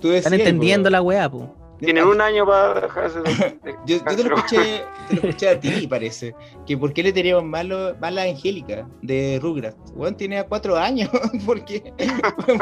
tú 0.00 0.08
decías, 0.08 0.26
están 0.26 0.34
entendiendo 0.34 0.84
pues, 0.84 0.92
la 0.92 1.02
weá, 1.02 1.30
pues. 1.30 1.44
Tienen 1.80 2.04
un 2.04 2.20
año 2.20 2.46
para 2.46 2.80
dejarse 2.80 3.20
de. 3.20 3.30
de- 3.64 3.74
Yo, 3.86 3.96
yo 3.96 4.16
te 4.16 4.24
lo 4.24 4.36
escuché, 4.36 4.82
te 5.08 5.14
lo 5.16 5.22
escuché 5.28 5.48
a 5.48 5.58
ti, 5.60 5.86
parece. 5.86 6.34
Que 6.66 6.76
por 6.76 6.92
qué 6.92 7.02
le 7.02 7.12
teníamos 7.12 7.44
malo, 7.44 7.96
mala 8.00 8.22
a 8.22 8.24
Angélica 8.26 8.86
de 9.02 9.38
Rugrats. 9.42 9.92
Bueno, 9.94 10.16
tenía 10.16 10.46
cuatro 10.46 10.76
años. 10.76 11.08
¿Por 11.46 11.64
qué? 11.64 11.92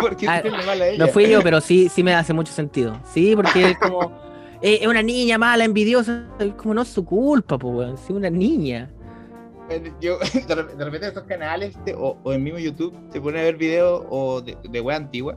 ¿Por 0.01 0.16
qué 0.16 0.27
Ah, 0.29 0.43
mala 0.66 0.85
a 0.85 0.89
ella? 0.89 1.05
No 1.07 1.09
fui 1.12 1.29
yo, 1.29 1.43
pero 1.43 1.61
sí, 1.61 1.89
sí 1.89 2.03
me 2.03 2.14
hace 2.14 2.33
mucho 2.33 2.53
sentido. 2.53 2.99
Sí, 3.12 3.35
porque 3.37 3.71
es 3.73 3.79
como. 3.79 4.12
eh, 4.62 4.79
Es 4.83 4.87
una 4.87 5.03
niña 5.03 5.37
mala, 5.39 5.64
envidiosa. 5.64 6.25
es 6.39 6.55
Como 6.55 6.75
no 6.75 6.83
es 6.83 6.89
su 6.89 7.05
culpa, 7.05 7.59
pues, 7.59 7.75
weón. 7.75 7.99
Sí, 7.99 8.12
una 8.12 8.31
niña. 8.31 8.91
Yo, 10.01 10.19
de 10.19 10.55
re- 10.55 10.75
de 10.77 10.85
repente 10.85 11.09
estos 11.09 11.25
canales 11.25 11.77
te- 11.85 11.93
o, 11.95 12.16
o 12.23 12.33
en 12.33 12.43
mismo 12.43 12.59
YouTube 12.59 12.95
te 13.11 13.21
ponen 13.21 13.41
a 13.43 13.45
ver 13.45 13.57
videos 13.57 14.03
o 14.09 14.41
de, 14.41 14.57
de 14.71 14.81
wea 14.81 14.97
antigua. 14.97 15.37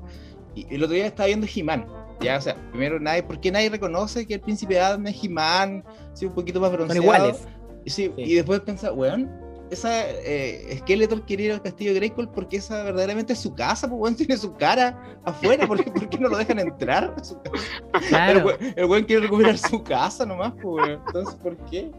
Y 0.56 0.74
el 0.74 0.82
otro 0.84 0.96
día 0.96 1.06
estaba 1.08 1.28
viendo 1.28 1.48
He-Man. 1.54 1.86
Ya, 2.22 2.38
o 2.38 2.42
sea, 2.42 2.56
primero 2.72 3.00
nadie, 3.00 3.24
¿por 3.24 3.40
qué 3.40 3.52
nadie 3.52 3.70
reconoce 3.70 4.26
que 4.28 4.36
el 4.36 4.42
príncipe 4.42 4.80
Adam 4.80 5.06
es 5.08 5.24
He-Man? 5.24 5.84
Sí, 6.14 6.26
un 6.26 6.34
poquito 6.34 6.60
más 6.60 6.70
Son 6.70 6.78
bronceado. 6.78 7.02
iguales. 7.04 7.38
Sí, 7.86 7.92
Sí. 7.94 8.14
y 8.18 8.36
después 8.36 8.60
pensaba, 8.62 8.94
weón, 8.94 9.30
esa 9.72 9.90
eh, 10.10 10.76
Skeletor 10.80 11.26
quería 11.26 11.46
ir 11.48 11.52
al 11.54 11.62
castillo 11.62 11.92
de 11.94 12.00
Grayskull 12.00 12.30
porque 12.30 12.58
esa 12.58 12.84
verdaderamente 12.84 13.34
es 13.34 13.40
su 13.40 13.56
casa, 13.56 13.88
pues 13.90 14.00
weón 14.02 14.16
tiene 14.16 14.38
su 14.38 14.54
cara 14.54 15.02
afuera, 15.24 15.66
¿por 15.66 15.84
qué, 15.84 15.90
por 15.90 16.10
qué 16.10 16.18
no 16.20 16.30
lo 16.30 16.38
dejan 16.38 16.60
entrar? 16.60 17.14
a 17.18 17.24
su 17.24 17.42
casa? 17.42 17.58
El, 17.94 18.02
Claro. 18.10 18.46
weón, 18.46 18.58
el 18.76 18.86
weón 18.86 19.04
quiere 19.06 19.22
recuperar 19.24 19.58
su 19.58 19.82
casa 19.84 20.26
nomás, 20.26 20.52
pues 20.62 20.66
weón. 20.88 21.02
Entonces, 21.08 21.36
¿por 21.36 21.58
qué? 21.70 21.90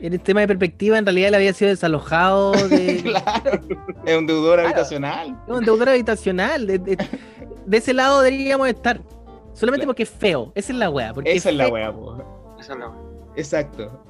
En 0.00 0.12
el 0.14 0.20
tema 0.20 0.40
de 0.40 0.48
perspectiva, 0.48 0.98
en 0.98 1.04
realidad 1.06 1.28
él 1.28 1.34
había 1.36 1.52
sido 1.52 1.68
desalojado 1.70 2.50
de. 2.68 3.00
claro, 3.04 3.60
es 4.04 4.16
un 4.18 4.26
deudor 4.26 4.54
Claro. 4.54 4.68
habitacional. 4.68 5.38
Es 5.46 5.54
un 5.54 5.64
deudor 5.64 5.88
habitacional. 5.90 6.66
De, 6.66 6.78
de- 6.78 6.98
de 7.66 7.76
ese 7.76 7.92
lado 7.94 8.22
deberíamos 8.22 8.66
estar. 8.68 9.00
Solamente 9.54 9.80
Claro. 9.84 9.86
porque 9.88 10.02
es 10.04 10.10
feo. 10.10 10.52
Esa 10.54 10.72
es 10.72 10.78
la 10.78 10.90
wea. 10.90 11.12
Porque 11.14 11.32
Esa 11.32 11.50
es 11.50 11.56
la 11.56 11.68
wea, 11.68 11.92
pues. 11.92 12.20
Esa 12.60 12.72
es 12.72 12.78
la 12.78 12.88
wea. 12.88 12.98
Exacto. 13.36 14.02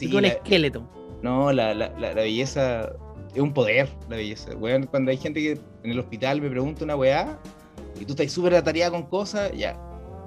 y 0.00 0.10
con 0.10 0.22
la- 0.22 0.28
esqueleto. 0.28 0.88
no, 1.22 1.52
la, 1.52 1.74
la, 1.74 1.88
la, 1.90 2.14
la 2.14 2.14
belleza 2.14 2.92
es 3.34 3.40
un 3.40 3.52
poder, 3.52 3.88
la 4.08 4.16
belleza. 4.16 4.54
Weón, 4.56 4.84
cuando 4.86 5.10
hay 5.10 5.16
gente 5.16 5.40
que 5.40 5.52
en 5.84 5.90
el 5.90 5.98
hospital 5.98 6.40
me 6.40 6.48
pregunta 6.50 6.84
una 6.84 6.96
weá 6.96 7.38
y 8.00 8.04
tú 8.04 8.12
estás 8.12 8.30
súper 8.32 8.54
atareada 8.54 8.90
con 8.92 9.02
cosas, 9.04 9.50
ya. 9.52 9.76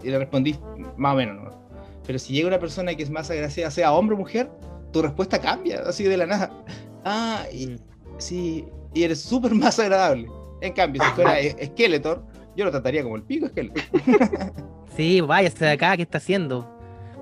Y 0.04 0.10
le 0.10 0.18
respondí 0.20 0.56
más 0.98 1.14
o 1.14 1.18
menos, 1.18 1.44
¿no? 1.44 1.64
Pero 2.06 2.20
si 2.20 2.34
llega 2.34 2.48
una 2.50 2.60
persona 2.60 2.94
que 2.96 3.04
es 3.04 3.10
más 3.10 3.30
agraciada, 3.32 3.72
sea 3.72 3.94
hombre 3.94 4.16
o 4.16 4.20
mujer, 4.20 4.52
tu 4.92 5.02
respuesta 5.02 5.40
cambia, 5.40 5.82
así 5.86 6.04
de 6.04 6.18
la 6.18 6.26
nada. 6.26 6.52
Ah, 7.06 7.44
y, 7.52 7.68
Mm. 7.68 7.78
sí, 8.18 8.66
y 8.94 9.04
eres 9.04 9.20
súper 9.20 9.54
más 9.54 9.78
agradable. 9.80 10.30
En 10.62 10.72
cambio, 10.72 11.04
si 11.04 11.10
fuera 11.12 11.38
E- 11.40 11.66
Skeletor, 11.66 12.24
yo 12.56 12.66
lo 12.66 12.72
trataría 12.72 13.04
como 13.04 13.16
el 13.16 13.24
pico 13.24 13.48
Skeletor. 13.48 13.84
Sí, 14.96 15.22
váyase 15.22 15.66
de 15.66 15.72
acá, 15.72 15.96
¿qué 15.98 16.04
está 16.04 16.20
haciendo? 16.20 16.70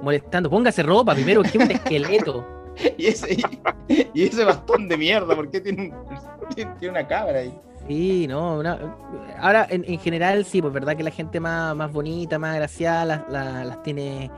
Molestando. 0.02 0.50
Póngase 0.50 0.84
ropa 0.84 1.14
primero, 1.14 1.42
que 1.42 1.50
es 1.50 1.56
un 1.56 1.72
esqueleto. 1.72 2.48
Y 2.98 3.08
ese, 3.08 3.38
y 4.14 4.24
ese 4.24 4.44
bastón 4.46 4.88
de 4.88 4.96
mierda, 4.98 5.36
¿por 5.36 5.50
qué 5.52 5.60
tiene, 5.62 5.90
un- 5.90 6.56
tiene, 6.56 6.90
una 6.90 7.06
cabra 7.06 7.40
ahí? 7.40 7.54
Sí, 7.88 8.28
no, 8.28 8.58
una- 8.60 8.96
ahora 9.40 9.68
en, 9.70 9.84
en 9.86 10.00
general 10.00 10.46
sí, 10.46 10.62
pues 10.62 10.74
verdad 10.74 10.96
que 10.96 11.04
la 11.04 11.12
gente 11.12 11.40
más, 11.42 11.76
más 11.76 11.92
bonita, 11.92 12.40
más 12.40 12.54
agraciada 12.56 13.06
las, 13.06 13.30
las- 13.30 13.66
las 13.66 13.84
tiene 13.84 14.32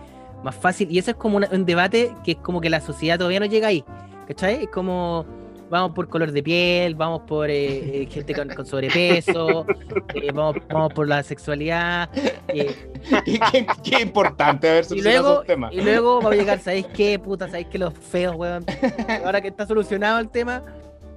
más 0.43 0.55
fácil 0.55 0.91
y 0.91 0.97
eso 0.97 1.11
es 1.11 1.17
como 1.17 1.37
una- 1.37 1.47
un 1.51 1.63
debate 1.65 2.13
que 2.23 2.31
es 2.31 2.37
como 2.37 2.59
que 2.59 2.69
la 2.71 2.81
sociedad 2.81 3.17
todavía 3.17 3.39
no 3.39 3.45
llega 3.45 3.67
ahí, 3.67 3.85
¿cachai? 4.27 4.63
Es 4.63 4.69
como 4.69 5.25
vamos 5.74 5.91
por 5.95 6.07
color 6.07 6.32
de 6.32 6.43
piel, 6.43 6.93
vamos 6.95 7.21
por 7.28 7.49
eh, 7.49 8.03
eh, 8.03 8.07
gente 8.09 8.34
con, 8.36 8.47
con 8.49 8.65
sobrepeso, 8.65 9.65
eh, 10.13 10.32
vamos, 10.32 10.57
vamos 10.69 10.93
por 10.93 11.07
la 11.07 11.24
sexualidad 11.24 12.09
eh, 12.47 12.74
qué, 13.26 13.39
qué- 13.51 13.67
qué 13.84 14.01
importante 14.01 14.69
haber 14.69 14.86
solucionado 14.86 15.21
luego, 15.24 15.34
esos 15.36 15.47
temas. 15.47 15.74
y 15.74 15.82
luego 15.82 16.21
va 16.21 16.32
a 16.32 16.36
llegar, 16.36 16.59
¿sabéis 16.59 16.86
qué? 16.93 17.17
Puta, 17.17 17.47
¿sabéis 17.47 17.67
qué? 17.71 17.80
Los 17.80 17.93
feos, 17.95 18.36
weón. 18.36 18.63
Ahora 19.26 19.41
que 19.41 19.47
está 19.47 19.65
solucionado 19.65 20.19
el 20.19 20.30
tema, 20.30 20.63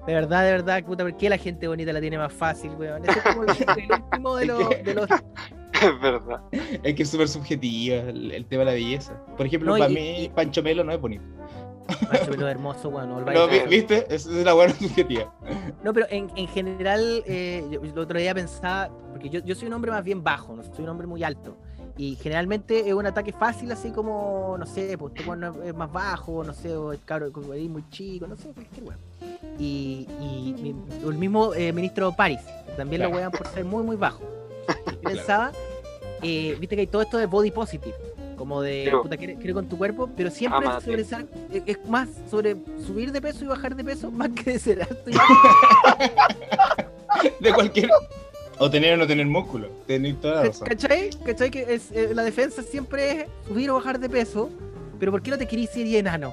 de 0.07 0.15
verdad, 0.15 0.45
de 0.45 0.53
verdad, 0.53 0.83
puta, 0.85 1.05
¿por 1.05 1.17
qué 1.17 1.29
la 1.29 1.37
gente 1.39 1.69
bonita 1.69 1.93
la 1.93 2.01
tiene 2.01 2.17
más 2.17 2.33
fácil, 2.33 2.71
weón? 2.79 3.03
Ese 3.07 3.19
es 3.19 3.25
como 3.25 3.43
el, 3.45 3.51
el 3.51 3.93
último 3.93 4.37
de 4.37 4.47
los, 4.47 4.69
que- 4.69 4.83
de 4.83 4.95
los 4.95 5.09
Es 5.11 6.01
verdad. 6.01 6.41
Es 6.83 6.95
que 6.95 7.03
es 7.03 7.11
súper 7.11 7.29
subjetiva 7.29 7.97
el, 7.97 8.33
el 8.33 8.47
tema 8.47 8.61
de 8.61 8.67
la 8.67 8.73
belleza. 8.73 9.13
Por 9.37 9.45
ejemplo, 9.47 9.73
No, 9.73 9.79
para 9.79 9.91
y- 9.91 9.95
mí, 9.95 10.25
y- 10.25 10.29
Pancho 10.31 10.63
Melo 10.63 10.83
no 10.85 10.93
es 10.93 11.01
bonito. 11.01 11.23
Pero 12.31 12.49
hermoso, 12.49 12.89
weón. 12.89 13.09
no, 13.09 13.21
No, 13.21 13.49
vi- 13.49 13.59
no, 13.61 13.69
¿Viste? 13.69 14.07
Es 14.15 14.27
la 14.27 14.53
buena 14.55 14.75
subjetiva. 14.75 15.33
No, 15.85 15.93
pero 15.93 16.07
en, 16.11 16.31
en 16.37 16.49
general, 16.49 17.23
eh, 17.27 17.65
yo 17.71 17.81
el 17.83 17.99
otro 17.99 18.19
día 18.19 18.35
pensaba, 18.35 18.91
porque 19.13 19.29
yo, 19.29 19.41
yo 19.45 19.55
soy 19.55 19.69
un 19.69 19.75
hombre 19.75 19.91
más 19.91 20.05
bien 20.05 20.23
bajo, 20.23 20.55
no 20.57 20.63
soy 20.63 20.85
un 20.85 20.89
hombre 20.91 21.07
muy 21.07 21.23
alto. 21.23 21.57
Y 21.99 22.17
generalmente 22.17 22.87
es 22.89 22.93
un 22.93 23.07
ataque 23.07 23.33
fácil, 23.33 23.73
así 23.73 23.91
como, 23.91 24.57
no 24.59 24.67
sé, 24.67 24.99
pues 24.99 25.15
tú 25.15 25.23
cuando 25.25 25.63
es 25.63 25.75
más 25.75 25.91
bajo, 25.91 26.45
no 26.45 26.53
sé, 26.53 26.75
o 26.77 26.93
el 26.93 27.01
cabro 27.03 27.31
ahí 27.53 27.69
muy 27.71 27.89
chico, 27.89 28.27
no 28.27 28.37
sé, 28.37 28.51
cualquier 28.51 28.85
weón. 28.85 28.99
Y, 29.59 30.07
y 30.21 30.75
el 31.07 31.15
mismo 31.15 31.55
eh, 31.55 31.73
ministro 31.73 32.13
Paris, 32.13 32.41
también 32.77 33.01
lo 33.03 33.09
Claro. 33.09 33.23
wean 33.23 33.31
por 33.33 33.47
ser 33.49 33.65
muy, 33.65 33.83
muy 33.83 33.97
bajo. 33.97 34.21
Yo 34.93 35.01
pensaba, 35.01 35.53
eh, 36.23 36.55
viste 36.61 36.75
que 36.77 36.81
hay 36.83 36.87
todo 36.87 37.01
esto 37.01 37.17
de 37.17 37.25
body 37.27 37.51
positive, 37.51 37.95
como 38.37 38.61
de, 38.63 38.89
Sí, 38.91 38.97
puta, 39.03 39.17
quiere, 39.17 39.37
quiere 39.37 39.55
con 39.55 39.69
tu 39.69 39.77
cuerpo, 39.79 40.09
pero 40.17 40.31
siempre 40.31 40.67
sobre 40.85 41.05
sal- 41.05 41.29
es- 41.53 41.63
es 41.67 41.89
más 41.89 42.09
sobre 42.31 42.57
subir 42.87 43.13
de 43.13 43.21
peso 43.21 43.45
y 43.45 43.49
bajar 43.49 43.75
de 43.75 43.85
peso, 43.85 44.11
más 44.11 44.31
que 44.31 44.53
de 44.53 44.59
ser 44.59 44.83
alto 44.83 45.11
y 45.11 45.15
De 47.41 47.53
cualquier. 47.53 47.91
O 48.59 48.71
tener 48.71 48.95
o 48.95 48.97
no 48.97 49.07
tener 49.07 49.27
músculo. 49.27 49.69
Tenéis 49.87 50.21
toda 50.21 50.37
la 50.37 50.43
razón. 50.45 50.67
¿Cachai? 50.67 51.11
¿Cachai? 51.25 51.51
Que 51.51 51.75
es, 51.75 51.93
eh, 51.93 52.11
la 52.15 52.23
defensa 52.23 52.63
siempre 52.63 53.11
es 53.11 53.27
subir 53.47 53.71
o 53.71 53.75
bajar 53.75 53.99
de 53.99 54.09
peso, 54.09 54.51
pero 54.99 55.13
¿por 55.13 55.23
qué 55.23 55.31
no 55.31 55.39
te 55.39 55.47
querís 55.47 55.75
ir 55.77 55.95
enano? 55.97 56.33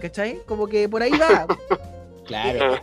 ¿Cachai? 0.00 0.40
Como 0.46 0.66
que 0.66 0.88
por 0.88 1.02
ahí 1.02 1.12
va. 1.12 1.46
Claro. 2.26 2.76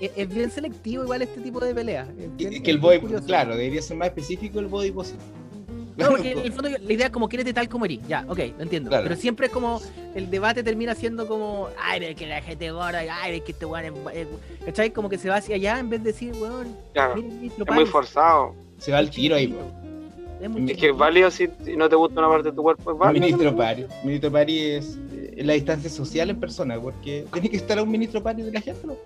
es, 0.00 0.10
es 0.16 0.28
bien 0.28 0.50
selectivo 0.50 1.04
igual 1.04 1.22
este 1.22 1.40
tipo 1.40 1.60
de 1.60 1.72
peleas. 1.72 2.08
Es 2.18 2.28
Que, 2.36 2.48
bien- 2.48 2.62
que 2.64 2.70
el 2.72 2.78
body, 2.78 2.98
curioso. 2.98 3.24
claro, 3.24 3.52
debería 3.56 3.80
ser 3.80 3.96
más 3.96 4.08
específico 4.08 4.58
el 4.58 4.66
body 4.66 4.90
positive. 4.90 5.22
No, 5.96 6.08
porque 6.08 6.32
en 6.32 6.38
el 6.38 6.52
fondo 6.52 6.70
la 6.70 6.92
idea 6.92 7.06
es 7.06 7.12
como 7.12 7.28
quieres 7.28 7.52
tal 7.54 7.68
como 7.68 7.84
eres. 7.84 8.00
Ya, 8.08 8.24
ok, 8.28 8.38
lo 8.56 8.62
entiendo. 8.62 8.88
Claro. 8.90 9.04
Pero 9.04 9.16
siempre 9.16 9.46
es 9.46 9.52
como 9.52 9.80
el 10.14 10.30
debate 10.30 10.62
termina 10.62 10.94
siendo 10.94 11.26
como, 11.26 11.68
ay, 11.80 12.00
pero 12.00 12.12
es 12.12 12.16
que 12.18 12.26
la 12.26 12.42
gente 12.42 12.70
gorda, 12.70 13.00
ay, 13.22 13.36
es 13.36 13.42
que 13.42 13.52
este 13.52 13.66
weón 13.66 13.84
es, 14.12 14.16
es- 14.16 14.28
¿Cachai? 14.64 14.90
Como 14.92 15.08
que 15.08 15.18
se 15.18 15.28
va 15.28 15.36
hacia 15.36 15.56
allá 15.56 15.78
en 15.78 15.90
vez 15.90 16.02
de 16.02 16.12
decir, 16.12 16.34
weón, 16.34 16.76
Claro. 16.92 17.14
Es 17.16 17.74
muy 17.74 17.86
forzado. 17.86 18.54
Se 18.78 18.92
va 18.92 18.98
al 18.98 19.10
tiro 19.10 19.36
ahí. 19.36 19.48
po. 19.48 19.82
Es 20.66 20.76
que 20.76 20.88
es 20.88 20.96
válido 20.96 21.30
si, 21.30 21.48
no 21.76 21.88
te 21.88 21.94
gusta 21.94 22.18
una 22.18 22.28
parte 22.28 22.50
de 22.50 22.56
tu 22.56 22.62
cuerpo, 22.62 22.90
es 22.90 22.98
válido. 22.98 23.24
Ministro 23.26 23.56
Pari. 23.56 23.86
Ministro 24.02 24.32
Pari 24.32 24.60
es 24.60 24.98
eh, 25.12 25.42
la 25.44 25.52
distancia 25.52 25.88
social 25.88 26.30
en 26.30 26.40
persona, 26.40 26.80
porque 26.80 27.24
tiene 27.32 27.48
que 27.48 27.56
estar 27.58 27.78
a 27.78 27.82
un 27.84 27.90
ministro 27.90 28.20
Pari 28.20 28.42
de 28.42 28.50
la 28.50 28.60
gente. 28.60 28.84
¿no? 28.84 28.96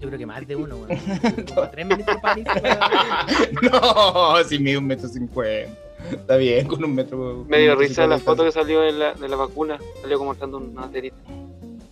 Yo 0.00 0.06
creo 0.08 0.18
que 0.18 0.24
más 0.24 0.46
de 0.46 0.56
uno, 0.56 0.76
weón. 0.76 0.98
Como 1.54 1.68
tres 1.68 1.86
ministros 1.86 2.16
Paris. 2.22 2.46
weón. 2.62 3.72
No, 3.72 4.44
si 4.44 4.58
mide 4.58 4.78
un 4.78 4.86
metro 4.86 5.08
cincuenta. 5.08 5.87
Está 6.10 6.36
bien, 6.36 6.66
con 6.66 6.82
un 6.84 6.94
metro. 6.94 7.44
Me 7.48 7.58
dio 7.58 7.72
un 7.72 7.78
metro 7.78 7.88
risa 7.88 8.06
la 8.06 8.18
foto 8.18 8.44
que 8.44 8.52
salió 8.52 8.80
de 8.80 8.92
la, 8.92 9.14
de 9.14 9.28
la 9.28 9.36
vacuna. 9.36 9.78
Salió 10.00 10.18
como 10.18 10.32
estando 10.32 10.58
una 10.58 10.90
terita. 10.90 11.16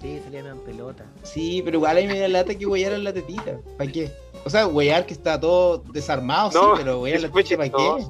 Sí, 0.00 0.20
salía 0.24 0.42
medio 0.42 0.54
en 0.56 0.60
pelota. 0.60 1.04
Sí, 1.22 1.62
pero 1.64 1.78
igual 1.78 1.96
hay 1.96 2.06
media 2.06 2.28
lata 2.28 2.54
que 2.54 2.66
huear 2.66 2.92
en 2.92 3.04
la 3.04 3.12
tetita. 3.12 3.58
¿Para 3.76 3.90
qué? 3.90 4.10
O 4.44 4.50
sea, 4.50 4.66
huear 4.68 5.04
que 5.06 5.14
está 5.14 5.38
todo 5.40 5.78
desarmado, 5.92 6.52
sí, 6.52 6.58
pero 6.76 7.00
huear 7.00 7.20
la 7.20 7.28
tetita, 7.30 7.56
¿para 7.56 7.70
qué? 7.70 8.06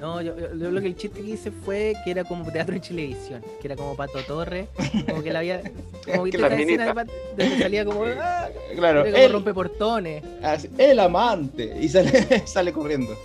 No, 0.00 0.20
yo, 0.22 0.38
yo- 0.38 0.54
yo 0.54 0.70
lo 0.70 0.80
que 0.80 0.86
el 0.88 0.96
chiste 0.96 1.20
que 1.22 1.30
hice 1.30 1.50
fue 1.50 1.94
que 2.04 2.10
era 2.10 2.22
como 2.24 2.50
teatro 2.52 2.74
en 2.74 2.80
televisión, 2.82 3.42
que 3.60 3.66
era 3.66 3.76
como 3.76 3.96
Pato 3.96 4.18
Torre, 4.26 4.68
como 5.08 5.22
que 5.22 5.32
la 5.32 5.38
había, 5.40 5.62
como 6.06 6.24
Que 6.24 6.38
la 6.38 6.46
esa 6.48 6.56
escena 6.60 6.94
de 6.94 7.04
donde 7.44 7.58
salía 7.58 7.84
como, 7.84 8.04
ah, 8.20 8.48
Claro, 8.76 9.04
como 9.04 9.16
él, 9.16 9.32
rompe 9.32 9.52
portones. 9.54 10.22
así, 10.42 10.68
el 10.78 10.98
amante. 11.00 11.76
Y 11.80 11.88
sale, 11.88 12.42
sale 12.46 12.72
corriendo. 12.72 13.16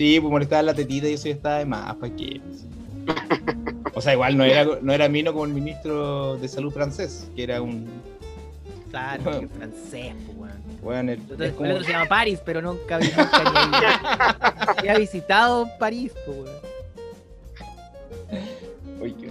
Sí, 0.00 0.18
pues 0.18 0.30
molestaba 0.32 0.62
la 0.62 0.72
tetita 0.72 1.06
y 1.10 1.12
eso 1.12 1.28
ya 1.28 1.34
estaba 1.34 1.58
de 1.58 1.66
más, 1.66 1.94
¿para 1.96 2.16
qué? 2.16 2.40
O 3.94 4.00
sea, 4.00 4.14
igual 4.14 4.34
no 4.38 4.44
era, 4.44 4.64
no 4.80 4.92
era 4.94 5.10
mino 5.10 5.32
como 5.34 5.44
el 5.44 5.52
ministro 5.52 6.38
de 6.38 6.48
salud 6.48 6.72
francés, 6.72 7.28
que 7.36 7.42
era 7.42 7.60
un. 7.60 7.86
Claro, 8.90 9.40
que 9.40 9.48
francés, 9.58 10.14
pues, 10.24 10.38
weón. 10.38 10.62
Bueno, 10.82 11.12
el- 11.12 11.18
Entonces, 11.20 11.48
es 11.48 11.52
como- 11.54 11.66
el 11.66 11.72
otro 11.72 11.84
se 11.84 11.92
llama 11.92 12.06
París, 12.08 12.40
pero 12.42 12.62
nunca, 12.62 12.96
vi- 12.96 13.08
nunca 13.08 14.72
ni, 14.78 14.82
ni 14.84 14.88
ha 14.88 14.96
visitado 14.96 15.68
París, 15.78 16.12
pues, 16.24 16.38
weón. 16.38 16.48
Uy, 19.02 19.12
qué. 19.12 19.30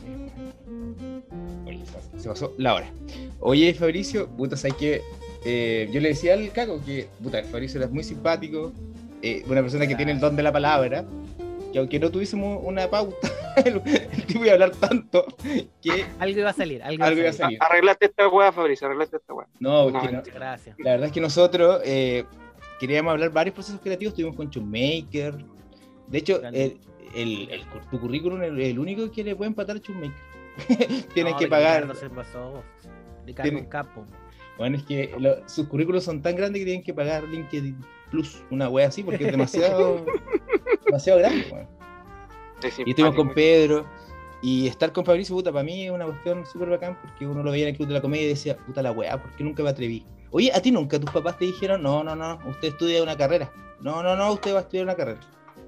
Oye, 1.65 1.79
se- 2.19 2.29
pasó 2.29 2.53
la 2.59 2.75
hora. 2.75 2.91
Oye, 3.39 3.73
Fabricio, 3.73 4.27
puta, 4.29 4.55
¿sabes 4.55 4.75
qué? 4.77 5.01
Eh, 5.45 5.89
yo 5.91 5.99
le 5.99 6.09
decía 6.09 6.33
al 6.35 6.51
Caco 6.51 6.79
que, 6.85 7.07
puta, 7.23 7.41
Fabricio 7.43 7.81
era 7.81 7.89
muy 7.89 8.03
simpático, 8.03 8.71
eh, 9.21 9.43
una 9.47 9.61
persona 9.61 9.87
que 9.87 9.95
tiene 9.95 10.11
el 10.13 10.19
don 10.19 10.35
de 10.35 10.43
la 10.43 10.51
palabra, 10.51 11.05
que 11.71 11.79
aunque 11.79 11.99
no 11.99 12.09
tuviésemos 12.09 12.59
una 12.63 12.89
pauta, 12.89 13.29
el, 13.65 13.81
el 13.85 14.25
tipo 14.25 14.39
iba 14.41 14.51
a 14.51 14.53
hablar 14.53 14.71
tanto 14.71 15.25
que 15.81 16.05
Algo 16.19 16.39
iba 16.39 16.49
a 16.49 16.53
salir, 16.53 16.81
algo, 16.83 17.03
Algo 17.03 17.19
iba 17.21 17.29
a 17.29 17.33
salir. 17.33 17.57
Arreglaste 17.61 18.05
esta 18.05 18.27
weá, 18.27 18.51
Fabricio, 18.51 18.87
arreglaste 18.87 19.17
esta 19.17 19.33
weá. 19.33 19.47
no, 19.59 19.89
No, 19.91 20.01
que 20.01 20.11
no- 20.11 20.21
Gracias. 20.23 20.75
la 20.79 20.91
verdad 20.91 21.07
es 21.07 21.11
que 21.13 21.21
nosotros 21.21 21.81
eh, 21.85 22.25
queríamos 22.79 23.11
hablar 23.11 23.31
varios 23.31 23.53
procesos 23.55 23.81
creativos, 23.81 24.13
estuvimos 24.13 24.35
con 24.35 24.49
Chummaker, 24.49 25.35
de 26.07 26.17
hecho, 26.17 26.41
el, 26.43 26.77
el, 27.13 27.49
el- 27.51 27.63
tu 27.91 27.99
currículum 27.99 28.41
es 28.41 28.49
el 28.51 28.79
único 28.79 29.11
que 29.11 29.23
le 29.23 29.35
puede 29.35 29.49
empatar 29.49 29.77
a 29.77 29.79
Chummaker. 29.79 30.17
Tienes 31.13 31.33
No, 31.33 31.39
que 31.39 31.47
pagar. 31.47 31.83
Ricardo 31.83 31.99
se 31.99 32.09
pasó. 32.09 32.63
Ricardo 33.25 33.51
Tiene- 33.51 33.69
Capo. 33.69 34.05
Bueno, 34.57 34.75
es 34.77 34.83
que 34.83 35.13
lo- 35.19 35.47
sus 35.47 35.67
currículos 35.67 36.03
son 36.03 36.21
tan 36.21 36.35
grandes 36.35 36.59
que 36.61 36.65
tienen 36.65 36.83
que 36.83 36.93
pagar 36.93 37.23
LinkedIn 37.25 37.77
Plus, 38.11 38.43
una 38.49 38.69
wea 38.69 38.87
así, 38.87 39.03
porque 39.03 39.25
es 39.25 39.31
demasiado, 39.31 40.05
demasiado 40.85 41.19
grande. 41.19 41.47
weón. 41.51 41.67
Es 42.63 42.79
Y 42.79 42.89
estuvimos 42.89 43.15
con. 43.15 43.33
Pedro, 43.33 43.85
y 44.41 44.67
estar 44.67 44.91
con 44.91 45.05
Fabricio, 45.05 45.35
puta, 45.35 45.51
para 45.51 45.63
mí 45.63 45.85
es 45.85 45.91
una 45.91 46.05
cuestión 46.05 46.45
súper 46.45 46.69
bacán, 46.69 46.97
porque 47.01 47.27
uno 47.27 47.43
lo 47.43 47.51
veía 47.51 47.63
en 47.65 47.69
el 47.69 47.75
Club 47.75 47.87
de 47.89 47.93
la 47.95 48.01
Comedia 48.01 48.25
y 48.25 48.29
decía, 48.29 48.57
puta 48.57 48.81
la 48.81 48.91
wea, 48.91 49.21
¿por 49.21 49.31
qué 49.35 49.43
nunca 49.43 49.63
me 49.63 49.69
atreví? 49.69 50.05
Oye, 50.31 50.51
¿a 50.53 50.61
ti 50.61 50.71
nunca 50.71 50.99
tus 50.99 51.09
papás 51.11 51.37
te 51.37 51.45
dijeron, 51.45 51.81
no, 51.81 52.03
no, 52.03 52.15
no, 52.15 52.39
usted 52.49 52.69
estudia 52.69 53.01
una 53.03 53.17
carrera? 53.17 53.51
No, 53.81 54.03
no, 54.03 54.15
no, 54.15 54.33
usted 54.33 54.53
va 54.53 54.59
a 54.59 54.61
estudiar 54.61 54.85
una 54.85 54.95
carrera. 54.95 55.19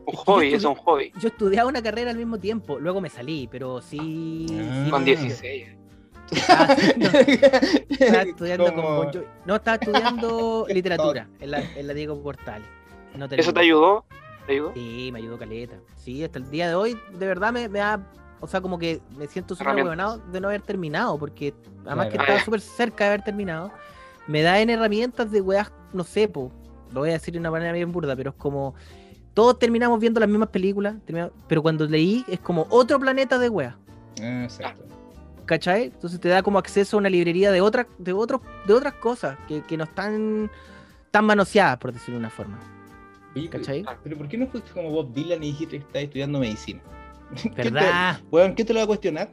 Un 0.05 0.15
hobby, 0.15 0.53
es 0.53 0.63
un 0.63 0.75
hobby. 0.75 1.11
Yo 1.19 1.27
estudiaba 1.29 1.69
una 1.69 1.81
carrera 1.81 2.11
al 2.11 2.17
mismo 2.17 2.37
tiempo, 2.39 2.79
luego 2.79 3.01
me 3.01 3.09
salí, 3.09 3.47
pero 3.51 3.81
sí. 3.81 4.47
Ah. 4.59 4.83
sí 4.85 4.89
Con 4.91 5.03
me- 5.03 5.15
16. 5.15 5.67
Ah, 6.49 6.75
estaba 7.89 8.21
estudiando 8.23 8.65
Como- 8.73 8.87
con 8.87 8.95
Bon 8.97 9.13
Jovi. 9.13 9.25
No, 9.45 9.55
estaba 9.55 9.75
estudiando 9.75 10.65
literatura 10.69 11.27
en 11.39 11.51
la, 11.51 11.59
en 11.75 11.87
la 11.87 11.93
Diego 11.93 12.21
Portales. 12.21 12.67
No 13.17 13.25
¿Eso 13.25 13.53
te 13.53 13.59
ayudó? 13.59 14.05
¿Te 14.45 14.53
ayudó? 14.53 14.73
Sí, 14.73 15.09
me 15.11 15.19
ayudó 15.19 15.37
Caleta. 15.37 15.75
Sí, 15.97 16.23
hasta 16.23 16.39
el 16.39 16.49
día 16.49 16.67
de 16.69 16.75
hoy, 16.75 16.97
de 17.13 17.27
verdad 17.27 17.51
me, 17.51 17.67
me 17.67 17.79
da. 17.79 17.99
O 18.39 18.47
sea, 18.47 18.59
como 18.61 18.79
que 18.79 19.01
me 19.17 19.27
siento 19.27 19.53
súper 19.53 19.75
huevonado 19.75 20.17
de 20.31 20.41
no 20.41 20.47
haber 20.47 20.61
terminado, 20.61 21.17
porque 21.19 21.53
además 21.85 22.07
que 22.07 22.17
estaba 22.17 22.39
Ah, 22.39 22.43
súper 22.43 22.59
cerca 22.61 23.03
de 23.03 23.09
haber 23.11 23.21
terminado, 23.23 23.71
me 24.27 24.41
da 24.41 24.59
en 24.61 24.69
herramientas 24.71 25.29
de 25.29 25.41
weas, 25.41 25.71
no 25.93 26.03
sé, 26.03 26.27
po, 26.27 26.51
lo 26.91 27.01
voy 27.01 27.09
a 27.09 27.13
decir 27.13 27.33
de 27.33 27.39
una 27.39 27.51
manera 27.51 27.71
bien 27.73 27.91
burda, 27.91 28.15
pero 28.15 28.31
es 28.31 28.35
como. 28.37 28.73
Todos 29.33 29.57
terminamos 29.59 29.97
viendo 29.99 30.19
las 30.19 30.27
mismas 30.27 30.49
películas, 30.49 30.95
pero 31.47 31.61
cuando 31.61 31.85
leí 31.85 32.25
es 32.27 32.39
como 32.39 32.65
otro 32.69 32.99
planeta 32.99 33.37
de 33.39 33.47
weas. 33.49 33.75
Ah, 34.21 34.43
exacto. 34.43 34.83
¿Cachai? 35.51 35.83
Entonces 35.93 36.17
te 36.21 36.29
da 36.29 36.41
como 36.43 36.59
acceso 36.59 36.95
a 36.95 36.99
una 36.99 37.09
librería 37.09 37.51
de 37.51 37.59
otras, 37.59 37.85
de 37.97 38.13
otros, 38.13 38.39
de 38.65 38.73
otras 38.73 38.93
cosas 38.93 39.37
que, 39.49 39.61
que 39.63 39.75
no 39.75 39.83
están 39.83 40.49
tan 41.11 41.25
manoseadas, 41.25 41.77
por 41.77 41.91
decirlo 41.91 42.13
de 42.13 42.19
una 42.19 42.29
forma. 42.29 42.57
Oye, 43.35 43.49
pero- 43.51 43.61
¿Cachai? 43.61 43.85
Pero 44.01 44.15
¿por 44.17 44.29
qué 44.29 44.37
no 44.37 44.47
fuiste 44.47 44.71
como 44.71 44.89
Bob 44.91 45.13
Dylan 45.13 45.43
y 45.43 45.47
dijiste 45.47 45.79
que 45.79 45.85
estás 45.85 46.03
estudiando 46.03 46.39
medicina? 46.39 46.79
¿Qué 47.43 47.49
te- 47.49 47.63
¿Verdad? 47.69 48.21
Weón, 48.31 48.55
¿qué 48.55 48.63
te 48.63 48.71
lo 48.73 48.79
va 48.79 48.85
a 48.85 48.87
cuestionar? 48.87 49.29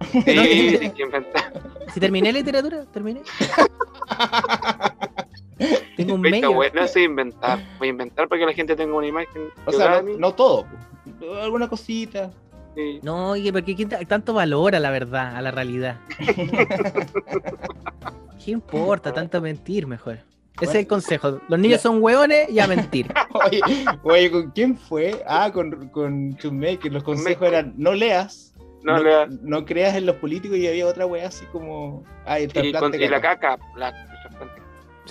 Sí, 0.24 0.90
inventar. 1.02 1.52
Si 1.92 2.00
terminé 2.00 2.32
literatura, 2.32 2.86
terminé. 2.86 3.20
Tengo 5.98 6.14
un 6.14 6.20
medio. 6.22 6.54
bueno 6.54 6.80
de 6.86 7.02
inventar. 7.02 7.58
Voy 7.78 7.88
a 7.88 7.90
inventar 7.90 8.26
para 8.26 8.38
que 8.40 8.46
la 8.46 8.52
gente 8.54 8.74
tenga 8.74 8.94
una 8.94 9.06
imagen. 9.06 9.42
O 9.66 9.72
sea, 9.72 10.00
no, 10.00 10.16
no 10.18 10.32
todo, 10.34 10.64
alguna 11.42 11.68
cosita. 11.68 12.30
Sí. 12.78 13.00
No, 13.02 13.34
que 13.34 13.52
porque 13.52 13.74
¿quién 13.74 13.88
ta- 13.88 13.98
tanto 14.04 14.34
valor 14.34 14.76
a 14.76 14.78
la 14.78 14.90
verdad, 14.90 15.34
a 15.34 15.42
la 15.42 15.50
realidad. 15.50 15.96
¿Qué 18.44 18.52
importa 18.52 19.12
tanto 19.12 19.40
mentir 19.40 19.86
mejor? 19.88 20.18
Ese 20.60 20.70
es 20.72 20.74
el 20.76 20.86
consejo. 20.86 21.40
Los 21.48 21.58
niños 21.58 21.78
Ya. 21.78 21.82
son 21.82 22.00
hueones 22.02 22.48
y 22.50 22.58
a 22.60 22.66
mentir. 22.68 23.12
Oye, 23.32 23.60
oye, 24.02 24.30
¿con 24.30 24.50
quién 24.52 24.76
fue? 24.76 25.22
Ah, 25.26 25.50
con, 25.52 25.88
con 25.88 26.36
Chummaker. 26.36 26.92
Los 26.92 27.02
consejos 27.04 27.48
eran 27.48 27.74
no 27.76 27.92
leas, 27.94 28.54
No, 28.82 28.98
no, 28.98 29.02
le- 29.02 29.26
no 29.42 29.64
creas 29.64 29.96
en 29.96 30.06
los 30.06 30.16
políticos 30.16 30.56
y 30.58 30.66
había 30.68 30.86
otra 30.86 31.04
wea 31.06 31.26
así 31.28 31.46
como. 31.46 32.04
Ah, 32.26 32.38
el 32.38 32.44
y, 32.44 32.48
trasplante 32.48 32.98
con- 32.98 33.06
y 33.06 33.08
la 33.08 33.20
caca. 33.20 33.58
La, 33.76 33.92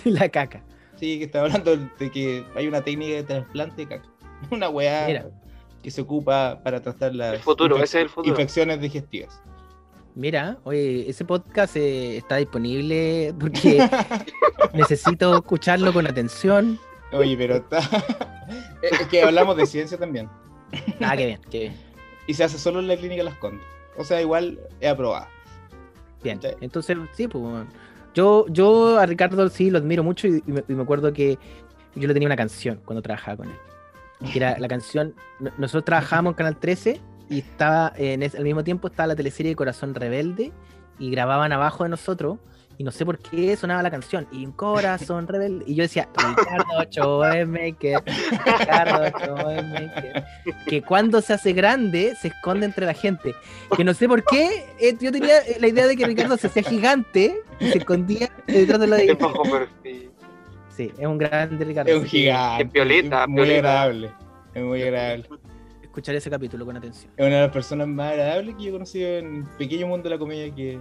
la 0.06 0.30
caca. 0.30 0.62
Sí, 0.96 1.18
que 1.20 1.26
estaba 1.26 1.46
hablando 1.48 1.76
de 1.78 2.12
que 2.12 2.46
hay 2.56 2.68
una 2.68 2.82
técnica 2.82 3.16
de 3.16 3.24
trasplante 3.24 3.86
de 3.86 3.88
caca. 3.88 4.10
Una 4.52 4.70
wea 4.70 5.06
Mira. 5.08 5.26
Que 5.88 5.92
se 5.92 6.02
ocupa 6.02 6.60
para 6.66 6.82
tratar 6.82 7.16
las 7.16 7.36
El 7.36 7.40
futuro, 7.40 7.78
infec- 7.78 7.84
ese 7.84 7.98
es 8.00 8.04
el 8.04 8.10
futuro. 8.10 8.34
infecciones 8.34 8.82
digestivas. 8.82 9.42
Mira, 10.16 10.58
oye, 10.66 11.10
ese 11.10 11.24
podcast 11.24 11.78
eh, 11.78 12.18
está 12.18 12.36
disponible 12.36 13.34
porque 13.40 13.88
necesito 14.74 15.34
escucharlo 15.38 15.94
con 15.94 16.06
atención. 16.06 16.78
Oye, 17.14 17.38
pero 17.38 17.56
está. 17.56 17.80
es 18.82 18.92
es 19.00 19.08
que 19.08 19.24
hablamos 19.24 19.56
de 19.56 19.66
ciencia 19.66 19.98
también. 19.98 20.30
Ah, 21.00 21.16
qué 21.16 21.26
bien, 21.28 21.40
qué 21.50 21.60
bien. 21.60 21.76
Y 22.28 22.34
se 22.34 22.44
hace 22.44 22.58
solo 22.58 22.80
en 22.82 22.90
la 22.90 22.98
clínica 22.98 23.24
Las 23.24 23.36
Condes. 23.38 23.66
O 23.98 24.04
sea, 24.04 24.22
igual 24.22 24.60
es 24.82 24.92
aprobada. 24.92 25.30
Bien, 26.22 26.42
Sí. 26.42 26.50
entonces 26.60 26.98
sí, 27.14 27.30
pues 27.30 27.42
bueno. 27.42 27.66
yo, 28.14 28.46
yo 28.50 29.00
a 29.00 29.06
Ricardo 29.06 29.48
sí 29.48 29.70
lo 29.70 29.78
admiro 29.78 30.04
mucho 30.04 30.28
y, 30.28 30.44
y 30.46 30.52
me, 30.52 30.66
y 30.68 30.74
me 30.74 30.84
acuerdo 30.84 31.14
que 31.14 31.40
yo 31.96 32.08
le 32.10 32.14
tenía 32.14 32.28
una 32.28 32.36
canción 32.36 32.82
cuando 32.84 33.02
trabajaba 33.02 33.38
con 33.38 33.48
él. 33.48 33.56
Que 34.32 34.40
era 34.40 34.58
la 34.58 34.68
canción, 34.68 35.14
no- 35.40 35.52
nosotros 35.58 35.86
trabajábamos 35.86 36.32
en 36.32 36.36
Canal 36.38 36.58
13 36.58 37.00
y 37.30 37.40
estaba 37.40 37.94
en 37.98 38.24
ese- 38.24 38.38
al 38.38 38.44
mismo 38.44 38.64
tiempo 38.64 38.88
estaba 38.88 39.08
la 39.08 39.16
teleserie 39.16 39.56
Corazón 39.56 39.94
Rebelde 39.94 40.52
y 41.00 41.12
grababan 41.12 41.52
abajo 41.52 41.84
de 41.84 41.90
nosotros 41.92 42.38
y 42.80 42.84
no 42.84 42.92
sé 42.92 43.06
por 43.06 43.18
qué 43.18 43.56
sonaba 43.56 43.82
la 43.82 43.90
canción. 43.92 44.28
Y 44.32 44.46
un 44.46 44.52
corazón 44.52 45.28
rebelde. 45.28 45.66
Y 45.68 45.76
yo 45.76 45.84
decía 45.84 46.08
Ricardo 46.16 46.78
Ochoa 46.80 47.40
es 47.40 47.48
maker 47.48 48.04
Ricardo 48.06 49.04
Ochoa 49.08 49.56
es 49.58 49.66
maker 49.66 50.24
que 50.68 50.82
cuando 50.84 51.22
se 51.22 51.34
hace 51.34 51.54
grande 51.54 52.14
se 52.20 52.30
esconde 52.30 52.66
entre 52.66 52.86
la 52.86 52.94
gente. 52.94 53.34
Que 53.76 53.84
no 53.84 53.94
sé 53.94 54.08
por 54.08 54.24
qué 54.24 54.66
eh, 54.80 54.96
yo 55.00 55.12
tenía 55.12 55.36
la 55.60 55.68
idea 55.68 55.86
de 55.88 55.96
que 55.96 56.06
Ricardo 56.06 56.38
se 56.38 56.48
hacía 56.48 56.64
gigante 56.64 57.36
y 57.60 57.70
se 57.72 57.80
escondía 57.80 58.30
detrás 58.48 58.80
de 58.80 58.88
la 58.88 58.98
bajo 59.20 59.44
perfil. 59.44 60.12
Sí 60.78 60.92
es 60.98 61.06
un 61.08 61.18
grande 61.18 61.66
Ricardo 61.66 61.92
Es 61.92 61.98
un 61.98 62.06
gigante. 62.06 62.64
es 62.64 62.70
piolita, 62.72 63.24
es 63.24 63.28
muy 63.30 63.36
piolita. 63.44 63.58
agradable. 63.58 64.12
Es 64.54 64.64
muy 64.64 64.82
agradable. 64.84 65.30
escuchar 65.84 66.16
ese 66.16 66.30
capítulo 66.30 66.66
con 66.66 66.78
atención 66.78 67.12
Es 67.18 67.26
una 67.26 67.36
de 67.36 67.42
las 67.42 67.52
personas 67.52 67.88
más 67.88 68.12
agradables 68.14 68.56
que 68.56 68.64
yo 68.64 68.70
he 68.70 68.74
conocido 68.74 69.10
en 69.18 69.36
el 69.38 69.44
pequeño 69.58 69.88
mundo 69.88 70.04
de 70.10 70.16
la 70.16 70.20
comedia 70.20 70.54
que, 70.56 70.80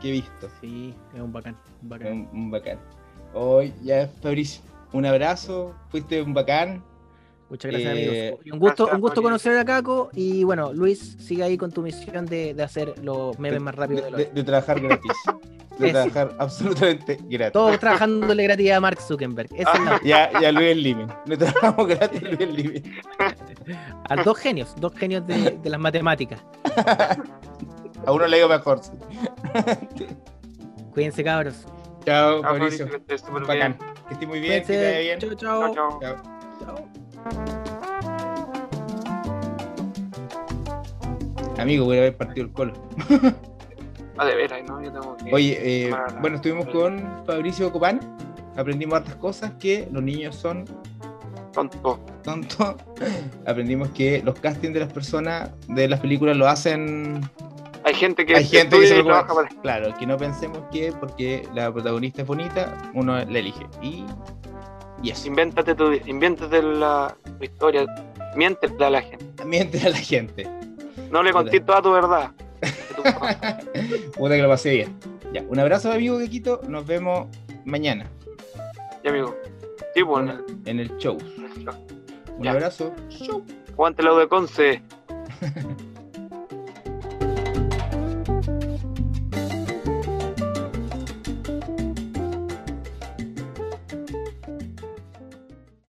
que 0.00 0.08
he 0.08 0.12
visto. 0.12 0.48
sí 0.60 0.94
es 1.14 1.20
un 1.20 1.32
bacán, 1.32 1.56
un 1.82 1.86
Es 1.86 1.88
bacán. 1.90 2.12
un, 2.12 2.28
un 2.32 2.50
bacán. 2.50 2.78
Hoy, 3.34 3.74
ya, 3.82 4.08
Fabricio, 4.22 4.62
un 4.92 5.04
abrazo. 5.06 5.74
Fuiste 5.90 6.22
un 6.22 6.32
bacán. 6.34 6.82
Muchas 7.50 7.70
gracias, 7.70 7.94
Eh, 7.96 8.26
amigos. 8.28 8.40
Y 8.46 8.50
un 8.50 8.58
gusto, 8.58 8.84
gracias, 8.84 8.94
un 8.96 9.00
gusto 9.00 9.22
conocer 9.22 9.56
a 9.58 9.64
Caco. 9.64 10.10
Y 10.14 10.44
bueno, 10.44 10.72
Luis, 10.72 11.16
sigue 11.18 11.42
ahí 11.42 11.56
con 11.56 11.72
tu 11.72 11.82
misión 11.82 12.26
de, 12.26 12.52
de 12.54 12.62
hacer 12.62 12.94
los 13.02 13.38
memes 13.38 13.54
de, 13.54 13.60
más 13.60 13.74
rápidos 13.74 14.02
de, 14.02 14.06
de, 14.06 14.10
los. 14.10 14.18
de- 14.20 14.30
de 14.34 14.44
trabajar 14.44 14.80
gratis. 14.80 15.12
De 15.78 15.92
trabajar 15.92 16.34
absolutamente 16.40 17.20
gratis. 17.30 17.52
Todos 17.52 17.78
trabajándole 17.78 18.42
gratis 18.42 18.72
a 18.72 18.80
Mark 18.80 19.00
Zuckerberg. 19.00 19.48
La- 19.56 20.00
Ya, 20.02 20.40
ya 20.40 20.50
Luis 20.50 20.76
Limen. 20.76 21.06
Le 21.24 21.36
trabajamos 21.36 21.86
gratis 21.86 22.20
a 22.20 22.26
Luis 22.26 22.48
Limen. 22.52 22.82
a 24.10 24.16
dos 24.24 24.36
genios, 24.38 24.74
dos 24.80 24.92
genios 24.96 25.24
de, 25.28 25.56
de 25.62 25.70
las 25.70 25.78
matemáticas. 25.78 26.42
A 28.06 28.12
uno 28.12 28.26
le 28.26 28.36
digo 28.38 28.48
mejor. 28.48 28.80
sí. 28.82 28.90
Cuídense, 30.94 31.22
cabros. 31.22 31.64
Chao, 32.04 32.40
Ah. 32.44 32.54
Mauricio, 32.54 32.88
que 32.88 32.96
estés 32.96 33.22
Bacán. 33.22 33.76
bien. 33.78 33.78
Que 34.08 34.14
estés 34.14 34.28
muy 34.28 34.40
bien, 34.40 34.60
que 34.62 34.66
te 34.66 34.76
vaya 34.76 34.98
Cuídense. 34.98 35.26
bien. 35.26 35.38
Chao, 35.38 35.74
chao. 35.74 35.74
Chao, 36.00 36.00
chao. 36.60 36.88
Amigo, 41.58 41.84
voy 41.84 41.98
a 41.98 42.02
ver 42.02 42.16
partido 42.16 42.46
el 42.46 42.52
colo. 42.52 42.72
Ah, 44.16 44.26
de 44.26 44.34
veras, 44.34 44.60
¿no? 44.66 44.82
Yo 44.82 44.92
tengo 44.92 45.16
que. 45.16 45.32
Oye, 45.32 45.58
eh, 45.60 45.94
bueno, 46.20 46.36
estuvimos 46.36 46.66
con 46.66 47.24
Fabricio 47.24 47.70
Copán. 47.70 48.00
Aprendimos 48.56 48.96
hartas 48.96 49.14
cosas 49.16 49.52
que 49.60 49.88
los 49.92 50.02
niños 50.02 50.34
son 50.34 50.64
Tonto. 51.52 52.00
tontos. 52.22 52.76
Aprendimos 53.46 53.88
que 53.90 54.22
los 54.24 54.38
castings 54.40 54.74
de 54.74 54.80
las 54.80 54.92
personas 54.92 55.50
de 55.68 55.88
las 55.88 56.00
películas 56.00 56.36
lo 56.36 56.48
hacen. 56.48 57.20
Hay 57.84 57.94
gente 57.94 58.26
que, 58.26 58.36
Hay 58.36 58.44
gente 58.44 58.78
que 58.78 58.86
se 58.86 58.96
lo 58.96 59.04
trabaja 59.04 59.34
para. 59.34 59.48
Claro, 59.62 59.94
que 59.98 60.06
no 60.06 60.16
pensemos 60.16 60.58
que 60.72 60.92
porque 60.92 61.48
la 61.54 61.72
protagonista 61.72 62.22
es 62.22 62.28
bonita, 62.28 62.76
uno 62.94 63.16
la 63.24 63.38
elige. 63.38 63.66
Y. 63.82 64.04
Y 65.02 65.10
eso. 65.10 65.28
Invéntate 65.28 65.74
tu, 65.74 65.92
invéntate 66.06 66.62
la 66.62 67.16
tu 67.38 67.44
historia, 67.44 67.86
miéntele 68.34 68.84
a 68.84 68.90
la 68.90 69.02
gente. 69.02 69.44
Miente 69.44 69.80
a 69.86 69.90
la 69.90 69.98
gente. 69.98 70.48
No 71.10 71.22
le 71.22 71.32
contés 71.32 71.64
toda 71.64 71.80
tu 71.82 71.92
verdad. 71.92 72.32
Puta 74.16 74.34
que 74.36 74.42
lo 74.42 74.48
pasé 74.48 74.70
bien. 74.72 74.96
Ya, 75.32 75.42
un 75.48 75.58
abrazo, 75.58 75.92
amigo 75.92 76.18
Quequito. 76.18 76.60
Nos 76.68 76.86
vemos 76.86 77.28
mañana 77.64 78.06
Ya, 79.04 79.10
amigo. 79.10 79.36
Sí, 79.94 80.02
pues, 80.04 80.22
en 80.24 80.28
el- 80.30 80.44
en 80.66 80.80
el 80.80 80.96
show. 80.98 81.16
en 81.36 81.44
el 81.44 81.64
show. 81.64 81.74
Un 82.36 82.44
Ya. 82.44 82.50
abrazo. 82.52 82.92
Show. 83.08 83.44
Aguante 83.72 84.02
de 84.02 84.28
Conce. 84.28 84.82